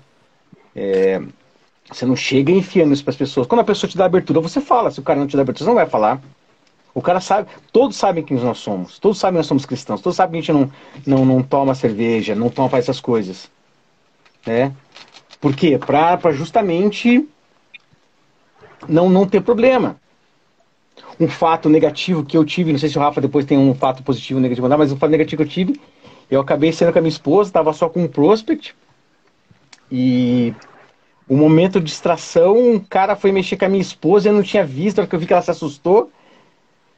é, 0.74 1.22
você 1.90 2.06
não 2.06 2.16
chega 2.16 2.50
enfiando 2.50 2.92
isso 2.92 3.04
para 3.04 3.12
as 3.12 3.16
pessoas. 3.16 3.46
Quando 3.46 3.60
a 3.60 3.64
pessoa 3.64 3.88
te 3.88 3.96
dá 3.96 4.06
abertura, 4.06 4.40
você 4.40 4.60
fala. 4.60 4.90
Se 4.90 5.00
o 5.00 5.02
cara 5.02 5.20
não 5.20 5.26
te 5.26 5.36
dá 5.36 5.42
abertura, 5.42 5.64
você 5.64 5.70
não 5.70 5.74
vai 5.74 5.86
falar. 5.86 6.20
O 6.96 7.02
cara 7.02 7.20
sabe, 7.20 7.50
todos 7.70 7.94
sabem 7.94 8.24
quem 8.24 8.38
nós 8.38 8.56
somos, 8.56 8.98
todos 8.98 9.18
sabem 9.18 9.34
que 9.34 9.40
nós 9.40 9.46
somos 9.46 9.66
cristãos, 9.66 10.00
todos 10.00 10.16
sabem 10.16 10.40
que 10.40 10.50
a 10.50 10.54
gente 10.54 10.70
não, 11.06 11.18
não, 11.18 11.26
não 11.26 11.42
toma 11.42 11.74
cerveja, 11.74 12.34
não 12.34 12.48
toma 12.48 12.70
faz 12.70 12.86
essas 12.86 13.02
coisas. 13.02 13.50
Né? 14.46 14.72
Por 15.38 15.54
quê? 15.54 15.78
Para 15.78 16.32
justamente 16.32 17.28
não, 18.88 19.10
não 19.10 19.26
ter 19.26 19.42
problema. 19.42 20.00
Um 21.20 21.28
fato 21.28 21.68
negativo 21.68 22.24
que 22.24 22.34
eu 22.34 22.46
tive, 22.46 22.72
não 22.72 22.78
sei 22.78 22.88
se 22.88 22.96
o 22.96 23.02
Rafa 23.02 23.20
depois 23.20 23.44
tem 23.44 23.58
um 23.58 23.74
fato 23.74 24.02
positivo 24.02 24.40
negativo, 24.40 24.66
mas 24.66 24.90
um 24.90 24.96
fato 24.96 25.10
negativo 25.10 25.42
que 25.42 25.46
eu 25.46 25.52
tive, 25.52 25.78
eu 26.30 26.40
acabei 26.40 26.72
sendo 26.72 26.94
com 26.94 26.98
a 26.98 27.02
minha 27.02 27.10
esposa, 27.10 27.50
estava 27.50 27.74
só 27.74 27.90
com 27.90 28.04
um 28.04 28.08
prospect, 28.08 28.74
e 29.92 30.54
um 31.28 31.36
momento 31.36 31.78
de 31.78 31.84
distração, 31.84 32.56
um 32.56 32.78
cara 32.78 33.14
foi 33.14 33.32
mexer 33.32 33.58
com 33.58 33.66
a 33.66 33.68
minha 33.68 33.82
esposa, 33.82 34.30
eu 34.30 34.32
não 34.32 34.42
tinha 34.42 34.64
visto, 34.64 34.96
na 34.96 35.02
hora 35.02 35.10
que 35.10 35.14
eu 35.14 35.20
vi 35.20 35.26
que 35.26 35.34
ela 35.34 35.42
se 35.42 35.50
assustou, 35.50 36.10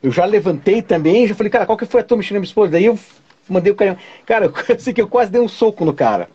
eu 0.03 0.11
já 0.11 0.25
levantei 0.25 0.81
também, 0.81 1.27
já 1.27 1.35
falei, 1.35 1.51
cara, 1.51 1.67
qual 1.67 1.77
que 1.77 1.87
foi 1.87 2.01
a 2.01 2.05
tua 2.05 2.17
mexendo 2.17 2.35
na 2.35 2.41
minha 2.41 2.49
esposa? 2.49 2.73
Daí 2.73 2.85
eu 2.85 2.99
mandei 3.49 3.73
o 3.73 3.77
cara, 3.77 3.99
cara, 4.25 4.53
eu 4.69 4.79
sei 4.79 4.93
que 4.93 5.03
eu 5.03 5.09
quase 5.09 5.31
dei 5.31 5.41
um 5.41 5.49
soco 5.49 5.85
no 5.85 5.93
cara. 5.93 6.29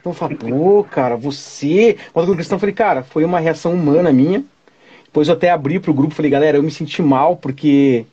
Então 0.00 0.12
eu 0.12 0.16
falei, 0.16 0.36
pô, 0.36 0.84
cara, 0.84 1.16
você. 1.16 1.96
Quando 2.12 2.32
o 2.32 2.34
cristão, 2.34 2.56
eu 2.56 2.60
falei, 2.60 2.74
cara, 2.74 3.02
foi 3.02 3.24
uma 3.24 3.40
reação 3.40 3.74
humana 3.74 4.12
minha. 4.12 4.44
Depois 5.04 5.28
eu 5.28 5.34
até 5.34 5.50
abri 5.50 5.80
pro 5.80 5.92
grupo, 5.94 6.14
falei, 6.14 6.30
galera, 6.30 6.58
eu 6.58 6.62
me 6.62 6.70
senti 6.70 7.02
mal, 7.02 7.36
porque 7.36 8.06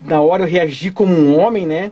na 0.00 0.20
hora 0.20 0.44
eu 0.44 0.48
reagi 0.48 0.90
como 0.90 1.12
um 1.12 1.38
homem, 1.38 1.66
né? 1.66 1.90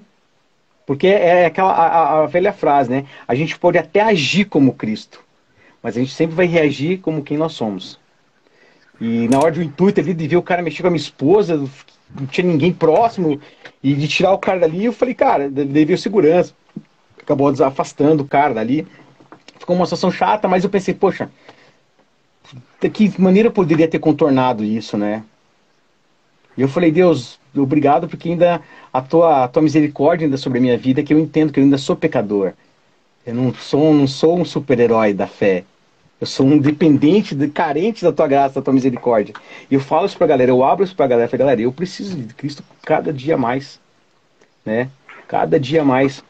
Porque 0.87 1.07
é 1.07 1.47
aquela 1.47 1.73
a, 1.73 2.23
a 2.23 2.27
velha 2.27 2.53
frase, 2.53 2.91
né? 2.91 3.07
A 3.27 3.35
gente 3.35 3.59
pode 3.59 3.79
até 3.79 4.01
agir 4.01 4.45
como 4.45 4.75
Cristo, 4.75 5.21
mas 5.83 5.97
a 5.97 6.01
gente 6.01 6.13
sempre 6.13 6.37
vai 6.37 6.47
reagir 6.47 6.99
como 6.99 7.23
quem 7.23 7.39
nós 7.39 7.53
somos. 7.53 7.99
E 9.01 9.29
na 9.29 9.39
hora 9.39 9.53
do 9.53 9.63
intuito 9.63 10.01
ali 10.01 10.15
de 10.15 10.29
ver 10.29 10.37
o 10.37 10.43
cara 10.43 10.63
mexer 10.63 10.83
com 10.83 10.89
a 10.89 10.91
minha 10.91 11.01
esposa, 11.01 11.57
não 12.19 12.27
tinha 12.27 12.47
ninguém 12.47 12.73
próximo, 12.73 13.41
e 13.83 13.95
de 13.95 14.09
tirar 14.09 14.33
o 14.33 14.39
cara 14.39 14.61
dali, 14.61 14.85
eu 14.85 14.93
falei, 14.93 15.15
cara, 15.15 15.49
veio 15.49 15.99
segurança. 15.99 16.55
Acabou 17.21 17.51
desafastando 17.51 18.23
o 18.23 18.29
cara 18.29 18.55
dali. 18.55 18.87
Ficou 19.59 19.75
uma 19.75 19.87
situação 19.87 20.11
chata, 20.11 20.47
mas 20.47 20.63
eu 20.63 20.71
pensei, 20.71 20.95
poxa, 20.95 21.31
de 22.81 22.91
que 22.91 23.21
maneira 23.21 23.49
eu 23.49 23.53
poderia 23.53 23.89
ter 23.89 23.99
contornado 23.99 24.63
isso, 24.63 24.97
né? 24.97 25.25
E 26.57 26.63
eu 26.63 26.69
falei, 26.69 26.93
Deus, 26.93 27.41
obrigado 27.57 28.09
porque 28.09 28.29
ainda 28.29 28.61
a 28.93 29.01
tua, 29.01 29.45
a 29.45 29.49
tua 29.49 29.63
misericórdia 29.63 30.27
ainda 30.27 30.37
sobre 30.37 30.59
a 30.59 30.63
minha 30.63 30.79
vida, 30.79 31.03
que 31.03 31.13
eu 31.13 31.19
entendo 31.19 31.53
que 31.53 31.59
eu 31.59 31.65
ainda 31.65 31.79
sou 31.79 31.97
pecador. 31.97 32.53
Eu 33.27 33.35
não 33.35 33.55
sou, 33.55 33.93
não 33.93 34.07
sou 34.07 34.39
um 34.39 34.45
super-herói 34.45 35.15
da 35.15 35.27
fé. 35.27 35.65
Eu 36.21 36.27
sou 36.27 36.47
um 36.47 36.59
dependente, 36.59 37.35
de, 37.35 37.49
carente 37.49 38.05
da 38.05 38.13
tua 38.13 38.27
graça, 38.27 38.57
da 38.57 38.63
tua 38.63 38.73
misericórdia. 38.73 39.35
E 39.71 39.75
eu 39.75 39.81
falo 39.81 40.07
isso 40.07 40.17
pra 40.17 40.27
galera, 40.27 40.51
eu 40.51 40.65
abro 40.65 40.85
isso 40.85 40.95
pra 40.95 41.07
galera, 41.07 41.37
galera, 41.37 41.61
eu 41.61 41.73
preciso 41.73 42.17
de 42.17 42.33
Cristo 42.35 42.63
cada 42.83 43.13
dia 43.13 43.37
mais. 43.37 43.81
Né? 44.65 44.89
Cada 45.27 45.59
dia 45.59 45.85
mais. 45.85 46.23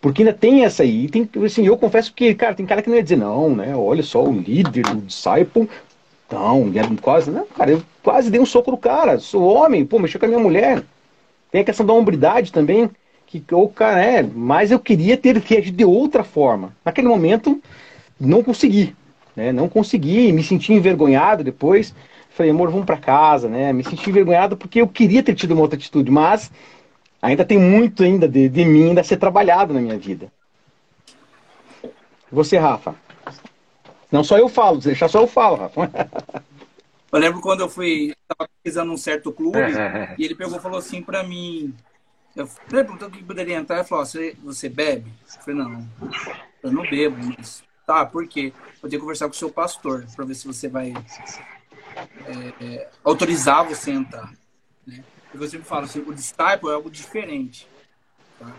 Porque 0.00 0.22
ainda 0.22 0.32
tem 0.32 0.64
essa 0.64 0.82
aí. 0.82 1.08
Tem, 1.08 1.28
assim, 1.44 1.66
eu 1.66 1.76
confesso 1.76 2.12
que, 2.12 2.34
cara, 2.34 2.54
tem 2.54 2.66
cara 2.66 2.82
que 2.82 2.88
não 2.88 2.96
ia 2.96 3.02
dizer, 3.02 3.16
não, 3.16 3.54
né? 3.54 3.76
Olha 3.76 4.02
só, 4.02 4.24
o 4.24 4.32
líder, 4.32 4.86
o 4.88 4.96
disciple. 4.96 5.68
Não, 6.30 6.72
quase, 7.02 7.30
não, 7.30 7.44
cara, 7.46 7.72
eu 7.72 7.82
quase 8.02 8.30
dei 8.30 8.40
um 8.40 8.46
soco 8.46 8.70
no 8.70 8.78
cara. 8.78 9.18
Sou 9.18 9.42
homem, 9.42 9.84
pô, 9.84 9.98
mexeu 9.98 10.18
com 10.18 10.26
a 10.26 10.28
minha 10.28 10.40
mulher. 10.40 10.82
Tem 11.50 11.60
a 11.60 11.64
questão 11.64 11.84
da 11.84 11.92
hombridade 11.92 12.50
também, 12.50 12.90
que 13.26 13.44
o 13.52 13.68
cara 13.68 14.02
é, 14.02 14.22
mas 14.22 14.70
eu 14.70 14.78
queria 14.78 15.16
ter 15.16 15.36
reagido 15.36 15.76
de 15.76 15.84
outra 15.84 16.24
forma. 16.24 16.74
Naquele 16.84 17.08
momento, 17.08 17.62
não 18.18 18.42
consegui, 18.42 18.96
né? 19.36 19.52
Não 19.52 19.68
consegui, 19.68 20.32
me 20.32 20.42
senti 20.42 20.72
envergonhado 20.72 21.44
depois. 21.44 21.94
Falei, 22.30 22.50
amor, 22.50 22.70
vamos 22.70 22.86
para 22.86 22.96
casa, 22.96 23.48
né? 23.48 23.72
Me 23.72 23.84
senti 23.84 24.08
envergonhado 24.08 24.56
porque 24.56 24.80
eu 24.80 24.88
queria 24.88 25.22
ter 25.22 25.34
tido 25.34 25.52
uma 25.52 25.62
outra 25.62 25.78
atitude, 25.78 26.10
mas 26.10 26.50
ainda 27.20 27.44
tem 27.44 27.58
muito 27.58 28.02
ainda 28.02 28.28
de, 28.28 28.48
de 28.48 28.64
mim 28.64 28.88
ainda 28.88 29.00
a 29.00 29.04
ser 29.04 29.16
trabalhado 29.16 29.74
na 29.74 29.80
minha 29.80 29.98
vida. 29.98 30.32
Você, 32.30 32.56
Rafa? 32.56 32.94
Não 34.10 34.24
só 34.24 34.38
eu 34.38 34.48
falo, 34.48 34.78
deixar 34.78 35.08
só 35.08 35.20
eu 35.20 35.26
falo, 35.26 35.56
Rafa. 35.56 35.90
Eu 37.12 37.18
lembro 37.18 37.42
quando 37.42 37.60
eu 37.60 37.68
fui, 37.68 38.14
estava 38.22 38.48
pesquisando 38.62 38.90
um 38.90 38.96
certo 38.96 39.30
clube, 39.30 39.58
e 40.16 40.24
ele 40.24 40.34
pegou 40.34 40.56
e 40.56 40.60
falou 40.60 40.78
assim 40.78 41.02
para 41.02 41.22
mim, 41.22 41.74
eu 42.34 42.48
perguntou 42.68 43.10
que 43.10 43.22
poderia 43.22 43.56
entrar, 43.56 43.76
ele 43.76 43.84
falou, 43.84 44.06
você, 44.06 44.34
você 44.42 44.68
bebe? 44.70 45.12
Eu 45.36 45.42
falei, 45.42 45.60
não, 45.60 45.86
eu 46.62 46.72
não 46.72 46.82
bebo, 46.82 47.16
mas 47.36 47.62
tá, 47.86 48.06
por 48.06 48.26
quê? 48.26 48.52
Eu 48.82 49.00
conversar 49.00 49.26
com 49.26 49.34
o 49.34 49.38
seu 49.38 49.50
pastor 49.50 50.06
para 50.14 50.24
ver 50.24 50.34
se 50.34 50.46
você 50.46 50.68
vai 50.68 50.92
é, 52.26 52.64
é, 52.64 52.90
autorizar 53.04 53.64
você 53.64 53.90
a 53.90 53.94
entrar. 53.94 54.32
Né? 54.86 55.04
E 55.34 55.36
você 55.36 55.58
me 55.58 55.64
fala, 55.64 55.84
assim, 55.84 56.00
o 56.00 56.14
disciple 56.14 56.70
é 56.70 56.74
algo 56.74 56.90
diferente. 56.90 57.68
Tá? 58.38 58.52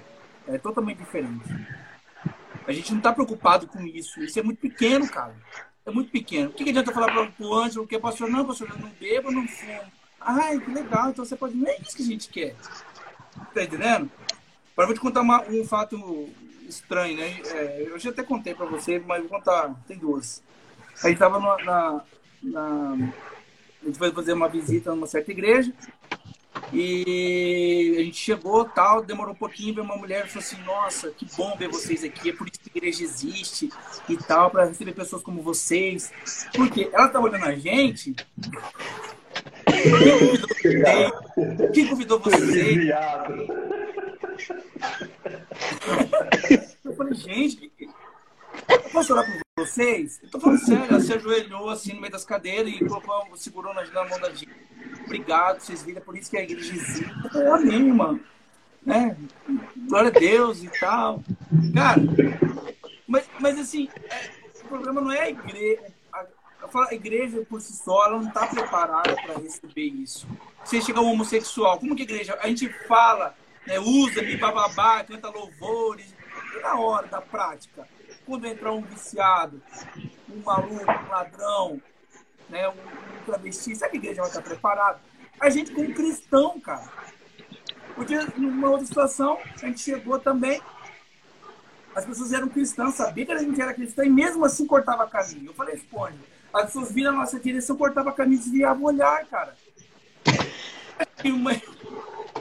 É 0.47 0.57
totalmente 0.57 0.97
diferente. 0.97 1.43
A 2.65 2.71
gente 2.71 2.91
não 2.91 2.99
está 2.99 3.11
preocupado 3.11 3.67
com 3.67 3.81
isso. 3.81 4.21
Isso 4.23 4.39
é 4.39 4.43
muito 4.43 4.59
pequeno, 4.59 5.07
cara 5.09 5.35
é 5.85 5.91
muito 5.91 6.11
pequeno. 6.11 6.49
O 6.49 6.53
que, 6.53 6.63
que 6.63 6.69
adianta 6.69 6.93
falar 6.93 7.11
para 7.11 7.45
o 7.45 7.53
Ângelo 7.53 7.87
que 7.87 7.95
é 7.95 7.99
pastor? 7.99 8.29
Não, 8.29 8.45
pastor, 8.45 8.69
eu 8.69 8.79
não 8.79 8.89
bebo, 8.89 9.31
não 9.31 9.47
fumo. 9.47 9.81
Ai, 10.19 10.59
que 10.59 10.71
legal, 10.71 11.09
então 11.09 11.25
você 11.25 11.35
pode. 11.35 11.55
Não 11.55 11.67
é 11.67 11.77
isso 11.81 11.95
que 11.95 12.03
a 12.03 12.05
gente 12.05 12.29
quer. 12.29 12.55
Tá 13.53 13.63
entendendo? 13.63 14.09
Agora 14.73 14.83
eu 14.83 14.87
vou 14.87 14.93
te 14.93 15.01
contar 15.01 15.21
uma, 15.21 15.41
um 15.43 15.65
fato 15.65 16.29
estranho, 16.73 17.17
né? 17.17 17.41
É, 17.45 17.83
eu 17.87 17.99
já 17.99 18.09
até 18.09 18.23
contei 18.23 18.53
para 18.53 18.65
você, 18.65 18.99
mas 18.99 19.21
vou 19.21 19.29
contar. 19.29 19.73
Tem 19.87 19.97
duas. 19.97 20.43
A 21.03 21.07
gente 21.07 21.13
estava 21.13 21.39
na, 21.39 21.57
na, 21.63 22.01
na. 22.41 23.13
A 23.81 23.85
gente 23.85 23.97
foi 23.97 24.11
fazer 24.11 24.33
uma 24.33 24.47
visita 24.47 24.91
numa 24.91 25.07
certa 25.07 25.31
igreja. 25.31 25.73
E 26.71 27.95
a 27.99 28.03
gente 28.03 28.17
chegou, 28.17 28.65
tal, 28.65 29.03
demorou 29.03 29.33
um 29.33 29.37
pouquinho, 29.37 29.73
veio 29.73 29.85
uma 29.85 29.97
mulher 29.97 30.25
e 30.25 30.29
falou 30.29 30.43
assim, 30.43 30.61
nossa, 30.63 31.09
que 31.11 31.27
bom 31.35 31.55
ver 31.57 31.67
vocês 31.67 32.03
aqui, 32.03 32.29
é 32.29 32.33
por 32.33 32.47
isso 32.47 32.59
que 32.59 32.71
a 32.73 32.77
igreja 32.77 33.03
existe 33.03 33.69
e 34.07 34.17
tal, 34.17 34.49
para 34.49 34.65
receber 34.65 34.93
pessoas 34.93 35.21
como 35.21 35.41
vocês. 35.41 36.11
Porque 36.55 36.89
ela 36.93 37.09
tá 37.09 37.19
olhando 37.19 37.45
a 37.45 37.55
gente. 37.55 38.15
Quem 41.73 41.87
convidou 41.87 42.19
vocês? 42.19 42.87
Eu 46.83 46.95
falei, 46.95 47.13
gente, 47.13 47.71
eu 48.69 48.79
posso 48.91 49.13
orar 49.13 49.25
por 49.25 49.65
vocês? 49.65 50.19
Eu 50.21 50.29
tô 50.29 50.39
falando 50.39 50.59
sério, 50.59 50.85
ela 50.89 50.99
se 50.99 51.13
ajoelhou 51.13 51.69
assim 51.69 51.93
no 51.93 52.01
meio 52.01 52.11
das 52.11 52.25
cadeiras 52.25 52.73
e 52.73 52.85
colocou, 52.85 53.35
segurou 53.35 53.73
na 53.73 53.83
mão 54.05 54.19
da 54.19 54.29
gente 54.29 54.49
obrigado, 55.05 55.59
vocês 55.59 55.83
viram, 55.83 55.99
é 55.99 56.03
por 56.03 56.17
isso 56.17 56.29
que 56.29 56.37
a 56.37 56.43
igreja 56.43 56.73
existe. 56.73 57.05
É 57.35 57.47
amém, 57.47 57.93
mano. 57.93 58.19
Né? 58.85 59.15
Glória 59.87 60.09
a 60.09 60.19
Deus 60.19 60.63
e 60.63 60.69
tal. 60.79 61.23
Cara, 61.73 62.01
mas, 63.07 63.29
mas 63.39 63.59
assim, 63.59 63.89
é, 64.09 64.31
o 64.63 64.67
problema 64.67 64.99
não 64.99 65.11
é 65.11 65.21
a 65.21 65.29
igreja. 65.29 65.93
A, 66.11 66.25
a 66.89 66.93
igreja 66.93 67.45
por 67.47 67.61
si 67.61 67.73
só, 67.73 68.07
ela 68.07 68.19
não 68.19 68.27
está 68.27 68.47
preparada 68.47 69.15
para 69.15 69.39
receber 69.39 69.83
isso. 69.83 70.27
Você 70.63 70.81
chega 70.81 71.01
um 71.01 71.11
homossexual, 71.11 71.79
como 71.79 71.95
que 71.95 72.01
a 72.01 72.05
igreja? 72.05 72.37
A 72.41 72.47
gente 72.47 72.69
fala, 72.87 73.35
né, 73.65 73.79
usa-me, 73.79 74.37
bababá, 74.37 75.03
canta 75.03 75.29
louvores. 75.29 76.13
E 76.55 76.61
na 76.61 76.79
hora 76.79 77.07
da 77.07 77.21
prática, 77.21 77.87
quando 78.25 78.45
entrar 78.45 78.71
um 78.71 78.81
viciado, 78.81 79.61
um 80.29 80.41
maluco, 80.41 80.91
um 80.91 81.09
ladrão, 81.09 81.81
né, 82.49 82.67
um, 82.69 82.71
um 82.71 83.23
travesti, 83.25 83.77
que 83.77 83.85
a 83.85 83.95
igreja 83.95 84.21
vai 84.21 84.29
estar 84.29 84.41
preparada? 84.41 84.99
A 85.39 85.49
gente 85.49 85.71
como 85.71 85.93
cristão, 85.93 86.59
cara. 86.59 86.89
Porque 87.95 88.17
numa 88.37 88.69
outra 88.69 88.85
situação, 88.85 89.39
a 89.61 89.65
gente 89.67 89.81
chegou 89.81 90.19
também, 90.19 90.61
as 91.95 92.05
pessoas 92.05 92.33
eram 92.33 92.49
cristãs, 92.49 92.95
sabiam 92.95 93.25
que 93.25 93.31
a 93.31 93.37
gente 93.37 93.61
era 93.61 93.73
cristã 93.73 94.03
e 94.03 94.09
mesmo 94.09 94.43
assim 94.45 94.65
cortava 94.65 95.07
caminho. 95.07 95.47
Eu 95.47 95.53
falei, 95.53 95.75
responde. 95.75 96.17
As 96.53 96.65
pessoas 96.65 96.91
viram 96.91 97.11
a 97.11 97.17
nossa 97.17 97.39
direção, 97.39 97.75
cortava 97.75 98.11
caminho 98.11 98.39
e 98.39 98.43
desviavam 98.43 98.83
o 98.83 98.87
olhar, 98.87 99.25
cara. 99.25 99.55
Uma, 101.25 101.51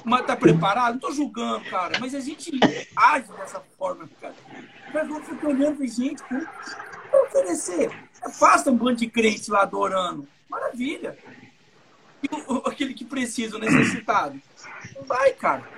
uma, 0.04 0.22
tá 0.22 0.36
preparado? 0.36 0.94
Não 0.94 1.00
tô 1.00 1.12
julgando, 1.12 1.64
cara, 1.66 1.98
mas 1.98 2.14
a 2.14 2.20
gente 2.20 2.50
age 2.96 3.28
dessa 3.32 3.62
forma, 3.78 4.08
cara. 4.20 4.34
Mas 4.92 5.08
eu 5.08 5.22
fico 5.22 5.46
olhando 5.48 5.84
e 5.84 5.88
gente, 5.88 6.22
como 6.24 6.46
oferecer? 7.24 7.90
Afasta 8.22 8.70
um 8.70 8.76
bando 8.76 8.96
de 8.96 9.08
crentes 9.08 9.48
lá 9.48 9.62
adorando. 9.62 10.26
Maravilha. 10.48 11.16
E 12.22 12.28
aquele 12.68 12.94
que 12.94 13.04
precisa, 13.04 13.56
o 13.56 13.60
necessitado. 13.60 14.40
Não 14.94 15.02
vai, 15.04 15.32
cara. 15.32 15.68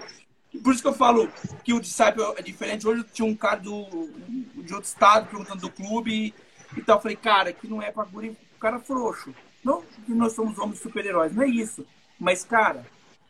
Por 0.63 0.73
isso 0.73 0.83
que 0.83 0.89
eu 0.89 0.95
falo 0.95 1.29
que 1.65 1.73
o 1.73 1.81
disciple 1.81 2.23
é 2.37 2.43
diferente. 2.43 2.87
Hoje 2.87 3.05
tinha 3.13 3.27
um 3.27 3.35
cara 3.35 3.57
do, 3.57 4.11
de 4.29 4.75
outro 4.75 4.89
estado 4.89 5.29
perguntando 5.29 5.63
do 5.63 5.71
clube 5.71 6.35
e 6.77 6.83
tal. 6.83 6.99
Eu 6.99 7.03
falei, 7.03 7.17
cara, 7.17 7.53
que 7.53 7.67
não 7.67 7.83
é 7.83 7.91
pra 7.91 8.05
guri, 8.05 8.37
cara 8.61 8.79
frouxo. 8.79 9.35
Não 9.63 9.83
que 9.83 10.13
nós 10.13 10.35
somos 10.35 10.59
homens 10.59 10.81
super-heróis, 10.81 11.35
não 11.35 11.43
é 11.43 11.49
isso. 11.49 11.87
Mas, 12.19 12.45
cara, 12.45 12.87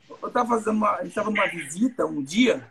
eu 0.09 0.31
tava 0.31 0.49
fazendo 0.51 0.77
uma. 0.77 1.03
Gente 1.03 1.15
tava 1.15 1.31
numa 1.31 1.47
visita 1.47 2.07
um 2.07 2.23
dia 2.23 2.67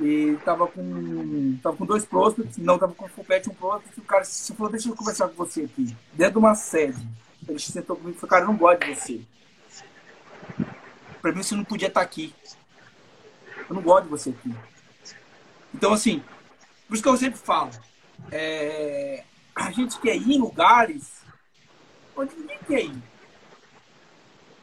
e 0.00 0.36
tava 0.44 0.66
com, 0.66 1.58
tava 1.62 1.76
com 1.76 1.86
dois 1.86 2.04
prospects, 2.04 2.56
não 2.56 2.78
tava 2.78 2.94
com 2.94 3.04
o 3.04 3.24
pet, 3.24 3.48
um 3.48 3.54
prospect, 3.54 4.00
o 4.00 4.04
cara 4.04 4.24
falou, 4.24 4.72
deixa 4.72 4.88
eu 4.88 4.96
conversar 4.96 5.28
com 5.28 5.34
você 5.34 5.62
aqui, 5.62 5.96
dentro 6.12 6.32
de 6.32 6.38
uma 6.38 6.54
sede. 6.54 7.06
Ele 7.46 7.58
sentou 7.58 7.96
comigo 7.96 8.16
e 8.16 8.20
falou, 8.20 8.30
cara, 8.30 8.42
eu 8.42 8.48
não 8.48 8.56
gosto 8.56 8.84
de 8.84 8.94
você. 8.94 9.20
Para 11.20 11.32
mim, 11.32 11.42
você 11.42 11.54
não 11.54 11.64
podia 11.64 11.88
estar 11.88 12.00
aqui. 12.00 12.34
Eu 13.68 13.76
não 13.76 13.82
gosto 13.82 14.04
de 14.04 14.10
você 14.10 14.30
aqui. 14.30 14.54
Então, 15.72 15.92
assim, 15.92 16.22
por 16.86 16.94
isso 16.94 17.02
que 17.02 17.08
eu 17.08 17.16
sempre 17.16 17.38
falo, 17.38 17.70
é, 18.30 19.24
a 19.54 19.70
gente 19.70 19.98
quer 20.00 20.16
ir 20.16 20.32
em 20.32 20.40
lugares 20.40 21.22
onde 22.16 22.34
ninguém 22.36 22.58
quer 22.66 22.84
ir. 22.84 23.02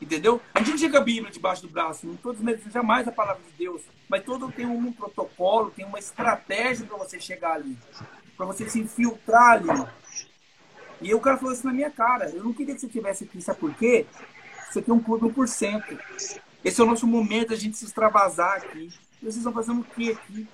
Entendeu? 0.02 0.42
A 0.54 0.64
gente 0.64 0.80
chega 0.80 0.98
a 0.98 1.02
Bíblia 1.02 1.32
debaixo 1.32 1.62
do 1.62 1.70
braço, 1.70 2.08
não 2.08 2.16
estou 2.16 2.34
desmerecendo 2.34 2.72
jamais 2.72 3.08
a 3.08 3.12
palavra 3.12 3.44
de 3.44 3.52
Deus, 3.52 3.84
mas 4.10 4.24
todo 4.24 4.52
tem 4.52 4.66
um 4.66 4.92
protocolo, 4.92 5.70
tem 5.70 5.86
uma 5.86 6.00
estratégia 6.00 6.88
para 6.88 6.98
você 6.98 7.20
chegar 7.20 7.54
ali, 7.54 7.78
para 8.36 8.48
você 8.48 8.68
se 8.68 8.80
infiltrar 8.80 9.52
ali. 9.52 9.88
E 11.02 11.14
o 11.14 11.20
cara 11.20 11.38
falou 11.38 11.54
isso 11.54 11.66
na 11.66 11.74
minha 11.74 11.90
cara. 11.90 12.30
Eu 12.30 12.44
não 12.44 12.54
queria 12.54 12.74
que 12.74 12.82
você 12.82 12.88
tivesse 12.88 13.24
aqui, 13.24 13.42
sabe 13.42 13.60
por 13.60 13.74
quê? 13.76 14.06
Isso 14.70 14.80
aqui 14.80 14.90
é 14.90 14.94
um 14.94 15.00
clube 15.00 15.28
1%. 15.28 16.00
Esse 16.64 16.80
é 16.80 16.84
o 16.84 16.88
nosso 16.88 17.06
momento, 17.06 17.54
a 17.54 17.56
gente 17.56 17.78
se 17.78 17.86
extravasar 17.86 18.58
aqui. 18.58 18.90
E 19.22 19.26
vocês 19.26 19.38
estão 19.38 19.54
fazendo 19.54 19.82
o 19.82 19.84
quê 19.84 20.18
aqui? 20.18 20.48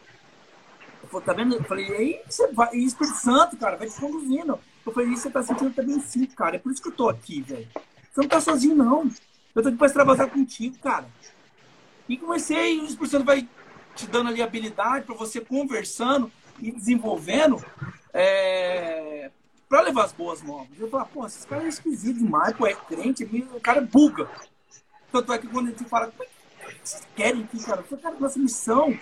Eu 1.04 1.10
falei, 1.10 1.26
tá 1.26 1.34
vendo? 1.34 1.56
Eu 1.56 1.64
falei, 1.64 1.88
e 1.88 1.94
aí 1.94 2.22
você 2.28 2.48
vai, 2.52 2.74
e 2.74 2.86
Espírito 2.86 3.18
Santo, 3.18 3.56
cara, 3.58 3.78
vai 3.78 3.88
te 3.88 4.00
conduzindo. 4.00 4.60
Eu 4.86 4.92
falei, 4.92 5.10
isso 5.10 5.24
você 5.24 5.30
tá 5.30 5.44
sentindo 5.44 5.74
também 5.74 6.00
sim, 6.02 6.26
cara. 6.26 6.56
É 6.56 6.60
por 6.60 6.72
isso 6.72 6.82
que 6.82 6.90
eu 6.90 6.96
tô 6.96 7.10
aqui, 7.10 7.42
velho. 7.42 7.68
Você 7.74 8.22
não 8.22 8.28
tá 8.28 8.42
sozinho, 8.42 8.76
não. 8.76 9.10
Eu 9.58 9.64
tô 9.64 9.70
aqui 9.70 9.78
pra 9.80 9.88
extravasar 9.88 10.30
contigo, 10.30 10.78
cara. 10.78 11.08
E 12.08 12.16
comecei, 12.16 12.80
o 12.80 12.86
Espírito 12.86 13.08
Santo 13.08 13.26
vai 13.26 13.50
te 13.96 14.06
dando 14.06 14.30
ali 14.30 14.40
habilidade 14.40 15.04
para 15.04 15.16
você 15.16 15.42
conversando 15.42 16.32
e 16.60 16.72
desenvolvendo 16.72 17.66
é, 18.14 19.32
para 19.68 19.82
levar 19.82 20.06
as 20.06 20.12
boas 20.12 20.44
novas. 20.44 20.80
Eu 20.80 20.88
falo, 20.92 21.08
pô, 21.08 21.26
esses 21.26 21.44
caras 21.44 21.66
é 21.66 21.70
esquisito 21.70 22.20
demais, 22.20 22.56
pô, 22.56 22.68
é 22.68 22.76
crente, 22.76 23.24
o 23.24 23.60
cara 23.60 23.82
buga. 23.82 24.30
Tanto 25.12 25.34
é 25.34 25.40
que 25.40 25.48
quando 25.48 25.70
a 25.70 25.72
gente 25.72 25.86
fala, 25.86 26.10
o 26.10 26.12
que 26.12 26.28
vocês 26.84 27.08
querem 27.16 27.44
aqui, 27.44 27.64
cara? 27.66 27.80
Eu 27.82 27.86
falo, 27.86 28.02
cara, 28.04 28.16
nossa 28.20 28.38
missão 28.38 28.96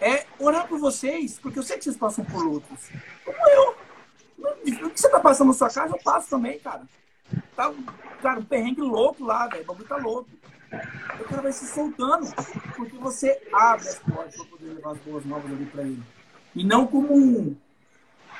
é 0.00 0.24
orar 0.38 0.68
por 0.68 0.78
vocês, 0.78 1.40
porque 1.40 1.58
eu 1.58 1.64
sei 1.64 1.78
que 1.78 1.82
vocês 1.82 1.96
passam 1.96 2.24
por 2.24 2.44
lutas. 2.44 2.92
Como 3.24 3.48
eu. 3.48 3.76
O 4.86 4.90
que 4.90 5.00
você 5.00 5.08
tá 5.08 5.18
passando 5.18 5.48
na 5.48 5.54
sua 5.54 5.68
casa, 5.68 5.96
eu 5.96 6.00
passo 6.00 6.30
também, 6.30 6.60
cara. 6.60 6.86
Tá, 7.56 7.72
cara, 8.22 8.40
um 8.40 8.44
perrengue 8.44 8.80
louco 8.80 9.24
lá, 9.24 9.46
velho. 9.48 9.62
O 9.62 9.66
bagulho 9.66 9.88
tá 9.88 9.96
louco. 9.96 10.30
O 11.20 11.24
cara 11.24 11.42
vai 11.42 11.52
se 11.52 11.66
soltando, 11.66 12.26
porque 12.76 12.96
você 12.96 13.40
abre 13.52 13.88
as 13.88 13.98
portas 13.98 14.36
para 14.36 14.46
poder 14.46 14.74
levar 14.74 14.92
as 14.92 14.98
boas 14.98 15.24
novas 15.24 15.52
ali 15.52 15.66
para 15.66 15.82
ele. 15.82 16.02
E 16.54 16.64
não 16.64 16.86
como 16.86 17.14
um, 17.14 17.56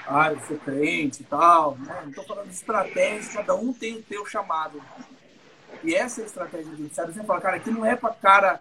ah, 0.07 0.33
eu 0.33 0.41
sou 0.41 0.57
crente 0.59 1.23
e 1.23 1.25
tal. 1.25 1.77
Né? 1.77 2.01
Não 2.03 2.11
estou 2.11 2.25
falando 2.25 2.49
de 2.49 2.55
estratégia, 2.55 3.33
cada 3.35 3.55
um 3.55 3.73
tem 3.73 3.97
o 3.97 4.05
seu 4.05 4.27
chamado. 4.27 4.81
E 5.85 5.95
essa 5.95 6.21
é 6.21 6.25
a 6.25 6.27
estratégia 6.27 6.75
de 6.75 6.95
sabe? 6.95 7.13
Você 7.13 7.23
fala, 7.25 7.41
cara, 7.41 7.57
aqui 7.57 7.71
não 7.71 7.85
é 7.85 7.97
para 7.97 8.15
cara 8.15 8.61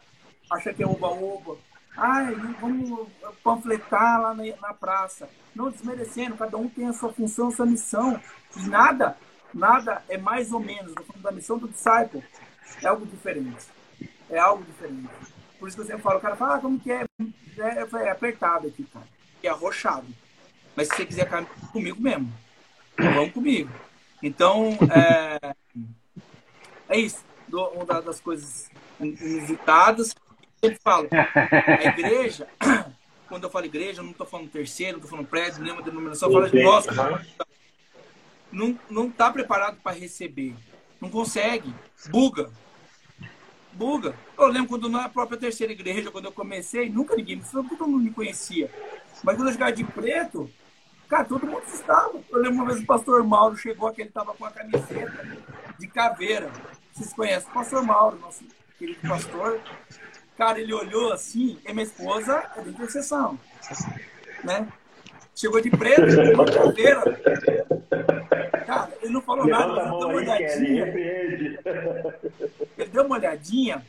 achar 0.49 0.73
que 0.73 0.83
é 0.83 0.87
oba-oba. 0.87 1.57
Ai, 1.95 2.33
vamos 2.59 3.07
panfletar 3.43 4.21
lá 4.21 4.33
na, 4.33 4.43
na, 4.61 4.73
praça. 4.73 5.29
Não 5.53 5.69
desmerecendo, 5.69 6.37
cada 6.37 6.57
um 6.57 6.69
tem 6.69 6.87
a 6.87 6.93
sua 6.93 7.11
função, 7.11 7.49
a 7.49 7.51
sua 7.51 7.65
missão. 7.65 8.19
E 8.55 8.67
nada, 8.67 9.17
nada 9.53 10.03
é 10.09 10.17
mais 10.17 10.51
ou 10.51 10.59
menos. 10.59 10.93
Da 11.17 11.31
missão 11.31 11.57
do 11.57 11.67
disciple 11.67 12.23
é 12.81 12.87
algo 12.87 13.05
diferente. 13.05 13.65
É 14.29 14.39
algo 14.39 14.63
diferente. 14.63 15.09
Por 15.59 15.67
isso 15.67 15.77
que 15.77 15.83
eu 15.83 15.87
sempre 15.87 16.01
falo, 16.01 16.17
o 16.17 16.21
cara 16.21 16.35
fala, 16.35 16.55
ah, 16.55 16.59
como 16.59 16.79
que 16.79 16.91
é? 16.91 17.05
É, 17.57 18.05
é 18.05 18.09
apertado 18.09 18.67
aqui, 18.67 18.83
cara. 18.91 19.05
É 19.43 19.49
arrochado. 19.49 20.07
Mas 20.75 20.87
se 20.87 20.95
você 20.95 21.05
quiser 21.05 21.29
caminhar 21.29 21.53
comigo 21.71 22.01
mesmo, 22.01 22.33
vamos 22.97 23.31
comigo. 23.31 23.69
Então, 24.23 24.77
é, 24.91 25.53
é 26.89 26.97
isso. 26.97 27.23
Uma 27.51 28.01
das 28.01 28.19
coisas 28.19 28.69
inusitadas. 28.99 30.15
Eu 30.61 30.75
falo, 30.83 31.09
a 31.11 31.85
igreja, 31.85 32.47
quando 33.27 33.43
eu 33.43 33.49
falo 33.49 33.65
igreja, 33.65 33.99
eu 33.99 34.03
não 34.03 34.11
estou 34.11 34.27
falando 34.27 34.49
terceiro, 34.49 34.93
não 34.93 34.97
estou 34.99 35.09
falando 35.09 35.27
prédio, 35.27 35.63
nenhuma 35.63 35.81
denominação, 35.81 36.29
eu 36.29 36.33
falo 36.33 36.49
de 36.49 36.63
nós. 36.63 36.85
Não, 38.51 38.77
não 38.89 39.07
está 39.07 39.31
preparado 39.31 39.77
para 39.81 39.97
receber. 39.97 40.55
Não 40.99 41.09
consegue. 41.09 41.73
Buga. 42.09 42.51
Buga. 43.73 44.15
Eu 44.37 44.47
lembro 44.47 44.69
quando 44.69 44.89
na 44.89 45.07
própria 45.07 45.39
terceira 45.39 45.71
igreja, 45.71 46.11
quando 46.11 46.25
eu 46.25 46.31
comecei, 46.31 46.89
nunca 46.89 47.15
ninguém 47.15 47.37
me 47.37 47.43
todo 47.43 47.87
mundo 47.87 48.03
me 48.03 48.11
conhecia. 48.11 48.69
Mas 49.23 49.35
quando 49.35 49.47
eu 49.47 49.53
chegava 49.53 49.71
de 49.71 49.83
preto, 49.83 50.49
Cara, 51.11 51.25
todo 51.25 51.45
mundo 51.45 51.63
estava. 51.67 52.21
Eu 52.29 52.39
lembro 52.39 52.55
uma 52.55 52.65
vez 52.67 52.79
o 52.79 52.85
pastor 52.85 53.21
Mauro 53.21 53.57
chegou 53.57 53.91
que 53.91 54.01
ele 54.01 54.07
estava 54.07 54.33
com 54.33 54.45
a 54.45 54.49
camiseta 54.49 55.27
de 55.77 55.85
caveira. 55.87 56.49
Vocês 56.93 57.11
conhecem 57.11 57.49
o 57.49 57.53
pastor 57.53 57.83
Mauro, 57.83 58.17
nosso 58.17 58.45
querido 58.79 59.05
pastor. 59.05 59.59
Cara, 60.37 60.61
ele 60.61 60.73
olhou 60.73 61.11
assim, 61.11 61.59
e 61.67 61.73
minha 61.73 61.83
esposa 61.83 62.49
é 62.55 62.61
de 62.61 62.69
intercessão. 62.69 63.37
Né? 64.41 64.65
Chegou 65.35 65.61
de 65.61 65.69
preto, 65.69 66.05
de 66.07 66.53
caveira. 66.53 67.01
Cara, 68.65 68.91
ele 69.01 69.13
não 69.13 69.21
falou 69.21 69.47
nada, 69.47 69.73
ele 69.73 69.89
deu 69.89 70.07
uma 70.07 70.15
olhadinha. 70.15 70.85
Ele 72.77 72.89
deu 72.91 73.03
uma 73.05 73.15
olhadinha 73.15 73.85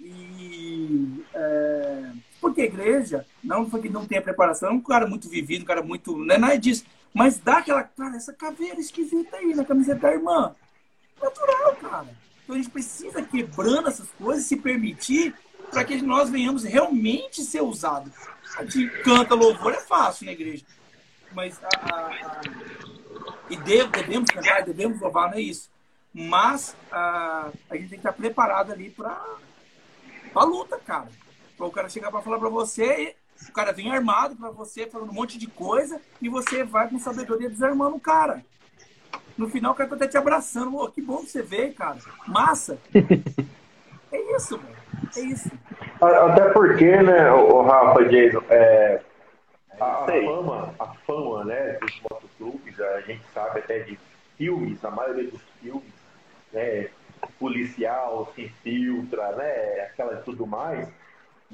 e. 0.00 1.24
É 1.34 2.24
porque 2.44 2.60
a 2.60 2.66
igreja, 2.66 3.24
não 3.42 3.70
foi 3.70 3.80
que 3.80 3.88
não 3.88 4.04
tenha 4.04 4.20
preparação, 4.20 4.68
é 4.68 4.72
um 4.72 4.80
cara 4.80 5.06
muito 5.06 5.30
vivido, 5.30 5.62
um 5.62 5.66
cara 5.66 5.82
muito. 5.82 6.14
Não 6.14 6.34
é 6.34 6.36
nada 6.36 6.58
disso. 6.58 6.84
Mas 7.14 7.38
dá 7.38 7.56
aquela. 7.56 7.82
Cara, 7.82 8.16
essa 8.16 8.34
caveira 8.34 8.78
esquisita 8.78 9.38
aí 9.38 9.54
na 9.54 9.64
camiseta 9.64 10.00
da 10.00 10.12
irmã. 10.12 10.54
Natural, 11.22 11.74
cara. 11.76 12.08
Então 12.44 12.54
a 12.54 12.58
gente 12.58 12.70
precisa 12.70 13.22
quebrando 13.22 13.88
essas 13.88 14.10
coisas, 14.10 14.44
se 14.44 14.56
permitir, 14.56 15.34
para 15.70 15.84
que 15.84 16.02
nós 16.02 16.28
venhamos 16.28 16.64
realmente 16.64 17.42
ser 17.42 17.62
usados. 17.62 18.12
A 18.58 18.64
gente 18.64 18.90
canta 19.02 19.34
louvor, 19.34 19.72
é 19.72 19.80
fácil 19.80 20.26
na 20.26 20.32
igreja. 20.32 20.66
Mas 21.34 21.60
a, 21.62 21.68
a, 21.68 22.08
a... 22.08 22.40
e 23.50 23.56
devo, 23.56 23.90
devemos 23.90 24.30
cantar, 24.30 24.62
devemos 24.62 25.00
louvar, 25.00 25.30
não 25.30 25.38
é 25.38 25.40
isso. 25.40 25.70
Mas 26.12 26.76
a, 26.92 27.50
a 27.68 27.76
gente 27.76 27.88
tem 27.88 27.98
que 27.98 28.06
estar 28.06 28.12
preparado 28.12 28.72
ali 28.72 28.90
para 28.90 29.20
a 30.34 30.44
luta, 30.44 30.78
cara. 30.78 31.08
O 31.58 31.70
cara 31.70 31.88
chegar 31.88 32.10
para 32.10 32.22
falar 32.22 32.38
para 32.38 32.48
você, 32.48 33.16
o 33.48 33.52
cara 33.52 33.72
vem 33.72 33.92
armado 33.92 34.36
para 34.36 34.50
você, 34.50 34.86
falando 34.86 35.10
um 35.10 35.14
monte 35.14 35.38
de 35.38 35.46
coisa, 35.46 36.00
e 36.20 36.28
você 36.28 36.62
vai 36.62 36.88
com 36.88 36.98
sabedoria 36.98 37.48
desarmando 37.48 37.96
o 37.96 38.00
cara. 38.00 38.44
No 39.36 39.48
final, 39.48 39.72
o 39.72 39.74
cara 39.74 39.90
tá 39.90 39.96
até 39.96 40.06
te 40.06 40.16
abraçando. 40.16 40.76
Oh, 40.76 40.88
que 40.88 41.02
bom 41.02 41.18
que 41.18 41.30
você 41.30 41.42
veio, 41.42 41.74
cara. 41.74 41.98
Massa. 42.26 42.78
é 44.12 44.36
isso, 44.36 44.56
mano. 44.56 44.76
É 45.16 45.20
isso. 45.20 45.50
Até 46.00 46.50
porque, 46.50 47.02
né, 47.02 47.32
o 47.32 47.62
Rafa, 47.62 48.04
Jason, 48.04 48.42
é, 48.48 49.02
a, 49.80 50.06
fama, 50.06 50.74
a 50.78 50.86
fama, 51.06 51.44
né, 51.44 51.78
dos 51.80 52.00
motoclubes, 52.02 52.80
a 52.80 53.00
gente 53.02 53.22
sabe 53.32 53.60
até 53.60 53.80
de 53.80 53.98
filmes, 54.36 54.84
a 54.84 54.90
maioria 54.90 55.30
dos 55.30 55.42
filmes, 55.60 55.92
né, 56.52 56.88
policial 57.38 58.32
se 58.34 58.42
infiltra, 58.42 59.32
né, 59.32 59.80
aquela 59.80 60.16
tudo 60.16 60.46
mais 60.46 60.88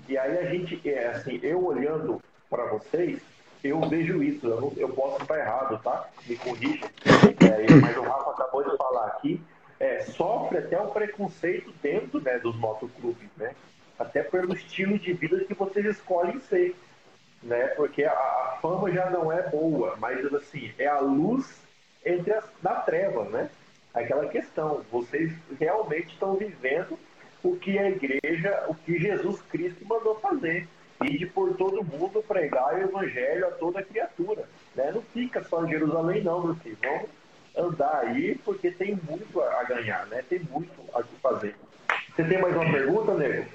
e 0.09 0.17
aí 0.17 0.39
a 0.39 0.45
gente, 0.45 0.81
é, 0.89 1.09
assim, 1.09 1.39
eu 1.43 1.65
olhando 1.65 2.23
para 2.49 2.65
vocês, 2.67 3.21
eu 3.63 3.81
vejo 3.83 4.23
isso. 4.23 4.47
Eu, 4.47 4.61
não, 4.61 4.73
eu 4.77 4.89
posso 4.91 5.23
estar 5.23 5.39
errado, 5.39 5.81
tá? 5.83 6.09
Me 6.27 6.37
corrija. 6.37 6.87
É, 7.41 7.75
mas 7.81 7.97
o 7.97 8.03
Rafa 8.03 8.31
acabou 8.31 8.69
de 8.69 8.77
falar 8.77 9.07
aqui. 9.09 9.41
É, 9.79 10.01
sofre 10.01 10.59
até 10.59 10.81
um 10.81 10.91
preconceito 10.91 11.73
dentro 11.83 12.21
né, 12.21 12.39
dos 12.39 12.57
motoclubes, 12.57 13.29
né? 13.37 13.55
Até 13.99 14.23
pelo 14.23 14.55
estilo 14.55 14.99
de 14.99 15.13
vida 15.13 15.45
que 15.45 15.55
vocês 15.55 15.85
escolhem 15.87 16.41
ser, 16.41 16.75
né? 17.43 17.69
Porque 17.69 18.05
a, 18.05 18.13
a 18.13 18.59
fama 18.61 18.91
já 18.91 19.09
não 19.11 19.33
é 19.33 19.43
boa, 19.49 19.97
mas 19.99 20.33
assim, 20.35 20.73
é 20.79 20.87
a 20.87 21.01
luz 21.01 21.61
entre 22.05 22.33
as 22.33 22.45
da 22.63 22.77
treva, 22.77 23.25
né? 23.25 23.51
Aquela 23.93 24.27
questão, 24.29 24.85
vocês 24.91 25.33
realmente 25.59 26.09
estão 26.09 26.37
vivendo 26.37 26.99
o 27.43 27.57
que 27.57 27.79
a 27.79 27.89
igreja, 27.89 28.65
o 28.69 28.75
que 28.75 28.99
Jesus 28.99 29.41
Cristo 29.43 29.85
mandou 29.85 30.15
fazer. 30.21 30.69
E 31.03 31.17
de 31.17 31.27
por 31.27 31.57
todo 31.57 31.83
mundo 31.83 32.23
pregar 32.23 32.75
o 32.75 32.79
evangelho 32.79 33.49
a 33.49 33.51
toda 33.53 33.83
criatura. 33.83 34.45
Né? 34.75 34.93
Não 34.93 35.01
fica 35.01 35.43
só 35.43 35.65
em 35.65 35.71
Jerusalém, 35.71 36.23
não, 36.23 36.45
meu 36.45 36.55
filho. 36.57 36.77
Vamos 36.83 37.09
andar 37.57 38.01
aí, 38.05 38.39
porque 38.45 38.71
tem 38.71 39.01
muito 39.09 39.41
a 39.41 39.65
ganhar, 39.65 40.07
né? 40.09 40.23
Tem 40.29 40.41
muito 40.41 40.71
a 40.95 41.03
fazer. 41.23 41.57
Você 42.15 42.23
tem 42.25 42.39
mais 42.39 42.55
uma 42.55 42.71
pergunta, 42.71 43.15
nego? 43.15 43.47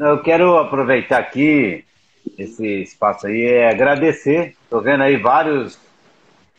Eu 0.00 0.22
quero 0.22 0.56
aproveitar 0.56 1.18
aqui 1.18 1.84
esse 2.38 2.66
espaço 2.80 3.26
aí 3.26 3.42
e 3.42 3.64
agradecer. 3.64 4.56
Estou 4.62 4.80
vendo 4.80 5.02
aí 5.02 5.18
vários, 5.18 5.78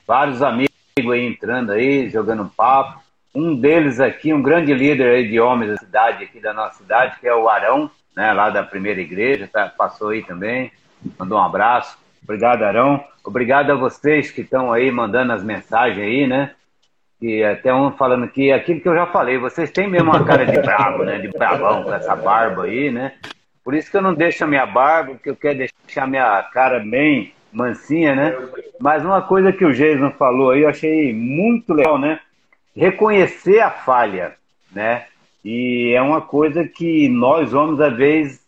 vários 0.06 0.44
amigos 0.44 0.70
aí 1.12 1.26
entrando 1.26 1.72
aí, 1.72 2.08
jogando 2.08 2.52
papo. 2.56 3.02
Um 3.34 3.56
deles 3.56 4.00
aqui, 4.00 4.32
um 4.32 4.44
grande 4.44 4.72
líder 4.76 5.16
aí 5.16 5.28
de 5.28 5.40
homens 5.40 5.72
da 5.72 5.78
cidade, 5.78 6.24
aqui 6.24 6.40
da 6.40 6.54
nossa 6.54 6.78
cidade, 6.78 7.20
que 7.20 7.28
é 7.28 7.34
o 7.34 7.50
Arão, 7.50 7.90
né, 8.16 8.32
lá 8.32 8.52
da 8.52 8.62
primeira 8.62 9.02
igreja, 9.02 9.50
tá, 9.52 9.74
passou 9.76 10.10
aí 10.10 10.22
também, 10.22 10.72
mandou 11.18 11.40
um 11.40 11.44
abraço. 11.44 11.98
Obrigado, 12.24 12.62
Arão. 12.62 13.04
Obrigado 13.24 13.72
a 13.72 13.76
vocês 13.76 14.30
que 14.30 14.42
estão 14.42 14.72
aí 14.72 14.92
mandando 14.92 15.34
as 15.34 15.44
mensagens 15.44 15.98
aí, 15.98 16.28
né? 16.28 16.54
Que 17.22 17.44
até 17.44 17.72
um 17.72 17.92
falando 17.92 18.28
que 18.28 18.52
aquilo 18.52 18.82
que 18.82 18.90
eu 18.90 18.96
já 18.96 19.06
falei, 19.06 19.38
vocês 19.38 19.70
têm 19.70 19.88
mesmo 19.88 20.10
uma 20.10 20.26
cara 20.26 20.44
de 20.44 20.60
brabo, 20.60 21.04
né? 21.04 21.20
De 21.20 21.28
bravão 21.28 21.84
com 21.84 21.94
essa 21.94 22.16
barba 22.16 22.64
aí, 22.64 22.90
né? 22.90 23.14
Por 23.64 23.76
isso 23.76 23.92
que 23.92 23.98
eu 23.98 24.02
não 24.02 24.16
deixo 24.16 24.44
a 24.44 24.48
minha 24.48 24.66
barba, 24.66 25.14
porque 25.14 25.30
eu 25.30 25.36
quero 25.36 25.60
deixar 25.60 26.06
a 26.06 26.08
minha 26.08 26.42
cara 26.52 26.80
bem 26.80 27.32
mansinha, 27.54 28.16
né? 28.16 28.36
Mas 28.80 29.06
uma 29.06 29.22
coisa 29.22 29.54
que 29.54 29.64
o 29.64 29.72
Jason 29.72 30.10
falou 30.18 30.50
aí, 30.50 30.64
eu 30.64 30.70
achei 30.70 31.14
muito 31.14 31.76
legal, 31.76 32.00
né? 32.00 32.20
Reconhecer 32.76 33.60
a 33.60 33.70
falha, 33.70 34.34
né? 34.72 35.06
E 35.46 35.94
é 35.96 36.02
uma 36.02 36.22
coisa 36.22 36.68
que 36.68 37.08
nós 37.08 37.54
homens, 37.54 37.80
às 37.82 37.96
vezes, 37.96 38.42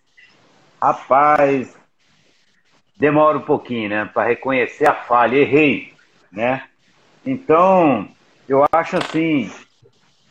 rapaz, 0.82 1.78
demora 2.98 3.38
um 3.38 3.42
pouquinho, 3.42 3.90
né? 3.90 4.10
Para 4.12 4.30
reconhecer 4.30 4.88
a 4.88 4.96
falha, 4.96 5.36
errei, 5.36 5.94
né? 6.32 6.64
Então, 7.24 8.08
eu 8.48 8.66
acho 8.72 8.98
assim, 8.98 9.52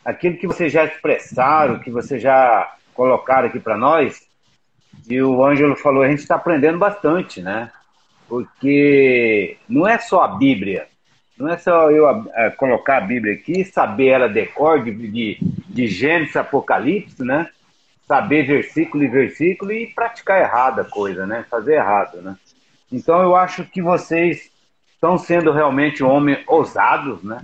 aquilo 0.03 0.37
que 0.37 0.47
vocês 0.47 0.71
já 0.71 0.85
expressaram, 0.85 1.79
que 1.79 1.91
vocês 1.91 2.21
já 2.21 2.75
colocaram 2.93 3.47
aqui 3.47 3.59
para 3.59 3.77
nós, 3.77 4.21
e 5.07 5.21
o 5.21 5.43
Ângelo 5.43 5.75
falou, 5.75 6.03
a 6.03 6.09
gente 6.09 6.19
está 6.19 6.35
aprendendo 6.35 6.77
bastante, 6.77 7.41
né? 7.41 7.71
Porque 8.27 9.57
não 9.67 9.87
é 9.87 9.97
só 9.97 10.23
a 10.23 10.27
Bíblia, 10.27 10.87
não 11.37 11.49
é 11.49 11.57
só 11.57 11.89
eu 11.91 12.07
a, 12.07 12.23
a, 12.35 12.51
colocar 12.51 12.97
a 12.97 13.01
Bíblia 13.01 13.33
aqui, 13.33 13.65
saber 13.65 14.07
ela 14.07 14.29
decor 14.29 14.83
de, 14.83 14.91
de, 14.91 15.37
de 15.41 15.87
Gênesis, 15.87 16.35
Apocalipse, 16.35 17.23
né? 17.23 17.49
Saber 18.07 18.45
versículo 18.45 19.03
e 19.03 19.07
versículo 19.07 19.71
e 19.71 19.87
praticar 19.87 20.41
errado 20.41 20.79
a 20.79 20.85
coisa, 20.85 21.25
né? 21.25 21.45
Fazer 21.49 21.75
errado, 21.75 22.21
né? 22.21 22.37
Então 22.91 23.21
eu 23.21 23.35
acho 23.35 23.65
que 23.65 23.81
vocês 23.81 24.51
estão 24.93 25.17
sendo 25.17 25.51
realmente 25.51 26.03
homens 26.03 26.43
ousados, 26.47 27.23
né? 27.23 27.41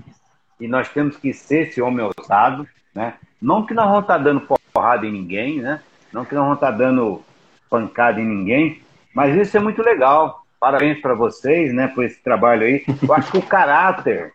E 0.59 0.67
nós 0.67 0.89
temos 0.89 1.17
que 1.17 1.33
ser 1.33 1.67
esse 1.67 1.81
homem 1.81 2.05
ousado, 2.05 2.67
né? 2.93 3.15
Não 3.41 3.65
que 3.65 3.73
nós 3.73 3.85
vamos 3.85 4.01
estar 4.01 4.17
dando 4.17 4.47
porrada 4.73 5.05
em 5.05 5.11
ninguém, 5.11 5.61
né? 5.61 5.81
Não 6.11 6.25
que 6.25 6.35
nós 6.35 6.43
vamos 6.43 6.57
estar 6.57 6.71
dando 6.71 7.23
pancada 7.69 8.19
em 8.19 8.25
ninguém, 8.25 8.81
mas 9.13 9.35
isso 9.35 9.55
é 9.55 9.59
muito 9.59 9.81
legal. 9.81 10.45
Parabéns 10.59 10.99
para 10.99 11.13
vocês, 11.13 11.73
né, 11.73 11.87
por 11.87 12.03
esse 12.03 12.21
trabalho 12.21 12.63
aí. 12.63 12.83
Eu 13.01 13.13
acho 13.13 13.31
que 13.31 13.37
o 13.37 13.41
caráter, 13.41 14.33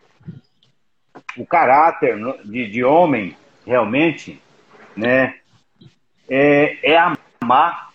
o 1.37 1.45
caráter 1.45 2.17
de, 2.43 2.71
de 2.71 2.83
homem, 2.83 3.37
realmente, 3.65 4.41
né, 4.95 5.35
é, 6.27 6.77
é 6.81 6.97
amar 6.97 7.89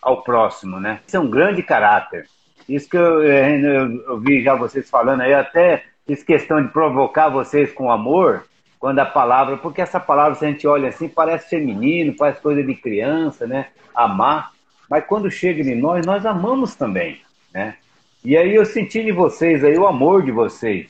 ao 0.00 0.22
próximo, 0.22 0.80
né? 0.80 1.00
Isso 1.06 1.16
é 1.16 1.20
um 1.20 1.28
grande 1.28 1.62
caráter. 1.62 2.26
Isso 2.68 2.88
que 2.88 2.96
eu, 2.96 3.22
é, 3.22 3.58
eu, 3.58 4.02
eu 4.04 4.20
vi 4.20 4.42
já 4.42 4.54
vocês 4.54 4.88
falando 4.88 5.20
aí, 5.20 5.34
até 5.34 5.84
fiz 6.06 6.22
questão 6.22 6.62
de 6.62 6.68
provocar 6.68 7.28
vocês 7.28 7.72
com 7.72 7.90
amor, 7.90 8.44
quando 8.78 8.98
a 8.98 9.06
palavra, 9.06 9.56
porque 9.56 9.80
essa 9.80 9.98
palavra, 9.98 10.34
se 10.34 10.44
a 10.44 10.50
gente 10.50 10.66
olha 10.66 10.90
assim, 10.90 11.08
parece 11.08 11.48
feminino, 11.48 12.14
parece 12.16 12.40
coisa 12.40 12.62
de 12.62 12.74
criança, 12.74 13.46
né? 13.46 13.68
Amar. 13.94 14.52
Mas 14.90 15.04
quando 15.06 15.30
chega 15.30 15.62
em 15.62 15.74
nós, 15.74 16.04
nós 16.04 16.26
amamos 16.26 16.74
também, 16.74 17.20
né? 17.52 17.76
E 18.22 18.36
aí 18.36 18.54
eu 18.54 18.64
senti 18.64 19.00
em 19.00 19.12
vocês 19.12 19.64
aí 19.64 19.78
o 19.78 19.86
amor 19.86 20.22
de 20.22 20.30
vocês. 20.30 20.88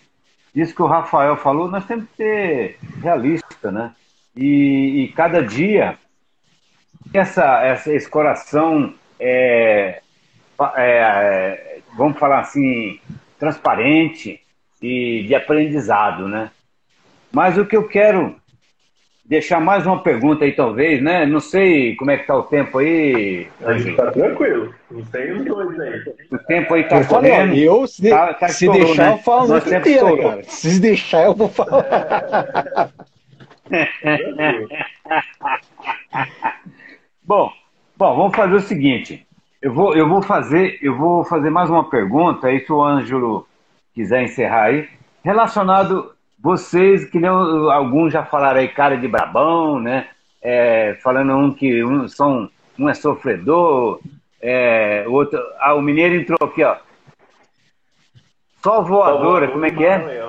Isso 0.55 0.75
que 0.75 0.83
o 0.83 0.87
Rafael 0.87 1.37
falou, 1.37 1.71
nós 1.71 1.85
temos 1.87 2.07
que 2.11 2.17
ser 2.17 2.79
realista, 3.03 3.71
né? 3.71 3.93
E, 4.37 5.05
e 5.05 5.09
cada 5.13 5.41
dia 5.43 5.97
essa, 7.13 7.65
essa, 7.65 7.93
esse 7.93 8.09
coração 8.09 8.93
é, 9.21 10.01
é, 10.77 11.79
vamos 11.97 12.19
falar 12.19 12.41
assim, 12.41 13.01
transparente 13.39 14.44
e 14.85 15.23
de 15.23 15.35
aprendizado, 15.35 16.29
né? 16.29 16.51
Mas 17.33 17.57
o 17.57 17.65
que 17.65 17.75
eu 17.75 17.89
quero 17.89 18.37
deixar 19.25 19.59
mais 19.59 19.87
uma 19.87 20.03
pergunta 20.03 20.45
aí, 20.45 20.53
talvez, 20.53 21.03
né? 21.03 21.25
Não 21.25 21.41
sei 21.41 21.97
como 21.97 22.11
é 22.11 22.19
que 22.19 22.27
tá 22.27 22.37
o 22.37 22.43
tempo 22.43 22.77
aí. 22.77 23.49
A 23.63 23.79
gente 23.79 23.97
tá 23.97 24.13
tranquilo. 24.13 24.75
Não 24.91 25.03
sei 25.07 25.33
os 25.33 25.43
dois 25.47 25.81
aí. 25.81 26.03
O 26.31 26.39
tempo 26.39 26.75
aí 26.75 26.85
tá 26.85 27.01
eu 27.01 27.07
correndo. 27.07 27.55
Eu, 27.55 27.87
se, 27.87 28.11
tá, 28.11 28.35
tá 28.35 28.49
se 28.49 28.69
deixar, 28.69 29.07
né? 29.07 29.13
eu 29.15 29.19
falo 29.19 29.49
noite 29.49 29.69
inteira, 29.69 29.91
estourou. 29.91 30.19
cara. 30.19 30.45
Se 30.45 30.79
deixar, 30.79 31.25
eu 31.25 31.35
vou 31.35 31.49
falar. 31.49 32.91
bom, 37.25 37.51
bom, 37.97 38.17
vamos 38.17 38.37
fazer 38.37 38.55
o 38.55 38.61
seguinte. 38.61 39.27
Eu 39.63 39.73
vou, 39.73 39.97
eu 39.97 40.07
vou 40.07 40.21
fazer, 40.21 40.79
eu 40.83 40.95
vou 40.95 41.25
fazer 41.25 41.49
mais 41.49 41.71
uma 41.71 41.89
pergunta 41.89 42.49
aí 42.49 42.61
se 42.61 42.71
o 42.71 42.85
Ângelo 42.85 43.47
quiser 43.95 44.23
encerrar 44.23 44.65
aí, 44.65 44.89
relacionado 45.23 46.15
vocês, 46.39 47.07
que 47.07 47.19
nem 47.19 47.31
alguns 47.31 48.13
já 48.13 48.25
falaram 48.25 48.61
aí, 48.61 48.69
cara 48.69 48.97
de 48.97 49.09
brabão, 49.09 49.81
né? 49.81 50.09
É, 50.43 50.99
falando 51.03 51.33
um 51.33 51.55
que 51.55 51.83
um, 51.83 52.07
são, 52.07 52.51
um 52.79 52.87
é 52.87 52.93
sofredor, 52.93 53.99
é, 54.43 55.05
o 55.07 55.13
outro. 55.13 55.41
Ah, 55.59 55.73
o 55.73 55.81
mineiro 55.81 56.17
entrou 56.17 56.37
aqui, 56.43 56.63
ó. 56.63 56.77
Só 58.63 58.83
voadora, 58.83 59.49
como 59.49 59.65
é 59.65 59.71
que 59.71 59.85
é? 59.85 60.23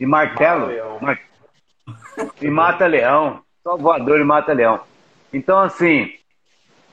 E 0.00 0.06
martelo. 0.06 0.68
Mar... 1.02 1.18
E 2.40 2.48
mata 2.48 2.86
leão. 2.86 3.42
Só 3.62 3.76
voador 3.76 4.20
e 4.20 4.24
mata 4.24 4.54
leão. 4.54 4.80
Então, 5.32 5.58
assim, 5.58 6.14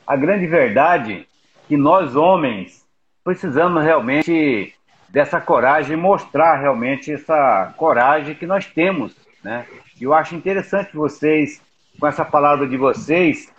a 0.05 0.17
grande 0.17 0.47
verdade 0.47 1.13
é 1.13 1.67
que 1.67 1.77
nós 1.77 2.15
homens 2.15 2.85
precisamos 3.23 3.83
realmente 3.83 4.73
dessa 5.09 5.41
coragem, 5.41 5.97
mostrar 5.97 6.59
realmente 6.59 7.11
essa 7.11 7.73
coragem 7.77 8.35
que 8.35 8.45
nós 8.45 8.65
temos, 8.65 9.15
né? 9.43 9.65
E 9.99 10.03
eu 10.03 10.13
acho 10.13 10.35
interessante 10.35 10.95
vocês, 10.95 11.61
com 11.99 12.07
essa 12.07 12.23
palavra 12.23 12.67
de 12.67 12.77
vocês, 12.77 13.51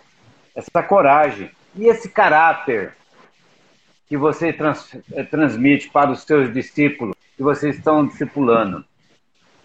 essa 0.55 0.81
coragem 0.83 1.51
e 1.75 1.87
esse 1.87 2.09
caráter 2.09 2.93
que 4.07 4.17
você 4.17 4.51
trans, 4.51 4.97
eh, 5.13 5.23
transmite 5.23 5.89
para 5.89 6.11
os 6.11 6.23
seus 6.23 6.51
discípulos, 6.51 7.15
que 7.37 7.43
vocês 7.43 7.77
estão 7.77 8.05
discipulando. 8.05 8.83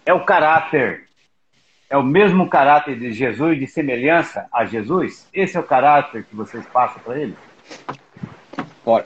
É 0.05 0.13
o 0.13 0.23
caráter, 0.23 1.07
é 1.89 1.97
o 1.97 2.03
mesmo 2.03 2.49
caráter 2.49 2.97
de 2.97 3.11
Jesus, 3.11 3.59
de 3.59 3.67
semelhança 3.67 4.47
a 4.53 4.63
Jesus? 4.63 5.27
Esse 5.33 5.57
é 5.57 5.59
o 5.59 5.63
caráter 5.63 6.23
que 6.23 6.35
vocês 6.35 6.65
passam 6.67 7.01
para 7.03 7.19
ele? 7.19 7.35
Olha, 8.85 9.05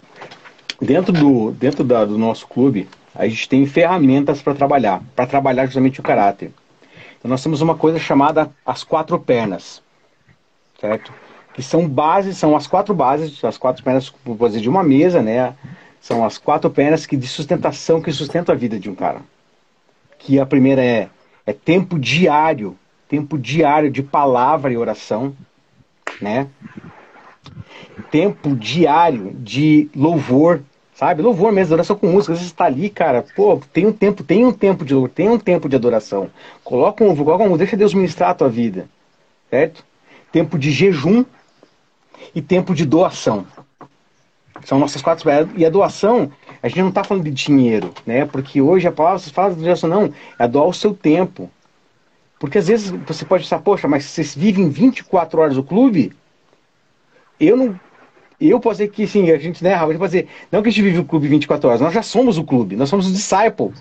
dentro 0.81 1.13
do, 1.13 1.51
dentro 1.51 1.83
da, 1.83 2.03
do 2.03 2.17
nosso 2.17 2.47
clube, 2.47 2.89
a 3.13 3.27
gente 3.27 3.47
tem 3.47 3.65
ferramentas 3.65 4.41
para 4.41 4.55
trabalhar, 4.55 5.01
para 5.15 5.27
trabalhar 5.27 5.65
justamente 5.65 5.99
o 5.99 6.03
caráter. 6.03 6.51
Então 7.19 7.29
nós 7.29 7.43
temos 7.43 7.61
uma 7.61 7.75
coisa 7.75 7.99
chamada 7.99 8.49
as 8.65 8.83
quatro 8.83 9.19
pernas, 9.19 9.81
certo? 10.79 11.13
Que 11.53 11.61
são 11.61 11.87
bases, 11.87 12.37
são 12.37 12.55
as 12.55 12.65
quatro 12.65 12.95
bases, 12.95 13.43
as 13.43 13.57
quatro 13.57 13.83
pernas 13.83 14.11
de 14.59 14.69
uma 14.69 14.83
mesa, 14.83 15.21
né? 15.21 15.53
São 15.99 16.25
as 16.25 16.39
quatro 16.39 16.69
pernas 16.69 17.05
que 17.05 17.15
de 17.15 17.27
sustentação 17.27 18.01
que 18.01 18.11
sustentam 18.11 18.55
a 18.55 18.57
vida 18.57 18.79
de 18.79 18.89
um 18.89 18.95
cara. 18.95 19.21
Que 20.17 20.39
a 20.39 20.45
primeira 20.45 20.83
é, 20.83 21.09
é 21.45 21.53
tempo 21.53 21.99
diário, 21.99 22.75
tempo 23.07 23.37
diário 23.37 23.91
de 23.91 24.01
palavra 24.01 24.73
e 24.73 24.77
oração, 24.77 25.35
né? 26.19 26.47
Tempo 28.09 28.55
diário 28.55 29.31
de 29.35 29.89
louvor, 29.95 30.63
sabe? 31.01 31.23
Louvor 31.23 31.51
mesmo, 31.51 31.73
adoração 31.73 31.95
com 31.95 32.05
música. 32.05 32.33
Às 32.33 32.39
vezes 32.39 32.53
está 32.53 32.65
ali, 32.65 32.87
cara, 32.87 33.25
pô, 33.35 33.59
tem 33.73 33.87
um 33.87 33.91
tempo, 33.91 34.23
tem 34.23 34.45
um 34.45 34.53
tempo 34.53 34.85
de 34.85 34.93
tem 35.09 35.27
um 35.27 35.39
tempo 35.39 35.67
de 35.67 35.75
adoração. 35.75 36.29
Coloca 36.63 37.03
um, 37.03 37.15
coloca 37.15 37.43
um, 37.43 37.57
deixa 37.57 37.75
Deus 37.75 37.95
ministrar 37.95 38.29
a 38.29 38.35
tua 38.35 38.47
vida, 38.47 38.87
certo? 39.49 39.83
Tempo 40.31 40.59
de 40.59 40.69
jejum 40.69 41.25
e 42.35 42.41
tempo 42.41 42.75
de 42.75 42.85
doação. 42.85 43.47
São 44.63 44.77
nossas 44.77 45.01
quatro 45.01 45.27
E 45.57 45.65
a 45.65 45.71
doação, 45.71 46.31
a 46.61 46.67
gente 46.67 46.81
não 46.81 46.89
está 46.89 47.03
falando 47.03 47.23
de 47.23 47.31
dinheiro, 47.31 47.91
né? 48.05 48.25
Porque 48.25 48.61
hoje 48.61 48.87
a 48.87 48.91
palavra 48.91 49.19
fala 49.19 49.55
de 49.55 49.63
doação, 49.63 49.89
não, 49.89 50.13
é 50.37 50.47
doar 50.47 50.67
o 50.67 50.73
seu 50.73 50.93
tempo. 50.93 51.49
Porque 52.39 52.59
às 52.59 52.67
vezes 52.67 52.91
você 53.07 53.25
pode 53.25 53.43
pensar, 53.43 53.57
poxa, 53.59 53.87
mas 53.87 54.05
vocês 54.05 54.35
vivem 54.35 54.69
24 54.69 55.41
horas 55.41 55.57
no 55.57 55.63
clube? 55.63 56.13
Eu 57.39 57.57
não 57.57 57.79
eu 58.49 58.59
posso 58.59 58.79
dizer 58.79 58.91
que 58.91 59.05
sim, 59.05 59.29
a 59.29 59.37
gente, 59.37 59.63
né, 59.63 59.73
Rafa, 59.73 59.93
pode 59.93 60.11
dizer, 60.11 60.27
não 60.51 60.61
que 60.63 60.69
a 60.69 60.71
gente 60.71 60.81
vive 60.81 60.99
o 60.99 61.05
clube 61.05 61.27
24 61.27 61.69
horas, 61.69 61.81
nós 61.81 61.93
já 61.93 62.01
somos 62.01 62.37
o 62.37 62.43
clube, 62.43 62.75
nós 62.75 62.89
somos 62.89 63.07
o 63.07 63.11
disciple, 63.11 63.71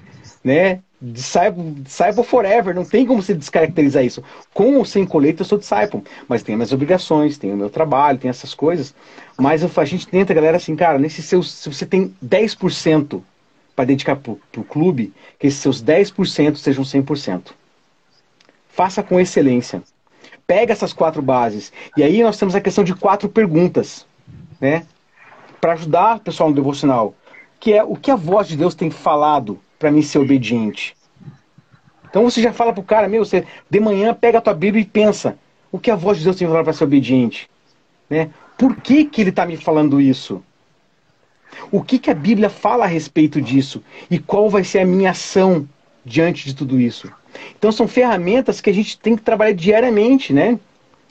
né? 0.45 0.81
Disciple, 1.03 1.63
disciple 1.79 2.23
forever, 2.23 2.75
não 2.75 2.85
tem 2.85 3.07
como 3.07 3.23
se 3.23 3.33
descaracterizar 3.33 4.05
isso. 4.05 4.23
Com 4.53 4.77
ou 4.77 4.85
sem 4.85 5.07
colheita, 5.07 5.41
eu 5.41 5.47
sou 5.47 5.57
disciple, 5.57 6.03
mas 6.29 6.43
tem 6.43 6.57
minhas 6.57 6.73
obrigações, 6.73 7.39
tem 7.39 7.51
o 7.53 7.57
meu 7.57 7.71
trabalho, 7.71 8.19
tem 8.19 8.29
essas 8.29 8.53
coisas. 8.53 8.95
Mas 9.39 9.65
a 9.65 9.85
gente 9.87 10.07
tenta, 10.07 10.35
galera, 10.35 10.59
assim, 10.59 10.77
cara, 10.77 10.99
nesse 10.99 11.23
seu, 11.23 11.43
se 11.43 11.73
você 11.73 11.87
tem 11.87 12.15
10% 12.23 13.23
para 13.75 13.87
dedicar 13.87 14.17
pro, 14.17 14.39
pro 14.53 14.63
clube, 14.63 15.15
que 15.39 15.47
esses 15.47 15.61
seus 15.61 15.83
10% 15.83 16.57
sejam 16.57 16.85
100%. 16.85 17.53
Faça 18.69 19.03
com 19.03 19.19
excelência. 19.19 19.83
Pega 20.47 20.75
essas 20.75 20.93
quatro 20.93 21.23
bases. 21.23 21.73
E 21.97 22.03
aí 22.03 22.23
nós 22.23 22.37
temos 22.37 22.55
a 22.55 22.61
questão 22.61 22.85
de 22.85 22.95
quatro 22.95 23.27
perguntas 23.27 24.05
né? 24.61 24.87
Para 25.61 25.73
ajudar 25.73 26.17
o 26.17 26.21
pessoal 26.21 26.49
no 26.49 26.55
devocional, 26.55 27.15
que 27.59 27.73
é 27.73 27.83
o 27.83 27.97
que 27.97 28.11
a 28.11 28.17
voz 28.17 28.49
de 28.49 28.57
Deus 28.57 28.75
tem 28.75 28.91
falado 28.91 29.59
para 29.79 29.91
mim 29.91 30.03
ser 30.03 30.19
obediente. 30.19 30.97
Então 32.09 32.25
você 32.25 32.43
já 32.43 32.53
fala 32.53 32.73
pro 32.73 32.83
cara, 32.83 33.09
meu, 33.09 33.25
você 33.25 33.47
de 33.69 33.81
manhã 33.81 34.13
pega 34.13 34.39
a 34.39 34.41
tua 34.41 34.55
Bíblia 34.55 34.83
e 34.83 34.87
pensa, 34.87 35.39
o 35.71 35.79
que 35.79 35.91
a 35.91 35.97
voz 35.97 36.19
de 36.19 36.25
Deus 36.25 36.37
tem 36.37 36.49
falar 36.49 36.65
para 36.65 36.73
ser 36.73 36.85
obediente? 36.85 37.49
Né? 38.09 38.31
Por 38.59 38.77
que, 38.77 39.05
que 39.05 39.21
ele 39.21 39.31
está 39.31 39.47
me 39.47 39.57
falando 39.57 40.01
isso? 40.01 40.43
O 41.71 41.83
que, 41.83 41.99
que 41.99 42.11
a 42.11 42.15
Bíblia 42.15 42.51
fala 42.51 42.85
a 42.85 42.89
respeito 42.89 43.41
disso? 43.41 43.83
E 44.11 44.19
qual 44.19 44.51
vai 44.51 44.65
ser 44.65 44.81
a 44.81 44.85
minha 44.85 45.11
ação 45.11 45.69
diante 46.05 46.45
de 46.45 46.55
tudo 46.55 46.81
isso? 46.81 47.11
Então 47.57 47.71
são 47.71 47.87
ferramentas 47.87 48.61
que 48.61 48.71
a 48.71 48.75
gente 48.75 48.99
tem 48.99 49.17
que 49.17 49.23
trabalhar 49.23 49.53
diariamente, 49.53 50.33
né? 50.33 50.59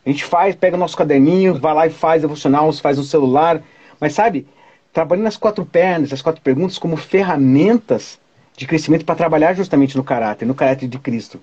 A 0.10 0.12
gente 0.12 0.26
faz, 0.26 0.56
pega 0.56 0.76
o 0.76 0.80
nosso 0.80 0.98
caderninho, 0.98 1.60
vai 1.60 1.72
lá 1.72 1.86
e 1.86 1.92
faz 1.92 2.24
devocional, 2.24 2.74
faz 2.74 2.98
no 2.98 3.04
celular. 3.04 3.62
Mas 4.00 4.14
sabe, 4.14 4.48
trabalhando 4.92 5.26
nas 5.26 5.38
quatro 5.38 5.64
pernas, 5.64 6.12
as 6.12 6.20
quatro 6.20 6.42
perguntas 6.42 6.80
como 6.80 6.98
ferramentas 6.98 8.20
de 8.58 8.66
crescimento 8.66 9.06
para 9.06 9.14
trabalhar 9.14 9.54
justamente 9.54 9.96
no 9.96 10.04
caráter, 10.04 10.48
no 10.48 10.56
caráter 10.56 10.90
de 10.90 10.98
Cristo. 10.98 11.40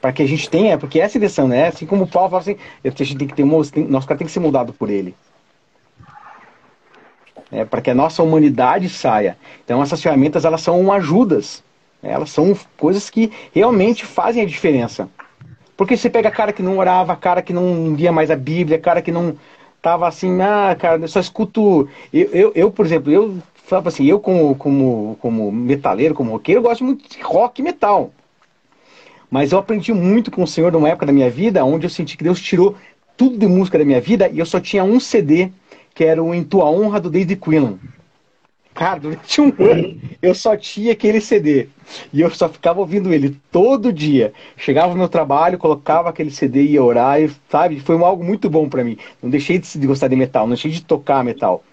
Para 0.00 0.12
que 0.12 0.24
a 0.24 0.26
gente 0.26 0.50
tenha, 0.50 0.76
porque 0.76 0.98
essa 0.98 1.20
lição, 1.20 1.46
né? 1.46 1.68
Assim 1.68 1.86
como 1.86 2.02
o 2.02 2.06
Paulo 2.08 2.30
fala 2.30 2.40
assim, 2.40 2.56
a 2.82 2.88
gente 2.88 3.16
tem 3.16 3.28
que 3.28 3.34
ter 3.34 3.44
um, 3.44 3.48
nosso 3.88 4.08
cara 4.08 4.18
tem 4.18 4.26
que 4.26 4.32
ser 4.32 4.40
mudado 4.40 4.72
por 4.72 4.90
ele. 4.90 5.14
É, 7.52 7.64
para 7.64 7.80
que 7.80 7.90
a 7.90 7.94
nossa 7.94 8.24
humanidade 8.24 8.88
saia. 8.88 9.38
Então 9.64 9.80
essas 9.80 10.02
ferramentas 10.02 10.44
elas 10.44 10.62
são 10.62 10.90
ajudas, 10.90 11.62
elas 12.02 12.30
são 12.30 12.58
coisas 12.76 13.08
que 13.08 13.30
realmente 13.54 14.04
fazem 14.04 14.42
a 14.42 14.46
diferença. 14.46 15.08
Porque 15.80 15.96
você 15.96 16.10
pega 16.10 16.30
cara 16.30 16.52
que 16.52 16.62
não 16.62 16.76
orava, 16.76 17.16
cara 17.16 17.40
que 17.40 17.54
não 17.54 17.94
via 17.94 18.12
mais 18.12 18.30
a 18.30 18.36
Bíblia, 18.36 18.78
cara 18.78 19.00
que 19.00 19.10
não 19.10 19.34
tava 19.80 20.06
assim, 20.06 20.38
ah, 20.42 20.76
cara, 20.78 21.00
eu 21.00 21.08
só 21.08 21.18
escuto. 21.18 21.88
Eu, 22.12 22.28
eu, 22.32 22.52
eu 22.54 22.70
por 22.70 22.84
exemplo, 22.84 23.10
eu 23.10 23.38
falava 23.54 23.88
assim, 23.88 24.04
eu 24.04 24.20
como, 24.20 24.54
como, 24.56 25.16
como 25.22 25.50
metaleiro, 25.50 26.14
como 26.14 26.32
roqueiro, 26.32 26.58
eu 26.58 26.64
gosto 26.64 26.84
muito 26.84 27.08
de 27.08 27.22
rock 27.22 27.62
e 27.62 27.64
metal. 27.64 28.12
Mas 29.30 29.52
eu 29.52 29.58
aprendi 29.58 29.90
muito 29.94 30.30
com 30.30 30.42
o 30.42 30.46
Senhor 30.46 30.70
numa 30.70 30.90
época 30.90 31.06
da 31.06 31.14
minha 31.14 31.30
vida 31.30 31.64
onde 31.64 31.86
eu 31.86 31.90
senti 31.90 32.14
que 32.14 32.24
Deus 32.24 32.42
tirou 32.42 32.76
tudo 33.16 33.38
de 33.38 33.46
música 33.46 33.78
da 33.78 33.84
minha 33.86 34.02
vida 34.02 34.28
e 34.28 34.38
eu 34.38 34.44
só 34.44 34.60
tinha 34.60 34.84
um 34.84 35.00
CD, 35.00 35.50
que 35.94 36.04
era 36.04 36.22
o 36.22 36.34
Em 36.34 36.44
Tua 36.44 36.70
Honra 36.70 37.00
do 37.00 37.08
David 37.08 37.36
Quillan. 37.36 37.78
Cara, 38.74 39.00
durante 39.00 39.40
um 39.40 39.52
ano 39.58 40.00
eu 40.22 40.34
só 40.34 40.56
tinha 40.56 40.92
aquele 40.92 41.20
CD. 41.20 41.68
E 42.12 42.20
eu 42.20 42.30
só 42.30 42.48
ficava 42.48 42.80
ouvindo 42.80 43.12
ele 43.12 43.36
todo 43.50 43.92
dia. 43.92 44.32
Chegava 44.56 44.92
no 44.92 44.98
meu 44.98 45.08
trabalho, 45.08 45.58
colocava 45.58 46.08
aquele 46.08 46.30
CD 46.30 46.62
e 46.62 46.72
ia 46.72 46.82
orar, 46.82 47.18
sabe? 47.50 47.80
Foi 47.80 47.96
algo 47.96 48.24
muito 48.24 48.48
bom 48.48 48.68
para 48.68 48.84
mim. 48.84 48.96
Não 49.22 49.28
deixei 49.30 49.58
de 49.58 49.86
gostar 49.86 50.08
de 50.08 50.16
metal, 50.16 50.44
não 50.44 50.54
deixei 50.54 50.70
de 50.70 50.82
tocar 50.82 51.24
metal. 51.24 51.64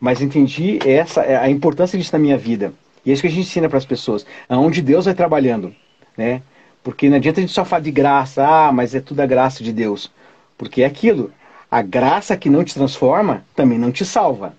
Mas 0.00 0.22
entendi 0.22 0.78
essa 0.86 1.20
a 1.22 1.50
importância 1.50 1.98
disso 1.98 2.12
na 2.12 2.18
minha 2.18 2.38
vida. 2.38 2.72
E 3.04 3.10
é 3.10 3.12
isso 3.12 3.22
que 3.22 3.28
a 3.28 3.30
gente 3.30 3.46
ensina 3.46 3.68
para 3.68 3.78
as 3.78 3.86
pessoas. 3.86 4.26
Aonde 4.48 4.82
Deus 4.82 5.04
vai 5.04 5.14
trabalhando, 5.14 5.74
né? 6.16 6.42
Porque 6.82 7.08
não 7.08 7.16
adianta 7.16 7.40
a 7.40 7.42
gente 7.42 7.52
só 7.52 7.64
falar 7.64 7.82
de 7.82 7.90
graça, 7.90 8.46
ah, 8.46 8.72
mas 8.72 8.94
é 8.94 9.00
tudo 9.00 9.20
a 9.20 9.26
graça 9.26 9.62
de 9.62 9.72
Deus. 9.72 10.10
Porque 10.56 10.82
é 10.82 10.86
aquilo. 10.86 11.32
A 11.70 11.82
graça 11.82 12.36
que 12.36 12.50
não 12.50 12.64
te 12.64 12.74
transforma 12.74 13.44
também 13.54 13.78
não 13.78 13.92
te 13.92 14.04
salva. 14.04 14.54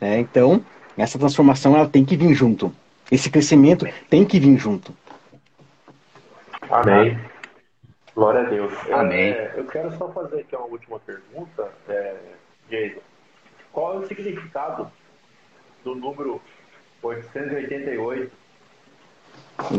Né? 0.00 0.20
Então, 0.20 0.64
essa 0.96 1.18
transformação 1.18 1.76
ela 1.76 1.88
tem 1.88 2.04
que 2.04 2.16
vir 2.16 2.34
junto. 2.34 2.72
Esse 3.10 3.30
crescimento 3.30 3.86
tem 4.10 4.24
que 4.24 4.38
vir 4.38 4.58
junto. 4.58 4.92
Amém. 6.70 7.18
Glória 8.14 8.40
a 8.40 8.44
Deus. 8.44 8.72
Amém. 8.92 9.30
É, 9.30 9.54
eu 9.56 9.64
quero 9.64 9.96
só 9.96 10.08
fazer 10.08 10.40
aqui 10.40 10.56
uma 10.56 10.66
última 10.66 10.98
pergunta, 10.98 11.68
é, 11.88 12.16
Jason. 12.68 13.00
Qual 13.72 13.94
é 13.94 13.98
o 13.98 14.06
significado 14.06 14.90
do 15.84 15.94
número 15.94 16.40
888? 17.02 18.30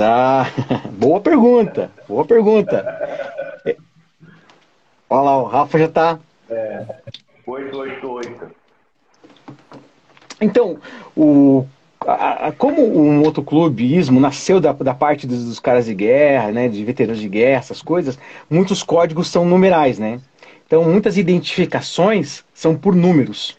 Ah, 0.01 0.45
boa 0.91 1.19
pergunta, 1.21 1.91
boa 2.07 2.25
pergunta. 2.25 2.85
Olha 5.09 5.21
lá, 5.21 5.37
o 5.37 5.43
Rafa 5.45 5.79
já 5.79 5.85
está. 5.85 6.19
É, 6.49 6.85
888. 7.45 8.58
Então, 10.41 10.77
o, 11.15 11.65
a, 12.01 12.47
a, 12.47 12.51
como 12.51 12.83
o 12.83 13.11
motoclubismo 13.13 14.19
nasceu 14.19 14.59
da, 14.59 14.71
da 14.71 14.93
parte 14.93 15.27
dos, 15.27 15.45
dos, 15.45 15.59
caras 15.59 15.85
de 15.85 15.93
guerra, 15.93 16.51
né, 16.51 16.67
de 16.67 16.83
veteranos 16.83 17.19
de 17.19 17.27
guerra, 17.27 17.59
essas 17.59 17.81
coisas, 17.81 18.17
muitos 18.49 18.83
códigos 18.83 19.27
são 19.27 19.45
numerais, 19.45 19.99
né? 19.99 20.19
Então, 20.65 20.83
muitas 20.83 21.17
identificações 21.17 22.43
são 22.53 22.75
por 22.75 22.95
números, 22.95 23.57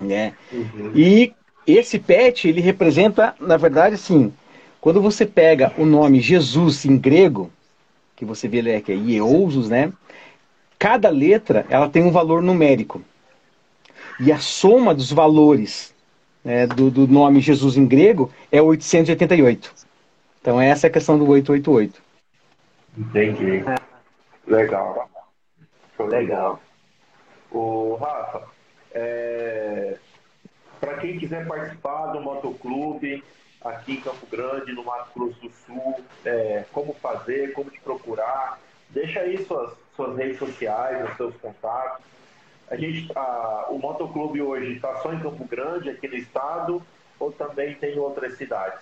né? 0.00 0.32
Uhum. 0.52 0.92
E 0.94 1.32
esse 1.66 1.98
pet, 1.98 2.48
ele 2.48 2.60
representa, 2.60 3.34
na 3.40 3.56
verdade, 3.56 3.96
assim, 3.96 4.32
quando 4.80 5.02
você 5.02 5.26
pega 5.26 5.72
o 5.76 5.84
nome 5.84 6.20
Jesus 6.20 6.84
em 6.84 6.96
grego, 6.96 7.50
que 8.16 8.24
você 8.24 8.48
vê 8.48 8.58
ele 8.58 8.80
que 8.80 8.92
é 8.92 8.94
Ieusos, 8.94 9.68
né? 9.68 9.92
Cada 10.78 11.10
letra, 11.10 11.66
ela 11.68 11.88
tem 11.88 12.02
um 12.02 12.10
valor 12.10 12.42
numérico. 12.42 13.02
E 14.20 14.30
a 14.30 14.38
soma 14.38 14.94
dos 14.94 15.10
valores 15.10 15.94
né, 16.44 16.66
do, 16.66 16.90
do, 16.90 17.08
nome 17.08 17.40
Jesus 17.40 17.78
em 17.78 17.86
grego 17.86 18.30
é 18.52 18.60
888. 18.60 19.72
Então 20.42 20.60
essa 20.60 20.86
é 20.86 20.88
a 20.88 20.92
questão 20.92 21.18
do 21.18 21.26
888. 21.26 22.02
Entendi. 22.98 23.64
Legal. 24.46 25.08
Legal. 25.98 26.60
O 27.50 27.94
Rafa, 27.94 28.42
é... 28.92 29.96
para 30.78 30.98
quem 30.98 31.18
quiser 31.18 31.46
participar 31.46 32.08
do 32.08 32.20
motoclube 32.20 33.24
aqui 33.62 33.92
em 33.94 34.00
Campo 34.02 34.26
Grande, 34.30 34.72
no 34.72 34.84
Mato 34.84 35.18
Grosso 35.18 35.40
do 35.40 35.50
Sul, 35.50 36.00
é... 36.26 36.64
como 36.72 36.92
fazer, 36.92 37.54
como 37.54 37.70
te 37.70 37.80
procurar, 37.80 38.60
deixa 38.90 39.20
aí 39.20 39.42
suas, 39.46 39.72
suas 39.96 40.14
redes 40.18 40.38
sociais, 40.38 41.10
os 41.10 41.16
seus 41.16 41.34
contatos 41.36 42.10
a 42.70 42.76
gente, 42.76 43.10
a, 43.16 43.66
o 43.68 43.78
motoclube 43.78 44.40
hoje 44.40 44.74
está 44.74 44.96
só 45.02 45.12
em 45.12 45.20
Campo 45.20 45.44
Grande, 45.44 45.90
aqui 45.90 46.06
no 46.06 46.14
estado, 46.14 46.82
ou 47.18 47.32
também 47.32 47.74
tem 47.74 47.98
outras 47.98 48.38
cidades? 48.38 48.80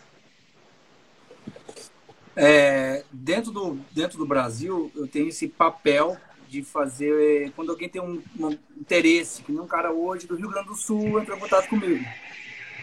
É, 2.36 3.02
dentro, 3.10 3.50
do, 3.50 3.78
dentro 3.90 4.18
do 4.18 4.26
Brasil, 4.26 4.92
eu 4.94 5.08
tenho 5.08 5.28
esse 5.28 5.48
papel 5.48 6.16
de 6.48 6.62
fazer. 6.62 7.50
Quando 7.56 7.70
alguém 7.70 7.88
tem 7.88 8.00
um, 8.00 8.22
um 8.38 8.50
interesse, 8.76 9.42
que 9.42 9.50
nem 9.50 9.60
um 9.60 9.66
cara 9.66 9.90
hoje 9.90 10.26
do 10.26 10.36
Rio 10.36 10.50
Grande 10.50 10.68
do 10.68 10.76
Sul 10.76 11.18
entra 11.18 11.34
em 11.34 11.38
contato 11.38 11.68
comigo. 11.68 12.04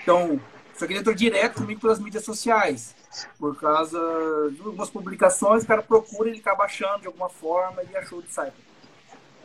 Então, 0.01 0.39
só 0.73 0.85
que 0.85 0.93
ele 0.93 0.99
entrou 0.99 1.15
direto 1.15 1.61
comigo 1.61 1.79
pelas 1.79 1.99
mídias 1.99 2.25
sociais. 2.25 2.95
Por 3.39 3.55
causa 3.57 3.97
de 4.51 4.59
algumas 4.59 4.89
publicações, 4.89 5.63
o 5.63 5.67
cara 5.67 5.81
procura, 5.81 6.29
ele 6.29 6.39
acaba 6.39 6.65
achando 6.65 7.01
de 7.01 7.07
alguma 7.07 7.29
forma 7.29 7.81
e 7.83 7.95
achou 7.95 8.21
de 8.21 8.33
sair. 8.33 8.51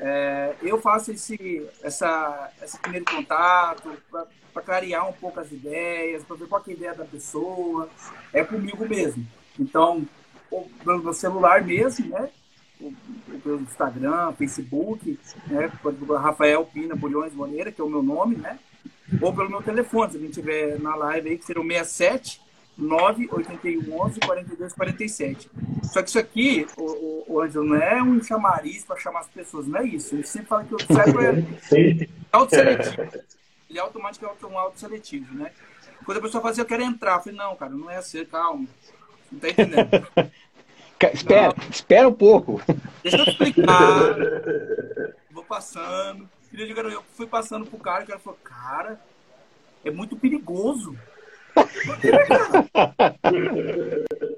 É, 0.03 0.55
eu 0.63 0.81
faço 0.81 1.13
esse, 1.13 1.69
essa, 1.83 2.51
esse 2.63 2.79
primeiro 2.79 3.05
contato 3.05 3.93
para 4.11 4.63
clarear 4.63 5.07
um 5.07 5.13
pouco 5.13 5.39
as 5.39 5.53
ideias, 5.53 6.25
para 6.25 6.37
ver 6.37 6.49
qual 6.49 6.63
é 6.67 6.71
a 6.71 6.73
ideia 6.73 6.95
da 6.95 7.05
pessoa. 7.05 7.89
É 8.33 8.43
comigo 8.43 8.89
mesmo. 8.89 9.27
Então, 9.59 10.07
pelo 10.83 11.13
celular 11.13 11.63
mesmo, 11.63 12.09
né? 12.09 12.31
Pelo 13.43 13.61
Instagram, 13.61 14.33
Facebook, 14.33 15.19
né? 15.47 15.71
Rafael 16.19 16.65
Pina 16.65 16.97
Bulhões 16.97 17.35
Moneira, 17.35 17.71
que 17.71 17.81
é 17.81 17.85
o 17.85 17.91
meu 17.91 18.03
nome, 18.03 18.37
né? 18.37 18.59
Ou 19.21 19.35
pelo 19.35 19.51
meu 19.51 19.63
telefone, 19.63 20.13
se 20.13 20.17
a 20.17 20.21
gente 20.21 20.33
tiver 20.33 20.81
na 20.81 20.95
live 20.95 21.29
aí, 21.29 21.39
que 21.39 21.45
será 21.45 21.61
o 21.61 21.65
67 21.67 22.41
98111 22.81 24.21
4247. 24.21 25.51
Só 25.85 26.03
que 26.03 26.09
isso 26.09 26.19
aqui, 26.19 26.67
o, 26.77 27.25
o, 27.29 27.65
não 27.65 27.77
é 27.77 28.03
um 28.03 28.23
chamariz 28.23 28.85
para 28.85 28.99
chamar 28.99 29.21
as 29.21 29.29
pessoas, 29.29 29.67
não 29.67 29.81
é 29.81 29.85
isso. 29.85 30.15
Ele 30.15 30.25
sempre 30.25 30.49
fala 30.49 30.65
que 30.65 30.75
o 30.75 30.79
cérebro 30.81 31.23
é 31.23 32.09
autoseletivo. 32.33 33.03
Ele 33.69 33.79
é 33.79 33.83
automaticamente 33.83 34.47
um 34.47 34.59
autoseletivo, 34.59 35.35
né? 35.35 35.53
Quando 36.05 36.19
a 36.19 36.23
pessoa 36.23 36.41
fala 36.41 36.53
assim, 36.53 36.61
eu 36.63 36.67
quero 36.67 36.83
entrar, 36.83 37.17
eu 37.17 37.21
falei, 37.21 37.39
não, 37.39 37.57
cara, 37.57 37.73
não 37.73 37.91
é 37.91 37.97
assim, 37.97 38.25
calma. 38.25 38.67
Não 39.31 39.39
tá 39.39 39.49
entendendo. 39.49 39.89
espera, 41.15 41.55
não. 41.57 41.71
espera 41.71 42.09
um 42.09 42.13
pouco. 42.13 42.61
Deixa 43.03 43.19
eu 43.19 43.25
te 43.25 43.31
explicar. 43.31 44.17
Vou 45.31 45.45
passando. 45.45 46.29
Eu 46.53 47.05
fui 47.15 47.27
passando 47.27 47.65
pro 47.65 47.79
cara, 47.79 48.03
o 48.03 48.07
cara 48.07 48.19
falou, 48.19 48.39
cara, 48.43 49.01
é 49.85 49.91
muito 49.91 50.17
perigoso. 50.17 50.99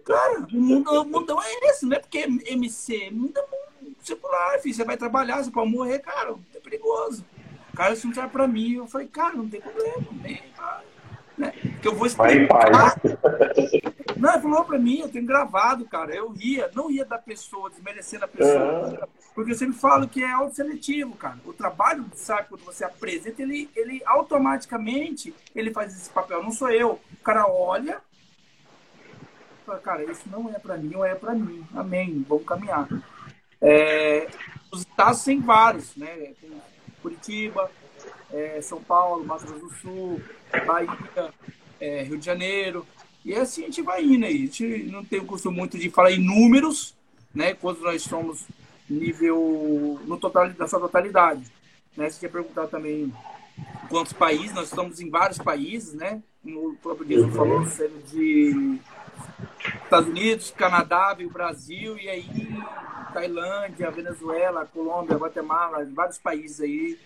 Cara, 0.04 0.46
o 0.52 0.56
mundo, 0.56 0.90
o 0.90 1.04
mundão 1.04 1.40
é 1.42 1.70
esse, 1.70 1.86
não 1.86 1.96
é 1.96 2.00
porque 2.00 2.18
MC, 2.18 3.10
mundo 3.10 3.38
é 3.38 3.44
secular, 4.02 4.60
filho. 4.60 4.74
Você 4.74 4.84
vai 4.84 4.96
trabalhar, 4.96 5.42
você 5.42 5.50
pode 5.50 5.70
morrer, 5.70 6.00
cara, 6.00 6.34
é 6.54 6.58
perigoso. 6.58 7.24
Cara, 7.74 7.94
isso 7.94 8.06
não 8.06 8.28
pra 8.28 8.46
mim. 8.46 8.74
Eu 8.74 8.86
falei, 8.86 9.08
cara, 9.08 9.34
não 9.34 9.48
tem 9.48 9.60
problema, 9.60 10.06
cara. 10.56 10.84
Né? 11.38 11.52
Que 11.82 11.88
eu 11.88 11.94
vou 11.94 12.06
explicar. 12.06 12.94
Não, 14.16 14.32
ele 14.32 14.42
falou 14.42 14.64
pra 14.64 14.78
mim, 14.78 15.00
eu 15.00 15.08
tenho 15.08 15.26
gravado, 15.26 15.84
cara. 15.84 16.14
Eu 16.14 16.30
ria, 16.30 16.70
não 16.74 16.86
ria 16.86 17.04
da 17.04 17.18
pessoa, 17.18 17.68
desmerecendo 17.68 18.24
a 18.24 18.28
pessoa. 18.28 19.08
Porque 19.34 19.50
eu 19.50 19.56
sempre 19.56 19.76
falo 19.76 20.06
que 20.06 20.22
é 20.22 20.30
autoseletivo, 20.30 21.16
cara. 21.16 21.38
O 21.44 21.52
trabalho, 21.52 22.04
sabe, 22.14 22.48
quando 22.48 22.64
você 22.64 22.84
apresenta, 22.84 23.42
ele, 23.42 23.68
ele 23.74 24.00
automaticamente 24.06 25.34
ele 25.54 25.72
faz 25.72 25.92
esse 25.92 26.08
papel. 26.08 26.40
Não 26.42 26.52
sou 26.52 26.70
eu. 26.70 27.00
O 27.12 27.24
cara 27.24 27.48
olha, 27.48 28.00
fala, 29.66 29.80
cara, 29.80 30.04
isso 30.04 30.28
não 30.30 30.48
é 30.50 30.58
para 30.58 30.76
mim 30.76 30.94
ou 30.94 31.04
é 31.04 31.16
para 31.16 31.34
mim. 31.34 31.66
Amém, 31.74 32.24
vamos 32.28 32.44
caminhar. 32.44 32.88
É, 33.60 34.28
os 34.70 34.80
estados 34.80 35.24
têm 35.24 35.40
vários, 35.40 35.96
né? 35.96 36.32
Tem 36.40 36.62
Curitiba, 37.00 37.68
é, 38.30 38.60
São 38.60 38.80
Paulo, 38.82 39.24
Mato 39.24 39.46
Grosso 39.46 39.66
do 39.66 39.74
Sul, 39.74 40.22
Bahia, 40.64 41.32
é, 41.82 42.02
Rio 42.04 42.16
de 42.16 42.24
Janeiro. 42.24 42.86
E 43.24 43.34
assim 43.34 43.62
a 43.62 43.66
gente 43.66 43.82
vai 43.82 44.04
indo 44.04 44.24
aí. 44.24 44.36
A 44.36 44.38
gente 44.38 44.64
não 44.84 45.04
tem 45.04 45.18
o 45.18 45.26
costume 45.26 45.56
muito 45.56 45.76
de 45.76 45.90
falar 45.90 46.12
em 46.12 46.24
números, 46.24 46.94
né? 47.34 47.54
Quando 47.54 47.80
nós 47.80 48.02
somos 48.02 48.46
nível 48.88 50.00
no 50.04 50.16
total, 50.16 50.48
na 50.56 50.68
sua 50.68 50.78
totalidade. 50.78 51.42
Né? 51.96 52.08
Você 52.08 52.20
quer 52.20 52.32
perguntar 52.32 52.68
também 52.68 53.12
quantos 53.88 54.12
países, 54.12 54.54
nós 54.54 54.68
estamos 54.68 55.00
em 55.00 55.10
vários 55.10 55.38
países, 55.38 55.92
né? 55.94 56.22
O 56.44 56.76
próprio 56.82 57.06
Dias 57.06 57.34
falou, 57.34 57.64
sendo 57.66 58.02
de 58.10 58.78
Estados 59.84 60.08
Unidos, 60.08 60.50
Canadá, 60.50 61.16
o 61.20 61.30
Brasil, 61.30 61.96
e 61.98 62.08
aí 62.08 62.48
Tailândia, 63.12 63.90
Venezuela, 63.90 64.66
Colômbia, 64.66 65.16
Guatemala, 65.16 65.86
vários 65.92 66.18
países 66.18 66.60
aí. 66.60 66.98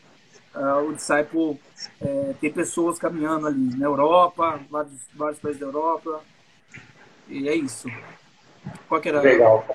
Uh, 0.57 0.89
o 0.89 0.95
Disciple 0.95 1.61
é, 2.01 2.35
tem 2.41 2.51
pessoas 2.51 2.99
caminhando 2.99 3.47
ali 3.47 3.77
na 3.77 3.85
Europa, 3.85 4.59
vários, 4.71 4.95
vários 5.15 5.39
países 5.39 5.61
da 5.61 5.67
Europa. 5.67 6.23
E 7.29 7.47
é 7.47 7.55
isso. 7.55 7.89
Qual 8.89 9.01
que 9.01 9.11
era? 9.11 9.21
Legal. 9.21 9.67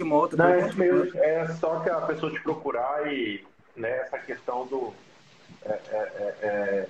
Uma 0.00 0.16
outra 0.16 0.36
Não, 0.36 0.82
é, 0.82 1.42
é 1.42 1.48
só 1.60 1.78
que 1.78 1.88
a 1.88 2.00
pessoa 2.00 2.32
te 2.32 2.40
procurar 2.40 3.12
e 3.12 3.44
né, 3.76 3.88
essa 3.98 4.18
questão 4.18 4.66
do. 4.66 4.92
É, 5.64 5.72
é, 5.72 5.78
é, 5.92 6.36
é, 6.42 6.88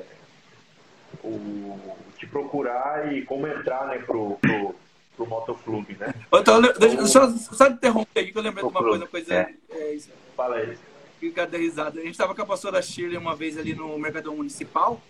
o, 1.22 1.78
te 2.16 2.26
procurar 2.26 3.12
e 3.12 3.22
como 3.22 3.46
entrar 3.46 3.86
né, 3.86 3.98
pro, 3.98 4.38
pro, 4.40 4.74
pro 5.14 5.26
motoclube, 5.26 5.94
né? 5.98 6.14
Então, 6.32 6.60
deixa, 6.62 6.96
deixa 6.96 7.18
eu 7.18 7.28
só 7.36 7.66
interromper 7.66 8.20
aqui 8.20 8.32
que 8.32 8.38
eu 8.38 8.42
lembrei 8.42 8.64
de 8.64 8.70
uma 8.70 8.80
coisa, 8.82 9.06
coisa 9.06 9.34
É. 9.34 9.54
é, 9.70 9.92
isso, 9.92 10.10
Fala 10.34 10.56
aí. 10.56 10.78
Quero 11.20 11.50
dar 11.50 11.58
risada. 11.58 12.00
A 12.00 12.02
gente 12.02 12.12
estava 12.12 12.34
com 12.34 12.42
a 12.42 12.46
pastora 12.46 12.82
Shirley 12.82 13.16
uma 13.16 13.34
vez 13.34 13.56
ali 13.58 13.74
no 13.74 13.98
Mercadão 13.98 14.36
Municipal 14.36 15.00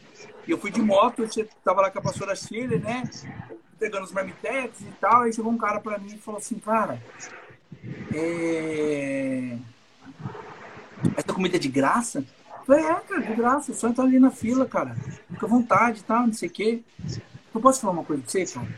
e 0.47 0.51
eu 0.51 0.59
fui 0.59 0.71
de 0.71 0.81
moto, 0.81 1.21
eu 1.21 1.27
estava 1.27 1.83
lá 1.83 1.91
com 1.91 1.99
a 1.99 2.03
pastora 2.03 2.35
Shirley, 2.35 2.79
né? 2.79 3.03
Pegando 3.79 4.05
os 4.05 4.13
marmitex 4.13 4.81
e 4.81 4.93
tal, 5.01 5.23
aí 5.23 5.33
chegou 5.33 5.53
um 5.53 5.59
cara 5.59 5.81
para 5.81 5.99
mim 5.99 6.15
e 6.15 6.19
falou 6.19 6.39
assim, 6.39 6.59
cara, 6.59 7.03
é... 8.15 9.59
essa 11.17 11.33
comida 11.33 11.57
é 11.57 11.59
de 11.59 11.69
graça? 11.69 12.21
Eu 12.21 12.25
falei, 12.67 12.85
é, 12.85 12.95
cara, 12.95 13.23
de 13.23 13.35
graça, 13.35 13.75
só 13.75 13.89
entrar 13.89 14.05
ali 14.05 14.19
na 14.19 14.31
fila, 14.31 14.67
cara. 14.67 14.97
Fica 15.31 15.47
à 15.47 15.49
vontade 15.49 16.01
e 16.01 16.05
tal, 16.05 16.27
não 16.27 16.33
sei 16.33 16.49
o 16.49 16.53
quê. 16.53 16.81
Eu 17.55 17.61
posso 17.61 17.81
falar 17.81 17.93
uma 17.93 18.05
coisa 18.05 18.23
pra 18.23 18.31
você, 18.31 18.47
cara? 18.47 18.69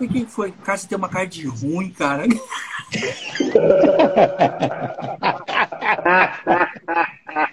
O 0.00 0.08
que 0.08 0.24
foi? 0.26 0.52
Cara, 0.52 0.78
você 0.78 0.88
tem 0.88 0.96
uma 0.96 1.08
cara 1.08 1.26
de 1.26 1.46
ruim, 1.46 1.90
cara. 1.90 2.24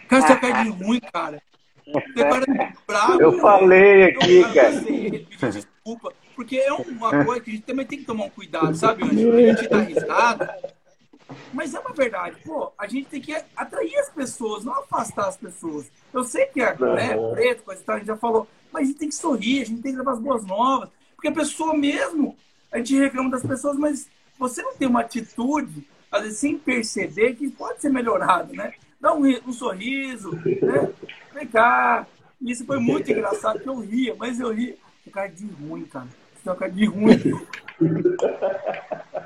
Cara, 0.08 0.22
você 0.22 0.28
tem 0.28 0.36
uma 0.36 0.40
cara 0.40 0.64
de 0.64 0.70
ruim, 0.70 1.00
cara. 1.00 1.42
Você 1.86 2.24
cara 2.24 2.46
bravo. 2.86 3.22
Eu 3.22 3.40
falei 3.40 4.04
aqui, 4.04 4.38
Eu 4.38 4.54
cara. 4.54 4.82
pediu 4.82 5.28
desculpa. 5.88 6.14
Porque 6.36 6.58
é 6.58 6.72
uma 6.72 7.26
coisa 7.26 7.42
que 7.42 7.50
a 7.50 7.54
gente 7.54 7.66
também 7.66 7.86
tem 7.86 8.00
que 8.00 8.06
tomar 8.06 8.26
um 8.26 8.30
cuidado, 8.30 8.76
sabe? 8.76 9.04
A 9.04 9.08
gente 9.08 9.70
dá 9.70 9.80
risada. 9.80 10.56
Mas 11.54 11.74
é 11.74 11.80
uma 11.80 11.94
verdade, 11.94 12.38
pô, 12.46 12.72
a 12.78 12.88
gente 12.88 13.10
tem 13.10 13.20
que 13.20 13.36
atrair 13.56 13.98
as 13.98 14.10
pessoas, 14.10 14.64
não 14.64 14.74
afastar 14.80 15.28
as 15.28 15.36
pessoas. 15.36 15.92
Eu 16.14 16.24
sei 16.24 16.46
que 16.46 16.62
é 16.62 16.74
né, 16.78 17.18
preto, 17.34 17.64
coisa 17.64 17.82
e 17.82 17.84
tal, 17.84 17.96
a 17.96 17.98
gente 18.00 18.08
já 18.08 18.16
falou, 18.16 18.48
mas 18.72 18.84
a 18.84 18.86
gente 18.86 19.00
tem 19.00 19.10
que 19.10 19.16
sorrir, 19.16 19.62
a 19.62 19.66
gente 19.66 19.82
tem 19.82 19.92
que 19.92 19.98
levar 19.98 20.14
as 20.14 20.20
boas 20.20 20.46
novas. 20.46 20.90
Porque 21.16 21.28
a 21.28 21.34
pessoa 21.34 21.76
mesmo, 21.76 22.38
a 22.72 22.78
gente 22.78 22.98
reclama 22.98 23.30
das 23.30 23.44
pessoas, 23.44 23.78
mas 23.78 24.10
você 24.38 24.62
não 24.62 24.76
tem 24.76 24.88
uma 24.88 25.02
atitude, 25.02 25.86
às 26.12 26.24
vezes 26.24 26.38
sem 26.40 26.58
perceber, 26.58 27.36
que 27.36 27.50
pode 27.52 27.82
ser 27.82 27.90
melhorado, 27.90 28.54
né? 28.54 28.74
Dá 29.00 29.14
um, 29.14 29.22
um 29.48 29.54
sorriso, 29.54 30.32
né? 30.36 30.92
Vem 31.34 31.48
cá. 31.48 32.06
Isso 32.42 32.66
foi 32.66 32.80
muito 32.80 33.12
engraçado, 33.12 33.60
que 33.60 33.68
eu 33.68 33.80
ria, 33.80 34.16
mas 34.16 34.40
eu 34.40 34.52
ria. 34.54 34.76
Tem 35.04 35.12
cara 35.14 35.28
de 35.28 35.46
ruim, 35.48 35.86
cara. 35.86 36.06
Você 36.08 36.44
tem 36.44 36.52
uma 36.54 36.56
cara 36.56 36.72
de 36.72 36.86
ruim. 36.86 37.18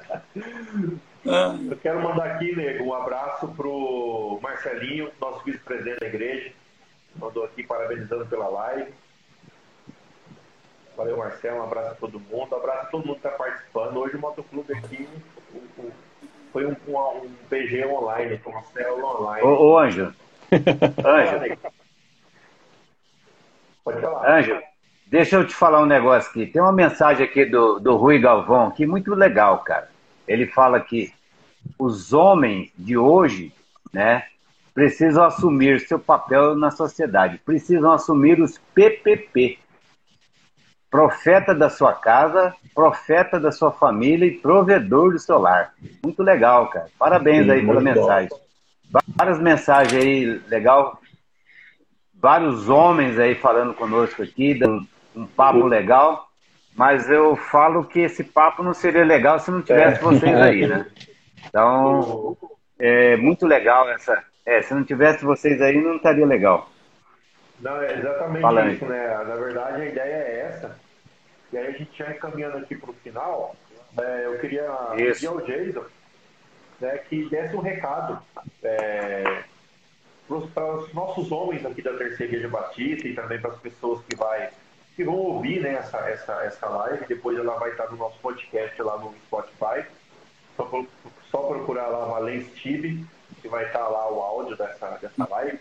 Ah, 1.28 1.56
Eu 1.70 1.78
quero 1.78 2.02
mandar 2.02 2.32
aqui, 2.32 2.56
nego, 2.56 2.84
um 2.86 2.94
abraço 2.96 3.48
pro 3.50 4.40
Marcelinho, 4.42 5.12
nosso 5.22 5.44
vice-presidente 5.46 6.00
da 6.00 6.08
igreja. 6.08 6.52
Mandou 7.16 7.44
aqui 7.44 7.62
parabenizando 7.64 8.26
pela 8.26 8.48
live. 8.50 8.92
Valeu, 10.98 11.18
Marcelo. 11.18 11.60
Um 11.60 11.64
abraço 11.64 11.92
a 11.92 11.96
todo 11.96 12.20
mundo. 12.20 12.48
Um 12.52 12.58
abraço 12.58 12.88
a 12.88 12.90
todo 12.90 13.06
mundo 13.06 13.20
que 13.20 13.28
está 13.28 13.38
participando. 13.38 13.98
Hoje 13.98 14.16
o 14.16 14.20
Motoclube 14.20 14.74
aqui 14.74 15.08
o- 15.54 15.82
o- 15.82 15.92
foi 16.52 16.66
um, 16.66 16.76
um, 16.88 16.98
um 16.98 17.30
PG 17.50 17.86
online, 17.86 18.38
foi 18.38 18.54
uma 18.54 18.64
célula 18.64 19.22
online. 19.22 19.48
Ô, 19.48 19.72
ô 19.72 19.78
Anjo, 19.78 20.14
Anjo. 21.06 21.58
Pode 23.84 24.02
falar. 24.02 24.38
Anjo, 24.38 24.60
deixa 25.08 25.38
eu 25.38 25.48
te 25.48 25.56
falar 25.56 25.82
um 25.82 25.86
negócio 25.86 26.30
aqui. 26.30 26.46
Tem 26.46 26.62
uma 26.62 26.72
mensagem 26.72 27.26
aqui 27.26 27.46
do, 27.46 27.80
do 27.80 27.96
Rui 27.96 28.20
Galvão, 28.20 28.72
que 28.72 28.84
é 28.84 28.88
muito 28.88 29.16
legal, 29.16 29.60
cara. 29.60 29.90
Ele 30.28 30.46
fala 30.46 30.80
que 30.80 31.14
os 31.78 32.14
homens 32.14 32.72
de 32.78 32.98
hoje, 32.98 33.54
né, 33.92 34.24
precisam 34.74 35.24
assumir 35.24 35.80
seu 35.82 36.00
papel 36.00 36.56
na 36.56 36.72
sociedade, 36.72 37.42
precisam 37.44 37.92
assumir 37.92 38.40
os 38.40 38.58
PPP. 38.74 39.60
Profeta 40.92 41.56
da 41.56 41.70
sua 41.70 41.94
casa, 41.94 42.54
profeta 42.76 43.40
da 43.40 43.52
sua 43.52 43.72
família 43.72 44.26
e 44.26 44.32
provedor 44.38 45.14
do 45.14 45.20
seu 45.20 45.40
lar. 45.40 45.74
Muito 46.04 46.22
legal, 46.22 46.68
cara. 46.68 46.88
Parabéns 47.00 47.50
aí 47.50 47.66
pela 47.66 47.80
muito 47.80 47.96
bom. 47.96 48.02
mensagem. 48.02 48.30
Várias 49.18 49.40
mensagens 49.40 50.04
aí, 50.04 50.26
legal. 50.50 51.00
Vários 52.14 52.68
homens 52.68 53.18
aí 53.18 53.36
falando 53.36 53.74
conosco 53.74 54.22
aqui, 54.22 54.54
dando 54.54 54.86
um 55.16 55.26
papo 55.26 55.66
legal. 55.66 56.28
Mas 56.76 57.10
eu 57.10 57.36
falo 57.38 57.86
que 57.86 58.02
esse 58.02 58.24
papo 58.24 58.62
não 58.62 58.74
seria 58.74 59.04
legal 59.06 59.40
se 59.40 59.50
não 59.50 59.62
tivesse 59.62 59.98
É. 60.00 60.04
vocês 60.04 60.36
aí, 60.42 60.68
né? 60.68 60.86
Então, 61.48 62.38
é 62.78 63.16
muito 63.16 63.48
legal 63.48 63.90
essa. 63.90 64.22
É, 64.46 64.62
se 64.62 64.74
não 64.74 64.84
tivesse 64.84 65.24
vocês 65.24 65.62
aí, 65.62 65.82
não 65.82 65.96
estaria 65.96 66.26
legal. 66.26 66.70
Não, 67.62 67.82
é 67.82 67.94
exatamente 67.94 68.76
isso, 68.76 68.86
né? 68.86 69.24
Na 69.24 69.36
verdade, 69.36 69.82
a 69.82 69.86
ideia 69.86 70.16
é 70.16 70.40
essa. 70.48 70.76
E 71.54 71.58
aí 71.58 71.68
a 71.68 71.72
gente 71.72 71.98
já 71.98 72.12
encaminhando 72.12 72.58
aqui 72.58 72.76
para 72.76 72.90
o 72.90 72.94
final, 72.94 73.56
é, 74.00 74.26
eu 74.26 74.40
queria 74.40 74.66
pedir 74.96 75.28
ao 75.28 75.42
Jason 75.42 75.86
né, 76.80 76.98
que 76.98 77.30
desse 77.30 77.56
um 77.56 77.60
recado 77.60 78.22
é, 78.64 79.44
para 80.54 80.76
os 80.76 80.94
nossos 80.94 81.32
homens 81.32 81.66
aqui 81.66 81.82
da 81.82 81.94
Terceira 81.94 82.34
Igreja 82.34 82.48
Batista 82.48 83.08
e 83.08 83.14
também 83.14 83.40
para 83.40 83.52
as 83.52 83.60
pessoas 83.60 84.02
que, 84.06 84.16
vai, 84.16 84.50
que 84.96 85.04
vão 85.04 85.16
ouvir 85.16 85.62
né, 85.62 85.74
essa, 85.74 85.98
essa, 86.10 86.34
essa 86.44 86.68
live. 86.68 87.06
Depois 87.06 87.38
ela 87.38 87.58
vai 87.60 87.72
estar 87.72 87.92
no 87.92 87.98
nosso 87.98 88.18
podcast 88.20 88.82
lá 88.82 88.98
no 88.98 89.14
Spotify. 89.28 89.86
Só, 90.56 90.86
só 91.30 91.44
procurar 91.44 91.88
lá 91.88 92.06
Valence 92.06 92.50
TV, 92.62 93.04
que 93.42 93.48
vai 93.48 93.66
estar 93.66 93.88
lá 93.88 94.10
o 94.12 94.22
áudio 94.22 94.58
dessa, 94.58 94.98
dessa 95.02 95.28
live. 95.30 95.60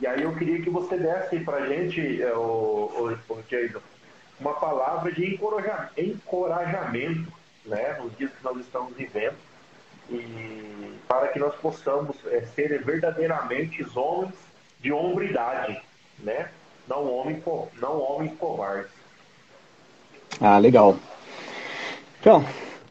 E 0.00 0.06
aí 0.06 0.22
eu 0.22 0.34
queria 0.34 0.60
que 0.60 0.70
você 0.70 0.96
desse 0.96 1.38
para 1.40 1.66
gente, 1.66 2.22
é, 2.22 2.32
o, 2.34 3.18
o, 3.28 3.32
o 3.32 3.42
Jason, 3.48 3.80
uma 4.40 4.54
palavra 4.54 5.12
de 5.12 5.34
encoraja- 5.34 5.90
encorajamento 5.96 7.32
né, 7.64 7.96
nos 8.00 8.16
dias 8.16 8.30
que 8.32 8.44
nós 8.44 8.58
estamos 8.58 8.94
vivendo 8.94 9.36
e 10.10 10.94
para 11.08 11.28
que 11.28 11.38
nós 11.38 11.54
possamos 11.56 12.16
é, 12.26 12.42
ser 12.54 12.82
verdadeiramente 12.84 13.84
homens 13.96 14.34
de 14.80 14.92
hombridade, 14.92 15.80
né? 16.18 16.50
Não 16.86 17.10
homens, 17.10 17.42
não 17.80 17.98
homens 17.98 18.36
covardes. 18.36 18.92
Ah, 20.40 20.58
legal. 20.58 20.96
Então, 22.20 22.44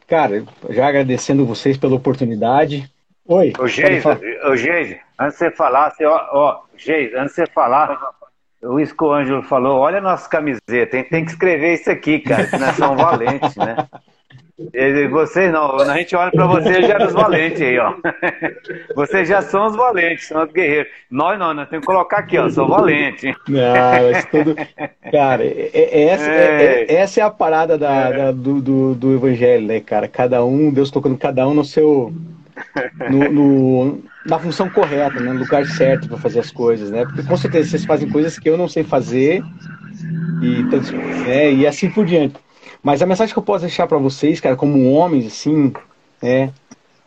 cara, 0.07 0.43
já 0.69 0.87
agradecendo 0.87 1.45
vocês 1.45 1.77
pela 1.77 1.95
oportunidade. 1.95 2.91
Oi, 3.25 3.53
Ô, 3.57 3.67
Geise, 3.67 4.07
ô, 4.45 4.55
Geise, 4.55 4.99
antes 5.19 5.37
de 5.37 5.45
você 5.45 5.51
falar, 5.51 5.91
você, 5.91 6.05
ó, 6.05 6.19
ó, 6.33 6.61
Geise, 6.77 7.15
antes 7.15 7.35
de 7.35 7.41
você 7.41 7.47
falar, 7.47 7.97
o 8.61 8.79
isso 8.79 8.95
que 8.95 9.03
o 9.03 9.11
Ângelo 9.13 9.43
falou, 9.43 9.79
olha 9.79 9.99
a 9.99 10.01
nossa 10.01 10.27
camiseta, 10.29 10.97
hein? 10.97 11.05
tem 11.09 11.23
que 11.23 11.31
escrever 11.31 11.73
isso 11.75 11.89
aqui, 11.89 12.19
cara, 12.19 12.45
que 12.47 12.57
nós 12.57 12.75
somos 12.75 12.97
valentes, 13.01 13.55
né? 13.55 13.75
Vocês 15.09 15.51
não, 15.51 15.69
quando 15.71 15.89
a 15.89 15.97
gente 15.97 16.15
olha 16.15 16.31
pra 16.31 16.45
vocês, 16.45 16.87
já 16.87 16.97
é 16.97 17.05
os 17.05 17.13
valentes 17.13 17.59
aí, 17.61 17.79
ó. 17.79 17.93
Vocês 18.95 19.27
já 19.27 19.41
são 19.41 19.65
os 19.65 19.75
valentes, 19.75 20.27
são 20.27 20.43
os 20.43 20.51
guerreiros. 20.51 20.91
Nós 21.09 21.39
não, 21.39 21.53
nós 21.55 21.67
temos 21.69 21.85
que 21.85 21.91
colocar 21.91 22.19
aqui, 22.19 22.37
ó, 22.37 22.47
sou 22.49 22.67
valente. 22.67 23.33
Não, 23.49 24.11
mas 24.11 24.25
tudo. 24.25 24.55
Cara, 25.11 25.43
é- 25.43 25.71
é- 25.73 26.03
essa, 26.05 26.29
é, 26.29 26.83
é- 26.87 26.95
essa 26.95 27.19
é 27.19 27.23
a 27.23 27.31
parada 27.31 27.77
da, 27.79 28.11
da- 28.11 28.31
do, 28.31 28.61
do, 28.61 28.95
do 28.95 29.13
evangelho, 29.15 29.65
né, 29.65 29.79
cara? 29.79 30.07
Cada 30.07 30.45
um, 30.45 30.71
Deus 30.71 30.91
colocando 30.91 31.17
cada 31.17 31.47
um 31.47 31.53
no 31.55 31.65
seu. 31.65 32.13
No, 33.09 33.31
no- 33.31 34.03
na 34.25 34.39
função 34.39 34.69
correta, 34.69 35.19
né? 35.19 35.33
no 35.33 35.39
lugar 35.39 35.65
certo 35.65 36.07
para 36.07 36.17
fazer 36.17 36.39
as 36.39 36.51
coisas, 36.51 36.89
né? 36.89 37.05
Porque 37.05 37.23
com 37.23 37.37
certeza 37.37 37.69
vocês 37.69 37.85
fazem 37.85 38.09
coisas 38.09 38.37
que 38.39 38.49
eu 38.49 38.57
não 38.57 38.67
sei 38.67 38.83
fazer 38.83 39.43
e, 40.41 40.63
né, 41.25 41.51
e 41.53 41.67
assim 41.67 41.89
por 41.89 42.05
diante. 42.05 42.35
Mas 42.81 43.01
a 43.01 43.05
mensagem 43.05 43.33
que 43.33 43.39
eu 43.39 43.43
posso 43.43 43.65
deixar 43.65 43.87
para 43.87 43.97
vocês, 43.97 44.39
cara, 44.39 44.55
como 44.55 44.91
homens, 44.91 45.25
assim, 45.27 45.71
é 46.21 46.49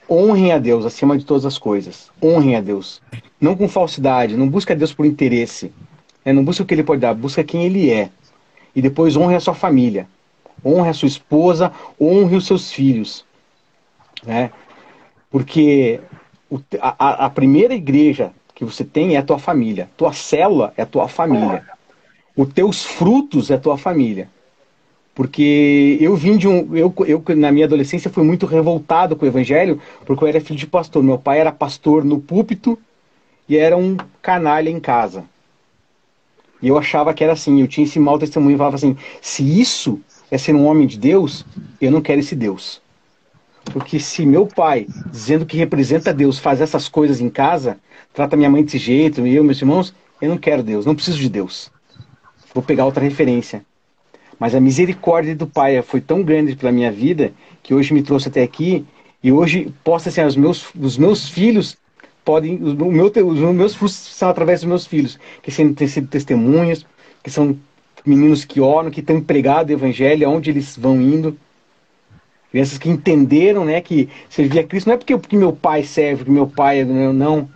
honrem 0.09 0.53
a 0.53 0.59
Deus 0.59 0.85
acima 0.87 1.17
de 1.19 1.25
todas 1.25 1.45
as 1.45 1.59
coisas. 1.59 2.11
Honrem 2.23 2.57
a 2.57 2.61
Deus. 2.61 3.03
Não 3.41 3.57
com 3.57 3.69
falsidade, 3.69 4.37
não 4.37 4.49
busque 4.49 4.73
a 4.73 4.77
Deus 4.77 4.93
por 4.95 5.05
interesse. 5.05 5.73
Né? 6.25 6.33
Não 6.33 6.45
busque 6.45 6.63
o 6.63 6.67
que 6.67 6.75
Ele 6.75 6.85
pode 6.85 7.01
dar, 7.01 7.15
busca 7.15 7.45
quem 7.45 7.65
Ele 7.65 7.91
é. 7.91 8.09
E 8.75 8.81
depois 8.81 9.17
honre 9.17 9.35
a 9.35 9.41
sua 9.41 9.55
família. 9.55 10.07
Honre 10.65 10.89
a 10.91 10.95
sua 10.95 11.09
esposa, 11.09 11.73
honre 12.01 12.37
os 12.37 12.47
seus 12.47 12.73
filhos. 12.73 13.25
Né? 14.25 14.51
Porque 15.31 16.01
a, 16.81 17.27
a 17.27 17.31
primeira 17.31 17.75
igreja 17.75 18.33
que 18.55 18.65
você 18.65 18.85
tem 18.85 19.15
é 19.15 19.19
a 19.19 19.23
tua 19.23 19.39
família. 19.39 19.91
Tua 19.97 20.13
célula 20.13 20.73
é 20.77 20.83
a 20.83 20.87
tua 20.87 21.09
família. 21.09 21.65
Os 22.37 22.53
teus 22.53 22.85
frutos 22.85 23.51
é 23.51 23.55
a 23.55 23.59
tua 23.59 23.77
família. 23.77 24.29
Porque 25.15 25.97
eu 26.01 26.15
vim 26.15 26.37
de 26.37 26.47
um. 26.47 26.77
Eu, 26.77 26.93
eu, 27.07 27.23
na 27.37 27.51
minha 27.51 27.65
adolescência, 27.65 28.11
fui 28.11 28.23
muito 28.23 28.45
revoltado 28.45 29.17
com 29.17 29.25
o 29.25 29.29
evangelho, 29.29 29.81
porque 30.05 30.23
eu 30.23 30.29
era 30.29 30.41
filho 30.41 30.59
de 30.59 30.67
pastor. 30.67 31.03
Meu 31.03 31.19
pai 31.19 31.41
era 31.41 31.51
pastor 31.51 32.05
no 32.05 32.21
púlpito 32.21 32.79
e 33.49 33.57
era 33.57 33.77
um 33.77 33.97
canalha 34.21 34.69
em 34.69 34.79
casa. 34.79 35.25
E 36.61 36.69
eu 36.69 36.77
achava 36.77 37.15
que 37.15 37.25
era 37.25 37.33
assim. 37.33 37.61
Eu 37.61 37.69
tinha 37.69 37.87
esse 37.87 37.99
mau 37.99 38.19
testemunho 38.19 38.57
e 38.57 38.59
falava 38.59 38.77
assim: 38.77 38.97
se 39.23 39.43
isso 39.59 40.01
é 40.31 40.37
ser 40.37 40.55
um 40.55 40.67
homem 40.67 40.87
de 40.87 40.99
Deus, 40.99 41.47
eu 41.81 41.91
não 41.91 42.03
quero 42.03 42.21
esse 42.21 42.35
Deus. 42.35 42.83
Porque 43.73 43.99
se 43.99 44.25
meu 44.25 44.47
pai, 44.47 44.87
dizendo 45.11 45.45
que 45.45 45.57
representa 45.57 46.15
Deus, 46.15 46.39
faz 46.39 46.61
essas 46.61 46.89
coisas 46.89 47.21
em 47.21 47.29
casa, 47.29 47.79
trata 48.15 48.37
minha 48.37 48.51
mãe 48.51 48.65
desse 48.65 48.79
jeito, 48.79 49.27
eu, 49.27 49.45
meus 49.45 49.61
irmãos, 49.61 49.95
eu 50.21 50.29
não 50.29 50.39
quero 50.39 50.63
Deus, 50.63 50.87
não 50.87 50.95
preciso 50.95 51.19
de 51.19 51.29
Deus. 51.29 51.71
Vou 52.55 52.63
pegar 52.63 52.87
outra 52.87 53.03
referência. 53.03 53.65
Mas 54.39 54.55
a 54.55 54.61
misericórdia 54.61 55.35
do 55.35 55.47
Pai 55.47 55.81
foi 55.83 56.01
tão 56.01 56.23
grande 56.23 56.55
pela 56.57 56.73
minha 56.73 56.91
vida 56.93 57.33
que 57.63 57.75
hoje 57.75 57.93
me 57.93 58.03
trouxe 58.03 58.29
até 58.29 58.43
aqui 58.43 58.85
e 59.23 59.33
hoje 59.33 59.73
posso 59.83 60.09
assim, 60.09 60.23
os 60.23 60.37
meus, 60.37 60.67
os 60.79 60.97
meus 60.97 61.29
filhos 61.29 61.77
podem, 62.25 62.57
o 62.57 62.93
meu, 62.93 63.07
os 63.07 63.55
meus 63.55 63.75
frutos 63.75 63.97
são 63.97 64.29
através 64.29 64.61
dos 64.61 64.69
meus 64.69 64.87
filhos, 64.87 65.19
que 65.43 65.51
têm 65.51 65.89
sido 65.89 66.09
testemunhas, 66.09 66.85
que 67.23 67.31
são 67.31 67.57
meninos 68.05 68.45
que 68.45 68.61
oram, 68.61 68.91
que 68.91 69.01
estão 69.01 69.17
empregados 69.17 69.71
o 69.71 69.79
evangelho, 69.79 70.29
aonde 70.29 70.51
eles 70.51 70.77
vão 70.77 71.01
indo. 71.01 71.37
Crianças 72.57 72.79
que 72.79 72.89
entenderam, 72.89 73.67
né, 73.67 73.83
que 73.83 74.09
servir 74.31 74.61
a 74.61 74.65
Cristo 74.65 74.87
não 74.87 74.95
é 74.95 74.97
porque, 74.97 75.15
porque 75.15 75.37
meu 75.37 75.53
pai 75.53 75.83
serve, 75.83 76.25
porque 76.25 76.31
meu 76.31 76.47
pai 76.47 76.85
não, 76.85 77.51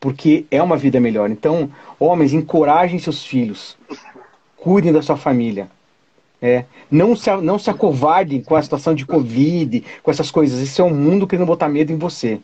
porque 0.00 0.46
é 0.50 0.62
uma 0.62 0.78
vida 0.78 0.98
melhor. 0.98 1.28
Então, 1.30 1.70
homens, 2.00 2.32
encorajem 2.32 2.98
seus 2.98 3.22
filhos, 3.22 3.76
cuidem 4.56 4.94
da 4.94 5.02
sua 5.02 5.18
família, 5.18 5.68
é, 6.40 6.64
não, 6.90 7.14
se, 7.14 7.30
não 7.36 7.58
se 7.58 7.68
acovardem 7.68 8.40
com 8.40 8.56
a 8.56 8.62
situação 8.62 8.94
de 8.94 9.04
Covid, 9.04 9.84
com 10.02 10.10
essas 10.10 10.30
coisas. 10.30 10.58
Esse 10.58 10.80
é 10.80 10.84
um 10.84 10.94
mundo 10.94 11.26
querendo 11.26 11.46
botar 11.46 11.68
medo 11.68 11.92
em 11.92 11.98
você. 11.98 12.40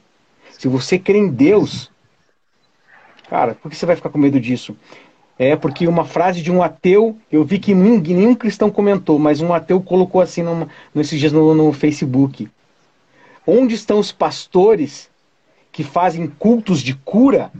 Se 0.58 0.68
você 0.68 0.98
crê 0.98 1.16
em 1.16 1.28
Deus, 1.28 1.90
cara, 3.30 3.54
por 3.54 3.70
que 3.70 3.76
você 3.76 3.86
vai 3.86 3.96
ficar 3.96 4.10
com 4.10 4.18
medo 4.18 4.38
disso? 4.38 4.76
É 5.42 5.56
porque 5.56 5.88
uma 5.88 6.04
frase 6.04 6.40
de 6.40 6.52
um 6.52 6.62
ateu, 6.62 7.18
eu 7.30 7.44
vi 7.44 7.58
que 7.58 7.74
nenhum, 7.74 7.98
nenhum 7.98 8.32
cristão 8.32 8.70
comentou, 8.70 9.18
mas 9.18 9.40
um 9.40 9.52
ateu 9.52 9.80
colocou 9.80 10.20
assim 10.20 10.40
numa, 10.40 10.68
nesses 10.94 11.18
dias 11.18 11.32
no, 11.32 11.52
no 11.52 11.72
Facebook. 11.72 12.48
Onde 13.44 13.74
estão 13.74 13.98
os 13.98 14.12
pastores 14.12 15.10
que 15.72 15.82
fazem 15.82 16.28
cultos 16.28 16.80
de 16.80 16.94
cura 16.94 17.50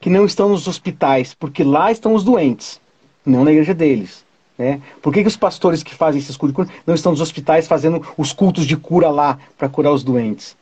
que 0.00 0.10
não 0.10 0.24
estão 0.24 0.48
nos 0.48 0.66
hospitais? 0.66 1.32
Porque 1.32 1.62
lá 1.62 1.92
estão 1.92 2.14
os 2.14 2.24
doentes, 2.24 2.80
não 3.24 3.44
na 3.44 3.52
igreja 3.52 3.74
deles. 3.74 4.24
Né? 4.58 4.80
Por 5.00 5.12
que, 5.12 5.22
que 5.22 5.28
os 5.28 5.36
pastores 5.36 5.84
que 5.84 5.94
fazem 5.94 6.20
esses 6.20 6.36
cultos 6.36 6.52
de 6.52 6.66
cura 6.68 6.82
não 6.84 6.96
estão 6.96 7.12
nos 7.12 7.20
hospitais 7.20 7.68
fazendo 7.68 8.04
os 8.18 8.32
cultos 8.32 8.66
de 8.66 8.76
cura 8.76 9.08
lá 9.08 9.38
para 9.56 9.68
curar 9.68 9.92
os 9.92 10.02
doentes? 10.02 10.56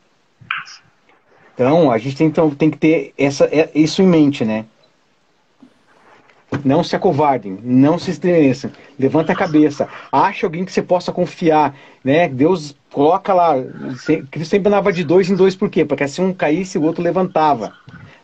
Então, 1.55 1.91
a 1.91 1.97
gente 1.97 2.15
tem, 2.15 2.27
então, 2.27 2.51
tem 2.51 2.69
que 2.69 2.77
ter 2.77 3.15
essa, 3.17 3.47
é, 3.47 3.71
isso 3.75 4.03
em 4.03 4.07
mente, 4.07 4.45
né? 4.45 4.67
Não 6.65 6.83
se 6.83 6.97
acovardem, 6.97 7.59
não 7.63 7.99
se 7.99 8.11
estremeçam, 8.11 8.71
levanta 8.99 9.33
a 9.33 9.37
cabeça, 9.37 9.89
acha 10.11 10.47
alguém 10.47 10.65
que 10.65 10.73
você 10.73 10.83
possa 10.83 11.13
confiar, 11.13 11.75
né? 12.03 12.29
Deus 12.29 12.77
coloca 12.93 13.33
lá, 13.35 13.55
Cristo 14.31 14.51
sempre 14.51 14.69
andava 14.69 14.93
de 14.93 15.05
dois 15.05 15.29
em 15.31 15.37
dois, 15.37 15.55
por 15.55 15.71
quê? 15.71 15.85
Porque 15.85 16.05
assim 16.05 16.23
um 16.23 16.33
caísse, 16.33 16.79
o 16.79 16.83
outro 16.83 17.03
levantava. 17.03 17.73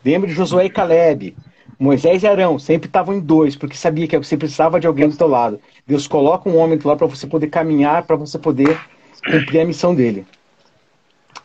Lembra 0.04 0.28
de 0.28 0.34
Josué 0.34 0.66
e 0.66 0.70
Caleb, 0.70 1.36
Moisés 1.78 2.22
e 2.22 2.26
Arão 2.26 2.58
sempre 2.58 2.86
estavam 2.86 3.14
em 3.14 3.20
dois, 3.20 3.56
porque 3.56 3.76
sabia 3.76 4.06
que 4.06 4.16
você 4.16 4.36
precisava 4.36 4.78
de 4.78 4.86
alguém 4.86 5.08
do 5.08 5.14
seu 5.14 5.26
lado. 5.26 5.60
Deus 5.86 6.06
coloca 6.06 6.48
um 6.48 6.56
homem 6.56 6.78
do 6.78 6.86
lado 6.86 6.98
para 6.98 7.06
você 7.06 7.26
poder 7.26 7.48
caminhar, 7.48 8.04
para 8.04 8.16
você 8.16 8.38
poder 8.38 8.78
cumprir 9.24 9.60
a 9.60 9.64
missão 9.64 9.94
dele. 9.94 10.26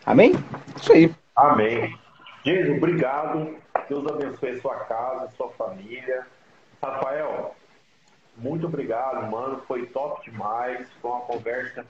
Amém? 0.05 0.33
Isso 0.75 0.91
aí. 0.91 1.11
Amém. 1.35 1.95
Jesus, 2.45 2.77
obrigado. 2.77 3.55
Deus 3.87 4.05
abençoe 4.07 4.59
sua 4.59 4.75
casa, 4.75 5.29
sua 5.35 5.49
família. 5.49 6.25
Rafael, 6.81 7.55
muito 8.37 8.67
obrigado, 8.67 9.29
mano. 9.29 9.61
Foi 9.67 9.85
top 9.87 10.29
demais. 10.29 10.87
Foi 11.01 11.11
uma 11.11 11.21
conversa 11.21 11.85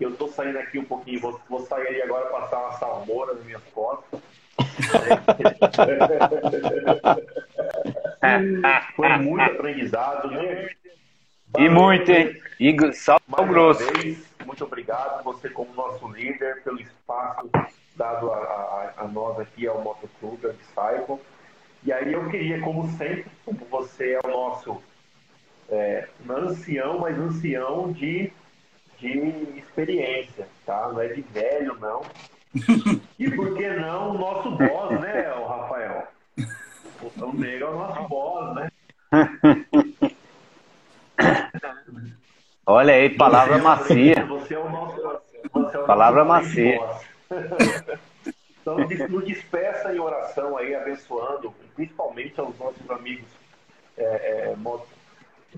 eu 0.00 0.16
tô 0.16 0.28
saindo 0.28 0.58
aqui 0.58 0.78
um 0.78 0.84
pouquinho. 0.84 1.20
Vou, 1.20 1.40
vou 1.48 1.60
sair 1.66 1.88
aí 1.88 2.02
agora 2.02 2.26
passar 2.26 2.58
uma 2.58 2.72
salmoura 2.72 3.34
nas 3.34 3.44
minhas 3.44 3.62
costas. 3.72 4.20
Foi 8.94 9.08
muito 9.18 9.42
aprendizado, 9.42 10.30
né? 10.30 10.68
E 11.58 11.68
muito, 11.68 12.10
hein? 12.10 12.40
E 12.58 12.74
sal 12.92 13.20
grosso. 13.46 13.84
Vez, 13.92 14.26
muito 14.44 14.64
obrigado, 14.64 15.22
você 15.22 15.48
como 15.48 15.72
nosso 15.74 16.08
líder, 16.08 16.62
pelo 16.62 16.80
espaço 16.80 17.48
dado 17.94 18.30
a, 18.30 18.36
a, 18.36 18.92
a 18.98 19.08
nós 19.08 19.40
aqui 19.40 19.66
ao 19.66 19.80
Motoclube, 19.80 20.46
a 20.46 20.52
Disciple. 20.52 21.18
E 21.86 21.92
aí 21.92 22.12
eu 22.12 22.28
queria, 22.28 22.60
como 22.62 22.90
sempre, 22.98 23.26
como 23.44 23.58
você 23.70 24.14
é 24.14 24.20
o 24.26 24.28
nosso 24.28 24.82
é, 25.68 26.08
ancião, 26.28 26.98
mas 26.98 27.16
ancião 27.16 27.92
de, 27.92 28.32
de 28.98 29.18
experiência, 29.56 30.48
tá? 30.66 30.88
Não 30.92 31.00
é 31.00 31.06
de 31.06 31.20
velho, 31.20 31.78
não. 31.78 32.02
E 33.18 33.30
por 33.30 33.56
que 33.56 33.68
não 33.68 34.10
o 34.10 34.18
nosso 34.18 34.50
boss, 34.50 35.00
né, 35.00 35.32
o 35.32 35.46
Rafael? 35.46 36.08
O 37.00 37.32
Negro 37.32 37.66
é 37.66 37.70
o 37.70 37.78
nosso 37.78 38.08
boss, 38.08 38.54
né? 38.56 38.68
Olha 42.66 42.94
aí, 42.94 43.10
palavra 43.10 43.58
macia. 43.58 44.26
Você 44.26 44.54
é 44.54 44.58
o 44.58 44.68
nosso, 44.68 44.96
você 45.52 45.76
é 45.76 45.80
o 45.80 45.86
palavra 45.86 46.24
nosso 46.24 46.46
macia. 46.46 46.80
Então, 48.66 48.78
nos 49.08 49.24
despeça 49.24 49.94
em 49.94 50.00
oração 50.00 50.56
aí, 50.56 50.74
abençoando, 50.74 51.54
principalmente 51.76 52.40
aos 52.40 52.58
nossos 52.58 52.90
amigos 52.90 53.28
é, 53.96 54.04
é, 54.04 54.56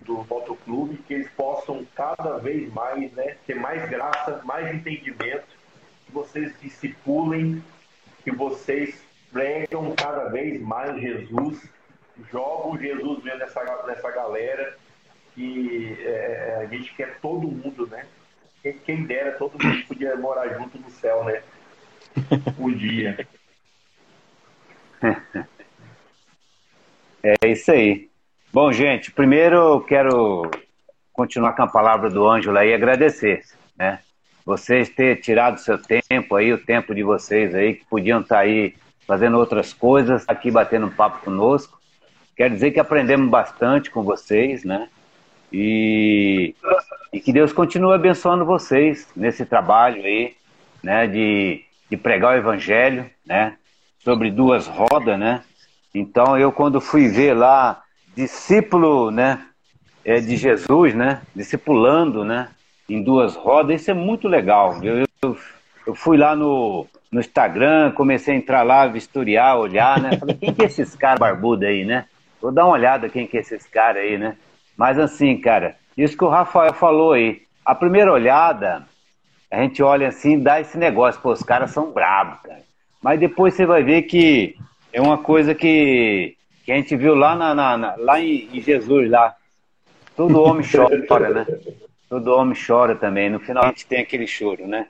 do 0.05 0.25
Motoclube, 0.29 0.99
que 0.99 1.15
eles 1.15 1.31
possam 1.31 1.87
cada 1.95 2.39
vez 2.39 2.71
mais 2.73 3.11
né, 3.13 3.37
ter 3.47 3.55
mais 3.55 3.89
graça, 3.89 4.43
mais 4.45 4.75
entendimento 4.75 5.47
que 6.05 6.13
vocês 6.13 6.53
discipulem, 6.61 7.63
que 8.25 8.31
vocês 8.33 9.01
pregam 9.33 9.95
cada 9.95 10.29
vez 10.29 10.61
mais 10.61 11.01
Jesus, 11.01 11.69
jogam 12.31 12.79
Jesus 12.79 13.23
mesmo 13.23 13.39
nessa, 13.39 13.87
nessa 13.87 14.11
galera, 14.11 14.77
que 15.35 15.97
é, 16.01 16.59
a 16.63 16.67
gente 16.67 16.93
quer 16.95 17.19
todo 17.21 17.49
mundo, 17.49 17.87
né? 17.87 18.07
Quem, 18.63 18.79
quem 18.79 19.05
dera, 19.05 19.33
todo 19.33 19.63
mundo 19.63 19.87
podia 19.87 20.17
morar 20.17 20.49
junto 20.59 20.79
no 20.79 20.91
céu, 20.91 21.25
né? 21.25 21.43
Um 22.59 22.73
dia. 22.73 23.27
É 27.23 27.49
isso 27.49 27.71
aí. 27.71 28.09
Bom, 28.53 28.73
gente, 28.73 29.11
primeiro 29.11 29.81
quero 29.83 30.51
continuar 31.13 31.53
com 31.53 31.63
a 31.63 31.69
palavra 31.69 32.09
do 32.09 32.27
Ângelo 32.27 32.57
aí 32.57 32.71
e 32.71 32.75
agradecer, 32.75 33.43
né? 33.77 34.01
vocês 34.49 34.89
ter 34.89 35.21
tirado 35.21 35.61
seu 35.61 35.77
tempo 35.77 36.35
aí, 36.35 36.55
o 36.55 36.65
tempo 36.65 36.95
de 36.95 37.03
vocês 37.03 37.55
aí, 37.55 37.75
que 37.75 37.85
podiam 37.85 38.23
estar 38.23 38.39
aí 38.39 38.75
fazendo 39.07 39.37
outras 39.37 39.75
coisas, 39.75 40.25
aqui 40.27 40.51
batendo 40.51 40.87
um 40.87 40.91
papo 40.91 41.23
conosco. 41.23 41.79
Quero 42.35 42.55
dizer 42.55 42.71
que 42.71 42.81
aprendemos 42.81 43.29
bastante 43.29 43.91
com 43.91 44.03
vocês, 44.03 44.65
né? 44.65 44.89
E, 45.53 46.55
e 47.13 47.21
que 47.21 47.31
Deus 47.31 47.53
continue 47.53 47.95
abençoando 47.95 48.47
vocês 48.47 49.07
nesse 49.15 49.45
trabalho 49.45 50.03
aí, 50.03 50.35
né? 50.83 51.07
De, 51.07 51.63
de 51.91 51.97
pregar 51.99 52.33
o 52.35 52.39
evangelho, 52.39 53.05
né? 53.27 53.55
Sobre 53.99 54.31
duas 54.31 54.67
rodas, 54.67 55.19
né? 55.19 55.45
Então 55.99 56.39
eu 56.39 56.53
quando 56.53 56.81
fui 56.81 57.09
ver 57.09 57.35
lá 57.35 57.83
discípulo, 58.17 59.11
né? 59.11 59.45
É, 60.05 60.21
de 60.21 60.37
Jesus, 60.37 60.95
né? 60.95 61.21
Discipulando, 61.35 62.25
né? 62.25 62.49
em 62.89 63.03
duas 63.03 63.37
rodas, 63.37 63.83
isso 63.83 63.91
é 63.91 63.95
muito 63.95 64.27
legal. 64.27 64.83
Eu, 64.83 65.05
eu, 65.23 65.37
eu, 65.87 65.95
fui 65.95 66.17
lá 66.17 66.35
no, 66.35 66.87
no 67.13 67.21
Instagram, 67.21 67.93
comecei 67.93 68.35
a 68.35 68.37
entrar 68.37 68.63
lá, 68.63 68.87
vistoriar, 68.87 69.59
olhar, 69.59 70.01
né? 70.01 70.17
Falei, 70.17 70.37
quem 70.37 70.55
que 70.55 70.63
é 70.63 70.67
esses 70.67 70.97
caras 70.97 71.19
barbudos 71.19 71.69
aí, 71.69 71.85
né? 71.85 72.07
Vou 72.41 72.51
dar 72.51 72.65
uma 72.65 72.75
olhada 72.75 73.09
quem 73.09 73.27
que 73.27 73.37
é 73.37 73.41
esses 73.41 73.67
caras 73.67 74.03
aí, 74.03 74.17
né? 74.17 74.37
Mas 74.77 74.99
assim, 74.99 75.37
cara, 75.39 75.77
isso 75.97 76.17
que 76.17 76.25
o 76.25 76.29
Rafael 76.29 76.73
falou 76.73 77.13
aí, 77.13 77.43
a 77.65 77.75
primeira 77.75 78.11
olhada, 78.11 78.87
a 79.51 79.61
gente 79.61 79.83
olha 79.83 80.09
assim, 80.09 80.39
dá 80.39 80.61
esse 80.61 80.79
negócio, 80.79 81.21
pô, 81.21 81.33
os 81.33 81.43
caras 81.43 81.71
são 81.73 81.93
bravos, 81.93 82.39
cara. 82.41 82.63
Mas 83.03 83.21
depois 83.21 83.55
você 83.55 83.67
vai 83.67 83.83
ver 83.83 84.03
que 84.03 84.57
é 84.93 85.01
uma 85.01 85.19
coisa 85.19 85.55
que, 85.55 86.37
que 86.65 86.73
a 86.73 86.77
gente 86.77 86.97
viu 86.97 87.15
lá, 87.15 87.35
na, 87.35 87.55
na, 87.55 87.77
na 87.77 87.97
lá 87.97 88.21
em, 88.21 88.49
em 88.53 88.61
Jesus, 88.61 89.11
lá. 89.11 89.35
Todo 90.17 90.43
homem 90.43 90.65
chora, 91.09 91.31
né? 91.31 91.47
Todo 92.09 92.35
homem 92.35 92.57
chora 92.57 92.95
também. 92.97 93.31
No 93.31 93.39
final 93.39 93.65
a 93.65 93.69
gente 93.69 93.87
tem 93.87 94.01
aquele 94.01 94.27
choro, 94.27 94.67
né? 94.67 94.87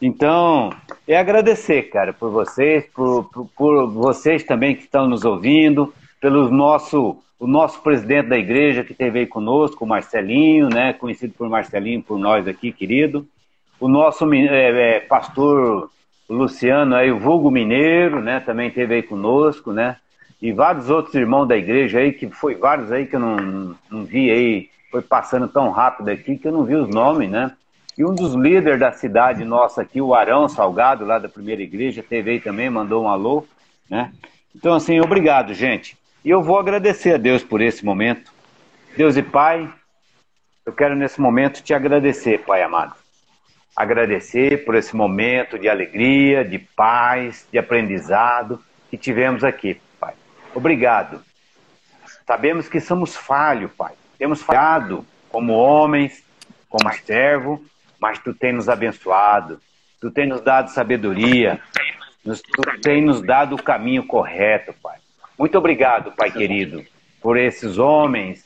Então, 0.00 0.70
é 1.06 1.16
agradecer, 1.16 1.90
cara, 1.90 2.12
por 2.12 2.30
vocês, 2.30 2.86
por, 2.94 3.24
por, 3.30 3.48
por 3.48 3.90
vocês 3.90 4.44
também 4.44 4.76
que 4.76 4.84
estão 4.84 5.08
nos 5.08 5.24
ouvindo, 5.24 5.92
pelo 6.20 6.48
nosso, 6.50 7.18
o 7.38 7.46
nosso 7.48 7.82
presidente 7.82 8.28
da 8.28 8.38
igreja 8.38 8.84
que 8.84 8.92
esteve 8.92 9.20
aí 9.20 9.26
conosco, 9.26 9.84
o 9.84 9.88
Marcelinho, 9.88 10.68
né, 10.68 10.92
conhecido 10.92 11.34
por 11.36 11.48
Marcelinho 11.48 12.02
por 12.02 12.16
nós 12.16 12.46
aqui, 12.46 12.70
querido. 12.70 13.26
O 13.80 13.88
nosso 13.88 14.32
é, 14.32 14.96
é, 14.96 15.00
pastor 15.00 15.90
Luciano, 16.28 16.94
aí, 16.94 17.10
o 17.10 17.18
vulgo 17.18 17.50
mineiro, 17.50 18.20
né, 18.20 18.40
também 18.40 18.68
esteve 18.68 18.94
aí 18.94 19.02
conosco, 19.02 19.72
né, 19.72 19.96
e 20.40 20.52
vários 20.52 20.90
outros 20.90 21.14
irmãos 21.14 21.46
da 21.46 21.56
igreja 21.56 21.98
aí, 21.98 22.12
que 22.12 22.28
foi 22.28 22.54
vários 22.54 22.92
aí 22.92 23.06
que 23.06 23.16
eu 23.16 23.20
não, 23.20 23.74
não 23.90 24.04
vi 24.04 24.30
aí, 24.30 24.70
foi 24.90 25.02
passando 25.02 25.48
tão 25.48 25.70
rápido 25.70 26.08
aqui 26.10 26.36
que 26.36 26.46
eu 26.46 26.52
não 26.52 26.64
vi 26.64 26.76
os 26.76 26.88
nomes, 26.88 27.30
né. 27.30 27.52
E 27.96 28.04
um 28.04 28.14
dos 28.14 28.34
líderes 28.34 28.78
da 28.78 28.92
cidade 28.92 29.44
nossa 29.44 29.82
aqui, 29.82 30.00
o 30.00 30.14
Arão 30.14 30.48
Salgado, 30.48 31.04
lá 31.04 31.18
da 31.18 31.28
primeira 31.28 31.62
igreja, 31.62 32.04
teve 32.06 32.30
aí 32.30 32.40
também, 32.40 32.70
mandou 32.70 33.02
um 33.02 33.08
alô, 33.08 33.44
né. 33.90 34.12
Então, 34.54 34.74
assim, 34.74 35.00
obrigado, 35.00 35.52
gente. 35.52 35.96
E 36.24 36.30
eu 36.30 36.42
vou 36.42 36.58
agradecer 36.58 37.14
a 37.14 37.16
Deus 37.16 37.42
por 37.42 37.60
esse 37.60 37.84
momento. 37.84 38.30
Deus 38.96 39.16
e 39.16 39.22
Pai, 39.22 39.68
eu 40.66 40.72
quero 40.72 40.94
nesse 40.94 41.20
momento 41.20 41.62
te 41.62 41.72
agradecer, 41.72 42.44
Pai 42.44 42.62
amado. 42.62 42.97
Agradecer 43.78 44.64
por 44.64 44.74
esse 44.74 44.96
momento 44.96 45.56
de 45.56 45.68
alegria, 45.68 46.44
de 46.44 46.58
paz, 46.58 47.46
de 47.52 47.60
aprendizado 47.60 48.60
que 48.90 48.96
tivemos 48.98 49.44
aqui, 49.44 49.80
Pai. 50.00 50.14
Obrigado. 50.52 51.22
Sabemos 52.26 52.68
que 52.68 52.80
somos 52.80 53.14
falhos, 53.14 53.70
Pai. 53.78 53.92
Temos 54.18 54.42
falhado 54.42 55.06
como 55.28 55.52
homens, 55.52 56.24
como 56.68 56.92
servo, 56.92 57.64
mas 58.00 58.18
Tu 58.18 58.34
tem 58.34 58.52
nos 58.52 58.68
abençoado. 58.68 59.60
Tu 60.00 60.10
tem 60.10 60.26
nos 60.26 60.40
dado 60.40 60.70
sabedoria. 60.70 61.60
Tu 62.24 62.80
tem 62.82 63.00
nos 63.00 63.22
dado 63.22 63.54
o 63.54 63.62
caminho 63.62 64.04
correto, 64.04 64.74
Pai. 64.82 64.98
Muito 65.38 65.56
obrigado, 65.56 66.10
Pai 66.16 66.32
querido, 66.32 66.84
por 67.22 67.38
esses 67.38 67.78
homens, 67.78 68.44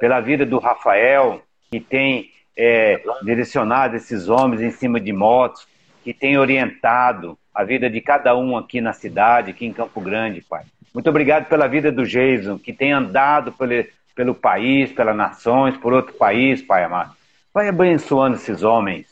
pela 0.00 0.18
vida 0.18 0.44
do 0.44 0.58
Rafael, 0.58 1.44
que 1.70 1.78
tem 1.78 2.33
é, 2.56 3.02
direcionado 3.22 3.96
esses 3.96 4.28
homens 4.28 4.62
em 4.62 4.70
cima 4.70 5.00
de 5.00 5.12
motos, 5.12 5.66
que 6.02 6.12
tem 6.12 6.38
orientado 6.38 7.38
a 7.54 7.64
vida 7.64 7.88
de 7.88 8.00
cada 8.00 8.36
um 8.36 8.56
aqui 8.56 8.80
na 8.80 8.92
cidade, 8.92 9.50
aqui 9.50 9.64
em 9.64 9.72
Campo 9.72 10.00
Grande, 10.00 10.40
Pai. 10.42 10.64
Muito 10.92 11.08
obrigado 11.08 11.46
pela 11.46 11.66
vida 11.66 11.90
do 11.90 12.04
Jason, 12.04 12.58
que 12.58 12.72
tem 12.72 12.92
andado 12.92 13.52
pelo, 13.52 13.84
pelo 14.14 14.34
país, 14.34 14.92
pelas 14.92 15.16
nações, 15.16 15.76
por 15.76 15.92
outro 15.92 16.14
país, 16.14 16.62
Pai 16.62 16.84
amado. 16.84 17.14
Vai 17.52 17.68
abençoando 17.68 18.36
esses 18.36 18.62
homens. 18.62 19.06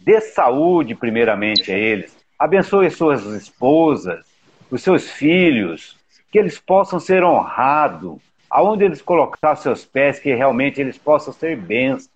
Dê 0.00 0.20
saúde, 0.20 0.94
primeiramente, 0.94 1.72
a 1.72 1.78
eles. 1.78 2.14
Abençoe 2.38 2.90
suas 2.90 3.24
esposas, 3.24 4.24
os 4.70 4.82
seus 4.82 5.10
filhos, 5.10 5.96
que 6.30 6.38
eles 6.38 6.58
possam 6.58 6.98
ser 6.98 7.22
honrados, 7.22 8.18
aonde 8.50 8.84
eles 8.84 9.00
colocar 9.00 9.56
seus 9.56 9.84
pés, 9.84 10.18
que 10.18 10.34
realmente 10.34 10.80
eles 10.80 10.98
possam 10.98 11.32
ser 11.32 11.56
bênçãos. 11.56 12.10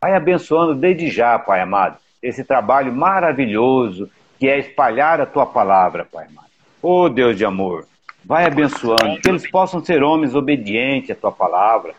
Vai 0.00 0.14
abençoando 0.14 0.74
desde 0.74 1.10
já, 1.10 1.38
Pai 1.38 1.60
amado, 1.60 1.96
esse 2.22 2.44
trabalho 2.44 2.92
maravilhoso 2.92 4.10
que 4.38 4.48
é 4.48 4.58
espalhar 4.58 5.20
a 5.20 5.26
tua 5.26 5.46
palavra, 5.46 6.04
Pai 6.04 6.26
amado. 6.26 6.46
Oh 6.82 7.08
Deus 7.08 7.36
de 7.36 7.44
amor, 7.44 7.86
vai 8.24 8.44
abençoando, 8.44 9.20
que 9.20 9.28
eles 9.28 9.50
possam 9.50 9.84
ser 9.84 10.02
homens 10.02 10.34
obedientes 10.34 11.10
à 11.10 11.14
tua 11.14 11.32
palavra, 11.32 11.94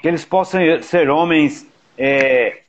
que 0.00 0.08
eles 0.08 0.24
possam 0.24 0.60
ser 0.82 1.10
homens 1.10 1.66
é, 1.96 2.62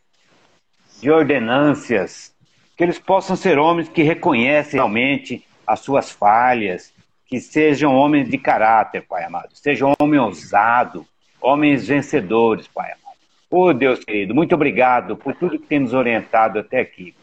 de 1.00 1.12
ordenâncias, 1.12 2.34
que 2.76 2.84
eles 2.84 2.98
possam 2.98 3.36
ser 3.36 3.58
homens 3.60 3.90
que 3.90 4.04
reconhecem 4.04 4.74
realmente 4.74 5.46
as 5.68 5.82
suas 5.82 6.12
falhas, 6.12 6.94
que 7.28 7.40
sejam 7.40 7.94
homens 7.94 8.28
de 8.28 8.38
caráter, 8.38 9.06
Pai 9.08 9.24
amado. 9.24 9.50
Sejam 9.54 9.94
homens 10.00 10.22
ousados, 10.22 11.06
homens 11.40 11.88
vencedores, 11.88 12.68
Pai 12.68 12.92
amado. 12.92 13.09
Oh, 13.50 13.74
Deus 13.74 14.04
querido, 14.04 14.36
muito 14.36 14.54
obrigado 14.54 15.18
por 15.18 15.34
tudo 15.34 15.58
que 15.58 15.66
tem 15.66 15.80
nos 15.80 15.94
orientado 15.94 16.60
até 16.60 16.80
aqui. 16.80 17.16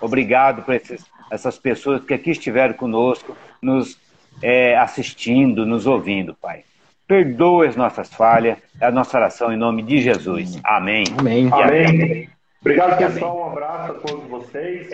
Obrigado 0.00 0.62
por 0.62 0.74
esses, 0.74 1.04
essas 1.30 1.58
pessoas 1.58 2.02
que 2.04 2.14
aqui 2.14 2.30
estiveram 2.30 2.74
conosco, 2.74 3.36
nos 3.60 3.98
é, 4.40 4.76
assistindo, 4.76 5.66
nos 5.66 5.86
ouvindo, 5.86 6.34
Pai. 6.34 6.64
Perdoe 7.06 7.68
as 7.68 7.76
nossas 7.76 8.12
falhas, 8.12 8.58
é 8.80 8.86
a 8.86 8.90
nossa 8.90 9.16
oração 9.16 9.52
em 9.52 9.56
nome 9.56 9.82
de 9.82 10.00
Jesus. 10.00 10.60
Amém. 10.64 11.04
Amém. 11.18 11.48
Amém. 11.52 11.86
amém. 11.86 12.28
Obrigado, 12.60 12.96
pessoal. 12.96 13.38
Um 13.38 13.50
abraço 13.50 13.92
a 13.92 13.94
todos 13.94 14.24
vocês. 14.28 14.88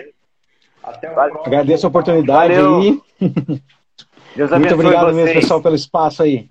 Até 0.83 1.11
o 1.11 1.13
próximo. 1.13 1.41
Agradeço 1.45 1.85
a 1.85 1.89
oportunidade 1.89 2.53
Valeu. 2.55 2.77
aí. 2.79 3.01
Deus 4.35 4.49
Muito 4.51 4.53
abençoe 4.53 4.73
obrigado 4.73 5.05
vocês. 5.05 5.15
mesmo, 5.15 5.41
pessoal, 5.41 5.61
pelo 5.61 5.75
espaço 5.75 6.23
aí. 6.23 6.49